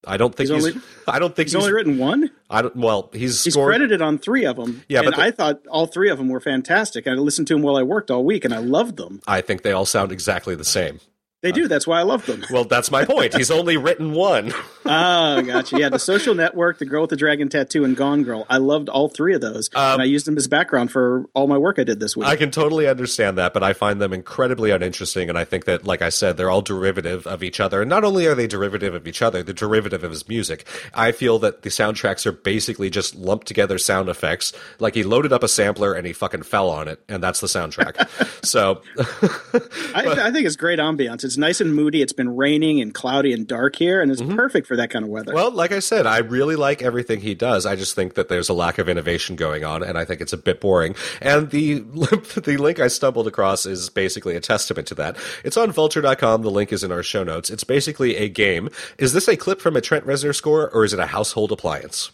I 0.04 0.16
don't 0.16 0.34
think 0.34 0.50
He's 0.50 0.64
he's. 0.64 0.74
only- 0.76 0.86
I 1.08 1.18
don't 1.18 1.34
think 1.34 1.48
He's 1.48 1.54
only 1.56 1.72
written 1.72 1.98
one. 1.98 2.30
I 2.50 2.62
don't. 2.62 2.76
Well, 2.76 3.10
he's, 3.12 3.42
He's 3.42 3.54
scored. 3.54 3.70
credited 3.70 4.00
on 4.02 4.18
three 4.18 4.44
of 4.44 4.56
them. 4.56 4.84
Yeah, 4.88 5.00
and 5.00 5.06
but 5.06 5.16
the- 5.16 5.22
I 5.22 5.30
thought 5.30 5.66
all 5.68 5.86
three 5.86 6.10
of 6.10 6.18
them 6.18 6.28
were 6.28 6.40
fantastic. 6.40 7.06
I 7.06 7.12
listened 7.12 7.48
to 7.48 7.54
them 7.54 7.62
while 7.62 7.76
I 7.76 7.82
worked 7.82 8.10
all 8.10 8.24
week, 8.24 8.44
and 8.44 8.54
I 8.54 8.58
loved 8.58 8.96
them. 8.96 9.20
I 9.26 9.40
think 9.40 9.62
they 9.62 9.72
all 9.72 9.86
sound 9.86 10.12
exactly 10.12 10.54
the 10.54 10.64
same. 10.64 11.00
They 11.42 11.52
do. 11.52 11.68
That's 11.68 11.86
why 11.86 12.00
I 12.00 12.02
love 12.02 12.24
them. 12.24 12.44
Well, 12.50 12.64
that's 12.64 12.90
my 12.90 13.04
point. 13.04 13.34
He's 13.34 13.50
only 13.50 13.76
written 13.76 14.12
one. 14.12 14.52
Oh, 14.86 15.42
gotcha. 15.46 15.78
Yeah, 15.78 15.90
the 15.90 15.98
social 15.98 16.34
network, 16.34 16.78
the 16.78 16.86
girl 16.86 17.02
with 17.02 17.10
the 17.10 17.16
dragon 17.16 17.50
tattoo, 17.50 17.84
and 17.84 17.94
Gone 17.94 18.22
Girl. 18.22 18.46
I 18.48 18.56
loved 18.56 18.88
all 18.88 19.08
three 19.08 19.34
of 19.34 19.42
those, 19.42 19.68
and 19.74 20.00
I 20.00 20.06
used 20.06 20.26
them 20.26 20.38
as 20.38 20.48
background 20.48 20.90
for 20.90 21.26
all 21.34 21.46
my 21.46 21.58
work 21.58 21.78
I 21.78 21.84
did 21.84 22.00
this 22.00 22.16
week. 22.16 22.26
Um, 22.26 22.32
I 22.32 22.36
can 22.36 22.50
totally 22.50 22.88
understand 22.88 23.36
that, 23.36 23.52
but 23.52 23.62
I 23.62 23.74
find 23.74 24.00
them 24.00 24.14
incredibly 24.14 24.70
uninteresting. 24.70 25.28
And 25.28 25.36
I 25.36 25.44
think 25.44 25.66
that, 25.66 25.84
like 25.84 26.00
I 26.00 26.08
said, 26.08 26.38
they're 26.38 26.50
all 26.50 26.62
derivative 26.62 27.26
of 27.26 27.42
each 27.42 27.60
other. 27.60 27.82
And 27.82 27.90
not 27.90 28.02
only 28.02 28.26
are 28.26 28.34
they 28.34 28.46
derivative 28.46 28.94
of 28.94 29.06
each 29.06 29.20
other, 29.20 29.42
they're 29.42 29.52
derivative 29.52 30.04
of 30.04 30.10
his 30.10 30.26
music. 30.28 30.66
I 30.94 31.12
feel 31.12 31.38
that 31.40 31.62
the 31.62 31.68
soundtracks 31.68 32.24
are 32.24 32.32
basically 32.32 32.88
just 32.88 33.14
lumped 33.14 33.46
together 33.46 33.76
sound 33.76 34.08
effects. 34.08 34.54
Like 34.78 34.94
he 34.94 35.02
loaded 35.02 35.34
up 35.34 35.42
a 35.42 35.48
sampler 35.48 35.92
and 35.92 36.06
he 36.06 36.14
fucking 36.14 36.44
fell 36.44 36.70
on 36.70 36.88
it, 36.88 36.98
and 37.10 37.22
that's 37.22 37.40
the 37.40 37.46
soundtrack. 37.46 38.08
so, 38.44 38.80
I, 39.94 40.28
I 40.28 40.32
think 40.32 40.46
it's 40.46 40.56
great 40.56 40.78
ambiance. 40.78 41.25
It's 41.26 41.36
nice 41.36 41.60
and 41.60 41.74
moody. 41.74 42.02
It's 42.02 42.12
been 42.12 42.36
raining 42.36 42.80
and 42.80 42.94
cloudy 42.94 43.32
and 43.32 43.46
dark 43.46 43.74
here, 43.76 44.00
and 44.00 44.10
it's 44.12 44.22
Mm-hmm. 44.22 44.36
perfect 44.36 44.66
for 44.68 44.76
for 44.76 44.82
that 44.82 44.90
kind 44.90 45.04
of 45.04 45.10
weather. 45.10 45.32
Well, 45.32 45.50
like 45.50 45.72
I 45.72 45.78
said, 45.78 46.06
I 46.06 46.18
really 46.18 46.56
like 46.56 46.82
everything 46.82 47.20
he 47.20 47.34
does. 47.34 47.64
I 47.66 47.76
just 47.76 47.94
think 47.94 48.14
that 48.14 48.28
there's 48.28 48.48
a 48.48 48.52
lack 48.52 48.78
of 48.78 48.88
innovation 48.88 49.34
going 49.36 49.64
on, 49.64 49.82
and 49.82 49.96
I 49.96 50.04
think 50.04 50.20
it's 50.20 50.32
a 50.32 50.36
bit 50.36 50.60
boring. 50.60 50.94
And 51.22 51.50
the 51.50 51.78
the 52.44 52.56
link 52.58 52.78
I 52.80 52.88
stumbled 52.88 53.26
across 53.26 53.64
is 53.66 53.88
basically 53.88 54.36
a 54.36 54.40
testament 54.40 54.86
to 54.88 54.94
that. 54.96 55.16
It's 55.44 55.56
on 55.56 55.72
Vulture.com. 55.72 56.42
The 56.42 56.50
link 56.50 56.72
is 56.72 56.84
in 56.84 56.92
our 56.92 57.02
show 57.02 57.24
notes. 57.24 57.48
It's 57.50 57.64
basically 57.64 58.16
a 58.16 58.28
game. 58.28 58.68
Is 58.98 59.12
this 59.12 59.28
a 59.28 59.36
clip 59.36 59.60
from 59.60 59.76
a 59.76 59.80
Trent 59.80 60.06
Reznor 60.06 60.34
score, 60.34 60.70
or 60.70 60.84
is 60.84 60.92
it 60.92 60.98
a 61.00 61.06
household 61.06 61.52
appliance? 61.52 62.10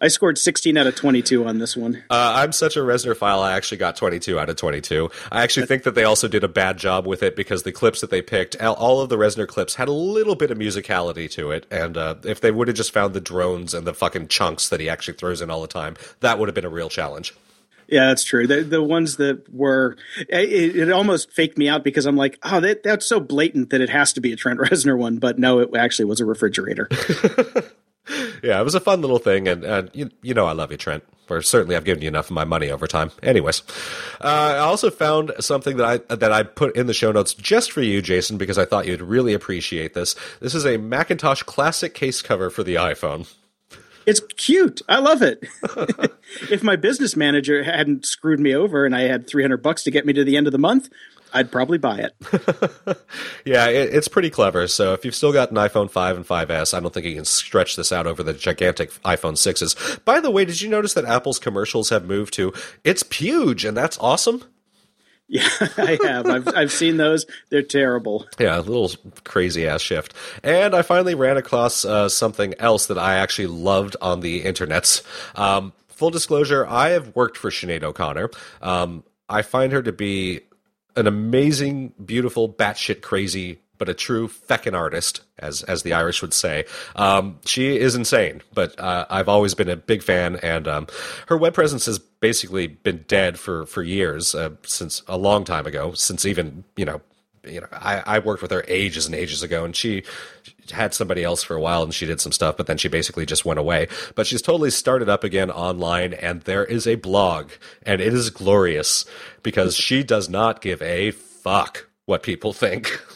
I 0.00 0.08
scored 0.08 0.38
16 0.38 0.76
out 0.76 0.86
of 0.86 0.94
22 0.94 1.46
on 1.46 1.58
this 1.58 1.76
one. 1.76 2.02
Uh, 2.10 2.32
I'm 2.36 2.52
such 2.52 2.76
a 2.76 2.80
Reznor 2.80 3.16
file. 3.16 3.40
I 3.40 3.52
actually 3.52 3.78
got 3.78 3.96
22 3.96 4.38
out 4.38 4.48
of 4.48 4.56
22. 4.56 5.10
I 5.30 5.42
actually 5.42 5.66
think 5.66 5.82
that 5.82 5.94
they 5.94 6.04
also 6.04 6.28
did 6.28 6.42
a 6.42 6.48
bad 6.48 6.78
job 6.78 7.06
with 7.06 7.22
it 7.22 7.36
because 7.36 7.62
the 7.62 7.72
clips 7.72 8.00
that 8.00 8.10
they 8.10 8.22
picked, 8.22 8.60
all 8.62 9.00
of 9.00 9.08
the 9.08 9.16
Reznor 9.16 9.46
clips, 9.46 9.74
had 9.74 9.88
a 9.88 9.92
little 9.92 10.34
bit 10.34 10.50
of 10.50 10.58
musicality 10.58 11.30
to 11.32 11.50
it. 11.50 11.66
And 11.70 11.96
uh, 11.96 12.16
if 12.24 12.40
they 12.40 12.50
would 12.50 12.68
have 12.68 12.76
just 12.76 12.92
found 12.92 13.14
the 13.14 13.20
drones 13.20 13.74
and 13.74 13.86
the 13.86 13.94
fucking 13.94 14.28
chunks 14.28 14.68
that 14.70 14.80
he 14.80 14.88
actually 14.88 15.14
throws 15.14 15.42
in 15.42 15.50
all 15.50 15.60
the 15.60 15.68
time, 15.68 15.96
that 16.20 16.38
would 16.38 16.48
have 16.48 16.54
been 16.54 16.64
a 16.64 16.70
real 16.70 16.88
challenge. 16.88 17.34
Yeah, 17.88 18.06
that's 18.06 18.24
true. 18.24 18.46
The 18.46 18.62
the 18.62 18.82
ones 18.82 19.16
that 19.16 19.52
were 19.52 19.98
it, 20.16 20.76
it, 20.76 20.90
almost 20.90 21.30
faked 21.30 21.58
me 21.58 21.68
out 21.68 21.84
because 21.84 22.06
I'm 22.06 22.16
like, 22.16 22.38
oh, 22.42 22.58
that 22.60 22.82
that's 22.82 23.06
so 23.06 23.20
blatant 23.20 23.68
that 23.68 23.82
it 23.82 23.90
has 23.90 24.14
to 24.14 24.22
be 24.22 24.32
a 24.32 24.36
Trent 24.36 24.60
Reznor 24.60 24.96
one, 24.96 25.18
but 25.18 25.38
no, 25.38 25.58
it 25.58 25.76
actually 25.76 26.06
was 26.06 26.18
a 26.18 26.24
refrigerator. 26.24 26.88
yeah, 28.42 28.60
it 28.60 28.64
was 28.64 28.74
a 28.74 28.80
fun 28.80 29.00
little 29.00 29.18
thing, 29.18 29.46
and, 29.48 29.64
and 29.64 29.90
you, 29.92 30.10
you 30.22 30.34
know 30.34 30.46
I 30.46 30.52
love 30.52 30.70
you, 30.70 30.76
Trent. 30.76 31.04
Or 31.30 31.40
certainly 31.40 31.76
I've 31.76 31.84
given 31.84 32.02
you 32.02 32.08
enough 32.08 32.26
of 32.26 32.34
my 32.34 32.44
money 32.44 32.70
over 32.70 32.86
time. 32.86 33.10
Anyways, 33.22 33.62
uh, 34.20 34.26
I 34.26 34.58
also 34.58 34.90
found 34.90 35.32
something 35.40 35.78
that 35.78 36.04
I 36.10 36.14
that 36.14 36.30
I 36.30 36.42
put 36.42 36.76
in 36.76 36.88
the 36.88 36.92
show 36.92 37.10
notes 37.10 37.32
just 37.32 37.72
for 37.72 37.80
you, 37.80 38.02
Jason, 38.02 38.36
because 38.36 38.58
I 38.58 38.66
thought 38.66 38.86
you'd 38.86 39.00
really 39.00 39.32
appreciate 39.32 39.94
this. 39.94 40.14
This 40.40 40.54
is 40.54 40.66
a 40.66 40.76
Macintosh 40.76 41.42
Classic 41.44 41.94
case 41.94 42.20
cover 42.20 42.50
for 42.50 42.62
the 42.62 42.74
iPhone. 42.74 43.32
It's 44.04 44.20
cute. 44.36 44.82
I 44.88 44.98
love 44.98 45.22
it. 45.22 45.44
if 46.50 46.62
my 46.62 46.76
business 46.76 47.16
manager 47.16 47.62
hadn't 47.62 48.04
screwed 48.04 48.40
me 48.40 48.54
over 48.54 48.84
and 48.84 48.94
I 48.94 49.02
had 49.02 49.26
300 49.26 49.62
bucks 49.62 49.84
to 49.84 49.90
get 49.90 50.04
me 50.04 50.12
to 50.12 50.24
the 50.24 50.36
end 50.36 50.46
of 50.46 50.52
the 50.52 50.58
month, 50.58 50.88
I'd 51.32 51.50
probably 51.50 51.78
buy 51.78 51.98
it. 51.98 52.14
yeah, 53.44 53.68
it, 53.68 53.94
it's 53.94 54.08
pretty 54.08 54.30
clever. 54.30 54.66
So 54.68 54.92
if 54.92 55.04
you've 55.04 55.14
still 55.14 55.32
got 55.32 55.50
an 55.50 55.56
iPhone 55.56 55.90
5 55.90 56.16
and 56.16 56.26
5S, 56.26 56.74
I 56.74 56.80
don't 56.80 56.92
think 56.92 57.06
you 57.06 57.14
can 57.14 57.24
stretch 57.24 57.76
this 57.76 57.92
out 57.92 58.06
over 58.06 58.22
the 58.22 58.32
gigantic 58.32 58.90
iPhone 59.02 59.34
6s. 59.34 60.04
By 60.04 60.20
the 60.20 60.30
way, 60.30 60.44
did 60.44 60.60
you 60.60 60.68
notice 60.68 60.94
that 60.94 61.04
Apple's 61.04 61.38
commercials 61.38 61.88
have 61.90 62.04
moved 62.04 62.34
to 62.34 62.52
it's 62.84 63.04
huge 63.14 63.64
and 63.64 63.76
that's 63.76 63.98
awesome? 63.98 64.44
Yeah, 65.28 65.48
I 65.78 65.98
have. 66.02 66.26
I've 66.26 66.48
I've 66.48 66.72
seen 66.72 66.98
those. 66.98 67.24
They're 67.48 67.62
terrible. 67.62 68.26
Yeah, 68.38 68.58
a 68.58 68.60
little 68.60 68.90
crazy 69.24 69.66
ass 69.66 69.80
shift. 69.80 70.12
And 70.42 70.74
I 70.74 70.82
finally 70.82 71.14
ran 71.14 71.38
across 71.38 71.86
uh, 71.86 72.10
something 72.10 72.52
else 72.58 72.88
that 72.88 72.98
I 72.98 73.14
actually 73.14 73.46
loved 73.46 73.96
on 74.02 74.20
the 74.20 74.42
internets. 74.42 75.02
Um, 75.38 75.72
full 75.88 76.10
disclosure, 76.10 76.66
I 76.66 76.90
have 76.90 77.16
worked 77.16 77.38
for 77.38 77.50
Sinead 77.50 77.82
O'Connor. 77.82 78.28
Um, 78.60 79.04
I 79.26 79.40
find 79.40 79.72
her 79.72 79.80
to 79.80 79.92
be 79.92 80.40
an 80.96 81.06
amazing, 81.06 81.92
beautiful, 82.04 82.48
batshit 82.48 83.02
crazy, 83.02 83.60
but 83.78 83.88
a 83.88 83.94
true 83.94 84.28
feckin' 84.28 84.74
artist, 84.74 85.22
as 85.38 85.62
as 85.64 85.82
the 85.82 85.92
Irish 85.92 86.22
would 86.22 86.32
say. 86.32 86.64
Um, 86.94 87.38
she 87.44 87.76
is 87.76 87.94
insane, 87.94 88.42
but 88.54 88.78
uh, 88.78 89.06
I've 89.10 89.28
always 89.28 89.54
been 89.54 89.68
a 89.68 89.76
big 89.76 90.02
fan, 90.02 90.36
and 90.36 90.68
um, 90.68 90.86
her 91.26 91.36
web 91.36 91.54
presence 91.54 91.86
has 91.86 91.98
basically 91.98 92.68
been 92.68 93.04
dead 93.08 93.38
for 93.38 93.66
for 93.66 93.82
years, 93.82 94.34
uh, 94.34 94.50
since 94.64 95.02
a 95.08 95.16
long 95.16 95.44
time 95.44 95.66
ago, 95.66 95.92
since 95.94 96.24
even 96.24 96.64
you 96.76 96.84
know 96.84 97.00
you 97.44 97.60
know, 97.60 97.66
I, 97.72 98.02
I 98.06 98.18
worked 98.20 98.42
with 98.42 98.50
her 98.50 98.64
ages 98.68 99.06
and 99.06 99.14
ages 99.14 99.42
ago, 99.42 99.64
and 99.64 99.74
she 99.74 100.04
had 100.70 100.94
somebody 100.94 101.24
else 101.24 101.42
for 101.42 101.56
a 101.56 101.60
while, 101.60 101.82
and 101.82 101.92
she 101.92 102.06
did 102.06 102.20
some 102.20 102.32
stuff, 102.32 102.56
but 102.56 102.66
then 102.66 102.78
she 102.78 102.88
basically 102.88 103.26
just 103.26 103.44
went 103.44 103.58
away. 103.58 103.88
But 104.14 104.26
she's 104.26 104.42
totally 104.42 104.70
started 104.70 105.08
up 105.08 105.24
again 105.24 105.50
online, 105.50 106.14
and 106.14 106.42
there 106.42 106.64
is 106.64 106.86
a 106.86 106.94
blog, 106.94 107.50
and 107.84 108.00
it 108.00 108.14
is 108.14 108.30
glorious 108.30 109.04
because 109.42 109.76
she 109.76 110.02
does 110.02 110.28
not 110.28 110.60
give 110.60 110.80
a 110.82 111.10
fuck 111.10 111.88
what 112.06 112.22
people 112.22 112.52
think. 112.52 113.00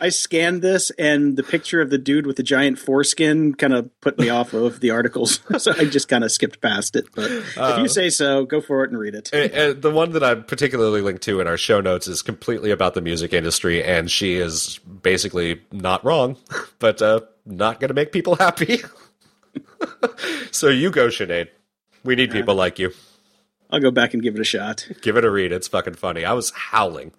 I 0.00 0.08
scanned 0.08 0.62
this, 0.62 0.90
and 0.98 1.36
the 1.36 1.42
picture 1.42 1.80
of 1.80 1.90
the 1.90 1.98
dude 1.98 2.26
with 2.26 2.36
the 2.36 2.42
giant 2.42 2.78
foreskin 2.78 3.54
kind 3.54 3.72
of 3.72 3.88
put 4.00 4.18
me 4.18 4.28
off 4.28 4.52
of 4.52 4.80
the 4.80 4.90
articles, 4.90 5.40
so 5.58 5.72
I 5.76 5.84
just 5.84 6.08
kind 6.08 6.24
of 6.24 6.32
skipped 6.32 6.60
past 6.60 6.96
it. 6.96 7.06
But 7.14 7.30
uh, 7.56 7.74
if 7.74 7.78
you 7.78 7.88
say 7.88 8.10
so, 8.10 8.44
go 8.44 8.60
for 8.60 8.84
it 8.84 8.90
and 8.90 8.98
read 8.98 9.14
it. 9.14 9.30
And, 9.32 9.52
and 9.52 9.82
the 9.82 9.90
one 9.90 10.12
that 10.12 10.22
I'm 10.22 10.44
particularly 10.44 11.00
linked 11.00 11.22
to 11.24 11.40
in 11.40 11.46
our 11.46 11.56
show 11.56 11.80
notes 11.80 12.08
is 12.08 12.22
completely 12.22 12.70
about 12.70 12.94
the 12.94 13.00
music 13.00 13.32
industry, 13.32 13.82
and 13.82 14.10
she 14.10 14.34
is 14.34 14.78
basically 14.78 15.60
not 15.72 16.04
wrong, 16.04 16.36
but 16.78 17.00
uh, 17.02 17.20
not 17.46 17.80
going 17.80 17.88
to 17.88 17.94
make 17.94 18.12
people 18.12 18.36
happy. 18.36 18.82
so 20.50 20.68
you 20.68 20.90
go, 20.90 21.08
Sinead. 21.08 21.48
We 22.04 22.16
need 22.16 22.30
people 22.30 22.54
like 22.54 22.78
you. 22.78 22.92
I'll 23.70 23.80
go 23.80 23.90
back 23.90 24.14
and 24.14 24.22
give 24.22 24.34
it 24.34 24.40
a 24.40 24.44
shot. 24.44 24.86
Give 25.00 25.16
it 25.16 25.24
a 25.24 25.30
read. 25.30 25.50
It's 25.50 25.68
fucking 25.68 25.94
funny. 25.94 26.24
I 26.24 26.34
was 26.34 26.50
howling. 26.50 27.12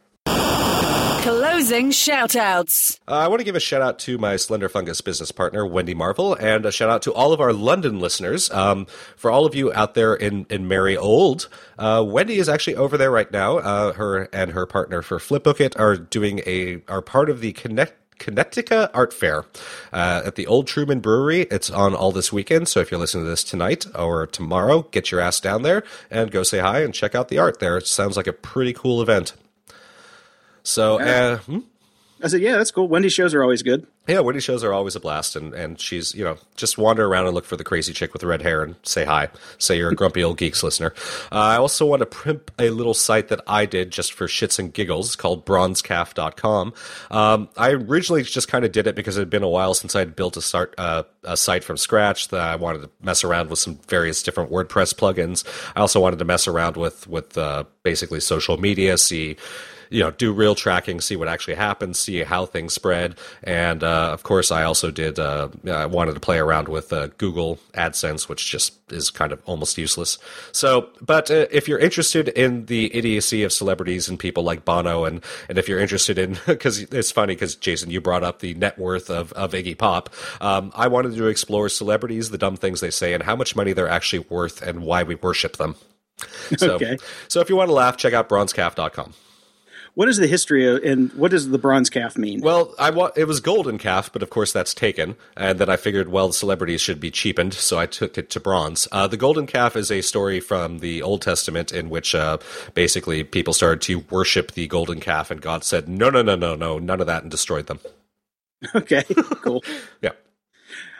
Closing 1.25 1.89
shoutouts. 1.89 2.99
Uh, 3.07 3.13
I 3.13 3.27
want 3.29 3.39
to 3.39 3.43
give 3.43 3.55
a 3.55 3.59
shout 3.59 3.81
out 3.81 3.97
to 3.97 4.19
my 4.19 4.35
Slender 4.35 4.69
Fungus 4.69 5.01
business 5.01 5.31
partner, 5.31 5.65
Wendy 5.65 5.95
Marvel, 5.95 6.35
and 6.35 6.63
a 6.67 6.71
shout 6.71 6.91
out 6.91 7.01
to 7.01 7.13
all 7.15 7.33
of 7.33 7.41
our 7.41 7.51
London 7.51 7.99
listeners. 7.99 8.51
Um, 8.51 8.85
for 9.15 9.31
all 9.31 9.47
of 9.47 9.55
you 9.55 9.73
out 9.73 9.95
there 9.95 10.13
in, 10.13 10.45
in 10.51 10.67
Merry 10.67 10.95
Old, 10.95 11.49
uh, 11.79 12.05
Wendy 12.07 12.37
is 12.37 12.47
actually 12.47 12.75
over 12.75 12.95
there 12.95 13.09
right 13.09 13.31
now. 13.31 13.57
Uh, 13.57 13.93
her 13.93 14.29
and 14.31 14.51
her 14.51 14.67
partner 14.67 15.01
for 15.01 15.17
Flipbookit 15.17 15.79
are 15.79 15.97
doing 15.97 16.41
a 16.45 16.83
are 16.87 17.01
part 17.01 17.31
of 17.31 17.41
the 17.41 17.53
Connect 17.53 17.95
Kinetica 18.19 18.91
Art 18.93 19.11
Fair 19.11 19.45
uh, 19.91 20.21
at 20.23 20.35
the 20.35 20.45
Old 20.45 20.67
Truman 20.67 20.99
Brewery. 20.99 21.47
It's 21.49 21.71
on 21.71 21.95
all 21.95 22.11
this 22.11 22.31
weekend, 22.31 22.67
so 22.67 22.81
if 22.81 22.91
you're 22.91 22.99
listening 22.99 23.23
to 23.23 23.29
this 23.31 23.43
tonight 23.43 23.87
or 23.95 24.27
tomorrow, 24.27 24.83
get 24.91 25.09
your 25.09 25.21
ass 25.21 25.39
down 25.39 25.63
there 25.63 25.83
and 26.11 26.29
go 26.29 26.43
say 26.43 26.59
hi 26.59 26.83
and 26.83 26.93
check 26.93 27.15
out 27.15 27.29
the 27.29 27.39
art 27.39 27.57
there. 27.57 27.77
It 27.77 27.87
sounds 27.87 28.15
like 28.15 28.27
a 28.27 28.33
pretty 28.33 28.73
cool 28.73 29.01
event. 29.01 29.33
So, 30.65 30.99
uh, 30.99 31.37
hmm? 31.37 31.59
I 32.23 32.27
said, 32.27 32.41
yeah, 32.41 32.57
that's 32.57 32.71
cool. 32.71 32.87
Wendy 32.87 33.09
shows 33.09 33.33
are 33.33 33.43
always 33.43 33.61
good. 33.61 33.85
Yeah, 34.07 34.21
Wendy 34.21 34.39
shows 34.39 34.63
are 34.63 34.71
always 34.71 34.95
a 34.95 34.99
blast, 34.99 35.35
and, 35.35 35.53
and 35.53 35.79
she's 35.79 36.15
you 36.15 36.23
know 36.23 36.37
just 36.55 36.77
wander 36.77 37.05
around 37.05 37.25
and 37.25 37.35
look 37.35 37.45
for 37.45 37.57
the 37.57 37.63
crazy 37.63 37.91
chick 37.91 38.13
with 38.13 38.21
the 38.21 38.27
red 38.27 38.41
hair 38.41 38.63
and 38.63 38.75
say 38.83 39.03
hi. 39.03 39.29
Say 39.57 39.77
you're 39.77 39.91
a 39.91 39.95
grumpy 39.95 40.23
old 40.23 40.37
geeks 40.37 40.63
listener. 40.63 40.93
Uh, 41.31 41.35
I 41.35 41.57
also 41.57 41.85
want 41.85 41.99
to 42.01 42.05
primp 42.05 42.49
a 42.57 42.69
little 42.69 42.93
site 42.93 43.27
that 43.27 43.41
I 43.47 43.65
did 43.65 43.91
just 43.91 44.13
for 44.13 44.27
shits 44.27 44.59
and 44.59 44.73
giggles 44.73 45.15
called 45.15 45.45
bronzecalf.com. 45.45 46.73
Um, 47.11 47.49
I 47.57 47.71
originally 47.71 48.23
just 48.23 48.47
kind 48.47 48.63
of 48.63 48.71
did 48.71 48.87
it 48.87 48.95
because 48.95 49.17
it 49.17 49.21
had 49.21 49.29
been 49.29 49.43
a 49.43 49.49
while 49.49 49.73
since 49.73 49.95
I 49.95 49.99
had 49.99 50.15
built 50.15 50.37
a 50.37 50.41
start 50.41 50.73
uh, 50.77 51.03
a 51.23 51.35
site 51.35 51.63
from 51.63 51.77
scratch. 51.77 52.29
That 52.29 52.41
I 52.41 52.55
wanted 52.55 52.83
to 52.83 52.89
mess 53.01 53.23
around 53.23 53.49
with 53.49 53.59
some 53.59 53.79
various 53.87 54.23
different 54.23 54.51
WordPress 54.51 54.95
plugins. 54.95 55.43
I 55.75 55.81
also 55.81 55.99
wanted 55.99 56.19
to 56.19 56.25
mess 56.25 56.47
around 56.47 56.77
with 56.77 57.07
with 57.07 57.37
uh, 57.37 57.65
basically 57.83 58.19
social 58.19 58.57
media, 58.57 58.97
see 58.97 59.35
you 59.89 60.01
know 60.01 60.11
do 60.11 60.31
real 60.31 60.55
tracking, 60.55 61.01
see 61.01 61.15
what 61.15 61.27
actually 61.27 61.55
happens, 61.55 61.99
see 61.99 62.23
how 62.23 62.45
things 62.45 62.73
spread, 62.73 63.17
and 63.43 63.83
uh, 63.83 64.11
of 64.11 64.23
course 64.23 64.51
I 64.51 64.63
also 64.63 64.91
did. 64.91 65.19
Uh, 65.19 65.49
I 65.69 65.85
wanted 65.85 66.13
to 66.13 66.19
play 66.19 66.37
around 66.37 66.67
with 66.67 66.91
uh, 66.93 67.07
Google 67.17 67.59
AdSense, 67.73 68.27
which 68.29 68.49
just 68.49 68.73
is 68.91 69.09
kind 69.09 69.31
of 69.31 69.41
almost 69.45 69.77
useless. 69.77 70.17
So, 70.51 70.89
but 71.01 71.31
uh, 71.31 71.47
if 71.51 71.67
you're 71.67 71.79
interested 71.79 72.29
in 72.29 72.65
the 72.65 72.95
idiocy 72.95 73.43
of 73.43 73.51
celebrities 73.51 74.07
and 74.09 74.19
people 74.19 74.43
like 74.43 74.65
Bono, 74.65 75.05
and 75.05 75.23
and 75.49 75.57
if 75.57 75.67
you're 75.67 75.79
interested 75.79 76.17
in 76.17 76.37
because 76.47 76.81
it's 76.81 77.11
funny 77.11 77.35
because 77.35 77.55
Jason, 77.55 77.89
you 77.91 78.01
brought 78.01 78.23
up 78.23 78.39
the 78.39 78.53
net 78.55 78.77
worth 78.77 79.09
of 79.09 79.31
of 79.33 79.51
Iggy 79.53 79.77
Pop. 79.77 80.09
Um, 80.41 80.71
I 80.75 80.87
wanted 80.87 81.15
to 81.15 81.27
explore 81.27 81.69
celebrities, 81.69 82.29
the 82.29 82.37
dumb 82.37 82.57
things 82.57 82.81
they 82.81 82.91
say, 82.91 83.13
and 83.13 83.23
how 83.23 83.35
much 83.35 83.55
money 83.55 83.73
they're 83.73 83.89
actually 83.89 84.25
worth, 84.29 84.61
and 84.61 84.81
why 84.81 85.03
we 85.03 85.15
worship 85.15 85.57
them. 85.57 85.75
So, 86.57 86.75
okay. 86.75 86.97
so 87.27 87.41
if 87.41 87.49
you 87.49 87.55
want 87.55 87.69
to 87.69 87.73
laugh, 87.73 87.97
check 87.97 88.13
out 88.13 88.29
bronzecalf.com. 88.29 89.13
What 89.95 90.09
is 90.09 90.17
the 90.17 90.27
history 90.27 90.67
of, 90.67 90.83
and 90.83 91.11
what 91.13 91.31
does 91.31 91.49
the 91.49 91.57
bronze 91.57 91.89
calf 91.89 92.17
mean? 92.17 92.41
Well, 92.41 92.75
I 92.77 92.89
wa- 92.89 93.11
it 93.15 93.25
was 93.25 93.39
golden 93.39 93.77
calf, 93.77 94.11
but 94.11 94.21
of 94.21 94.29
course 94.29 94.51
that's 94.51 94.73
taken. 94.73 95.15
And 95.37 95.57
then 95.57 95.69
I 95.69 95.77
figured, 95.77 96.09
well, 96.09 96.27
the 96.27 96.33
celebrities 96.33 96.81
should 96.81 96.99
be 96.99 97.11
cheapened, 97.11 97.53
so 97.53 97.79
I 97.79 97.85
took 97.85 98.17
it 98.17 98.29
to 98.31 98.41
bronze. 98.41 98.89
Uh, 98.91 99.07
the 99.07 99.15
golden 99.15 99.47
calf 99.47 99.77
is 99.77 99.89
a 99.89 100.01
story 100.01 100.41
from 100.41 100.79
the 100.79 101.01
Old 101.01 101.21
Testament 101.21 101.71
in 101.71 101.89
which 101.89 102.13
uh, 102.13 102.39
basically 102.73 103.23
people 103.23 103.53
started 103.53 103.81
to 103.83 103.99
worship 104.09 104.51
the 104.51 104.67
golden 104.67 104.99
calf, 104.99 105.31
and 105.31 105.41
God 105.41 105.63
said, 105.63 105.87
no, 105.87 106.09
no, 106.09 106.21
no, 106.21 106.35
no, 106.35 106.55
no, 106.55 106.77
none 106.77 106.99
of 106.99 107.07
that, 107.07 107.23
and 107.23 107.31
destroyed 107.31 107.67
them. 107.67 107.79
Okay, 108.73 109.03
cool. 109.43 109.63
yeah. 110.01 110.11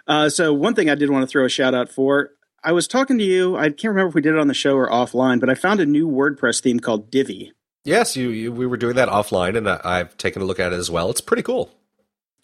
Uh, 0.07 0.29
so 0.29 0.53
one 0.53 0.75
thing 0.75 0.89
I 0.89 0.95
did 0.95 1.09
want 1.09 1.23
to 1.23 1.27
throw 1.27 1.45
a 1.45 1.49
shout 1.49 1.73
out 1.73 1.89
for. 1.89 2.29
I 2.63 2.73
was 2.73 2.87
talking 2.87 3.17
to 3.17 3.23
you. 3.23 3.57
I 3.57 3.69
can't 3.69 3.85
remember 3.85 4.09
if 4.09 4.13
we 4.15 4.21
did 4.21 4.35
it 4.35 4.39
on 4.39 4.47
the 4.47 4.53
show 4.53 4.75
or 4.75 4.89
offline, 4.89 5.39
but 5.39 5.49
I 5.49 5.55
found 5.55 5.79
a 5.79 5.85
new 5.85 6.07
WordPress 6.07 6.61
theme 6.61 6.79
called 6.79 7.09
Divi. 7.09 7.53
Yes, 7.85 8.17
you, 8.17 8.29
you, 8.29 8.51
we 8.51 8.65
were 8.65 8.77
doing 8.77 8.95
that 8.95 9.09
offline, 9.09 9.55
and 9.55 9.69
I've 9.69 10.17
taken 10.17 10.41
a 10.41 10.45
look 10.45 10.59
at 10.59 10.73
it 10.73 10.75
as 10.75 10.91
well. 10.91 11.09
It's 11.09 11.21
pretty 11.21 11.43
cool. 11.43 11.71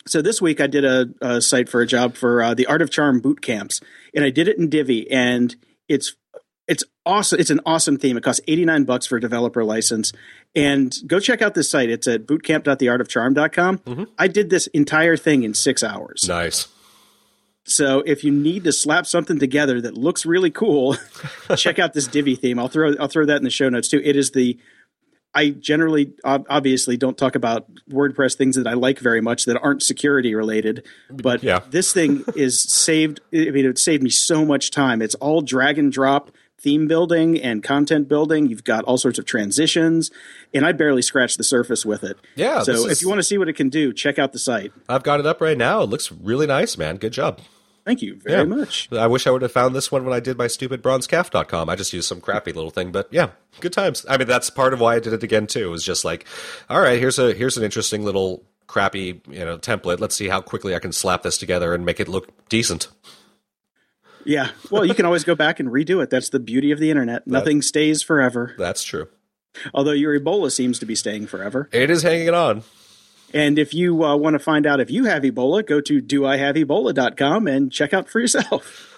So 0.08 0.22
this 0.22 0.42
week 0.42 0.62
I 0.62 0.68
did 0.68 0.86
a, 0.86 1.10
a 1.22 1.42
site 1.42 1.68
for 1.68 1.82
a 1.82 1.88
job 1.88 2.16
for 2.16 2.42
uh, 2.42 2.54
the 2.54 2.68
Art 2.68 2.82
of 2.82 2.90
Charm 2.90 3.20
boot 3.20 3.42
camps, 3.42 3.82
and 4.16 4.24
I 4.24 4.30
did 4.30 4.48
it 4.48 4.58
in 4.58 4.70
Divi, 4.70 5.10
and 5.12 5.56
it's 5.90 6.16
it's 6.68 6.84
awesome. 7.06 7.40
It's 7.40 7.50
an 7.50 7.60
awesome 7.66 7.98
theme. 7.98 8.18
It 8.18 8.24
costs 8.24 8.42
89 8.48 8.86
bucks 8.86 9.06
for 9.06 9.18
a 9.18 9.22
developer 9.22 9.64
license. 9.64 10.14
And 10.56 10.96
go 11.08 11.20
check 11.20 11.42
out 11.42 11.54
this 11.54 11.70
site. 11.70 11.90
It's 11.90 12.08
at 12.08 12.26
bootcamp.theartofcharm.com. 12.26 13.78
Mm-hmm. 13.80 14.04
I 14.18 14.28
did 14.28 14.50
this 14.50 14.68
entire 14.68 15.18
thing 15.18 15.44
in 15.44 15.54
six 15.54 15.84
hours. 15.84 16.28
Nice. 16.28 16.68
So 17.64 18.00
if 18.06 18.24
you 18.24 18.32
need 18.32 18.64
to 18.64 18.72
slap 18.72 19.06
something 19.06 19.38
together 19.38 19.82
that 19.82 19.96
looks 19.96 20.26
really 20.26 20.50
cool, 20.50 20.96
check 21.56 21.78
out 21.78 21.94
this 21.94 22.08
Divi 22.08 22.36
theme. 22.36 22.58
I'll 22.58 22.68
throw 22.68 22.96
I'll 23.00 23.08
throw 23.08 23.26
that 23.26 23.38
in 23.38 23.44
the 23.44 23.50
show 23.50 23.70
notes 23.70 23.88
too. 23.88 24.02
It 24.04 24.16
is 24.16 24.32
the 24.32 24.58
I 25.34 25.52
generally 25.52 26.14
obviously 26.26 26.98
don't 26.98 27.18
talk 27.18 27.36
about 27.36 27.66
WordPress 27.90 28.36
things 28.36 28.56
that 28.58 28.68
I 28.68 28.74
like 28.74 29.00
very 29.00 29.22
much 29.22 29.46
that 29.46 29.58
aren't 29.62 29.82
security 29.82 30.36
related, 30.36 30.86
but 31.10 31.42
Yeah. 31.42 31.62
this 31.70 31.94
thing 31.94 32.26
is 32.36 32.60
saved. 32.60 33.22
I 33.34 33.50
mean, 33.52 33.66
it 33.66 33.78
saved 33.80 34.04
me 34.04 34.10
so 34.10 34.44
much 34.46 34.72
time. 34.72 35.02
It's 35.02 35.16
all 35.16 35.42
drag 35.42 35.80
and 35.80 35.92
drop 35.92 36.32
theme 36.60 36.88
building 36.88 37.42
and 37.42 37.64
content 37.64 38.08
building. 38.08 38.46
You've 38.48 38.64
got 38.66 38.84
all 38.84 38.98
sorts 38.98 39.18
of 39.18 39.26
transitions, 39.26 40.12
and 40.54 40.66
I 40.66 40.74
barely 40.74 41.02
scratched 41.02 41.38
the 41.38 41.44
surface 41.44 41.86
with 41.86 42.04
it. 42.04 42.18
Yeah, 42.36 42.62
So 42.64 42.74
this 42.74 42.86
if 42.86 42.92
is- 42.92 43.02
you 43.02 43.08
want 43.08 43.20
to 43.20 43.24
see 43.24 43.38
what 43.38 43.48
it 43.50 43.54
can 43.54 43.70
do, 43.70 43.94
check 43.94 44.20
out 44.20 44.34
the 44.34 44.40
site. 44.40 44.72
I've 44.90 45.04
got 45.04 45.20
it 45.22 45.26
up 45.26 45.40
right 45.42 45.58
now. 45.58 45.82
It 45.82 45.90
looks 45.90 46.12
really 46.12 46.46
nice, 46.46 46.78
man. 46.78 46.98
Good 46.98 47.14
job. 47.14 47.40
Thank 47.86 48.02
you 48.02 48.16
very 48.16 48.38
Yeah. 48.40 48.44
much. 48.44 48.88
I 48.92 49.08
wish 49.08 49.26
I 49.26 49.32
would 49.32 49.42
have 49.42 49.52
found 49.52 49.76
this 49.76 49.92
one 49.92 50.06
when 50.06 50.14
I 50.14 50.20
did 50.20 50.38
my 50.38 50.48
stupid 50.48 50.82
bronzecalf.com. 50.84 51.70
I 51.70 51.76
just 51.76 51.94
used 51.94 52.08
some 52.08 52.22
crappy 52.22 52.52
little 52.54 52.70
thing, 52.70 52.92
but 52.92 53.08
yeah, 53.12 53.30
good 53.60 53.74
times. 53.74 54.06
I 54.08 54.18
mean, 54.18 54.28
that's 54.28 54.50
part 54.50 54.74
of 54.74 54.80
why 54.80 54.96
I 54.96 55.00
did 55.00 55.14
it 55.14 55.24
again 55.24 55.48
too. 55.48 55.68
It 55.68 55.72
was 55.72 55.84
just 55.84 56.06
like, 56.06 56.26
all 56.70 56.80
right, 56.82 57.00
here's 57.00 57.18
a 57.20 57.34
here's 57.34 57.58
an 57.58 57.64
interesting 57.64 58.04
little 58.06 58.44
crappy, 58.68 59.22
you 59.28 59.44
know, 59.46 59.58
template. 59.58 60.00
Let's 60.00 60.16
see 60.16 60.28
how 60.30 60.42
quickly 60.42 60.76
I 60.76 60.80
can 60.80 60.92
slap 60.92 61.24
this 61.24 61.38
together 61.38 61.74
and 61.74 61.86
make 61.86 62.00
it 62.00 62.08
look 62.08 62.30
decent. 62.50 62.88
Yeah. 64.26 64.50
Well, 64.70 64.86
you 64.86 64.94
can 64.94 65.06
always 65.06 65.24
go 65.24 65.34
back 65.36 65.60
and 65.60 65.70
redo 65.70 66.02
it. 66.04 66.10
That's 66.10 66.30
the 66.30 66.40
beauty 66.40 66.72
of 66.72 66.80
the 66.80 66.92
internet. 66.92 67.26
Nothing 67.26 67.62
stays 67.62 68.04
forever. 68.04 68.54
That's 68.58 68.84
true. 68.84 69.08
Although 69.74 69.92
your 69.92 70.18
Ebola 70.18 70.52
seems 70.52 70.80
to 70.80 70.86
be 70.86 70.96
staying 70.96 71.28
forever. 71.28 71.68
It 71.72 71.90
is 71.90 72.04
hanging 72.04 72.30
on. 72.30 72.64
And 73.34 73.58
if 73.60 73.74
you 73.74 74.04
uh, 74.04 74.16
want 74.16 74.34
to 74.34 74.40
find 74.40 74.66
out 74.68 74.80
if 74.80 74.90
you 74.92 75.06
have 75.06 75.24
Ebola, 75.24 75.66
go 75.66 75.80
to 75.82 76.02
doihaveebola.com 76.02 77.48
and 77.48 77.72
check 77.72 77.94
out 77.94 78.10
for 78.10 78.20
yourself. 78.20 78.88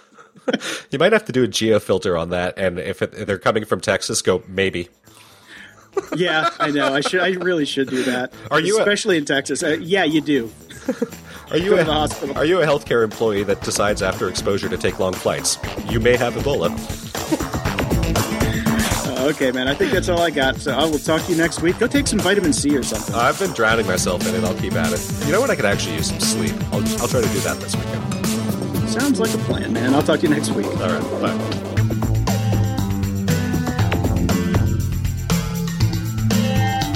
You 0.92 1.00
might 1.00 1.14
have 1.14 1.24
to 1.26 1.32
do 1.32 1.44
a 1.44 1.48
geo 1.48 1.80
filter 1.80 2.18
on 2.18 2.32
that, 2.32 2.58
and 2.58 2.78
if, 2.78 3.02
it, 3.02 3.14
if 3.14 3.28
they're 3.28 3.38
coming 3.40 3.64
from 3.64 3.80
Texas, 3.80 4.22
go 4.22 4.44
maybe. 4.46 4.90
yeah, 6.18 6.50
I 6.60 6.70
know. 6.70 6.94
I 6.94 7.00
should. 7.00 7.22
I 7.22 7.30
really 7.30 7.64
should 7.64 7.90
do 7.90 8.04
that. 8.04 8.34
Are 8.52 8.60
you 8.60 8.76
a- 8.78 8.82
especially 8.82 9.16
in 9.16 9.24
Texas? 9.24 9.64
Uh, 9.64 9.78
yeah, 9.80 10.04
you 10.04 10.20
do. 10.20 10.52
Are 11.52 11.58
you 11.58 11.78
a 11.78 11.84
the 11.86 11.94
hospital. 11.94 12.38
Are 12.38 12.44
you 12.44 12.62
a 12.62 12.66
healthcare 12.66 13.06
employee 13.06 13.44
that 13.44 13.62
decides 13.62 14.02
after 14.02 14.28
exposure 14.28 14.68
to 14.68 14.78
take 14.78 15.00
long 15.00 15.14
flights? 15.14 15.58
You 15.88 16.02
may 16.02 16.18
have 16.18 16.34
Ebola. 16.34 17.40
Okay, 19.24 19.54
man. 19.54 19.70
I 19.70 19.74
think 19.74 19.94
that's 19.94 20.10
all 20.10 20.20
I 20.20 20.32
got. 20.32 20.58
So 20.58 20.78
I 20.78 20.84
will 20.84 21.00
talk 21.00 21.22
to 21.24 21.32
you 21.32 21.38
next 21.38 21.62
week. 21.62 21.80
Go 21.80 21.88
take 21.88 22.08
some 22.08 22.20
vitamin 22.20 22.52
C 22.52 22.76
or 22.76 22.84
something. 22.84 23.16
I've 23.16 23.40
been 23.40 23.52
drowning 23.52 23.88
myself 23.88 24.28
in 24.28 24.36
it. 24.36 24.44
I'll 24.44 24.54
keep 24.56 24.74
at 24.74 24.92
it. 24.92 25.26
You 25.26 25.32
know 25.32 25.40
what? 25.40 25.50
I 25.50 25.56
could 25.56 25.64
actually 25.64 25.96
use 25.96 26.08
some 26.08 26.20
sleep. 26.20 26.54
I'll, 26.74 26.82
I'll 27.00 27.08
try 27.08 27.22
to 27.22 27.30
do 27.30 27.40
that 27.40 27.58
this 27.62 27.74
weekend. 27.74 28.90
Sounds 28.90 29.22
like 29.22 29.34
a 29.34 29.38
plan, 29.40 29.72
man. 29.72 29.94
I'll 29.94 30.04
talk 30.04 30.20
to 30.20 30.28
you 30.28 30.34
next 30.36 30.52
week. 30.52 30.66
All 30.66 30.90
right. 30.90 31.22
Bye. 31.22 31.64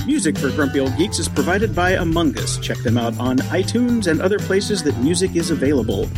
Music 0.05 0.37
for 0.37 0.51
Grumpy 0.51 0.81
Old 0.81 0.97
Geeks 0.97 1.19
is 1.19 1.29
provided 1.29 1.73
by 1.73 1.91
Among 1.91 2.37
Us. 2.37 2.57
Check 2.57 2.79
them 2.79 2.97
out 2.97 3.17
on 3.21 3.37
iTunes 3.37 4.07
and 4.07 4.21
other 4.21 4.37
places 4.37 4.83
that 4.83 4.97
music 4.97 5.37
is 5.37 5.49
available. 5.49 6.09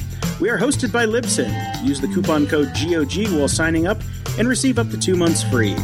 We 0.41 0.49
are 0.49 0.57
hosted 0.57 0.91
by 0.91 1.05
Libsyn. 1.05 1.53
Use 1.85 2.01
the 2.01 2.07
coupon 2.07 2.47
code 2.47 2.71
GOG 2.73 3.29
while 3.37 3.47
signing 3.47 3.85
up 3.85 4.01
and 4.39 4.47
receive 4.47 4.79
up 4.79 4.89
to 4.89 4.97
two 4.97 5.15
months 5.15 5.43
free. 5.43 5.75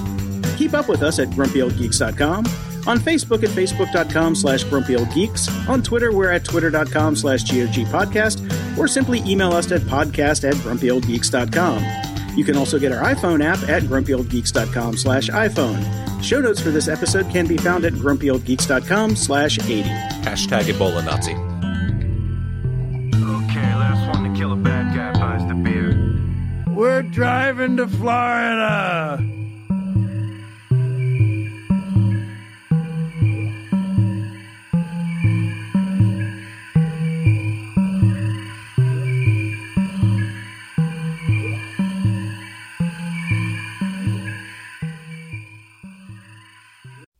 Keep 0.57 0.73
up 0.73 0.87
with 0.87 1.03
us 1.03 1.19
at 1.19 1.29
grumpyoldgeeks.com, 1.29 2.45
on 2.87 2.99
Facebook 2.99 3.43
at 3.43 3.49
facebook.com 3.49 4.35
slash 4.35 4.63
grumpyoldgeeks, 4.65 5.67
on 5.67 5.81
Twitter 5.81 6.11
we're 6.11 6.31
at 6.31 6.45
twitter.com 6.45 7.15
slash 7.15 7.43
GOG 7.43 7.85
podcast, 7.87 8.77
or 8.77 8.87
simply 8.87 9.19
email 9.25 9.51
us 9.51 9.71
at 9.71 9.81
podcast 9.81 10.47
at 10.47 10.55
grumpyoldgeeks.com. 10.55 12.37
You 12.37 12.43
can 12.43 12.57
also 12.57 12.77
get 12.79 12.91
our 12.91 13.03
iPhone 13.03 13.43
app 13.43 13.67
at 13.69 13.83
grumpyoldgeeks.com 13.83 14.97
slash 14.97 15.29
iPhone. 15.29 16.23
Show 16.23 16.41
notes 16.41 16.61
for 16.61 16.69
this 16.69 16.87
episode 16.87 17.29
can 17.29 17.47
be 17.47 17.57
found 17.57 17.85
at 17.85 17.93
grumpyoldgeeks.com 17.93 19.15
slash 19.15 19.59
80. 19.59 19.83
Hashtag 19.83 20.63
Ebola 20.63 21.05
Nazi. 21.05 21.33
Okay, 23.15 23.75
last 23.75 24.17
one 24.17 24.31
to 24.31 24.39
kill 24.39 24.53
a 24.53 24.55
bad 24.55 24.95
guy 24.95 25.19
buys 25.19 25.47
the 25.47 25.55
beer. 25.55 26.73
We're 26.73 27.03
driving 27.03 27.77
to 27.77 27.87
Florida. 27.87 29.34